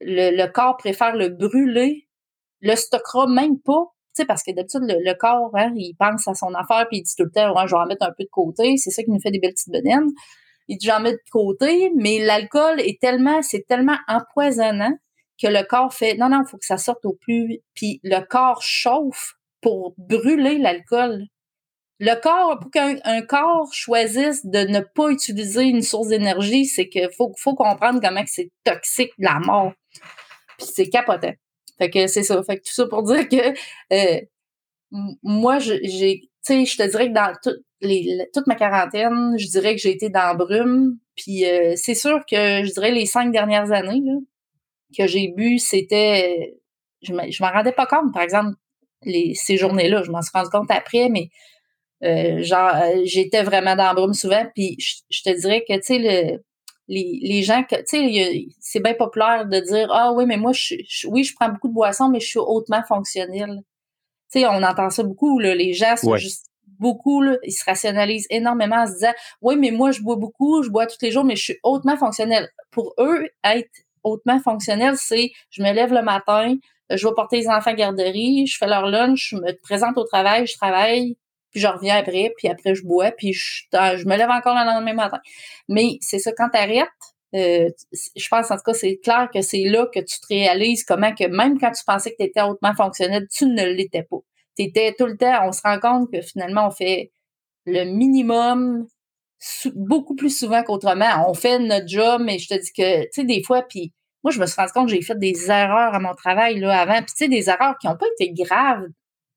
le, 0.00 0.46
corps 0.48 0.76
préfère 0.76 1.16
le 1.16 1.28
brûler, 1.28 2.08
le 2.60 2.74
stockera 2.74 3.26
même 3.26 3.60
pas. 3.60 3.84
Tu 4.16 4.22
sais, 4.22 4.26
parce 4.26 4.42
que 4.42 4.52
d'habitude, 4.52 4.82
le, 4.84 5.14
corps, 5.14 5.50
hein, 5.54 5.72
il 5.76 5.94
pense 5.98 6.28
à 6.28 6.34
son 6.34 6.54
affaire, 6.54 6.86
puis 6.88 6.98
il 6.98 7.02
dit 7.02 7.12
tout 7.16 7.24
le 7.24 7.30
temps, 7.30 7.52
ouais, 7.54 7.66
je 7.66 7.74
vais 7.74 7.80
en 7.80 7.86
mettre 7.86 8.06
un 8.06 8.12
peu 8.16 8.24
de 8.24 8.30
côté. 8.30 8.76
C'est 8.76 8.90
ça 8.90 9.02
qui 9.02 9.10
nous 9.10 9.20
fait 9.20 9.30
des 9.30 9.40
belles 9.40 9.54
petites 9.54 9.72
bedaines. 9.72 10.10
Il 10.68 10.78
dit, 10.78 10.86
j'en 10.86 11.00
mets 11.00 11.12
de 11.12 11.18
côté, 11.30 11.90
mais 11.96 12.20
l'alcool 12.20 12.80
est 12.80 13.00
tellement, 13.00 13.42
c'est 13.42 13.64
tellement 13.68 13.96
empoisonnant 14.08 14.96
que 15.40 15.48
le 15.48 15.64
corps 15.66 15.92
fait 15.92 16.14
non, 16.16 16.28
non, 16.28 16.42
il 16.44 16.48
faut 16.48 16.58
que 16.58 16.64
ça 16.64 16.78
sorte 16.78 17.04
au 17.04 17.16
plus. 17.20 17.58
Puis 17.74 18.00
le 18.02 18.20
corps 18.20 18.62
chauffe 18.62 19.34
pour 19.60 19.94
brûler 19.98 20.58
l'alcool. 20.58 21.24
Le 22.00 22.20
corps, 22.20 22.58
pour 22.58 22.70
qu'un 22.70 23.22
corps 23.22 23.72
choisisse 23.72 24.44
de 24.44 24.60
ne 24.60 24.80
pas 24.80 25.10
utiliser 25.10 25.62
une 25.62 25.82
source 25.82 26.08
d'énergie, 26.08 26.66
c'est 26.66 26.88
qu'il 26.88 27.08
faut, 27.16 27.32
faut 27.38 27.54
comprendre 27.54 28.00
comment 28.02 28.22
c'est 28.26 28.50
toxique 28.64 29.12
la 29.18 29.38
mort. 29.38 29.72
Puis 30.58 30.66
c'est 30.74 30.88
capotant. 30.88 31.34
Fait 31.78 31.90
que 31.90 32.06
c'est 32.06 32.22
ça. 32.22 32.42
Fait 32.42 32.56
que 32.56 32.62
tout 32.62 32.74
ça 32.74 32.86
pour 32.86 33.02
dire 33.04 33.28
que 33.28 33.54
euh, 33.92 34.20
moi, 35.22 35.58
j'ai, 35.58 35.80
tu 35.84 36.28
sais, 36.42 36.64
je 36.64 36.76
te 36.76 36.88
dirais 36.88 37.08
que 37.08 37.14
dans 37.14 37.32
toute 38.32 38.46
ma 38.46 38.54
quarantaine, 38.54 39.34
je 39.38 39.46
dirais 39.48 39.74
que 39.74 39.80
j'ai 39.80 39.90
été 39.90 40.08
dans 40.08 40.34
brume. 40.34 40.98
Puis 41.16 41.44
euh, 41.44 41.74
c'est 41.76 41.94
sûr 41.94 42.20
que 42.28 42.64
je 42.64 42.72
dirais 42.72 42.90
les 42.90 43.06
cinq 43.06 43.30
dernières 43.30 43.72
années, 43.72 44.02
que 44.96 45.06
j'ai 45.06 45.28
bu, 45.28 45.58
c'était. 45.58 46.54
Je 47.02 47.12
m'en 47.12 47.50
rendais 47.50 47.72
pas 47.72 47.86
compte, 47.86 48.12
par 48.12 48.22
exemple, 48.22 48.54
les, 49.02 49.34
ces 49.34 49.56
journées-là. 49.56 50.02
Je 50.02 50.10
m'en 50.10 50.22
suis 50.22 50.30
rendu 50.32 50.48
compte 50.50 50.70
après, 50.70 51.08
mais 51.08 51.28
euh, 52.02 52.42
genre, 52.42 52.74
euh, 52.74 53.02
j'étais 53.04 53.42
vraiment 53.42 53.76
dans 53.76 53.90
le 53.90 53.94
brume 53.94 54.14
souvent. 54.14 54.44
Puis 54.54 54.76
je, 54.78 55.22
te 55.22 55.40
dirais 55.40 55.64
que, 55.66 55.74
tu 55.74 55.82
sais, 55.82 55.98
le, 55.98 56.42
les, 56.88 57.20
les 57.22 57.42
gens, 57.42 57.62
tu 57.68 57.76
sais, 57.86 58.46
c'est 58.60 58.80
bien 58.80 58.94
populaire 58.94 59.46
de 59.46 59.60
dire 59.60 59.90
Ah 59.92 60.12
oui, 60.12 60.26
mais 60.26 60.36
moi, 60.36 60.52
je, 60.52 60.74
oui, 61.06 61.24
je 61.24 61.34
prends 61.34 61.48
beaucoup 61.48 61.68
de 61.68 61.74
boissons, 61.74 62.08
mais 62.08 62.20
je 62.20 62.26
suis 62.26 62.38
hautement 62.38 62.82
fonctionnel. 62.86 63.62
Tu 64.32 64.40
sais, 64.40 64.46
on 64.46 64.62
entend 64.62 64.90
ça 64.90 65.02
beaucoup, 65.02 65.38
là, 65.38 65.54
les 65.54 65.72
gens 65.72 65.96
sont 65.96 66.16
juste 66.16 66.46
beaucoup, 66.78 67.22
là, 67.22 67.36
ils 67.44 67.52
se 67.52 67.64
rationalisent 67.64 68.26
énormément 68.30 68.76
en 68.76 68.86
se 68.86 68.92
disant 68.94 69.12
Oui, 69.40 69.56
mais 69.56 69.70
moi, 69.70 69.90
je 69.92 70.00
bois 70.02 70.16
beaucoup, 70.16 70.62
je 70.62 70.70
bois 70.70 70.86
tous 70.86 70.98
les 71.02 71.10
jours, 71.10 71.24
mais 71.24 71.36
je 71.36 71.44
suis 71.44 71.58
hautement 71.62 71.96
fonctionnel. 71.96 72.48
Pour 72.70 72.94
eux, 72.98 73.28
être 73.44 73.70
hautement 74.02 74.40
fonctionnel, 74.40 74.96
c'est 74.96 75.30
je 75.50 75.62
me 75.62 75.72
lève 75.72 75.92
le 75.92 76.02
matin, 76.02 76.56
je 76.90 77.06
vais 77.06 77.14
porter 77.14 77.38
les 77.38 77.48
enfants 77.48 77.70
à 77.70 77.74
garderie, 77.74 78.46
je 78.46 78.58
fais 78.58 78.66
leur 78.66 78.86
lunch, 78.86 79.30
je 79.30 79.36
me 79.36 79.52
présente 79.62 79.96
au 79.96 80.04
travail, 80.04 80.46
je 80.46 80.56
travaille, 80.56 81.16
puis 81.54 81.62
je 81.62 81.68
reviens 81.68 81.96
après, 81.96 82.34
puis 82.36 82.48
après 82.48 82.74
je 82.74 82.82
bois, 82.82 83.12
puis 83.12 83.32
je, 83.32 83.62
je 83.72 84.06
me 84.06 84.16
lève 84.16 84.28
encore 84.28 84.54
le 84.54 84.66
lendemain 84.66 84.92
matin. 84.92 85.20
Mais 85.68 85.98
c'est 86.00 86.18
ça, 86.18 86.32
quand 86.36 86.48
tu 86.50 86.58
arrêtes, 86.58 86.88
euh, 87.34 87.70
je 88.16 88.28
pense 88.28 88.50
en 88.50 88.56
tout 88.56 88.62
cas, 88.66 88.74
c'est 88.74 88.96
clair 88.98 89.28
que 89.32 89.40
c'est 89.40 89.64
là 89.64 89.86
que 89.86 90.00
tu 90.00 90.20
te 90.20 90.26
réalises 90.28 90.84
comment 90.84 91.14
que 91.14 91.24
même 91.24 91.58
quand 91.58 91.70
tu 91.70 91.84
pensais 91.84 92.10
que 92.10 92.16
tu 92.18 92.24
étais 92.24 92.42
hautement 92.42 92.74
fonctionnel, 92.74 93.26
tu 93.32 93.46
ne 93.46 93.64
l'étais 93.64 94.02
pas. 94.02 94.18
Tu 94.56 94.64
étais 94.64 94.94
tout 94.98 95.06
le 95.06 95.16
temps, 95.16 95.46
on 95.46 95.52
se 95.52 95.62
rend 95.62 95.78
compte 95.78 96.12
que 96.12 96.20
finalement, 96.20 96.66
on 96.66 96.70
fait 96.70 97.12
le 97.66 97.84
minimum 97.84 98.86
beaucoup 99.74 100.14
plus 100.14 100.36
souvent 100.36 100.62
qu'autrement. 100.62 101.28
On 101.28 101.34
fait 101.34 101.58
notre 101.58 101.88
job, 101.88 102.22
mais 102.24 102.38
je 102.38 102.48
te 102.48 102.54
dis 102.54 102.72
que, 102.72 103.02
tu 103.04 103.08
sais, 103.12 103.24
des 103.24 103.42
fois, 103.42 103.62
puis 103.62 103.92
moi, 104.22 104.30
je 104.30 104.40
me 104.40 104.46
suis 104.46 104.56
rendu 104.56 104.72
compte 104.72 104.88
que 104.88 104.94
j'ai 104.94 105.02
fait 105.02 105.18
des 105.18 105.50
erreurs 105.50 105.94
à 105.94 106.00
mon 106.00 106.14
travail 106.14 106.58
là 106.58 106.80
avant. 106.80 106.96
Puis, 106.96 107.12
tu 107.16 107.24
sais, 107.24 107.28
des 107.28 107.50
erreurs 107.50 107.76
qui 107.78 107.86
n'ont 107.86 107.96
pas 107.96 108.06
été 108.18 108.32
graves. 108.32 108.86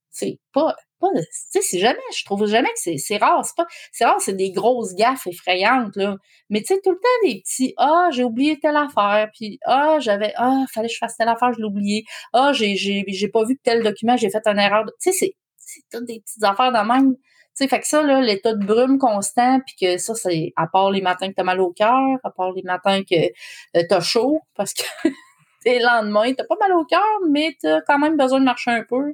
C'est 0.09 0.39
pas, 0.53 0.75
pas 0.99 1.07
c'est 1.41 1.79
jamais, 1.79 1.99
je 2.15 2.25
trouve 2.25 2.47
jamais 2.47 2.69
que 2.69 2.97
c'est, 2.97 3.17
rare. 3.17 3.45
C'est 3.45 3.55
pas, 3.55 3.67
c'est 3.91 4.05
rare, 4.05 4.19
c'est 4.19 4.33
des 4.33 4.51
grosses 4.51 4.95
gaffes 4.95 5.27
effrayantes, 5.27 5.95
là. 5.95 6.15
Mais 6.49 6.61
tu 6.61 6.73
sais, 6.73 6.81
tout 6.83 6.91
le 6.91 6.97
temps, 6.97 7.27
des 7.27 7.41
petits, 7.41 7.73
ah, 7.77 8.09
j'ai 8.11 8.23
oublié 8.23 8.59
telle 8.59 8.77
affaire. 8.77 9.29
Puis, 9.33 9.59
ah, 9.65 9.97
j'avais, 9.99 10.33
ah, 10.37 10.65
fallait 10.73 10.87
que 10.87 10.93
je 10.93 10.99
fasse 10.99 11.17
telle 11.17 11.29
affaire, 11.29 11.53
je 11.53 11.59
l'ai 11.59 11.65
oublié. 11.65 12.03
Ah, 12.33 12.51
j'ai, 12.53 12.75
j'ai, 12.75 13.03
j'ai 13.07 13.27
pas 13.27 13.45
vu 13.45 13.57
tel 13.63 13.83
document, 13.83 14.17
j'ai 14.17 14.29
fait 14.29 14.45
une 14.47 14.59
erreur. 14.59 14.85
Tu 15.01 15.11
sais, 15.11 15.11
c'est, 15.11 15.35
c'est 15.57 15.81
toutes 15.91 16.05
des 16.05 16.19
petites 16.19 16.43
affaires 16.43 16.71
de 16.71 16.87
même 16.87 17.15
sais, 17.57 17.67
fait 17.67 17.79
que 17.79 17.87
ça, 17.87 18.03
là, 18.03 18.21
l'état 18.21 18.53
de 18.53 18.63
brume 18.63 18.99
constant, 18.99 19.59
puis 19.65 19.75
que 19.81 19.97
ça, 19.97 20.13
c'est 20.13 20.53
à 20.55 20.67
part 20.67 20.91
les 20.91 21.01
matins 21.01 21.27
que 21.27 21.33
t'as 21.33 21.43
mal 21.43 21.59
au 21.59 21.71
cœur, 21.71 22.17
à 22.23 22.29
part 22.29 22.51
les 22.51 22.61
matins 22.63 23.01
que 23.03 23.15
euh, 23.15 23.83
t'as 23.89 23.99
chaud, 23.99 24.39
parce 24.55 24.73
que 24.73 24.83
le 25.65 25.83
lendemain, 25.83 26.33
t'as 26.33 26.45
pas 26.45 26.55
mal 26.59 26.73
au 26.73 26.85
cœur, 26.85 27.01
mais 27.29 27.55
t'as 27.59 27.81
quand 27.81 27.97
même 27.97 28.15
besoin 28.15 28.39
de 28.39 28.45
marcher 28.45 28.71
un 28.71 28.83
peu. 28.87 29.13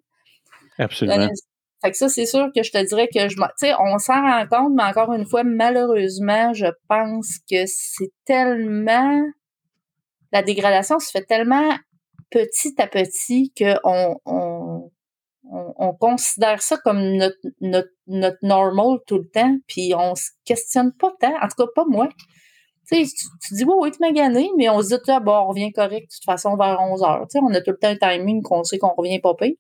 Absolument. 0.80 1.28
Fait 1.84 1.92
que 1.92 1.98
ça, 1.98 2.08
c'est 2.08 2.26
sûr 2.26 2.50
que 2.56 2.64
je 2.64 2.72
te 2.72 2.82
dirais 2.88 3.10
que 3.14 3.28
je 3.28 3.36
Tu 3.36 3.42
sais, 3.58 3.74
on 3.78 3.98
s'en 3.98 4.22
rend 4.22 4.48
compte, 4.48 4.74
mais 4.74 4.84
encore 4.84 5.12
une 5.14 5.26
fois, 5.26 5.44
malheureusement, 5.44 6.54
je 6.54 6.68
pense 6.88 7.40
que 7.50 7.66
c'est 7.66 8.12
tellement. 8.26 9.22
La 10.32 10.42
dégradation 10.44 10.98
se 11.00 11.12
fait 11.12 11.26
tellement 11.26 11.76
petit 12.32 12.74
à 12.82 12.88
petit 12.88 13.54
qu'on 13.58 14.16
on, 14.26 14.92
on, 15.44 15.94
considère 15.94 16.62
ça 16.62 16.78
comme 16.78 17.18
notre, 17.18 17.38
notre, 17.60 17.90
notre 18.08 18.38
normal 18.42 19.00
tout 19.06 19.18
le 19.18 19.30
temps, 19.30 19.58
puis 19.68 19.94
on 19.96 20.16
se 20.16 20.30
questionne 20.46 20.94
pas 20.94 21.12
tant, 21.20 21.36
en 21.36 21.48
tout 21.48 21.66
cas 21.66 21.72
pas 21.76 21.86
moi. 21.88 22.08
Tu, 22.92 23.06
tu 23.06 23.54
dis, 23.54 23.64
oui, 23.64 23.74
oui, 23.80 23.92
tu 23.92 23.98
m'as 24.00 24.12
gagné, 24.12 24.50
mais 24.58 24.70
on 24.70 24.82
se 24.82 24.96
dit, 24.96 25.02
ah, 25.08 25.20
bon, 25.20 25.34
on 25.34 25.48
revient 25.50 25.72
correct 25.72 26.10
de 26.10 26.16
toute 26.16 26.26
façon 26.26 26.56
vers 26.58 26.80
11 26.80 27.04
heures. 27.04 27.22
Tu 27.30 27.38
sais, 27.38 27.40
on 27.42 27.54
a 27.54 27.62
tout 27.62 27.72
le 27.72 27.78
temps 27.78 27.90
un 27.90 27.96
timing 27.98 28.42
qu'on 28.42 28.64
sait 28.64 28.78
qu'on 28.78 28.94
revient 28.94 29.20
pas 29.20 29.34
pire. 29.36 29.56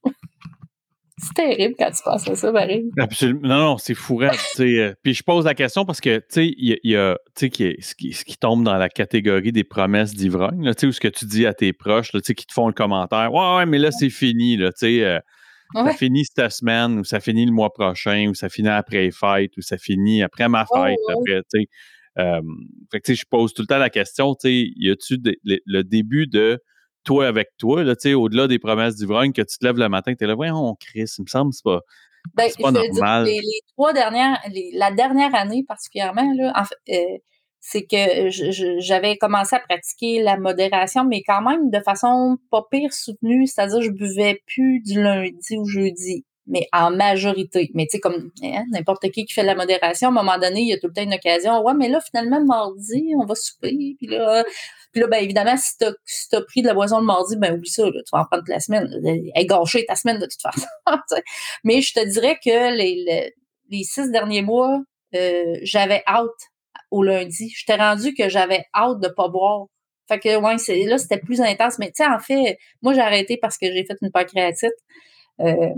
C'est 1.23 1.33
terrible 1.33 1.75
quand 1.77 1.91
tu 1.91 2.03
passes 2.03 2.27
à 2.27 2.35
ça, 2.35 2.51
Marie. 2.51 2.89
Absolument. 2.97 3.47
Non, 3.47 3.57
non, 3.57 3.77
c'est 3.77 3.93
fou. 3.93 4.21
Euh, 4.21 4.93
puis 5.01 5.13
je 5.13 5.23
pose 5.23 5.45
la 5.45 5.53
question 5.53 5.85
parce 5.85 6.01
que, 6.01 6.17
tu 6.17 6.25
sais, 6.29 6.53
il 6.57 6.79
y 6.83 6.95
a, 6.95 7.17
ce, 7.35 7.45
qui, 7.45 8.37
tombe 8.37 8.63
dans 8.63 8.75
la 8.75 8.89
catégorie 8.89 9.51
des 9.51 9.63
promesses 9.63 10.13
d'ivrogne, 10.13 10.71
tu 10.73 10.79
sais, 10.79 10.87
ou 10.87 10.91
ce 10.91 10.99
que 10.99 11.07
tu 11.07 11.25
dis 11.25 11.45
à 11.45 11.53
tes 11.53 11.73
proches, 11.73 12.11
tu 12.11 12.19
sais, 12.23 12.35
qui 12.35 12.45
te 12.45 12.53
font 12.53 12.67
le 12.67 12.73
commentaire, 12.73 13.33
ouais, 13.33 13.55
ouais, 13.57 13.65
mais 13.65 13.79
là, 13.79 13.91
c'est 13.91 14.09
fini, 14.09 14.57
tu 14.57 14.65
sais. 14.75 15.03
Euh, 15.03 15.19
ça 15.73 15.93
finit 15.93 16.23
cette 16.25 16.51
semaine, 16.51 16.99
ou 16.99 17.03
ça 17.03 17.19
finit 17.19 17.45
le 17.45 17.51
mois 17.51 17.73
prochain, 17.73 18.27
ou 18.29 18.35
ça 18.35 18.47
finit 18.47 18.69
après 18.69 19.03
les 19.03 19.11
fêtes, 19.11 19.57
ou 19.57 19.61
ça 19.61 19.77
finit 19.77 20.21
après 20.21 20.47
ma 20.47 20.65
fête, 20.65 20.97
après, 21.09 21.41
tu 21.51 21.61
sais. 21.61 21.67
Euh, 22.19 22.41
fait 22.91 23.01
que, 23.01 23.13
je 23.13 23.23
pose 23.27 23.53
tout 23.53 23.63
le 23.63 23.67
temps 23.67 23.79
la 23.79 23.89
question, 23.89 24.35
tu 24.35 24.47
sais, 24.47 24.71
y 24.75 24.91
a-tu 24.91 25.17
le 25.43 25.81
début 25.83 26.27
de 26.27 26.61
toi 27.03 27.27
avec 27.27 27.49
toi, 27.57 27.83
là, 27.83 27.93
au-delà 28.15 28.47
des 28.47 28.59
promesses 28.59 28.95
d'ivrogne, 28.95 29.31
que 29.33 29.41
tu 29.41 29.57
te 29.57 29.65
lèves 29.65 29.77
le 29.77 29.89
matin, 29.89 30.13
tu 30.15 30.23
es 30.23 30.27
là, 30.27 30.35
voyons, 30.35 30.75
Chris, 30.79 31.05
il 31.17 31.23
me 31.23 31.27
semble, 31.27 31.53
c'est 31.53 31.63
pas. 31.63 31.81
Ben, 32.35 32.49
pas 32.59 32.71
normal. 32.71 33.25
les, 33.25 33.41
trois 33.75 33.91
dernières, 33.91 34.39
la 34.73 34.91
dernière 34.91 35.35
année 35.35 35.65
particulièrement, 35.67 36.31
là, 36.35 36.53
en 36.55 36.63
fait, 36.63 36.77
euh, 36.89 37.17
c'est 37.59 37.83
que 37.83 38.29
j'avais 38.79 39.17
commencé 39.17 39.55
à 39.55 39.59
pratiquer 39.59 40.21
la 40.21 40.37
modération, 40.37 41.05
mais 41.05 41.21
quand 41.21 41.41
même 41.41 41.69
de 41.69 41.79
façon 41.79 42.37
pas 42.51 42.65
pire 42.69 42.93
soutenue, 42.93 43.47
c'est-à-dire 43.47 43.81
je 43.81 43.91
buvais 43.91 44.41
plus 44.47 44.81
du 44.81 45.01
lundi 45.01 45.57
au 45.57 45.65
jeudi, 45.65 46.25
mais 46.45 46.67
en 46.73 46.91
majorité. 46.91 47.71
Mais 47.73 47.85
tu 47.85 47.91
sais, 47.91 47.99
comme 47.99 48.31
hein, 48.43 48.63
n'importe 48.71 49.09
qui 49.11 49.25
qui 49.25 49.33
fait 49.33 49.43
de 49.43 49.47
la 49.47 49.55
modération, 49.55 50.09
à 50.09 50.11
un 50.11 50.13
moment 50.13 50.37
donné, 50.37 50.61
il 50.61 50.67
y 50.67 50.73
a 50.73 50.77
tout 50.77 50.87
le 50.87 50.93
temps 50.93 51.03
une 51.03 51.13
occasion. 51.13 51.61
Ouais, 51.61 51.73
mais 51.73 51.87
là, 51.89 51.99
finalement, 52.01 52.43
mardi, 52.43 53.13
on 53.17 53.25
va 53.25 53.35
souper, 53.35 53.95
puis 53.97 54.07
là... 54.07 54.43
Puis 54.93 55.01
là, 55.01 55.07
ben 55.07 55.17
évidemment, 55.17 55.57
si 55.57 55.75
t'as 55.77 55.91
si 56.05 56.33
as 56.35 56.41
pris 56.41 56.61
de 56.61 56.67
la 56.67 56.75
boisson 56.75 56.99
le 56.99 57.05
mardi, 57.05 57.35
ben 57.35 57.55
oublie 57.55 57.69
ça, 57.69 57.83
là, 57.83 57.91
tu 57.91 58.09
vas 58.11 58.19
en 58.19 58.25
prendre 58.25 58.43
toute 58.43 58.49
la 58.49 58.59
semaine. 58.59 58.87
Elle 59.35 59.47
gâchée 59.47 59.85
ta 59.85 59.95
semaine 59.95 60.19
de 60.19 60.27
toute 60.27 60.41
façon. 60.41 60.67
mais 61.63 61.81
je 61.81 61.93
te 61.93 62.05
dirais 62.05 62.37
que 62.43 62.77
les, 62.77 63.33
les, 63.69 63.83
six 63.83 64.11
derniers 64.11 64.43
mois, 64.43 64.81
euh, 65.15 65.55
j'avais 65.63 66.03
hâte 66.07 66.29
au 66.91 67.01
lundi. 67.01 67.51
J'étais 67.55 67.75
rendu 67.75 68.13
que 68.13 68.29
j'avais 68.29 68.65
hâte 68.75 68.99
de 68.99 69.07
pas 69.07 69.29
boire. 69.29 69.65
Fait 70.07 70.19
que 70.19 70.37
ouais, 70.37 70.85
là 70.85 70.97
c'était 70.99 71.19
plus 71.19 71.41
intense. 71.41 71.79
Mais 71.79 71.87
tu 71.87 72.03
sais, 72.03 72.07
en 72.07 72.19
fait, 72.19 72.59
moi 72.83 72.93
j'ai 72.93 73.01
arrêté 73.01 73.37
parce 73.41 73.57
que 73.57 73.65
j'ai 73.65 73.83
fait 73.85 73.97
une 74.01 74.11
pancréatite. 74.11 74.75
Euh, 75.39 75.73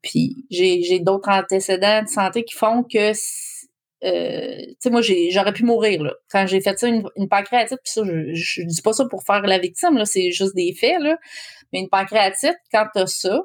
puis 0.00 0.46
j'ai 0.50 1.00
d'autres 1.00 1.30
antécédents 1.30 2.02
de 2.02 2.08
santé 2.08 2.44
qui 2.44 2.54
font 2.54 2.82
que 2.82 3.12
euh, 4.04 4.56
tu 4.58 4.76
sais, 4.80 4.90
moi, 4.90 5.00
j'aurais 5.02 5.52
pu 5.52 5.64
mourir, 5.64 6.02
là. 6.02 6.12
Quand 6.30 6.46
j'ai 6.46 6.60
fait 6.60 6.78
ça, 6.78 6.88
une, 6.88 7.28
pancréatite, 7.28 7.78
puis 7.82 7.92
ça, 7.92 8.02
je, 8.04 8.34
je, 8.34 8.62
dis 8.62 8.82
pas 8.82 8.92
ça 8.92 9.06
pour 9.08 9.22
faire 9.22 9.42
la 9.42 9.58
victime, 9.58 9.96
là, 9.96 10.04
c'est 10.04 10.30
juste 10.30 10.54
des 10.54 10.74
faits, 10.74 11.00
là. 11.00 11.16
Mais 11.72 11.80
une 11.80 11.88
pancréatite, 11.88 12.56
quand 12.70 12.86
t'as 12.92 13.06
ça, 13.06 13.40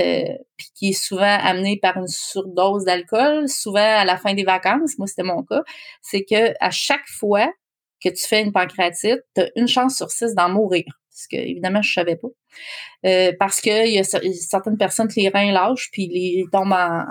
euh, 0.00 0.34
puis 0.56 0.68
qui 0.74 0.88
est 0.90 0.92
souvent 0.92 1.38
amené 1.42 1.76
par 1.76 1.96
une 1.96 2.06
surdose 2.06 2.84
d'alcool, 2.84 3.48
souvent 3.48 3.80
à 3.80 4.04
la 4.04 4.16
fin 4.16 4.32
des 4.32 4.44
vacances, 4.44 4.96
moi 4.96 5.08
c'était 5.08 5.24
mon 5.24 5.42
cas, 5.42 5.62
c'est 6.02 6.24
que 6.24 6.54
à 6.60 6.70
chaque 6.70 7.08
fois 7.08 7.52
que 8.02 8.08
tu 8.08 8.24
fais 8.24 8.42
une 8.42 8.52
pancréatite, 8.52 9.20
tu 9.34 9.40
as 9.40 9.50
une 9.56 9.66
chance 9.66 9.96
sur 9.96 10.10
six 10.10 10.34
d'en 10.34 10.50
mourir. 10.50 10.84
ce 11.10 11.26
que 11.28 11.36
évidemment 11.36 11.82
je 11.82 11.92
savais 11.92 12.14
pas. 12.14 12.28
Euh, 13.06 13.32
parce 13.40 13.60
que 13.60 13.88
il 13.88 13.94
y 13.94 13.98
a 13.98 14.04
certaines 14.04 14.76
personnes 14.76 15.08
qui 15.08 15.22
les 15.22 15.30
reins 15.30 15.50
lâchent 15.50 15.88
puis 15.90 16.06
les 16.06 16.44
tombent 16.52 16.72
en, 16.72 17.04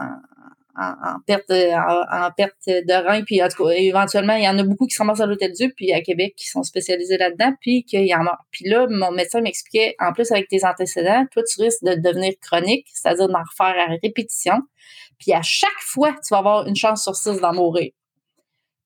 en, 0.77 1.19
perte 1.25 1.51
en, 1.51 2.31
perte 2.35 2.55
de 2.67 2.93
reins 2.93 3.23
puis 3.23 3.41
en 3.41 3.47
tout 3.47 3.63
cas, 3.63 3.71
éventuellement 3.71 4.35
il 4.35 4.43
y 4.43 4.47
en 4.47 4.57
a 4.57 4.63
beaucoup 4.63 4.85
qui 4.85 4.95
se 4.95 5.01
ramassent 5.01 5.21
à 5.21 5.25
l'hôtel 5.25 5.51
Dieu 5.53 5.73
puis 5.75 5.91
à 5.93 6.01
Québec 6.01 6.33
qui 6.37 6.47
sont 6.47 6.63
spécialisés 6.63 7.17
là-dedans 7.17 7.53
puis 7.61 7.83
qu'il 7.83 8.05
y 8.05 8.13
en 8.13 8.25
a. 8.25 8.37
Puis 8.51 8.69
là 8.69 8.87
mon 8.89 9.11
médecin 9.11 9.41
m'expliquait 9.41 9.95
en 9.99 10.13
plus 10.13 10.31
avec 10.31 10.47
tes 10.47 10.65
antécédents 10.65 11.25
toi 11.31 11.43
tu 11.43 11.61
risques 11.61 11.83
de 11.83 11.95
devenir 11.95 12.33
chronique 12.41 12.87
c'est-à-dire 12.93 13.27
d'en 13.27 13.43
refaire 13.43 13.75
à 13.77 13.95
répétition. 14.01 14.55
Puis 15.19 15.33
à 15.33 15.41
chaque 15.41 15.81
fois 15.81 16.11
tu 16.11 16.29
vas 16.31 16.37
avoir 16.37 16.67
une 16.67 16.75
chance 16.75 17.03
sur 17.03 17.15
six 17.15 17.39
d'en 17.39 17.53
mourir. 17.53 17.91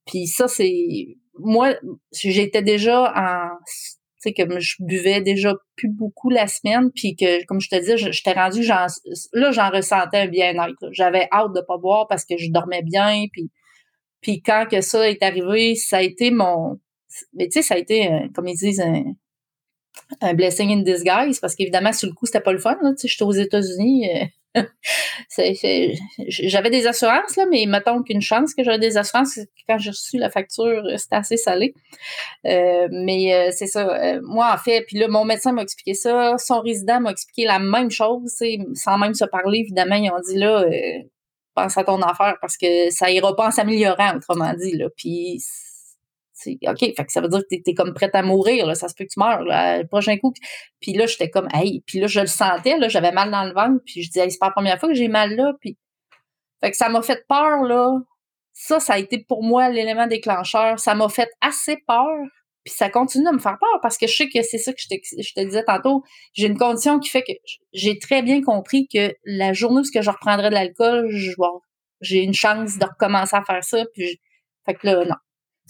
Puis 0.05 0.27
ça 0.27 0.47
c'est 0.47 1.17
moi 1.37 1.75
j'étais 2.13 2.61
déjà 2.61 3.13
en 3.15 3.49
sais, 4.21 4.33
que 4.33 4.59
je 4.59 4.75
buvais 4.79 5.21
déjà 5.21 5.55
plus 5.75 5.89
beaucoup 5.89 6.29
la 6.29 6.47
semaine, 6.47 6.91
puis 6.95 7.15
que, 7.15 7.45
comme 7.45 7.59
je 7.59 7.69
te 7.69 7.75
dis, 7.75 8.11
j'étais 8.11 8.33
rendu, 8.33 8.63
là, 8.63 9.51
j'en 9.51 9.69
ressentais 9.69 10.17
un 10.17 10.27
bien-être. 10.27 10.89
J'avais 10.91 11.27
hâte 11.31 11.53
de 11.53 11.61
pas 11.61 11.77
boire 11.77 12.07
parce 12.07 12.25
que 12.25 12.37
je 12.37 12.51
dormais 12.51 12.83
bien, 12.83 13.25
puis, 14.21 14.41
quand 14.43 14.65
que 14.69 14.81
ça 14.81 15.09
est 15.09 15.23
arrivé, 15.23 15.75
ça 15.75 15.97
a 15.97 16.01
été 16.01 16.29
mon... 16.31 16.79
Mais 17.33 17.47
tu 17.47 17.53
sais, 17.53 17.61
ça 17.61 17.75
a 17.75 17.77
été, 17.77 18.09
comme 18.33 18.47
ils 18.47 18.55
disent, 18.55 18.79
un, 18.79 19.03
un 20.21 20.33
blessing 20.33 20.69
in 20.71 20.81
disguise, 20.83 21.39
parce 21.39 21.55
qu'évidemment, 21.55 21.93
sur 21.93 22.07
le 22.07 22.13
coup, 22.13 22.25
c'était 22.25 22.41
pas 22.41 22.53
le 22.53 22.59
fun. 22.59 22.77
Tu 22.91 22.97
sais, 22.97 23.07
j'étais 23.07 23.23
aux 23.23 23.31
États-Unis, 23.31 24.09
euh, 24.09 24.25
j'avais 26.27 26.69
des 26.69 26.87
assurances, 26.87 27.35
là, 27.37 27.45
mais 27.49 27.65
mettons 27.67 28.03
qu'une 28.03 28.21
chance 28.21 28.53
que 28.53 28.63
j'avais 28.63 28.79
des 28.79 28.97
assurances, 28.97 29.39
quand 29.67 29.77
j'ai 29.77 29.91
reçu 29.91 30.17
la 30.17 30.29
facture, 30.29 30.83
c'était 30.97 31.15
assez 31.15 31.37
salé. 31.37 31.73
Euh, 32.45 32.87
mais 32.91 33.33
euh, 33.33 33.51
c'est 33.51 33.67
ça. 33.67 33.87
Euh, 33.87 34.19
moi, 34.23 34.51
en 34.53 34.57
fait, 34.57 34.83
puis 34.87 34.97
là, 34.99 35.07
mon 35.07 35.25
médecin 35.25 35.53
m'a 35.53 35.61
expliqué 35.61 35.93
ça. 35.93 36.35
Son 36.37 36.59
résident 36.59 36.99
m'a 36.99 37.11
expliqué 37.11 37.45
la 37.45 37.59
même 37.59 37.91
chose, 37.91 38.35
sans 38.73 38.97
même 38.97 39.13
se 39.13 39.25
parler, 39.25 39.59
évidemment. 39.59 39.95
Ils 39.95 40.11
ont 40.11 40.19
dit 40.27 40.37
là, 40.37 40.65
pense 41.55 41.77
à 41.77 41.83
ton 41.83 42.01
affaire 42.01 42.35
parce 42.41 42.57
que 42.57 42.89
ça 42.91 43.09
ira 43.11 43.35
pas 43.35 43.47
en 43.47 43.51
s'améliorant, 43.51 44.15
autrement 44.15 44.53
dit. 44.53 44.81
Puis 44.97 45.41
OK, 46.47 46.79
fait 46.79 46.93
que 46.93 47.11
ça 47.11 47.21
veut 47.21 47.29
dire 47.29 47.39
que 47.39 47.55
t'es 47.55 47.61
es 47.65 47.73
comme 47.73 47.93
prête 47.93 48.15
à 48.15 48.23
mourir, 48.23 48.65
là, 48.65 48.75
ça 48.75 48.87
se 48.87 48.95
peut 48.95 49.05
que 49.05 49.09
tu 49.13 49.19
meurs 49.19 49.41
le 49.43 49.87
prochain 49.87 50.17
coup. 50.17 50.33
Puis 50.79 50.93
là, 50.93 51.05
j'étais 51.05 51.29
comme, 51.29 51.47
hey, 51.53 51.83
puis 51.85 51.99
là, 51.99 52.07
je 52.07 52.19
le 52.19 52.27
sentais, 52.27 52.77
j'avais 52.89 53.11
mal 53.11 53.31
dans 53.31 53.43
le 53.43 53.53
ventre, 53.53 53.81
puis 53.85 54.03
je 54.03 54.09
disais, 54.09 54.29
c'est 54.29 54.39
pas 54.39 54.47
la 54.47 54.53
première 54.53 54.79
fois 54.79 54.89
que 54.89 54.95
j'ai 54.95 55.07
mal 55.07 55.35
là, 55.35 55.53
puis 55.59 55.77
fait 56.61 56.71
que 56.71 56.77
ça 56.77 56.89
m'a 56.89 57.01
fait 57.01 57.25
peur, 57.27 57.63
là. 57.63 57.99
Ça, 58.53 58.79
ça 58.79 58.93
a 58.93 58.99
été 58.99 59.23
pour 59.27 59.43
moi 59.43 59.69
l'élément 59.69 60.07
déclencheur. 60.07 60.79
Ça 60.79 60.93
m'a 60.93 61.09
fait 61.09 61.29
assez 61.41 61.77
peur, 61.87 62.05
puis 62.63 62.73
ça 62.73 62.89
continue 62.89 63.25
de 63.25 63.31
me 63.31 63.39
faire 63.39 63.57
peur 63.59 63.79
parce 63.81 63.97
que 63.97 64.07
je 64.07 64.15
sais 64.15 64.29
que 64.29 64.41
c'est 64.43 64.59
ça 64.59 64.71
que 64.71 64.79
je 64.79 64.87
te, 64.87 64.95
je 65.21 65.33
te 65.33 65.41
disais 65.41 65.63
tantôt. 65.63 66.03
J'ai 66.33 66.47
une 66.47 66.57
condition 66.57 66.99
qui 66.99 67.09
fait 67.09 67.23
que 67.23 67.31
j'ai 67.73 67.97
très 67.97 68.21
bien 68.21 68.41
compris 68.41 68.87
que 68.93 69.13
la 69.25 69.53
journée 69.53 69.81
où 69.81 70.01
je 70.01 70.09
reprendrai 70.09 70.49
de 70.49 70.53
l'alcool, 70.53 71.09
j'ai 72.01 72.23
une 72.23 72.33
chance 72.33 72.77
de 72.77 72.85
recommencer 72.85 73.35
à 73.35 73.43
faire 73.43 73.63
ça, 73.63 73.83
puis 73.93 74.21
fait 74.65 74.75
que 74.75 74.85
là, 74.85 75.05
non 75.05 75.15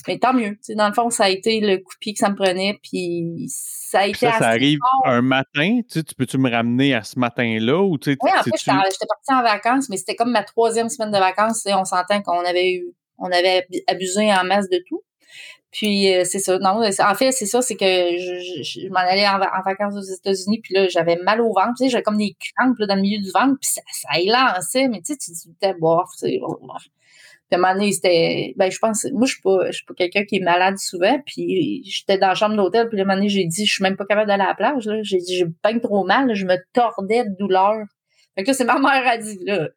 mais 0.08 0.18
tant 0.18 0.32
mieux. 0.32 0.56
dans 0.76 0.88
le 0.88 0.94
fond, 0.94 1.10
ça 1.10 1.24
a 1.24 1.28
été 1.28 1.60
le 1.60 1.78
coup 1.78 1.92
de 1.94 1.98
pied 1.98 2.12
que 2.12 2.18
ça 2.18 2.30
me 2.30 2.36
prenait. 2.36 2.78
Puis 2.82 3.46
ça 3.48 4.00
a 4.00 4.06
été 4.06 4.26
ça, 4.26 4.38
ça 4.38 4.48
arrive 4.48 4.78
un 5.04 5.22
matin. 5.22 5.80
Tu, 5.90 6.02
tu 6.04 6.14
peux-tu 6.14 6.38
me 6.38 6.50
ramener 6.50 6.94
à 6.94 7.02
ce 7.02 7.18
matin-là? 7.18 7.82
Ou, 7.82 7.98
tu 7.98 8.16
oui, 8.20 8.30
en 8.30 8.42
fait, 8.42 8.50
j'étais 8.56 8.72
partie 8.72 9.32
en 9.32 9.42
vacances, 9.42 9.88
mais 9.88 9.96
c'était 9.96 10.14
comme 10.14 10.32
ma 10.32 10.42
troisième 10.42 10.88
semaine 10.88 11.12
de 11.12 11.18
vacances. 11.18 11.66
Et 11.66 11.74
on 11.74 11.84
s'entend 11.84 12.22
qu'on 12.22 12.44
avait 12.44 12.72
eu, 12.72 12.94
on 13.18 13.26
avait 13.26 13.66
abusé 13.86 14.32
en 14.32 14.44
masse 14.44 14.68
de 14.68 14.82
tout. 14.88 15.02
Puis 15.72 16.14
euh, 16.14 16.24
c'est 16.24 16.38
ça. 16.38 16.58
Non, 16.58 16.82
en 16.82 17.14
fait, 17.14 17.32
c'est 17.32 17.46
ça, 17.46 17.62
c'est 17.62 17.76
que 17.76 17.84
je, 17.86 18.62
je, 18.62 18.88
m'en 18.88 19.00
allais 19.00 19.26
en, 19.26 19.38
vacances 19.38 19.94
aux 19.96 20.14
États-Unis, 20.14 20.60
puis 20.62 20.74
là, 20.74 20.86
j'avais 20.88 21.16
mal 21.16 21.40
au 21.40 21.48
ventre. 21.48 21.72
Tu 21.78 21.84
sais, 21.84 21.88
j'avais 21.88 22.02
comme 22.02 22.18
des 22.18 22.36
crampes 22.54 22.78
dans 22.78 22.94
le 22.94 23.00
milieu 23.00 23.22
du 23.22 23.30
ventre, 23.30 23.56
puis 23.58 23.70
ça, 23.70 23.80
ça 23.90 24.20
élançait, 24.20 24.88
mais 24.88 24.98
tu 24.98 25.14
sais, 25.14 25.16
tu 25.16 25.30
disais, 25.30 25.74
bof, 25.80 26.10
tu 26.18 26.28
sais, 26.28 26.40
puis 27.52 27.64
à 27.64 27.68
un 27.68 27.90
c'était. 27.90 28.54
Ben, 28.56 28.70
je 28.70 28.78
pense. 28.78 29.06
Moi, 29.12 29.26
je 29.26 29.32
suis 29.32 29.42
pas, 29.42 29.66
je 29.66 29.76
suis 29.76 29.84
pas 29.84 29.94
quelqu'un 29.94 30.24
qui 30.24 30.36
est 30.36 30.40
malade 30.40 30.78
souvent. 30.78 31.18
Puis 31.26 31.82
j'étais 31.84 32.18
dans 32.18 32.28
la 32.28 32.34
chambre 32.34 32.56
d'hôtel. 32.56 32.88
Puis 32.88 33.00
à 33.00 33.26
j'ai 33.26 33.44
dit, 33.44 33.66
je 33.66 33.72
suis 33.72 33.82
même 33.82 33.96
pas 33.96 34.06
capable 34.06 34.28
d'aller 34.28 34.42
à 34.42 34.48
la 34.48 34.54
plage. 34.54 34.86
Là. 34.86 35.02
J'ai 35.02 35.18
dit, 35.18 35.36
j'ai 35.36 35.46
pas 35.62 35.78
trop 35.78 36.04
mal. 36.04 36.34
Je 36.34 36.46
me 36.46 36.56
tordais 36.72 37.24
de 37.24 37.36
douleur. 37.38 37.84
Fait 38.34 38.44
que 38.44 38.48
là, 38.48 38.54
c'est 38.54 38.64
ma 38.64 38.78
mère 38.78 39.06
a 39.06 39.18
dit, 39.18 39.38
là, 39.44 39.68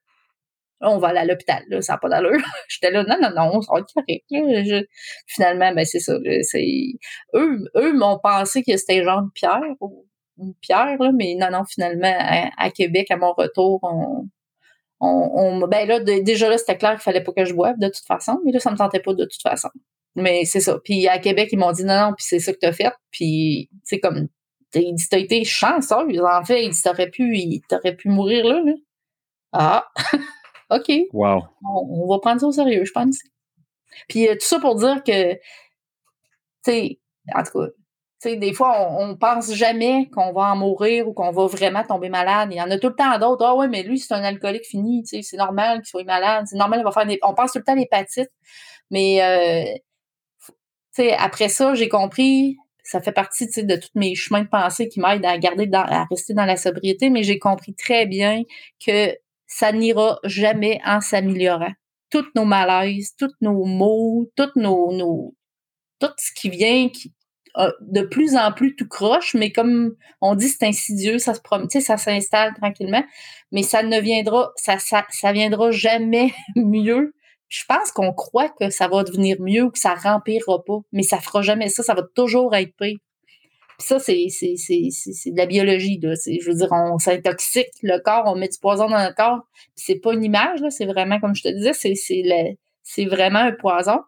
on 0.81 0.97
va 0.97 1.09
aller 1.09 1.19
à 1.19 1.25
l'hôpital, 1.25 1.63
là, 1.69 1.81
ça 1.81 1.93
n'a 1.93 1.99
pas 1.99 2.09
d'allure. 2.09 2.39
J'étais 2.69 2.91
là, 2.91 3.03
non, 3.03 3.17
non, 3.21 3.29
non, 3.29 3.59
va 3.59 3.79
être 3.79 3.93
correct. 3.93 4.25
Là. 4.29 4.81
Finalement, 5.27 5.73
ben 5.73 5.85
c'est 5.85 5.99
ça. 5.99 6.13
c'est... 6.43 6.93
Eux, 7.33 7.65
eux 7.75 7.93
m'ont 7.93 8.19
pensé 8.19 8.63
que 8.63 8.75
c'était 8.77 9.03
genre 9.03 9.21
une 9.21 9.31
pierre 9.31 9.61
une 10.37 10.53
pierre, 10.55 10.97
là, 10.99 11.11
mais 11.13 11.35
non, 11.35 11.49
non, 11.51 11.63
finalement, 11.65 12.13
à 12.57 12.69
Québec, 12.69 13.09
à 13.11 13.17
mon 13.17 13.33
retour, 13.33 13.79
on, 13.83 14.27
on, 14.99 15.67
ben 15.67 15.87
là, 15.87 15.99
déjà 15.99 16.49
là, 16.49 16.57
c'était 16.57 16.77
clair 16.77 16.91
qu'il 16.91 17.01
fallait 17.01 17.23
pas 17.23 17.33
que 17.33 17.45
je 17.45 17.53
boive 17.53 17.77
de 17.77 17.87
toute 17.87 18.05
façon, 18.05 18.39
mais 18.45 18.51
là, 18.51 18.59
ça 18.59 18.71
me 18.71 18.77
tentait 18.77 19.01
pas 19.01 19.13
de 19.13 19.25
toute 19.25 19.41
façon. 19.41 19.69
Mais 20.15 20.45
c'est 20.45 20.61
ça. 20.61 20.79
Puis 20.83 21.07
à 21.07 21.19
Québec, 21.19 21.49
ils 21.51 21.59
m'ont 21.59 21.71
dit 21.71 21.83
non, 21.83 22.07
non, 22.07 22.13
puis 22.13 22.25
c'est 22.25 22.39
ça 22.39 22.53
que 22.53 22.59
t'as 22.59 22.71
fait. 22.71 22.93
Puis, 23.11 23.69
c'est 23.83 23.99
comme, 23.99 24.29
il 24.73 24.95
dit, 24.95 25.07
t'as 25.09 25.19
été 25.19 25.43
chanceuse. 25.43 26.21
En 26.21 26.43
fait, 26.43 26.65
il 26.65 26.71
dit, 26.71 26.81
t'aurais 26.81 27.09
pu, 27.09 27.61
t'aurais 27.67 27.95
pu 27.95 28.09
mourir 28.09 28.45
là, 28.45 28.61
Ah, 29.51 29.87
OK. 30.69 30.91
Wow. 31.13 31.43
On, 31.63 32.07
va 32.07 32.19
prendre 32.19 32.41
ça 32.41 32.47
au 32.47 32.51
sérieux, 32.51 32.85
je 32.85 32.91
pense. 32.91 33.19
Puis 34.09 34.27
euh, 34.27 34.33
tout 34.33 34.45
ça 34.45 34.59
pour 34.59 34.75
dire 34.75 35.03
que, 35.03 35.33
tu 35.33 35.39
sais, 36.63 36.99
en 37.33 37.43
tout 37.43 37.59
cas, 37.59 37.67
des 38.23 38.53
fois, 38.53 38.89
on, 38.89 39.09
on, 39.09 39.15
pense 39.17 39.53
jamais 39.53 40.09
qu'on 40.09 40.33
va 40.33 40.53
en 40.53 40.55
mourir 40.55 41.07
ou 41.07 41.13
qu'on 41.13 41.31
va 41.31 41.45
vraiment 41.47 41.83
tomber 41.83 42.09
malade. 42.09 42.49
Il 42.51 42.57
y 42.57 42.61
en 42.61 42.71
a 42.71 42.79
tout 42.79 42.89
le 42.89 42.95
temps 42.95 43.17
d'autres. 43.19 43.45
Ah 43.45 43.55
ouais, 43.55 43.67
mais 43.67 43.83
lui, 43.83 43.99
c'est 43.99 44.13
un 44.13 44.23
alcoolique 44.23 44.65
fini, 44.65 45.03
c'est 45.05 45.37
normal 45.37 45.79
qu'il 45.79 45.87
soit 45.89 46.03
malade. 46.03 46.45
C'est 46.47 46.57
normal, 46.57 46.79
il 46.79 46.83
va 46.83 46.91
faire 46.91 47.05
des... 47.05 47.19
On 47.23 47.33
pense 47.33 47.51
tout 47.51 47.59
le 47.59 47.63
temps 47.63 47.73
à 47.73 47.75
l'hépatite. 47.75 48.31
Mais 48.91 49.21
euh, 49.21 51.05
après 51.17 51.49
ça, 51.49 51.73
j'ai 51.75 51.89
compris, 51.89 52.57
ça 52.83 53.01
fait 53.01 53.11
partie 53.11 53.47
de 53.47 53.75
tous 53.75 53.89
mes 53.95 54.15
chemins 54.15 54.43
de 54.43 54.47
pensée 54.47 54.87
qui 54.87 54.99
m'aident 54.99 55.25
à 55.25 55.37
garder 55.37 55.69
à 55.73 56.05
rester 56.09 56.33
dans 56.33 56.45
la 56.45 56.57
sobriété, 56.57 57.09
mais 57.09 57.23
j'ai 57.23 57.39
compris 57.39 57.73
très 57.73 58.05
bien 58.05 58.43
que 58.85 59.15
ça 59.47 59.71
n'ira 59.71 60.19
jamais 60.23 60.79
en 60.85 61.01
s'améliorant. 61.01 61.73
Toutes 62.09 62.33
nos 62.35 62.45
malaises, 62.45 63.13
tous 63.17 63.33
nos 63.41 63.65
maux, 63.65 64.29
toutes 64.35 64.55
nos, 64.55 64.91
nos 64.93 65.35
tout 65.99 66.13
ce 66.17 66.31
qui 66.33 66.49
vient, 66.49 66.89
qui, 66.89 67.13
de 67.81 68.01
plus 68.01 68.35
en 68.35 68.51
plus 68.51 68.75
tout 68.75 68.87
croche, 68.87 69.33
mais 69.33 69.51
comme 69.51 69.95
on 70.21 70.35
dit, 70.35 70.49
c'est 70.49 70.65
insidieux, 70.65 71.19
ça 71.19 71.33
se 71.33 71.41
promet, 71.41 71.67
ça 71.69 71.97
s'installe 71.97 72.53
tranquillement, 72.55 73.03
mais 73.51 73.63
ça 73.63 73.83
ne 73.83 73.99
viendra, 73.99 74.51
ça, 74.55 74.77
ça, 74.79 75.31
viendra 75.31 75.71
jamais 75.71 76.33
mieux. 76.55 77.13
Je 77.47 77.63
pense 77.67 77.91
qu'on 77.91 78.11
croit 78.11 78.49
que 78.49 78.69
ça 78.69 78.87
va 78.87 79.03
devenir 79.03 79.37
mieux 79.39 79.63
ou 79.63 79.71
que 79.71 79.79
ça 79.79 79.93
rempirera 79.93 80.63
pas, 80.65 80.79
mais 80.91 81.03
ça 81.03 81.19
fera 81.19 81.41
jamais 81.41 81.69
ça, 81.69 81.83
ça 81.83 81.93
va 81.93 82.03
toujours 82.15 82.53
être 82.55 82.75
pire. 82.75 82.97
Puis 83.77 83.87
ça, 83.87 83.99
c'est, 83.99 84.15
de 84.15 85.37
la 85.37 85.45
biologie. 85.45 85.99
Là. 86.01 86.13
Je 86.25 86.49
veux 86.49 86.55
dire, 86.55 86.69
on 86.71 86.97
s'intoxique 86.97 87.67
le 87.83 87.99
corps, 87.99 88.23
on 88.25 88.35
met 88.35 88.47
du 88.47 88.57
poison 88.57 88.87
dans 88.87 89.05
le 89.05 89.13
corps. 89.13 89.41
Puis 89.75 89.85
c'est 89.87 89.99
pas 89.99 90.13
une 90.13 90.23
image, 90.23 90.59
c'est 90.69 90.85
vraiment, 90.85 91.19
comme 91.19 91.35
je 91.35 91.43
te 91.43 91.49
disais, 91.49 91.73
c'est, 91.73 91.93
c'est 92.83 93.05
vraiment 93.05 93.39
un 93.39 93.51
poison. 93.51 93.99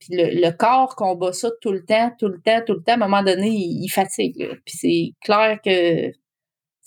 Puis 0.00 0.16
le, 0.16 0.50
corps 0.50 0.96
combat 0.96 1.32
ça 1.32 1.50
tout 1.60 1.72
le 1.72 1.84
temps, 1.84 2.10
tout 2.18 2.28
le 2.28 2.40
temps, 2.40 2.60
tout 2.66 2.72
le 2.72 2.82
temps. 2.82 2.92
À 2.92 2.94
un 2.94 3.08
moment 3.08 3.22
donné, 3.22 3.50
il, 3.50 3.88
fatigue. 3.88 4.48
Puis 4.64 4.76
c'est 4.78 5.12
clair 5.22 5.58
que, 5.62 6.10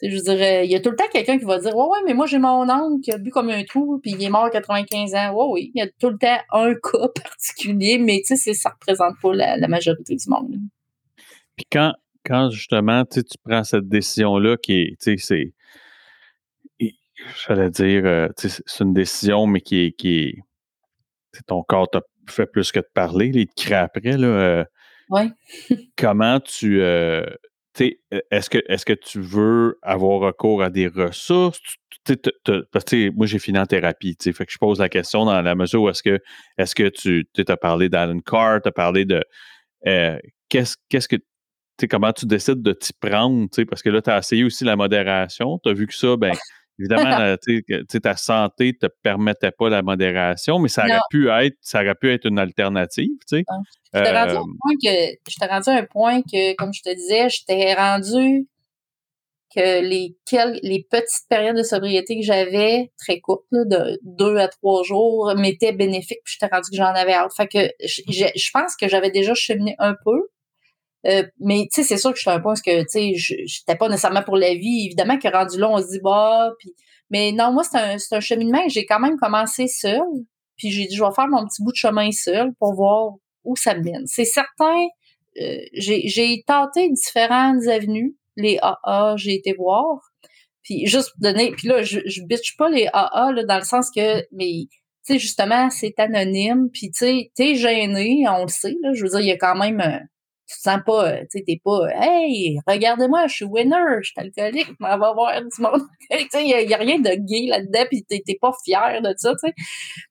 je 0.02 0.22
dirais, 0.24 0.66
il 0.66 0.72
y 0.72 0.76
a 0.76 0.80
tout 0.80 0.90
le 0.90 0.96
temps 0.96 1.08
quelqu'un 1.12 1.38
qui 1.38 1.46
va 1.46 1.60
dire, 1.60 1.76
ouais, 1.76 1.86
ouais, 1.86 2.00
mais 2.08 2.16
moi 2.16 2.26
j'ai 2.26 2.40
mon 2.40 2.68
oncle 2.68 3.02
qui 3.02 3.12
a 3.12 3.20
bu 3.20 3.30
comme 3.30 3.50
un 3.50 3.64
trou, 3.64 4.00
puis 4.02 4.12
il 4.12 4.24
est 4.24 4.30
mort 4.30 4.46
à 4.46 4.50
95 4.50 5.14
ans. 5.14 5.34
Ouais, 5.34 5.46
oui, 5.52 5.72
il 5.76 5.80
y 5.80 5.84
a 5.84 5.88
tout 6.00 6.10
le 6.10 6.18
temps 6.18 6.40
un 6.52 6.74
cas 6.92 7.08
particulier, 7.24 8.00
mais 8.00 8.22
tu 8.26 8.36
sais, 8.36 8.54
ça 8.56 8.72
représente 8.72 9.16
pas 9.22 9.34
la, 9.34 9.68
majorité 9.68 10.16
du 10.16 10.26
monde. 10.28 10.56
Puis 11.56 11.68
quand, 11.72 11.94
quand 12.26 12.50
justement, 12.50 13.06
tu 13.06 13.22
prends 13.44 13.64
cette 13.64 13.88
décision-là 13.88 14.58
qui 14.58 14.74
est, 14.74 14.98
tu 15.00 15.18
sais, 15.20 15.54
c'est, 16.80 16.92
j'allais 17.48 17.70
dire, 17.70 18.06
euh, 18.06 18.28
c'est 18.38 18.84
une 18.84 18.94
décision, 18.94 19.46
mais 19.46 19.62
qui 19.62 19.86
est, 19.86 19.92
qui 19.92 20.20
est, 20.20 20.44
ton 21.48 21.64
corps 21.64 21.90
t'a 21.90 22.02
fait 22.30 22.46
plus 22.46 22.72
que 22.72 22.80
de 22.80 22.88
parler, 22.94 23.32
il 23.34 23.48
te 23.48 23.62
crée 23.62 23.76
après. 23.76 24.18
Là, 24.18 24.28
euh, 24.28 24.66
comment 25.98 26.40
tu. 26.40 26.82
Euh, 26.82 27.26
euh, 27.82 28.20
est-ce 28.30 28.50
que, 28.50 28.60
est 28.68 28.86
que 28.86 28.94
tu 28.94 29.20
veux 29.20 29.80
avoir 29.82 30.20
recours 30.20 30.62
à 30.62 30.70
des 30.70 30.88
ressources? 30.88 31.60
parce 32.72 32.84
que 32.84 33.10
moi, 33.12 33.26
j'ai 33.26 33.40
fini 33.40 33.58
en 33.58 33.66
thérapie. 33.66 34.18
Fait 34.22 34.46
que 34.46 34.52
je 34.52 34.58
pose 34.58 34.80
la 34.80 34.90
question 34.90 35.26
dans 35.26 35.42
la 35.42 35.56
mesure 35.56 35.84
où 35.84 35.90
est-ce 35.90 36.04
que 36.04 36.20
est-ce 36.58 36.76
que 36.76 36.90
tu 36.90 37.26
as 37.48 37.58
parlé 37.58 37.88
d'Alan 37.88 38.20
Carr, 38.20 38.62
tu 38.62 38.68
as 38.68 38.72
parlé 38.74 39.06
de 39.06 39.24
qu'est-ce, 40.50 40.76
qu'est-ce 40.90 41.08
que 41.08 41.16
comment 41.90 42.14
tu 42.14 42.26
décides 42.26 42.62
de 42.62 42.74
t'y 42.74 42.94
prendre? 42.94 43.48
Parce 43.70 43.82
que 43.82 43.90
là, 43.90 44.02
tu 44.02 44.10
as 44.10 44.20
essayé 44.20 44.44
aussi 44.44 44.64
la 44.64 44.76
modération. 44.76 45.60
Tu 45.64 45.70
as 45.70 45.74
vu 45.74 45.88
que 45.88 45.96
ça, 45.96 46.16
ben, 46.18 46.34
évidemment, 46.80 47.36
ta 48.04 48.16
santé 48.18 48.78
te 48.78 48.88
permettait 49.02 49.52
pas 49.52 49.70
la 49.70 49.82
modération, 49.82 50.60
mais 50.60 50.70
ça 50.70 50.86
aurait 50.86 51.00
pu 51.10 51.30
être, 51.30 51.58
ça 51.62 51.82
aurait 51.82 51.96
pu 51.96 52.12
être 52.12 52.26
une 52.26 52.40
alternative, 52.40 53.12
tu 53.28 53.38
sais. 53.38 53.44
Je 53.94 54.02
t'ai 54.02 54.12
rendu, 54.12 54.34
euh, 54.88 55.48
rendu 55.48 55.70
à 55.70 55.74
un 55.74 55.86
point 55.86 56.22
que, 56.22 56.56
comme 56.56 56.74
je 56.74 56.82
te 56.82 56.94
disais, 56.94 57.30
je 57.30 57.46
t'ai 57.46 57.74
rendu 57.76 58.48
que 59.56 59.82
les, 59.82 60.18
les 60.64 60.84
petites 60.90 61.28
périodes 61.30 61.56
de 61.56 61.64
sobriété 61.64 62.20
que 62.20 62.26
j'avais, 62.26 62.92
très 62.98 63.20
courtes, 63.20 63.46
de 63.52 64.00
deux 64.04 64.38
à 64.38 64.48
trois 64.48 64.84
jours, 64.84 65.34
m'étaient 65.38 65.74
bénéfiques, 65.74 66.22
puis 66.24 66.38
j'étais 66.40 66.54
rendu 66.54 66.70
que 66.72 66.76
j'en 66.78 66.86
avais 66.86 67.14
hâte. 67.14 67.34
Fait 67.36 67.48
que 67.48 67.70
je, 67.86 68.50
pense 68.52 68.76
que 68.76 68.88
j'avais 68.88 69.12
déjà 69.12 69.34
cheminé 69.34 69.76
un 69.80 69.96
peu. 70.04 70.30
Euh, 71.06 71.24
mais 71.40 71.68
tu 71.74 71.82
sais, 71.82 71.84
c'est 71.84 71.98
sûr 71.98 72.12
que 72.12 72.18
je 72.18 72.22
suis 72.22 72.30
à 72.30 72.36
un 72.36 72.40
point 72.40 72.54
parce 72.54 72.62
que 72.62 72.82
tu 72.84 73.16
sais, 73.20 73.44
j'étais 73.46 73.76
pas 73.76 73.90
nécessairement 73.90 74.24
pour 74.24 74.38
la 74.38 74.54
vie. 74.54 74.86
Évidemment 74.86 75.18
que 75.18 75.28
rendu 75.28 75.60
là, 75.60 75.70
on 75.70 75.82
se 75.82 75.90
dit 75.90 76.00
bah, 76.02 76.52
puis 76.60 76.74
mais 77.10 77.32
non, 77.32 77.52
moi 77.52 77.64
c'est 77.64 77.78
un, 77.78 77.98
un 78.12 78.20
cheminement. 78.20 78.62
J'ai 78.68 78.86
quand 78.86 79.00
même 79.00 79.18
commencé 79.18 79.68
seul, 79.68 80.02
puis 80.56 80.72
j'ai 80.72 80.86
dit 80.86 80.96
je 80.96 81.04
vais 81.04 81.14
faire 81.16 81.28
mon 81.28 81.46
petit 81.46 81.62
bout 81.64 81.72
de 81.72 81.78
chemin 81.78 82.12
seul 82.12 82.54
pour 82.60 82.74
voir 82.74 83.16
où 83.44 83.56
ça 83.56 83.76
me 83.76 83.84
mène. 83.84 84.08
C'est 84.08 84.26
certain. 84.26 84.88
Euh, 85.42 85.58
j'ai, 85.74 86.44
tenté 86.46 86.90
différentes 86.92 87.68
avenues 87.68 88.16
les 88.36 88.60
AA, 88.62 89.16
j'ai 89.18 89.36
été 89.36 89.54
voir. 89.54 90.00
Puis 90.64 90.86
juste 90.86 91.12
donner, 91.20 91.52
puis 91.52 91.68
là, 91.68 91.82
je, 91.84 92.00
je 92.06 92.22
bitch 92.24 92.56
pas 92.58 92.70
les 92.70 92.88
AA 92.94 93.32
là, 93.34 93.44
dans 93.44 93.58
le 93.58 93.66
sens 93.66 93.90
que, 93.94 94.26
mais 94.32 94.68
tu 95.06 95.14
sais, 95.14 95.20
justement, 95.20 95.70
c'est 95.70 96.00
anonyme, 96.00 96.70
puis 96.72 96.90
tu 96.92 97.00
sais, 97.00 97.32
t'es 97.36 97.56
gêné, 97.56 98.24
on 98.30 98.44
le 98.44 98.48
sait, 98.48 98.76
là, 98.82 98.94
je 98.94 99.04
veux 99.04 99.10
dire, 99.10 99.20
il 99.20 99.28
y 99.28 99.32
a 99.32 99.38
quand 99.38 99.56
même, 99.56 99.82
tu 100.48 100.58
te 100.58 100.62
sens 100.62 100.80
pas, 100.86 101.14
euh, 101.14 101.22
tu 101.22 101.40
sais, 101.40 101.44
t'es 101.46 101.62
pas, 101.64 101.88
hey, 101.94 102.60
regardez-moi, 102.68 103.28
je 103.28 103.36
suis 103.36 103.46
winner, 103.46 104.02
je 104.02 104.12
suis 104.12 104.20
alcoolique, 104.20 104.72
on 104.80 104.98
va 104.98 105.14
voir 105.14 105.42
du 105.42 105.62
monde. 105.62 105.82
tu 106.12 106.18
sais, 106.32 106.44
il 106.44 106.70
y, 106.70 106.74
a 106.74 106.78
rien 106.78 107.00
de 107.00 107.16
gay 107.16 107.48
là-dedans, 107.48 107.86
puis 107.90 108.04
t'es, 108.04 108.38
pas 108.40 108.52
fier 108.64 109.02
de 109.02 109.14
ça, 109.18 109.32
tu 109.32 109.48
sais. 109.48 109.54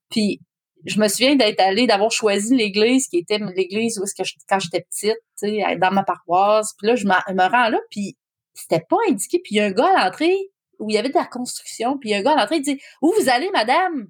Puis 0.09 0.39
je 0.85 0.99
me 0.99 1.07
souviens 1.07 1.35
d'être 1.35 1.61
allée, 1.61 1.87
d'avoir 1.87 2.11
choisi 2.11 2.55
l'église 2.55 3.07
qui 3.07 3.17
était 3.17 3.39
l'église 3.55 3.99
où 3.99 4.03
est-ce 4.03 4.15
que 4.15 4.27
quand 4.49 4.59
j'étais 4.59 4.81
petite, 4.81 5.19
tu 5.39 5.47
sais, 5.47 5.77
dans 5.77 5.91
ma 5.91 6.03
paroisse. 6.03 6.73
Puis 6.77 6.87
là, 6.87 6.95
je 6.95 7.05
me 7.05 7.49
rends 7.49 7.69
là, 7.69 7.79
puis 7.89 8.17
c'était 8.53 8.83
pas 8.89 8.97
indiqué. 9.09 9.39
Puis 9.43 9.55
y 9.55 9.59
a 9.59 9.65
un 9.65 9.71
gars 9.71 9.89
à 9.95 10.05
l'entrée 10.05 10.37
où 10.79 10.89
il 10.89 10.95
y 10.95 10.97
avait 10.97 11.09
de 11.09 11.15
la 11.15 11.25
construction, 11.25 11.97
puis 11.97 12.09
y 12.09 12.13
a 12.13 12.17
un 12.17 12.23
gars 12.23 12.33
à 12.33 12.41
l'entrée, 12.41 12.57
il 12.57 12.63
dit 12.63 12.79
«Où 13.01 13.13
vous 13.17 13.29
allez, 13.29 13.49
madame?» 13.51 14.07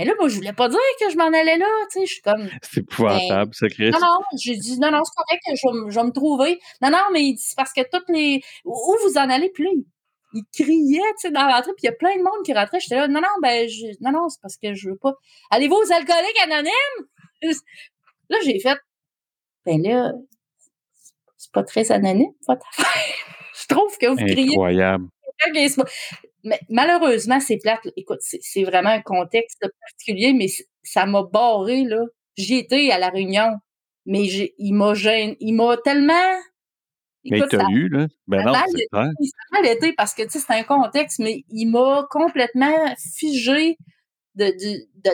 Et 0.00 0.04
là, 0.04 0.12
moi, 0.18 0.28
je 0.28 0.36
voulais 0.36 0.52
pas 0.52 0.68
dire 0.68 0.78
que 1.00 1.10
je 1.10 1.16
m'en 1.16 1.26
allais 1.26 1.58
là, 1.58 1.66
tu 1.90 1.98
sais, 1.98 2.06
je 2.06 2.12
suis 2.12 2.22
comme... 2.22 2.48
C'est 2.62 2.80
épouvantable, 2.80 3.52
ça, 3.52 3.68
Chris. 3.68 3.90
Non, 3.90 3.98
non, 3.98 4.20
j'ai 4.40 4.54
dit, 4.54 4.78
non, 4.78 4.92
non, 4.92 5.02
c'est 5.02 5.12
correct, 5.16 5.42
je 5.48 5.90
je 5.90 5.94
vais 5.98 6.06
me 6.06 6.12
trouver. 6.12 6.60
Non, 6.80 6.90
non, 6.90 7.02
mais 7.12 7.34
c'est 7.36 7.56
parce 7.56 7.72
que 7.72 7.80
toutes 7.90 8.08
les... 8.08 8.40
Où 8.64 8.96
vous 9.02 9.18
en 9.18 9.28
allez? 9.28 9.50
Puis 9.50 9.64
là, 9.64 9.70
il 10.34 10.44
criait, 10.54 11.00
tu 11.20 11.28
sais, 11.28 11.30
dans 11.32 11.46
l'entrée, 11.46 11.72
puis 11.72 11.82
il 11.82 11.86
y 11.86 11.88
a 11.88 11.92
plein 11.92 12.16
de 12.16 12.22
monde 12.22 12.44
qui 12.44 12.54
rentrait. 12.54 12.78
J'étais 12.78 12.94
là, 12.94 13.08
non, 13.08 13.20
non, 13.20 13.28
ben, 13.42 13.68
je, 13.68 13.86
non, 14.00 14.12
non, 14.12 14.28
c'est 14.28 14.40
parce 14.40 14.56
que 14.56 14.72
je 14.72 14.90
veux 14.90 14.96
pas. 14.96 15.14
Allez-vous 15.50 15.74
aux 15.74 15.92
alcooliques 15.92 16.42
anonymes? 16.44 17.08
Là, 18.30 18.36
j'ai 18.44 18.60
fait, 18.60 18.78
ben 19.64 19.82
là, 19.82 20.12
c'est 21.38 21.50
pas 21.50 21.62
très 21.62 21.90
anonyme, 21.90 22.32
votre 22.46 22.66
affaire. 22.78 23.14
je 23.54 23.66
trouve 23.68 23.96
que 23.96 24.06
vous 24.06 24.16
criez. 24.16 24.50
Incroyable. 24.50 25.06
Mais 26.48 26.60
malheureusement, 26.68 27.40
c'est 27.40 27.58
plate. 27.58 27.80
Écoute, 27.96 28.20
c'est 28.20 28.64
vraiment 28.64 28.90
un 28.90 29.02
contexte 29.02 29.64
particulier, 29.80 30.32
mais 30.32 30.46
ça 30.82 31.06
m'a 31.06 31.22
barré, 31.22 31.84
là. 31.84 32.02
J'y 32.36 32.56
étais 32.56 32.90
à 32.90 32.98
la 32.98 33.10
réunion, 33.10 33.56
mais 34.06 34.24
il 34.58 34.72
m'a 34.72 34.94
il 35.40 35.54
m'a 35.54 35.76
tellement 35.78 36.38
mais 37.30 37.40
t'as 37.48 37.68
eu, 37.70 37.88
là? 37.88 38.06
Ben 38.26 38.44
non, 38.44 38.52
c'est 38.68 38.86
clair. 38.90 39.10
Ça 39.20 39.60
mal 39.60 39.66
été 39.66 39.92
parce 39.92 40.14
que, 40.14 40.22
tu 40.22 40.30
sais, 40.30 40.38
c'est 40.38 40.54
un 40.54 40.62
contexte, 40.62 41.18
mais 41.18 41.44
il 41.50 41.66
m'a 41.66 42.06
complètement 42.10 42.94
figé 43.16 43.76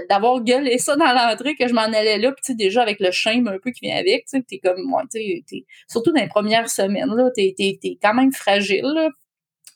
d'avoir 0.09 0.40
de, 0.40 0.44
gueulé 0.44 0.77
ça 0.77 0.97
dans 0.97 1.12
l'entrée 1.12 1.56
que 1.56 1.66
je 1.66 1.73
m'en 1.73 1.82
allais 1.82 2.19
là, 2.19 2.31
puis 2.32 2.43
tu 2.44 2.52
sais, 2.52 2.56
déjà 2.56 2.82
avec 2.82 3.01
le 3.01 3.11
shame 3.11 3.48
un 3.48 3.59
peu 3.59 3.70
qui 3.70 3.86
vient 3.86 3.97
avec, 3.97 4.27
tu 4.27 4.36
sais, 4.36 4.43
t'es 4.43 4.59
comme, 4.59 4.82
moi, 4.82 5.02
tu 5.11 5.19
sais, 5.47 5.65
surtout 5.89 6.12
dans 6.12 6.20
les 6.20 6.28
premières 6.28 6.69
semaines, 6.69 7.15
là, 7.15 7.31
t'es 7.35 7.55
es, 7.59 7.98
quand 8.02 8.15
même 8.15 8.32
fragile, 8.32 8.85
là. 8.85 9.09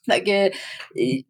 Que, 0.08 0.50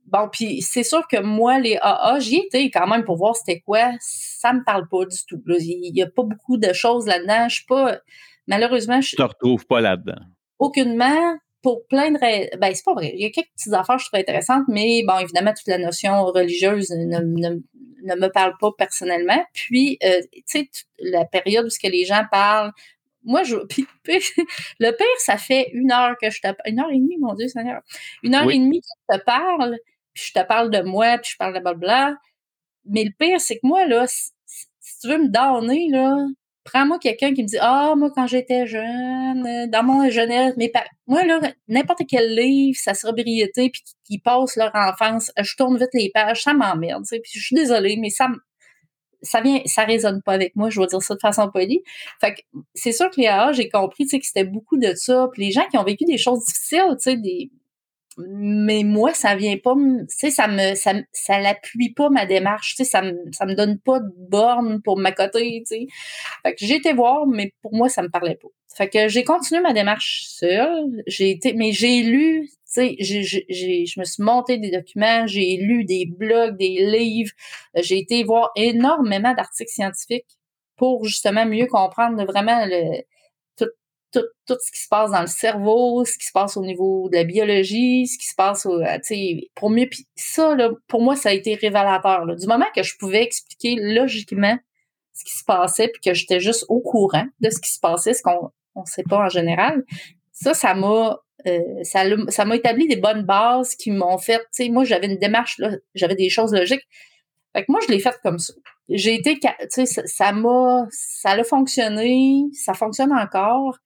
bon, 0.07 0.29
puis 0.31 0.63
c'est 0.63 0.83
sûr 0.83 1.07
que 1.09 1.21
moi, 1.21 1.59
les 1.59 1.77
AA, 1.81 2.19
j'y 2.21 2.37
étais 2.37 2.71
quand 2.71 2.87
même 2.87 3.05
pour 3.05 3.17
voir 3.17 3.37
c'était 3.37 3.61
quoi. 3.61 3.93
Ça 4.01 4.53
me 4.53 4.63
parle 4.65 4.89
pas 4.89 5.05
du 5.05 5.17
tout. 5.27 5.43
Il 5.49 5.97
y 5.97 6.03
a 6.03 6.07
pas 6.07 6.23
beaucoup 6.23 6.57
de 6.57 6.73
choses 6.73 7.07
là-dedans. 7.07 7.49
Je 7.49 7.57
suis 7.57 7.67
pas, 7.67 7.99
malheureusement, 8.47 9.01
je... 9.01 9.17
te 9.17 9.23
retrouves 9.23 9.67
pas 9.67 9.81
là-dedans 9.81 10.23
aucunement 10.59 11.37
pour 11.63 11.87
plein 11.87 12.11
de 12.13 12.19
raisons. 12.19 12.51
Ben, 12.61 12.75
c'est 12.75 12.85
pas 12.85 12.95
vrai. 12.95 13.13
Il 13.15 13.23
y 13.23 13.27
a 13.27 13.31
quelques 13.31 13.51
petites 13.57 13.73
affaires 13.73 13.99
je 13.99 14.07
trouve 14.07 14.21
intéressantes, 14.21 14.65
mais 14.69 15.03
bon, 15.07 15.19
évidemment, 15.19 15.53
toute 15.57 15.69
la 15.69 15.79
notion 15.79 16.25
religieuse 16.25 16.91
ne, 16.91 17.19
ne, 17.19 18.15
me 18.15 18.29
parle 18.29 18.55
pas 18.61 18.71
personnellement. 18.77 19.45
Puis, 19.53 19.99
euh, 20.05 20.21
tu 20.33 20.43
sais, 20.47 20.71
la 20.99 21.25
période 21.25 21.67
où 21.67 21.71
ce 21.71 21.79
que 21.79 21.89
les 21.89 22.05
gens 22.05 22.25
parlent, 22.31 22.73
moi, 23.24 23.43
je, 23.43 23.57
puis, 23.69 23.86
le 24.78 24.90
pire, 24.90 25.07
ça 25.19 25.36
fait 25.36 25.70
une 25.73 25.93
heure 25.93 26.16
que 26.20 26.31
je 26.31 26.40
te 26.40 26.49
une 26.66 26.81
heure 26.81 26.90
et 26.90 26.99
demie, 26.99 27.19
mon 27.19 27.35
Dieu 27.35 27.49
Seigneur, 27.49 27.82
une 28.23 28.35
heure 28.35 28.51
et 28.51 28.59
demie 28.59 28.81
que 28.81 28.86
je 29.11 29.19
te 29.19 29.24
parle, 29.24 29.78
puis 30.15 30.24
je 30.28 30.40
te 30.40 30.47
parle 30.47 30.70
de 30.70 30.81
moi, 30.82 31.19
puis 31.19 31.32
je 31.32 31.36
parle 31.36 31.55
de 31.55 31.61
blabla. 31.61 32.16
Mais 32.86 33.05
le 33.05 33.11
pire, 33.19 33.40
c'est 33.40 33.57
que 33.57 33.66
moi, 33.66 33.86
là, 33.86 34.07
si, 34.07 34.31
si 34.81 35.01
tu 35.01 35.09
veux 35.09 35.19
me 35.19 35.28
donner, 35.28 35.89
là, 35.90 36.16
prends-moi 36.65 36.99
quelqu'un 36.99 37.35
qui 37.35 37.43
me 37.43 37.49
dit 37.49 37.59
Ah, 37.61 37.95
moi, 37.97 38.11
quand 38.15 38.27
j'étais 38.27 38.66
jeune, 38.66 39.47
euh, 39.47 39.66
dans 39.69 39.82
mon 39.82 40.09
jeunesse, 40.11 40.55
mais 40.57 40.73
moi, 41.07 41.24
là, 41.24 41.40
n'importe 41.69 42.03
quel 42.09 42.35
livre, 42.35 42.78
sa 42.81 42.95
sobriété, 42.95 43.70
puis 43.70 43.82
qui 44.05 44.19
passe 44.19 44.57
leur 44.57 44.74
enfance, 44.74 45.31
je 45.39 45.57
tourne 45.57 45.78
vite 45.78 45.90
les 45.95 46.11
pages, 46.12 46.43
ça 46.43 46.55
m'emmerde. 46.55 47.05
Puis 47.11 47.32
je 47.35 47.40
suis 47.40 47.57
désolée, 47.57 47.97
mais 47.99 48.11
ça 48.11 48.28
ça 49.23 49.40
vient, 49.40 49.61
ça 49.66 49.85
résonne 49.85 50.23
pas 50.23 50.32
avec 50.32 50.55
moi, 50.57 50.70
je 50.70 50.81
vais 50.81 50.86
dire 50.86 51.03
ça 51.03 51.15
de 51.15 51.20
façon 51.20 51.51
polie. 51.51 51.82
Fait 52.20 52.35
que 52.35 52.40
c'est 52.74 52.93
sûr 52.93 53.11
que 53.11 53.20
les 53.20 53.27
AA, 53.27 53.53
j'ai 53.53 53.69
compris, 53.69 54.05
tu 54.05 54.11
sais, 54.11 54.20
que 54.20 54.27
c'était 54.27 54.45
beaucoup 54.45 54.78
de 54.78 54.95
ça. 54.95 55.28
Puis 55.32 55.47
les 55.47 55.51
gens 55.53 55.66
qui 55.70 55.78
ont 55.78 55.85
vécu 55.85 56.05
des 56.05 56.19
choses 56.19 56.45
difficiles, 56.45 56.97
tu 56.99 57.11
sais, 57.11 57.16
des, 57.16 57.51
mais 58.19 58.82
moi 58.82 59.15
ça 59.15 59.36
vient 59.36 59.57
pas 59.59 59.74
tu 59.74 60.07
sais 60.09 60.31
ça 60.31 60.49
me 60.49 60.74
ça 60.74 60.93
ça 61.12 61.40
l'appuie 61.40 61.93
pas 61.93 62.11
ma 62.11 62.27
démarche 62.27 62.74
tu 62.74 62.85
sais 62.85 62.90
ça 62.90 63.03
me 63.03 63.15
ça 63.32 63.47
me 63.47 63.55
donne 63.55 63.78
pas 63.78 64.01
de 64.01 64.11
borne 64.28 64.82
pour 64.82 64.99
m'accoter 64.99 65.62
tu 65.66 65.77
sais 65.77 65.86
fait 66.43 66.55
que 66.55 66.66
j'ai 66.66 66.77
été 66.77 66.93
voir 66.93 67.27
mais 67.27 67.53
pour 67.62 67.74
moi 67.74 67.89
ça 67.89 68.03
me 68.03 68.09
parlait 68.09 68.35
pas 68.35 68.49
fait 68.74 68.89
que 68.89 69.09
j'ai 69.09 69.24
continué 69.24 69.61
ma 69.61 69.73
démarche 69.73 70.24
seule 70.28 71.03
j'ai 71.07 71.31
été 71.31 71.53
mais 71.53 71.73
j'ai 71.73 72.03
lu 72.03 72.51
sais 72.70 72.97
j'ai 72.99 73.23
j'ai 73.23 73.86
je 73.86 74.01
me 74.01 74.05
suis 74.05 74.23
monté 74.23 74.59
des 74.59 74.70
documents 74.70 75.27
j'ai 75.27 75.57
lu 75.57 75.85
des 75.85 76.07
blogs 76.07 76.57
des 76.57 76.86
livres 76.86 77.32
j'ai 77.74 77.99
été 77.99 78.24
voir 78.24 78.51
énormément 78.57 79.35
d'articles 79.35 79.70
scientifiques 79.70 80.39
pour 80.77 81.05
justement 81.05 81.47
mieux 81.47 81.66
comprendre 81.66 82.24
vraiment 82.24 82.65
le 82.66 83.03
tout, 84.12 84.24
tout 84.47 84.57
ce 84.61 84.73
qui 84.73 84.81
se 84.81 84.89
passe 84.89 85.11
dans 85.11 85.20
le 85.20 85.27
cerveau, 85.27 86.05
ce 86.05 86.16
qui 86.16 86.27
se 86.27 86.32
passe 86.32 86.57
au 86.57 86.65
niveau 86.65 87.09
de 87.11 87.16
la 87.16 87.24
biologie, 87.24 88.07
ce 88.07 88.19
qui 88.19 88.27
se 88.27 88.35
passe 88.35 88.66
euh, 88.66 89.39
pour 89.55 89.70
mieux. 89.70 89.89
Puis 89.89 90.07
ça, 90.16 90.55
là, 90.55 90.70
pour 90.86 91.03
moi, 91.03 91.16
ça 91.16 91.31
a 91.31 91.32
été 91.32 91.55
révélateur. 91.55 92.24
Là. 92.24 92.35
Du 92.35 92.47
moment 92.47 92.66
que 92.74 92.82
je 92.82 92.97
pouvais 92.97 93.23
expliquer 93.23 93.77
logiquement 93.77 94.57
ce 95.12 95.24
qui 95.24 95.36
se 95.36 95.45
passait, 95.45 95.89
puis 95.89 96.01
que 96.01 96.15
j'étais 96.15 96.40
juste 96.40 96.65
au 96.69 96.81
courant 96.81 97.27
de 97.40 97.51
ce 97.51 97.61
qui 97.61 97.73
se 97.73 97.81
passait, 97.81 98.15
ce 98.15 98.23
qu'on 98.23 98.51
on 98.74 98.85
sait 98.85 99.03
pas 99.03 99.19
en 99.19 99.28
général, 99.28 99.85
ça, 100.32 100.55
ça 100.55 100.74
m'a 100.74 101.19
euh, 101.47 101.60
ça, 101.82 102.05
ça 102.28 102.44
m'a 102.44 102.56
établi 102.56 102.89
des 102.89 102.97
bonnes 102.97 103.23
bases 103.23 103.74
qui 103.74 103.90
m'ont 103.90 104.19
fait, 104.19 104.39
tu 104.39 104.65
sais, 104.65 104.69
moi, 104.69 104.85
j'avais 104.85 105.06
une 105.06 105.19
démarche, 105.19 105.60
j'avais 105.94 106.16
des 106.16 106.31
choses 106.31 106.52
logiques. 106.52 106.86
Fait 107.55 107.65
que 107.65 107.73
moi, 107.73 107.81
je 107.86 107.93
l'ai 107.93 108.01
faite 108.01 108.19
comme 108.23 108.39
ça. 108.39 108.52
J'ai 108.89 109.15
été, 109.15 109.39
tu 109.39 109.48
sais, 109.69 109.86
ça 109.86 110.32
m'a, 110.32 110.86
ça 110.90 111.31
a 111.31 111.44
fonctionné, 111.44 112.44
ça 112.52 112.74
fonctionne 112.74 113.12
encore. 113.12 113.78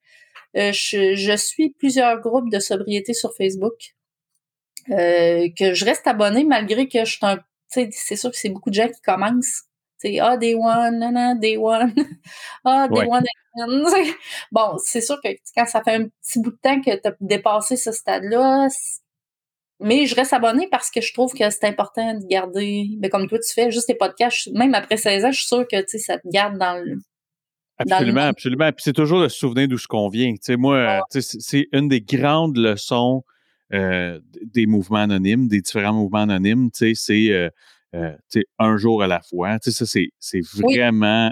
Euh, 0.55 0.71
je, 0.71 1.35
suis 1.37 1.71
plusieurs 1.71 2.19
groupes 2.21 2.49
de 2.49 2.59
sobriété 2.59 3.13
sur 3.13 3.33
Facebook. 3.35 3.95
Euh, 4.89 5.47
que 5.57 5.73
je 5.73 5.85
reste 5.85 6.07
abonnée 6.07 6.43
malgré 6.43 6.87
que 6.87 7.05
je 7.05 7.11
suis 7.11 7.19
un. 7.21 7.39
C'est 7.69 8.15
sûr 8.15 8.29
que 8.29 8.37
c'est 8.37 8.49
beaucoup 8.49 8.69
de 8.69 8.75
gens 8.75 8.87
qui 8.87 9.01
commencent. 9.01 9.63
Sais, 10.07 10.19
ah, 10.19 10.37
Day 10.37 10.55
One, 10.55 10.99
non, 10.99 11.11
non, 11.11 11.35
Day 11.35 11.57
One. 11.57 11.93
ah, 12.65 12.87
Day 12.87 13.05
One 13.07 13.23
Bon, 14.51 14.77
c'est 14.83 15.01
sûr 15.01 15.17
que 15.23 15.29
quand 15.55 15.65
ça 15.65 15.81
fait 15.83 15.95
un 15.95 16.07
petit 16.07 16.39
bout 16.39 16.51
de 16.51 16.57
temps 16.61 16.81
que 16.81 16.95
tu 16.95 17.07
as 17.07 17.13
dépassé 17.19 17.75
ce 17.75 17.91
stade-là, 17.91 18.67
mais 19.79 20.05
je 20.05 20.15
reste 20.15 20.33
abonnée 20.33 20.67
parce 20.71 20.89
que 20.89 21.01
je 21.01 21.13
trouve 21.13 21.33
que 21.33 21.49
c'est 21.49 21.65
important 21.65 22.13
de 22.13 22.25
garder, 22.25 22.87
ben, 22.97 23.09
comme 23.09 23.27
toi 23.27 23.37
tu 23.39 23.53
fais, 23.53 23.69
juste 23.71 23.87
tes 23.87 23.95
podcasts, 23.95 24.49
même 24.53 24.73
après 24.73 24.97
16 24.97 25.25
ans, 25.25 25.31
je 25.31 25.37
suis 25.37 25.47
sûre 25.47 25.67
que 25.67 25.77
ça 25.85 26.17
te 26.17 26.27
garde 26.27 26.57
dans 26.57 26.83
le, 26.83 26.97
Absolument, 27.77 28.21
absolument. 28.21 28.71
Puis 28.71 28.83
c'est 28.83 28.93
toujours 28.93 29.23
se 29.23 29.29
souvenir 29.29 29.67
d'où 29.67 29.77
ce 29.77 29.87
qu'on 29.87 30.07
vient. 30.07 30.33
Moi, 30.57 31.01
c'est 31.09 31.67
une 31.71 31.87
des 31.87 32.01
grandes 32.01 32.57
leçons 32.57 33.23
euh, 33.73 34.19
des 34.43 34.67
mouvements 34.67 34.99
anonymes, 34.99 35.47
des 35.47 35.61
différents 35.61 35.93
mouvements 35.93 36.19
anonymes. 36.19 36.69
Tu 36.69 36.77
sais, 36.77 36.93
c'est 36.95 37.33
euh, 37.33 37.49
euh, 37.95 38.15
un 38.59 38.77
jour 38.77 39.03
à 39.03 39.07
la 39.07 39.21
fois. 39.21 39.57
Ça, 39.61 39.85
c'est 39.85 40.41
vraiment. 40.53 41.31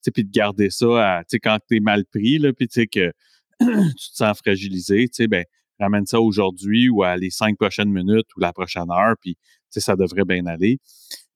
sais, 0.00 0.10
puis 0.10 0.24
de 0.24 0.30
garder 0.30 0.70
ça 0.70 1.18
à, 1.18 1.22
quand 1.42 1.58
tu 1.68 1.76
es 1.76 1.80
mal 1.80 2.04
pris, 2.04 2.40
puis 2.56 2.68
que 2.88 3.12
tu 3.60 4.10
te 4.10 4.16
sens 4.16 4.38
fragilisé, 4.38 5.08
ben, 5.28 5.44
ramène 5.80 6.06
ça 6.06 6.20
aujourd'hui 6.20 6.88
ou 6.88 7.02
à 7.02 7.16
les 7.16 7.30
cinq 7.30 7.56
prochaines 7.56 7.90
minutes 7.90 8.26
ou 8.36 8.40
la 8.40 8.52
prochaine 8.52 8.90
heure, 8.90 9.14
puis 9.20 9.36
ça 9.70 9.96
devrait 9.96 10.24
bien 10.24 10.46
aller. 10.46 10.78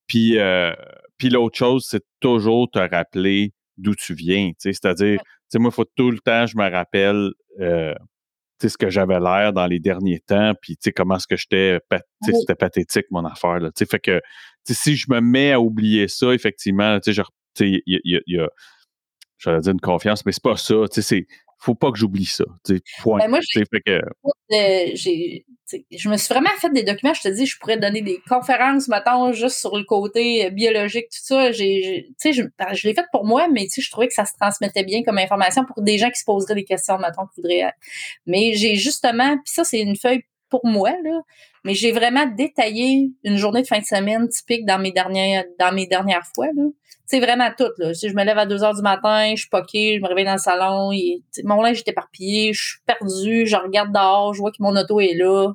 Puis, 0.06 0.38
euh, 0.38 0.72
puis 1.18 1.28
l'autre 1.28 1.56
chose, 1.58 1.86
c'est 1.88 2.04
toujours 2.20 2.70
te 2.70 2.78
rappeler 2.78 3.52
d'où 3.76 3.94
tu 3.94 4.14
viens. 4.14 4.50
C'est-à-dire, 4.58 5.20
moi, 5.54 5.70
il 5.70 5.74
faut 5.74 5.84
tout 5.84 6.10
le 6.10 6.18
temps, 6.18 6.46
je 6.46 6.56
me 6.56 6.68
rappelle 6.68 7.32
euh, 7.60 7.94
ce 8.60 8.76
que 8.76 8.90
j'avais 8.90 9.20
l'air 9.20 9.52
dans 9.52 9.66
les 9.66 9.78
derniers 9.78 10.20
temps, 10.20 10.52
puis 10.60 10.76
comment 10.96 11.16
est-ce 11.16 11.26
que 11.26 11.36
j'étais, 11.36 11.80
c'était 12.22 12.54
pathétique 12.54 13.06
mon 13.10 13.24
affaire. 13.24 13.60
Là, 13.60 13.70
fait 13.74 14.00
que 14.00 14.20
si 14.66 14.96
je 14.96 15.06
me 15.10 15.20
mets 15.20 15.52
à 15.52 15.60
oublier 15.60 16.08
ça, 16.08 16.32
effectivement, 16.32 16.98
il 17.60 17.82
y, 17.86 18.00
y, 18.04 18.20
y, 18.26 18.38
a, 18.38 18.48
j'allais 19.38 19.60
dire 19.60 19.72
une 19.72 19.80
confiance, 19.80 20.26
mais 20.26 20.32
c'est 20.32 20.42
pas 20.42 20.56
ça. 20.56 20.74
C'est 20.90 21.26
faut 21.58 21.74
pas 21.74 21.90
que 21.90 21.98
j'oublie 21.98 22.24
ça. 22.24 22.44
Point. 23.02 23.18
Ben 23.18 23.28
moi, 23.28 23.40
je 23.42 23.58
me 26.08 26.16
suis 26.16 26.32
vraiment 26.32 26.48
fait 26.58 26.72
des 26.72 26.84
documents. 26.84 27.12
Je 27.14 27.22
te 27.22 27.28
dis, 27.28 27.46
je 27.46 27.58
pourrais 27.58 27.76
donner 27.76 28.00
des 28.00 28.20
conférences, 28.28 28.86
maintenant 28.88 29.32
juste 29.32 29.58
sur 29.58 29.76
le 29.76 29.84
côté 29.84 30.46
euh, 30.46 30.50
biologique, 30.50 31.06
tout 31.10 31.18
ça. 31.22 31.52
J'ai, 31.52 32.08
je, 32.24 32.42
ben, 32.58 32.72
je 32.72 32.86
l'ai 32.86 32.94
fait 32.94 33.06
pour 33.12 33.26
moi, 33.26 33.48
mais 33.48 33.66
je 33.76 33.90
trouvais 33.90 34.08
que 34.08 34.14
ça 34.14 34.24
se 34.24 34.32
transmettait 34.40 34.84
bien 34.84 35.02
comme 35.02 35.18
information 35.18 35.64
pour 35.64 35.82
des 35.82 35.98
gens 35.98 36.10
qui 36.10 36.20
se 36.20 36.24
poseraient 36.24 36.54
des 36.54 36.64
questions, 36.64 36.96
maintenant 36.98 37.26
qui 37.26 37.40
voudraient. 37.40 37.72
Mais 38.26 38.54
j'ai 38.54 38.76
justement, 38.76 39.36
puis 39.36 39.52
ça, 39.52 39.64
c'est 39.64 39.80
une 39.80 39.96
feuille 39.96 40.22
pour 40.48 40.64
moi, 40.64 40.92
là, 41.04 41.20
mais 41.68 41.74
j'ai 41.74 41.92
vraiment 41.92 42.26
détaillé 42.26 43.12
une 43.22 43.36
journée 43.36 43.62
de 43.62 43.66
fin 43.68 43.78
de 43.78 43.84
semaine 43.84 44.26
typique 44.28 44.64
dans 44.66 44.80
mes 44.80 44.90
dernières, 44.90 45.44
dans 45.60 45.72
mes 45.72 45.86
dernières 45.86 46.26
fois. 46.34 46.46
Là 46.56 46.64
c'est 47.08 47.20
vraiment 47.20 47.48
tout. 47.56 47.72
Là. 47.78 47.94
Si 47.94 48.10
je 48.10 48.14
me 48.14 48.22
lève 48.22 48.36
à 48.36 48.44
2 48.44 48.62
heures 48.62 48.74
du 48.74 48.82
matin, 48.82 49.30
je 49.30 49.40
suis 49.40 49.48
poquée, 49.48 49.96
je 49.96 50.02
me 50.02 50.08
réveille 50.08 50.26
dans 50.26 50.34
le 50.34 50.38
salon, 50.38 50.90
mon 51.44 51.62
linge 51.62 51.78
est 51.78 51.88
éparpillé, 51.88 52.52
je 52.52 52.62
suis 52.62 52.78
perdue, 52.84 53.46
je 53.46 53.56
regarde 53.56 53.92
dehors, 53.94 54.34
je 54.34 54.40
vois 54.40 54.50
que 54.50 54.58
mon 54.60 54.76
auto 54.76 55.00
est 55.00 55.14
là. 55.14 55.54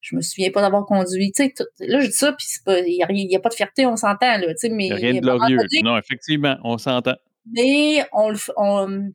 Je 0.00 0.14
me 0.14 0.20
souviens 0.20 0.52
pas 0.52 0.60
d'avoir 0.60 0.86
conduit. 0.86 1.32
Là, 1.80 2.00
je 2.00 2.06
dis 2.06 2.12
ça, 2.12 2.32
puis 2.32 2.46
il 2.68 3.26
n'y 3.28 3.34
a, 3.34 3.40
pas 3.40 3.48
de 3.48 3.54
fierté, 3.54 3.86
on 3.86 3.96
s'entend. 3.96 4.38
Là, 4.38 4.46
mais, 4.70 4.92
rien 4.92 5.14
de 5.14 5.18
glorieux. 5.18 5.58
Non, 5.82 5.98
effectivement, 5.98 6.58
on 6.62 6.78
s'entend. 6.78 7.16
Mais 7.52 8.06
on 8.12 8.28
le 8.30 8.38
on, 8.56 9.10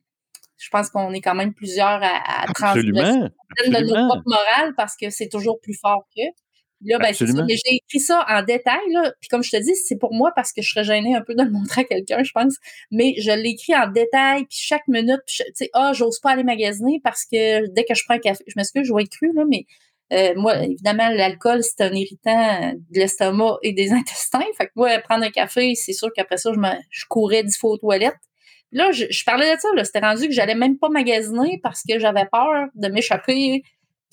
je 0.60 0.68
pense 0.70 0.90
qu'on 0.90 1.12
est 1.12 1.20
quand 1.20 1.34
même 1.34 1.54
plusieurs 1.54 2.02
à, 2.02 2.42
à 2.42 2.52
transmettre 2.52 3.30
de 3.66 3.84
nos 3.84 4.06
propres 4.08 4.22
morales 4.26 4.74
parce 4.76 4.94
que 4.94 5.10
c'est 5.10 5.28
toujours 5.28 5.58
plus 5.60 5.78
fort 5.80 6.04
que. 6.14 6.22
Là, 6.82 6.98
ben, 6.98 7.12
c'est 7.12 7.26
ça. 7.26 7.44
Mais 7.44 7.56
j'ai 7.56 7.76
écrit 7.76 8.00
ça 8.00 8.24
en 8.28 8.42
détail, 8.42 8.80
là. 8.90 9.12
Puis 9.20 9.28
comme 9.28 9.42
je 9.42 9.50
te 9.50 9.56
dis, 9.58 9.74
c'est 9.74 9.98
pour 9.98 10.14
moi 10.14 10.32
parce 10.34 10.52
que 10.52 10.62
je 10.62 10.70
serais 10.70 10.84
gênée 10.84 11.14
un 11.14 11.20
peu 11.20 11.34
de 11.34 11.42
le 11.42 11.50
montrer 11.50 11.82
à 11.82 11.84
quelqu'un, 11.84 12.22
je 12.22 12.32
pense. 12.32 12.54
Mais 12.90 13.14
je 13.18 13.30
l'ai 13.30 13.50
écrit 13.50 13.74
en 13.74 13.90
détail, 13.90 14.46
puis 14.46 14.58
chaque 14.58 14.86
minute, 14.88 15.20
tu 15.26 15.42
sais, 15.54 15.68
ah, 15.74 15.92
j'ose 15.94 16.20
pas 16.20 16.30
aller 16.30 16.44
magasiner 16.44 17.00
parce 17.04 17.24
que 17.24 17.66
dès 17.74 17.84
que 17.84 17.94
je 17.94 18.02
prends 18.04 18.14
un 18.14 18.18
café, 18.18 18.42
je 18.46 18.54
m'excuse, 18.56 18.86
je 18.86 18.94
vais 18.94 19.02
être 19.02 19.10
cru, 19.10 19.30
là, 19.34 19.44
mais 19.46 19.66
euh, 20.12 20.32
moi, 20.36 20.62
évidemment, 20.64 21.08
l'alcool, 21.10 21.62
c'est 21.62 21.82
un 21.82 21.92
irritant 21.92 22.72
de 22.74 22.98
l'estomac 22.98 23.58
et 23.62 23.72
des 23.72 23.92
intestins. 23.92 24.40
Fait 24.56 24.66
que 24.66 24.72
moi, 24.74 24.98
prendre 25.00 25.24
un 25.24 25.30
café, 25.30 25.74
c'est 25.74 25.92
sûr 25.92 26.08
qu'après 26.14 26.38
ça, 26.38 26.50
je, 26.52 26.58
me, 26.58 26.70
je 26.90 27.04
courais 27.08 27.44
dix 27.44 27.58
fois 27.58 27.72
aux 27.72 27.78
toilettes. 27.78 28.16
Là, 28.72 28.92
je, 28.92 29.06
je 29.10 29.24
parlais 29.24 29.54
de 29.54 29.60
ça. 29.60 29.68
C'était 29.84 30.00
rendu 30.00 30.26
que 30.28 30.32
j'allais 30.32 30.54
même 30.54 30.78
pas 30.78 30.88
magasiner 30.88 31.60
parce 31.62 31.82
que 31.82 31.98
j'avais 31.98 32.26
peur 32.30 32.68
de 32.74 32.88
m'échapper 32.88 33.62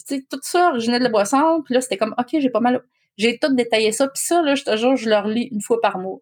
sais, 0.08 0.26
tout 0.30 0.40
ça 0.42 0.70
originait 0.70 1.00
de 1.00 1.04
la 1.04 1.10
boisson. 1.10 1.62
Puis 1.64 1.74
là, 1.74 1.82
c'était 1.82 1.98
comme, 1.98 2.16
OK, 2.18 2.40
j'ai 2.40 2.50
pas 2.50 2.60
mal. 2.60 2.82
J'ai 3.18 3.38
tout 3.38 3.54
détaillé 3.54 3.92
ça. 3.92 4.08
Puis 4.08 4.24
ça, 4.24 4.42
là, 4.42 4.56
je 4.56 4.64
te 4.64 4.76
jure, 4.78 4.96
je 4.96 5.10
leur 5.10 5.28
lis 5.28 5.50
une 5.52 5.62
fois 5.62 5.80
par 5.82 6.00
mois. 6.00 6.20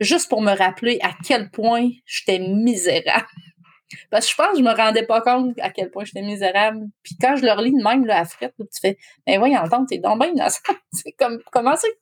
Juste 0.00 0.28
pour 0.28 0.42
me 0.42 0.52
rappeler 0.52 0.98
à 1.02 1.10
quel 1.24 1.50
point 1.50 1.90
j'étais 2.06 2.38
misérable. 2.38 3.26
Parce 4.10 4.26
que 4.26 4.32
je 4.32 4.36
pense 4.36 4.52
que 4.52 4.58
je 4.58 4.62
me 4.62 4.74
rendais 4.74 5.06
pas 5.06 5.20
compte 5.20 5.58
à 5.60 5.70
quel 5.70 5.90
point 5.90 6.04
j'étais 6.04 6.22
misérable. 6.22 6.86
Puis 7.02 7.16
quand 7.20 7.36
je 7.36 7.44
leur 7.44 7.60
lis 7.60 7.72
de 7.72 7.82
même, 7.82 8.06
là, 8.06 8.20
à 8.20 8.24
frette, 8.24 8.54
tu 8.58 8.80
fais, 8.80 8.96
ben 9.26 9.38
voyons, 9.38 9.60
entendre, 9.60 9.86
t'es 9.88 9.98
dans 9.98 10.16
bien 10.16 10.32
C'est 10.92 11.12
comme, 11.12 11.40
comment 11.52 11.76
c'est 11.76 11.90
que 11.90 11.96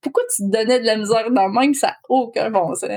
pourquoi 0.00 0.22
tu 0.34 0.44
te 0.44 0.50
donnais 0.50 0.78
de 0.78 0.86
la 0.86 0.96
misère 0.96 1.30
dans 1.32 1.48
le 1.48 1.52
même, 1.52 1.74
ça 1.74 1.88
n'a 1.88 1.96
aucun 2.08 2.50
bon 2.50 2.74
sens. 2.74 2.90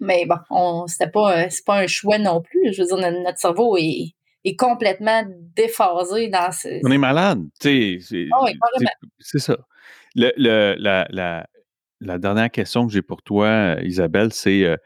Mais 0.00 0.26
bon, 0.26 0.36
on, 0.50 0.86
c'était 0.86 1.10
pas, 1.10 1.44
euh, 1.44 1.46
c'est 1.50 1.64
pas 1.64 1.80
un 1.80 1.86
choix 1.86 2.18
non 2.18 2.42
plus. 2.42 2.72
Je 2.72 2.82
veux 2.82 2.88
dire, 2.88 3.10
notre 3.10 3.38
cerveau 3.38 3.76
est, 3.78 4.14
est 4.44 4.56
complètement 4.56 5.24
déphasé 5.54 6.28
dans 6.28 6.52
ce. 6.52 6.80
On 6.86 6.90
est 6.90 6.98
malade, 6.98 7.42
tu 7.60 8.00
sais. 8.00 8.28
Ah 8.32 8.46
c'est 9.18 9.38
ça. 9.38 9.56
Le, 10.14 10.74
la, 10.78 11.46
la, 12.00 12.18
dernière 12.18 12.50
question 12.50 12.86
que 12.86 12.92
j'ai 12.92 13.02
pour 13.02 13.22
toi, 13.22 13.76
Isabelle, 13.82 14.32
c'est 14.32 14.64
euh, 14.64 14.76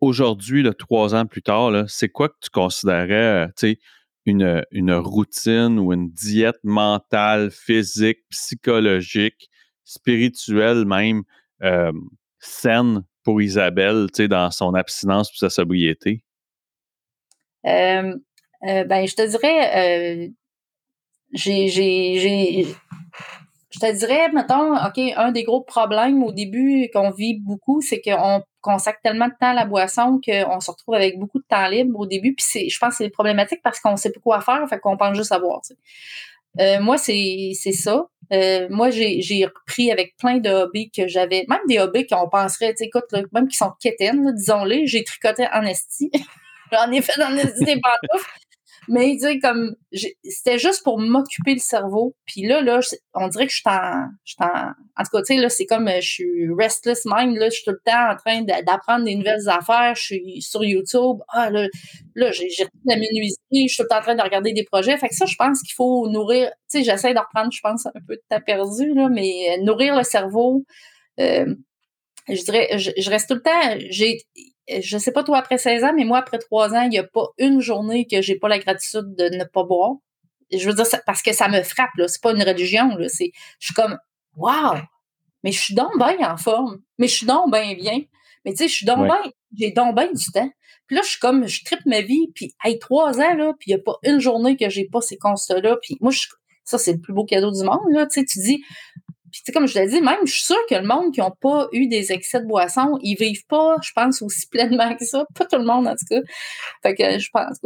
aujourd'hui, 0.00 0.64
trois 0.78 1.14
ans 1.14 1.26
plus 1.26 1.42
tard, 1.42 1.84
c'est 1.88 2.08
quoi 2.08 2.28
que 2.28 2.36
tu 2.40 2.50
considérais, 2.50 3.12
euh, 3.12 3.46
tu 3.48 3.52
sais, 3.56 3.78
une, 4.24 4.62
une 4.70 4.92
routine 4.92 5.78
ou 5.78 5.92
une 5.92 6.10
diète 6.10 6.58
mentale, 6.62 7.50
physique, 7.50 8.18
psychologique, 8.30 9.48
spirituelle 9.84 10.84
même, 10.84 11.22
euh, 11.62 11.92
saine 12.38 13.04
pour 13.28 13.42
Isabelle, 13.42 14.06
tu 14.14 14.22
sais, 14.22 14.28
dans 14.28 14.50
son 14.50 14.72
abstinence 14.72 15.30
ou 15.34 15.36
sa 15.36 15.50
sobriété? 15.50 16.24
Euh, 17.66 18.14
ben, 18.62 19.06
je 19.06 19.14
te 19.14 19.28
dirais, 19.28 19.76
euh, 19.76 20.28
j'ai, 21.34 21.68
je 21.68 23.78
te 23.78 23.98
dirais, 23.98 24.32
mettons, 24.32 24.74
OK, 24.76 24.98
un 25.14 25.30
des 25.30 25.42
gros 25.42 25.60
problèmes 25.60 26.22
au 26.22 26.32
début 26.32 26.88
qu'on 26.90 27.10
vit 27.10 27.38
beaucoup, 27.38 27.82
c'est 27.82 28.00
qu'on 28.00 28.42
consacre 28.62 29.00
tellement 29.02 29.28
de 29.28 29.34
temps 29.38 29.50
à 29.50 29.54
la 29.54 29.66
boisson 29.66 30.22
qu'on 30.24 30.60
se 30.60 30.70
retrouve 30.70 30.94
avec 30.94 31.18
beaucoup 31.18 31.38
de 31.38 31.46
temps 31.46 31.68
libre 31.68 32.00
au 32.00 32.06
début. 32.06 32.34
Puis 32.34 32.70
je 32.70 32.78
pense 32.78 32.96
que 32.96 33.04
c'est 33.04 33.10
problématique 33.10 33.60
parce 33.62 33.78
qu'on 33.78 33.98
sait 33.98 34.10
pas 34.10 34.20
quoi 34.20 34.40
faire, 34.40 34.66
fait 34.70 34.80
qu'on 34.80 34.96
pense 34.96 35.14
juste 35.14 35.32
à 35.32 35.38
boire. 35.38 35.60
Euh, 36.60 36.80
moi, 36.80 36.98
c'est, 36.98 37.52
ça. 37.72 38.06
Euh, 38.32 38.66
moi, 38.70 38.90
j'ai, 38.90 39.44
repris 39.44 39.90
avec 39.90 40.16
plein 40.16 40.38
de 40.38 40.50
hobbies 40.50 40.90
que 40.90 41.06
j'avais, 41.08 41.44
même 41.48 41.60
des 41.68 41.78
hobbies 41.78 42.06
qu'on 42.06 42.28
penserait, 42.28 42.74
tu 42.74 42.84
écoute, 42.84 43.04
même 43.32 43.48
qui 43.48 43.56
sont 43.56 43.72
quétaines, 43.80 44.34
disons-les, 44.34 44.86
j'ai 44.86 45.04
tricoté 45.04 45.46
en 45.52 45.62
esti. 45.62 46.10
J'en 46.72 46.90
ai 46.90 47.00
fait 47.00 47.22
en 47.22 47.34
esti 47.36 47.64
des 47.64 47.80
pantoufles. 47.80 48.47
Mais 48.88 49.12
tu 49.14 49.20
sais, 49.20 49.38
comme 49.38 49.74
c'était 50.24 50.58
juste 50.58 50.82
pour 50.82 50.98
m'occuper 50.98 51.54
le 51.54 51.60
cerveau. 51.60 52.16
Puis 52.24 52.46
là, 52.46 52.62
là, 52.62 52.80
on 53.14 53.28
dirait 53.28 53.46
que 53.46 53.52
je 53.52 53.58
suis 53.58 53.68
en, 53.68 54.06
je 54.24 54.34
en. 54.40 54.70
En 54.96 55.04
tout 55.04 55.10
cas, 55.12 55.22
tu 55.22 55.34
sais, 55.34 55.36
là, 55.36 55.48
c'est 55.48 55.66
comme 55.66 55.88
je 55.88 56.00
suis 56.00 56.48
restless 56.58 57.02
mind. 57.04 57.36
Là, 57.36 57.50
je 57.50 57.56
suis 57.56 57.64
tout 57.64 57.72
le 57.72 57.80
temps 57.84 58.10
en 58.10 58.16
train 58.16 58.42
d'apprendre 58.42 59.04
des 59.04 59.14
nouvelles 59.14 59.48
affaires. 59.48 59.94
Je 59.94 60.02
suis 60.02 60.42
sur 60.42 60.64
YouTube. 60.64 61.18
Ah, 61.28 61.50
là, 61.50 61.66
là 62.14 62.32
j'ai 62.32 62.48
la 62.86 62.96
menuiserie. 62.96 63.68
Je 63.68 63.74
suis 63.74 63.76
tout 63.76 63.82
le 63.82 63.88
temps 63.88 63.98
en 63.98 64.02
train 64.02 64.14
de 64.14 64.22
regarder 64.22 64.52
des 64.52 64.64
projets. 64.64 64.96
Fait 64.96 65.08
que 65.08 65.14
ça, 65.14 65.26
je 65.26 65.36
pense 65.36 65.60
qu'il 65.62 65.74
faut 65.74 66.08
nourrir. 66.08 66.50
Tu 66.70 66.78
sais, 66.78 66.84
j'essaie 66.84 67.12
de 67.12 67.18
reprendre, 67.18 67.52
je 67.52 67.60
pense, 67.62 67.86
un 67.86 67.92
peu 68.06 68.16
de 68.16 68.22
temps 68.30 68.42
perdu, 68.44 68.94
là, 68.94 69.08
mais 69.08 69.50
euh, 69.50 69.62
nourrir 69.62 69.96
le 69.96 70.02
cerveau. 70.02 70.64
Euh, 71.20 71.54
je 72.28 72.42
dirais, 72.42 72.78
je, 72.78 72.90
je, 72.96 73.10
reste 73.10 73.28
tout 73.28 73.34
le 73.34 73.42
temps. 73.42 73.78
J'ai 73.90 74.18
je 74.68 74.98
sais 74.98 75.12
pas 75.12 75.24
toi 75.24 75.38
après 75.38 75.58
16 75.58 75.84
ans, 75.84 75.92
mais 75.94 76.04
moi 76.04 76.18
après 76.18 76.38
3 76.38 76.74
ans, 76.74 76.82
il 76.82 76.90
n'y 76.90 76.98
a 76.98 77.04
pas 77.04 77.28
une 77.38 77.60
journée 77.60 78.06
que 78.06 78.20
j'ai 78.22 78.36
pas 78.36 78.48
la 78.48 78.58
gratitude 78.58 79.14
de 79.16 79.36
ne 79.36 79.44
pas 79.44 79.64
boire. 79.64 79.96
Je 80.52 80.68
veux 80.68 80.74
dire, 80.74 80.86
parce 81.06 81.22
que 81.22 81.32
ça 81.32 81.48
me 81.48 81.62
frappe, 81.62 81.94
là. 81.96 82.08
C'est 82.08 82.22
pas 82.22 82.32
une 82.32 82.42
religion, 82.42 82.88
là. 82.96 83.08
C'est, 83.08 83.32
je 83.58 83.66
suis 83.66 83.74
comme, 83.74 83.98
waouh! 84.36 84.78
Mais 85.44 85.52
je 85.52 85.60
suis 85.60 85.74
donc 85.74 85.96
bien 85.98 86.30
en 86.30 86.36
forme. 86.36 86.78
Mais 86.98 87.06
je 87.08 87.14
suis 87.14 87.26
donc 87.26 87.52
bien 87.52 87.74
bien. 87.74 88.00
Mais 88.44 88.52
tu 88.52 88.58
sais, 88.58 88.68
je 88.68 88.74
suis 88.74 88.86
donc 88.86 89.04
bien, 89.04 89.20
j'ai 89.56 89.72
donc 89.72 89.94
bien 89.94 90.10
du 90.12 90.24
temps. 90.32 90.50
Puis 90.86 90.96
là, 90.96 91.02
je 91.02 91.10
suis 91.10 91.20
comme, 91.20 91.46
je 91.46 91.64
tripe 91.64 91.84
ma 91.84 92.00
vie, 92.00 92.28
puis, 92.34 92.54
hey, 92.64 92.78
trois 92.78 93.20
ans, 93.20 93.34
là, 93.34 93.52
puis 93.58 93.70
il 93.70 93.74
n'y 93.74 93.80
a 93.80 93.82
pas 93.82 93.96
une 94.04 94.20
journée 94.20 94.56
que 94.56 94.70
j'ai 94.70 94.86
pas 94.86 95.02
ces 95.02 95.18
constats-là. 95.18 95.76
Puis 95.82 95.98
moi, 96.00 96.10
je, 96.10 96.28
ça, 96.64 96.78
c'est 96.78 96.94
le 96.94 97.00
plus 97.00 97.12
beau 97.12 97.24
cadeau 97.24 97.50
du 97.50 97.62
monde, 97.62 97.90
là. 97.90 98.06
Tu 98.06 98.20
sais, 98.20 98.26
tu 98.26 98.38
dis, 98.40 98.64
puis, 99.30 99.52
comme 99.52 99.66
je 99.66 99.78
l'ai 99.78 99.88
dit, 99.88 100.00
même, 100.00 100.26
je 100.26 100.32
suis 100.32 100.44
sûre 100.44 100.66
que 100.68 100.74
le 100.74 100.86
monde 100.86 101.12
qui 101.12 101.20
n'a 101.20 101.30
pas 101.40 101.68
eu 101.72 101.86
des 101.86 102.12
excès 102.12 102.40
de 102.40 102.46
boisson, 102.46 102.98
ils 103.02 103.16
vivent 103.16 103.46
pas, 103.46 103.76
je 103.82 103.92
pense, 103.94 104.22
aussi 104.22 104.46
pleinement 104.50 104.94
que 104.96 105.04
ça. 105.04 105.24
Pas 105.34 105.44
tout 105.44 105.58
le 105.58 105.64
monde, 105.64 105.86
en 105.86 105.94
tout 105.94 106.06
cas. 106.08 106.20
Fait 106.82 106.94
que, 106.94 107.18
je 107.18 107.28
pense, 107.32 107.58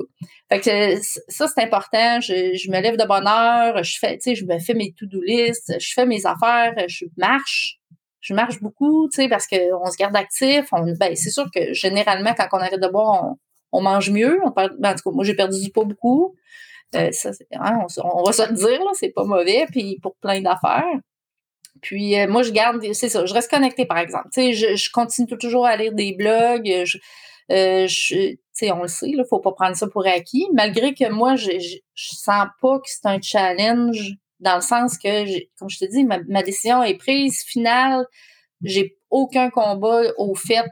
Fait 0.51 0.61
que, 0.61 1.05
ça, 1.29 1.49
c'est 1.49 1.63
important. 1.63 2.21
Je, 2.21 2.55
je, 2.55 2.71
me 2.71 2.81
lève 2.81 2.97
de 2.97 3.05
bonne 3.05 3.27
heure, 3.27 3.83
je 3.83 3.99
fais, 3.99 4.19
tu 4.19 4.31
sais, 4.31 4.35
je 4.35 4.45
me 4.45 4.59
fais 4.59 4.75
mes 4.75 4.93
to-do 4.93 5.21
list, 5.21 5.75
je 5.79 5.93
fais 5.93 6.07
mes 6.07 6.25
affaires, 6.27 6.75
je 6.89 7.07
marche. 7.17 7.79
Je 8.21 8.35
marche 8.35 8.61
beaucoup, 8.61 9.09
tu 9.09 9.23
sais, 9.23 9.29
parce 9.29 9.49
qu'on 9.49 9.91
se 9.91 9.97
garde 9.97 10.15
actif. 10.15 10.67
Ben, 10.71 11.17
c'est 11.17 11.31
sûr 11.31 11.47
que, 11.53 11.73
généralement, 11.73 12.35
quand 12.35 12.47
on 12.53 12.59
arrête 12.59 12.81
de 12.81 12.87
boire, 12.87 13.25
on, 13.25 13.37
on 13.73 13.83
mange 13.83 14.11
mieux. 14.11 14.39
On 14.45 14.51
ben, 14.51 14.71
en 14.85 14.95
tout 14.95 15.11
cas, 15.11 15.11
moi, 15.13 15.25
j'ai 15.25 15.35
perdu 15.35 15.61
du 15.61 15.71
poids 15.71 15.85
beaucoup. 15.85 16.37
Euh, 16.95 17.11
ça, 17.11 17.31
hein, 17.55 17.79
on, 17.99 18.21
on, 18.21 18.23
va 18.23 18.33
se 18.33 18.47
le 18.49 18.55
dire, 18.55 18.79
là, 18.79 18.91
c'est 18.93 19.11
pas 19.11 19.25
mauvais, 19.25 19.67
puis 19.71 19.99
pour 20.01 20.15
plein 20.17 20.41
d'affaires. 20.41 21.01
Puis 21.83 22.19
euh, 22.19 22.29
moi, 22.29 22.43
je 22.43 22.53
garde, 22.53 22.81
c'est 22.95 23.09
ça, 23.09 23.27
je 23.27 23.35
reste 23.35 23.51
connectée, 23.51 23.85
par 23.85 23.99
exemple. 23.99 24.29
Tu 24.33 24.41
sais, 24.41 24.53
je, 24.55 24.77
je, 24.77 24.91
continue 24.91 25.27
toujours 25.37 25.67
à 25.67 25.77
lire 25.77 25.93
des 25.93 26.15
blogs. 26.15 26.85
Je, 26.85 26.99
euh, 27.51 27.87
tu 27.87 28.39
sais, 28.53 28.71
on 28.71 28.83
le 28.83 28.89
sait, 28.89 29.09
il 29.09 29.23
faut 29.29 29.41
pas 29.41 29.53
prendre 29.53 29.77
ça 29.77 29.89
pour 29.89 30.07
acquis. 30.07 30.47
Malgré 30.55 30.95
que 30.95 31.11
moi, 31.11 31.37
je, 31.37 31.51
je, 31.59 31.77
sens 31.95 32.47
pas 32.61 32.79
que 32.79 32.87
c'est 32.87 33.07
un 33.07 33.21
challenge 33.21 34.15
dans 34.39 34.55
le 34.55 34.61
sens 34.61 34.97
que, 34.97 35.41
comme 35.59 35.69
je 35.69 35.79
te 35.79 35.85
dis, 35.85 36.05
ma, 36.05 36.43
décision 36.43 36.83
est 36.83 36.97
prise, 36.97 37.43
finale. 37.43 38.07
J'ai 38.63 38.97
aucun 39.11 39.51
combat 39.51 40.03
au 40.19 40.35
fait 40.35 40.65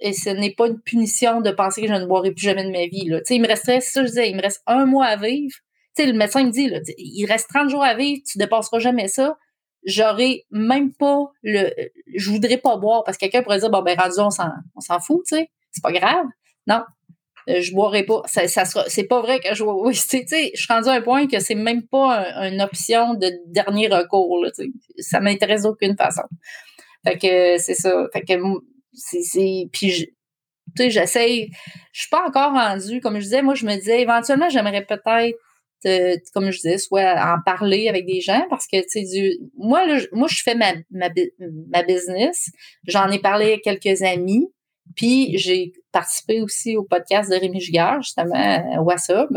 et 0.00 0.12
ce 0.12 0.30
n'est 0.30 0.54
pas 0.54 0.66
une 0.66 0.80
punition 0.80 1.40
de 1.42 1.50
penser 1.50 1.82
que 1.82 1.88
je 1.88 1.92
ne 1.92 2.06
boirai 2.06 2.32
plus 2.32 2.44
jamais 2.44 2.64
de 2.64 2.70
ma 2.70 2.86
vie. 2.86 3.04
Là. 3.04 3.18
Tu 3.18 3.26
sais, 3.26 3.36
il 3.36 3.42
me 3.42 3.46
resterait, 3.46 3.80
ça 3.80 4.02
je 4.02 4.08
disais, 4.08 4.30
il 4.30 4.36
me 4.36 4.42
reste 4.42 4.62
un 4.66 4.86
mois 4.86 5.06
à 5.06 5.16
vivre. 5.16 5.54
sais, 5.94 6.06
le 6.06 6.14
médecin 6.14 6.44
me 6.44 6.50
dit, 6.50 6.70
il 6.98 7.26
reste 7.26 7.48
30 7.50 7.70
jours 7.70 7.84
à 7.84 7.94
vivre, 7.94 8.22
tu 8.26 8.38
dépasseras 8.38 8.78
jamais 8.80 9.08
ça. 9.08 9.36
J'aurais 9.84 10.44
même 10.50 10.92
pas 10.92 11.26
le, 11.42 11.70
je 12.14 12.30
voudrais 12.30 12.58
pas 12.58 12.76
boire 12.76 13.02
parce 13.04 13.16
que 13.16 13.22
quelqu'un 13.22 13.42
pourrait 13.42 13.58
dire, 13.58 13.70
bon, 13.70 13.82
ben, 13.82 13.98
rendu, 13.98 14.20
on 14.20 14.30
s'en 14.30 15.00
fout, 15.00 15.22
tu 15.26 15.36
sais, 15.36 15.50
c'est 15.70 15.82
pas 15.82 15.92
grave. 15.92 16.26
Non, 16.66 16.82
euh, 17.48 17.60
je 17.60 17.72
boirai 17.72 18.04
pas. 18.04 18.22
Ça, 18.26 18.46
ça 18.46 18.64
sera, 18.64 18.84
c'est 18.88 19.04
pas 19.04 19.20
vrai 19.20 19.40
que 19.40 19.54
je 19.54 19.64
oui, 19.64 19.94
tu 19.94 20.26
sais, 20.26 20.50
je 20.54 20.60
suis 20.60 20.72
rendu 20.72 20.88
à 20.88 20.92
un 20.92 21.00
point 21.00 21.26
que 21.26 21.40
c'est 21.40 21.54
même 21.54 21.82
pas 21.82 22.24
une 22.48 22.60
option 22.60 23.14
de 23.14 23.30
dernier 23.46 23.88
recours, 23.88 24.42
là, 24.44 24.50
tu 24.52 24.64
sais. 24.64 24.70
Ça 24.98 25.20
m'intéresse 25.20 25.62
d'aucune 25.62 25.96
façon. 25.96 26.22
Fait 27.04 27.18
que 27.18 27.58
c'est 27.58 27.74
ça. 27.74 28.06
Fait 28.12 28.22
que 28.22 28.34
c'est, 28.92 29.22
c'est, 29.22 29.68
puis 29.72 30.06
tu 30.76 30.84
sais, 30.84 30.90
j'essaye, 30.90 31.50
je 31.92 32.00
suis 32.00 32.10
pas 32.10 32.26
encore 32.26 32.52
rendue, 32.52 33.00
comme 33.00 33.16
je 33.16 33.24
disais, 33.24 33.42
moi, 33.42 33.54
je 33.54 33.66
me 33.66 33.74
disais, 33.74 34.00
éventuellement, 34.00 34.48
j'aimerais 34.48 34.84
peut-être, 34.84 35.38
euh, 35.86 36.16
comme 36.34 36.50
je 36.50 36.56
disais, 36.56 36.78
soit 36.78 37.14
en 37.20 37.36
parler 37.44 37.88
avec 37.88 38.06
des 38.06 38.20
gens 38.20 38.44
parce 38.50 38.66
que, 38.66 38.80
tu 38.82 39.06
sais, 39.06 39.38
moi, 39.56 39.84
moi, 40.12 40.28
je 40.30 40.42
fais 40.42 40.54
ma, 40.54 40.72
ma, 40.90 41.08
ma 41.68 41.82
business. 41.82 42.50
J'en 42.86 43.10
ai 43.10 43.18
parlé 43.18 43.46
avec 43.46 43.62
quelques 43.62 44.02
amis. 44.02 44.48
Puis 44.96 45.38
j'ai 45.38 45.72
participé 45.92 46.42
aussi 46.42 46.76
au 46.76 46.82
podcast 46.82 47.30
de 47.30 47.36
Rémi 47.36 47.60
Giguère, 47.60 48.02
justement, 48.02 48.34
à 48.34 48.82
WhatsApp. 48.82 49.30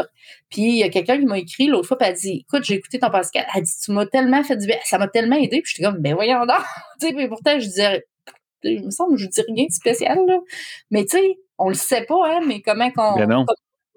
Puis 0.49 0.63
il 0.63 0.77
y 0.77 0.83
a 0.83 0.89
quelqu'un 0.89 1.17
qui 1.19 1.25
m'a 1.25 1.37
écrit 1.37 1.67
l'autre 1.67 1.87
fois, 1.87 1.97
puis 1.97 2.07
elle 2.07 2.13
a 2.13 2.17
dit 2.17 2.45
Écoute, 2.47 2.63
j'ai 2.63 2.73
écouté 2.73 2.99
ton 2.99 3.09
podcast. 3.09 3.47
Elle 3.53 3.61
a 3.61 3.63
dit 3.63 3.71
Tu 3.81 3.91
m'as 3.91 4.05
tellement 4.07 4.43
fait 4.43 4.57
du 4.57 4.65
bien, 4.65 4.77
ça 4.83 4.97
m'a 4.97 5.07
tellement 5.07 5.37
aidé. 5.37 5.61
Puis 5.61 5.73
j'étais 5.75 5.87
comme 5.87 6.01
Ben 6.01 6.15
voyons 6.15 6.45
donc. 6.45 6.57
tu 6.99 7.07
sais, 7.07 7.13
puis 7.13 7.27
pourtant, 7.29 7.57
je 7.59 7.67
disais 7.67 8.03
il 8.69 8.85
me 8.85 8.91
semble 8.91 9.15
que 9.15 9.21
je 9.21 9.27
dis 9.27 9.41
rien 9.47 9.65
de 9.65 9.71
spécial, 9.71 10.25
là. 10.25 10.39
Mais 10.91 11.05
tu 11.05 11.17
sais, 11.17 11.37
on 11.57 11.69
le 11.69 11.75
sait 11.75 12.05
pas, 12.05 12.19
hein, 12.25 12.41
mais 12.45 12.61
comment 12.61 12.91
qu'on. 12.91 13.15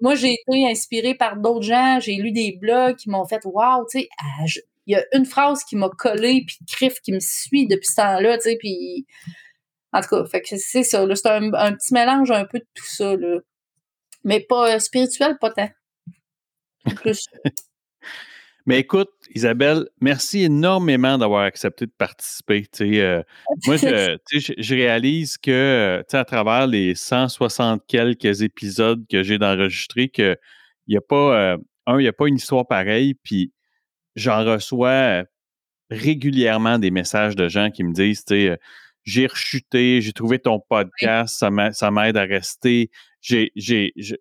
Moi, 0.01 0.15
j'ai 0.15 0.33
été 0.33 0.65
inspirée 0.69 1.15
par 1.15 1.37
d'autres 1.37 1.65
gens, 1.65 1.99
j'ai 1.99 2.15
lu 2.15 2.31
des 2.31 2.57
blogs 2.59 2.95
qui 2.95 3.09
m'ont 3.09 3.25
fait 3.25 3.41
Waouh, 3.43 3.85
tu 3.89 3.99
sais, 3.99 4.09
ah, 4.19 4.45
il 4.85 4.93
y 4.93 4.95
a 4.95 5.03
une 5.13 5.25
phrase 5.25 5.63
qui 5.63 5.75
m'a 5.75 5.89
collé, 5.89 6.43
puis 6.47 6.57
Criff 6.67 6.99
qui 7.01 7.11
me 7.11 7.19
suit 7.19 7.67
depuis 7.67 7.87
ce 7.87 7.95
temps-là, 7.95 8.37
tu 8.37 8.43
sais, 8.43 8.57
puis. 8.57 9.05
En 9.91 10.01
tout 10.01 10.09
cas, 10.09 10.39
c'est 10.43 10.83
ça, 10.83 11.15
c'est 11.15 11.27
un, 11.27 11.53
un, 11.53 11.73
petit 11.73 11.93
mélange 11.93 12.29
un 12.31 12.45
peu 12.45 12.59
de 12.59 12.67
tout 12.75 12.85
ça, 12.85 13.15
là. 13.15 13.39
Mais 14.23 14.39
pas 14.39 14.75
euh, 14.75 14.79
spirituel, 14.79 15.37
pas 15.39 15.51
tant. 15.51 15.69
Plus. 16.95 17.25
Mais 18.69 18.81
écoute, 18.81 19.09
Isabelle, 19.33 19.87
merci 19.99 20.43
énormément 20.43 21.17
d'avoir 21.17 21.41
accepté 21.41 21.87
de 21.87 21.91
participer. 21.97 22.67
Euh, 22.81 23.23
moi, 23.65 23.77
je, 23.77 24.53
je, 24.59 24.75
réalise 24.75 25.39
que 25.39 26.03
à 26.13 26.23
travers 26.23 26.67
les 26.67 26.93
160 26.93 27.81
quelques 27.87 28.43
épisodes 28.43 29.03
que 29.09 29.23
j'ai 29.23 29.39
d'enregistrer, 29.39 30.09
qu'il 30.09 30.37
n'y 30.87 30.95
a 30.95 31.01
pas, 31.01 31.15
euh, 31.15 31.57
un, 31.87 31.97
il 31.97 32.03
n'y 32.03 32.07
a 32.07 32.13
pas 32.13 32.27
une 32.27 32.35
histoire 32.35 32.67
pareille, 32.67 33.15
puis 33.15 33.51
j'en 34.15 34.45
reçois 34.45 35.23
régulièrement 35.89 36.77
des 36.77 36.91
messages 36.91 37.35
de 37.35 37.49
gens 37.49 37.71
qui 37.71 37.83
me 37.83 37.91
disent, 37.91 38.23
tu 38.23 38.35
sais, 38.35 38.59
j'ai 39.03 39.25
rechuté, 39.25 39.99
j'ai 39.99 40.13
trouvé 40.13 40.37
ton 40.37 40.59
podcast, 40.59 41.39
ça 41.39 41.89
m'aide 41.89 42.17
à 42.17 42.23
rester. 42.23 42.91
J'ai, 43.21 43.51
j'ai, 43.55 43.91
je, 43.97 44.15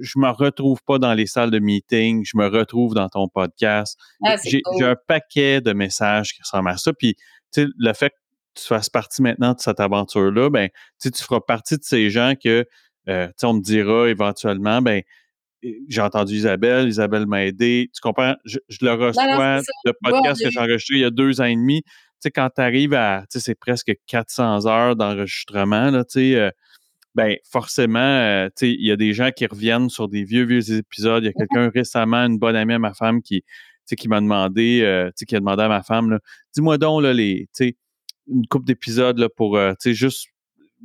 je 0.00 0.18
me 0.18 0.28
retrouve 0.28 0.78
pas 0.86 0.98
dans 0.98 1.14
les 1.14 1.26
salles 1.26 1.50
de 1.50 1.58
meeting, 1.58 2.24
je 2.24 2.36
me 2.36 2.46
retrouve 2.48 2.94
dans 2.94 3.08
ton 3.08 3.28
podcast. 3.28 3.98
Ah, 4.24 4.36
j'ai, 4.44 4.60
un 4.80 4.96
paquet 5.06 5.60
de 5.60 5.72
messages 5.72 6.34
qui 6.34 6.42
ressemblent 6.42 6.68
à 6.68 6.76
ça. 6.76 6.92
Puis, 6.92 7.14
tu 7.52 7.62
sais, 7.62 7.66
le 7.78 7.92
fait 7.94 8.10
que 8.10 8.14
tu 8.54 8.66
fasses 8.66 8.90
partie 8.90 9.22
maintenant 9.22 9.54
de 9.54 9.60
cette 9.60 9.80
aventure-là, 9.80 10.50
ben, 10.50 10.68
tu 11.00 11.10
feras 11.14 11.40
partie 11.40 11.78
de 11.78 11.84
ces 11.84 12.10
gens 12.10 12.34
que, 12.42 12.66
euh, 13.08 13.26
tu 13.28 13.32
sais, 13.38 13.46
on 13.46 13.54
me 13.54 13.62
dira 13.62 14.08
éventuellement, 14.08 14.82
ben, 14.82 15.02
j'ai 15.88 16.00
entendu 16.00 16.34
Isabelle, 16.34 16.88
Isabelle 16.88 17.26
m'a 17.26 17.44
aidé. 17.44 17.88
Tu 17.94 18.00
comprends? 18.00 18.34
Je, 18.44 18.58
le 18.80 18.92
reçois, 18.92 19.60
le 19.84 19.92
podcast 20.02 20.42
que 20.42 20.50
j'ai 20.50 20.58
enregistré 20.58 20.96
il 20.96 21.00
y 21.02 21.04
a 21.04 21.10
deux 21.10 21.40
ans 21.40 21.44
et 21.44 21.54
demi 21.54 21.82
sais, 22.22 22.30
quand 22.30 22.48
tu 22.54 22.60
arrives 22.60 22.94
à, 22.94 23.24
tu 23.30 23.38
sais, 23.38 23.44
c'est 23.44 23.54
presque 23.54 23.92
400 24.06 24.66
heures 24.66 24.96
d'enregistrement, 24.96 25.90
là, 25.90 26.04
tu 26.04 26.20
sais, 26.20 26.36
euh, 26.36 26.50
ben, 27.14 27.36
forcément, 27.50 27.98
euh, 27.98 28.46
tu 28.56 28.66
sais, 28.66 28.70
il 28.70 28.86
y 28.86 28.90
a 28.90 28.96
des 28.96 29.12
gens 29.12 29.30
qui 29.30 29.46
reviennent 29.46 29.88
sur 29.88 30.08
des 30.08 30.24
vieux, 30.24 30.44
vieux 30.44 30.72
épisodes. 30.72 31.22
Il 31.22 31.26
y 31.26 31.30
a 31.30 31.32
quelqu'un 31.32 31.70
récemment, 31.74 32.18
une 32.18 32.38
bonne 32.38 32.56
amie 32.56 32.74
à 32.74 32.78
ma 32.78 32.94
femme 32.94 33.22
qui, 33.22 33.42
tu 33.42 33.48
sais, 33.84 33.96
qui 33.96 34.08
m'a 34.08 34.20
demandé, 34.20 34.80
euh, 34.82 35.08
tu 35.08 35.12
sais, 35.16 35.26
qui 35.26 35.36
a 35.36 35.40
demandé 35.40 35.62
à 35.62 35.68
ma 35.68 35.82
femme, 35.82 36.18
dis-moi 36.54 36.78
donc, 36.78 37.02
là, 37.02 37.12
les, 37.12 37.48
tu 37.54 37.66
sais, 37.66 37.76
une 38.28 38.46
couple 38.46 38.66
d'épisodes, 38.66 39.18
là, 39.18 39.28
pour, 39.28 39.58
tu 39.58 39.74
sais, 39.78 39.94
juste, 39.94 40.28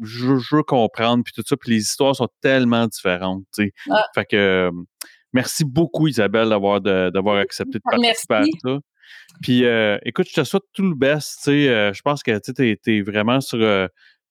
je, 0.02 0.56
veux 0.56 0.64
comprendre, 0.64 1.24
puis 1.24 1.34
tout 1.34 1.44
ça, 1.45 1.56
puis 1.56 1.72
les 1.72 1.82
histoires 1.82 2.16
sont 2.16 2.30
tellement 2.41 2.88
différentes, 2.88 3.44
tu 3.54 3.74
sais. 3.88 3.95
Fait 4.14 4.26
que, 4.26 4.72
merci 5.34 5.64
beaucoup, 5.64 6.08
Isabelle, 6.08 6.49
d'avoir, 6.49 6.82
d'avoir 6.82 7.38
accepté 7.38 7.80
de 7.80 7.84
participer 7.84 8.36
à 8.36 8.44
ça. 8.64 8.80
Puis, 9.41 9.66
euh, 9.66 9.98
écoute, 10.04 10.28
je 10.30 10.41
te 10.41 10.44
souhaite 10.44 10.64
tout 10.74 10.84
le 10.84 10.95
best. 10.95 11.38
Tu 11.38 11.44
sais, 11.44 11.70
euh, 11.70 11.94
je 11.94 12.02
pense 12.02 12.24
que 12.24 12.40
tu 12.40 12.80
es, 12.86 13.02
vraiment 13.02 13.41
sur. 13.41 13.60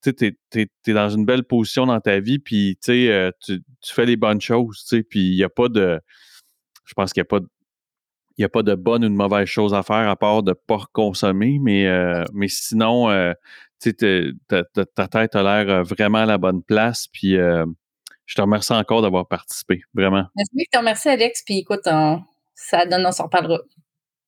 Euh, 0.06 0.12
tu 0.51 0.68
es, 0.86 0.93
dans 0.93 1.09
une 1.09 1.24
belle 1.24 1.44
position 1.44 1.86
dans 1.86 2.01
ta 2.01 2.20
vie, 2.20 2.39
puis 2.39 2.78
tu, 2.82 3.10
tu 3.44 3.60
fais 3.82 4.06
les 4.06 4.16
bonnes 4.16 4.40
choses. 4.40 4.85
Puis 5.09 5.20
il 5.20 5.36
n'y 5.36 5.44
a 5.44 5.48
pas 5.48 5.68
de. 5.68 6.01
Je 6.85 6.94
pense 6.94 7.12
qu'il 7.12 7.20
n'y 7.20 7.27
a 7.27 7.28
pas 7.28 7.40
de. 7.40 7.48
Il 8.39 8.44
a 8.44 8.51
pas 8.51 8.62
de 8.62 8.74
bonne 8.74 9.02
ou 9.02 9.09
de 9.09 9.14
mauvaise 9.14 9.47
chose 9.47 9.73
à 9.73 9.82
faire 9.82 10.10
à 10.10 10.16
part 10.16 10.43
de 10.43 10.51
ne 10.51 10.55
pas 10.55 10.85
consommer, 10.93 11.59
mais, 11.59 11.86
mais 12.35 12.48
sinon, 12.48 13.09
ta, 13.81 14.62
ta, 14.94 15.09
tête 15.09 15.35
a 15.35 15.43
l'air 15.43 15.82
vraiment 15.85 16.18
à 16.18 16.27
la 16.27 16.36
bonne 16.36 16.62
place. 16.62 17.06
Puis 17.06 17.31
je 17.32 18.35
te 18.35 18.40
remercie 18.43 18.74
encore 18.74 19.01
d'avoir 19.01 19.27
participé, 19.27 19.81
vraiment. 19.94 20.27
Merci, 20.36 20.66
je 20.66 20.70
te 20.70 20.77
remercie, 20.77 21.09
Alex. 21.09 21.43
Puis 21.47 21.60
écoute, 21.60 21.85
ça 22.56 22.85
donne, 22.85 23.06
on 23.06 23.12
s'en 23.12 23.24
reparlera. 23.24 23.60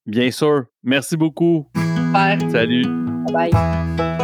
Bien 0.07 0.31
sûr. 0.31 0.65
Merci 0.83 1.19
beaucoup. 1.19 1.69
Bye. 2.13 2.39
Salut. 2.51 2.87
Bye. 3.31 4.18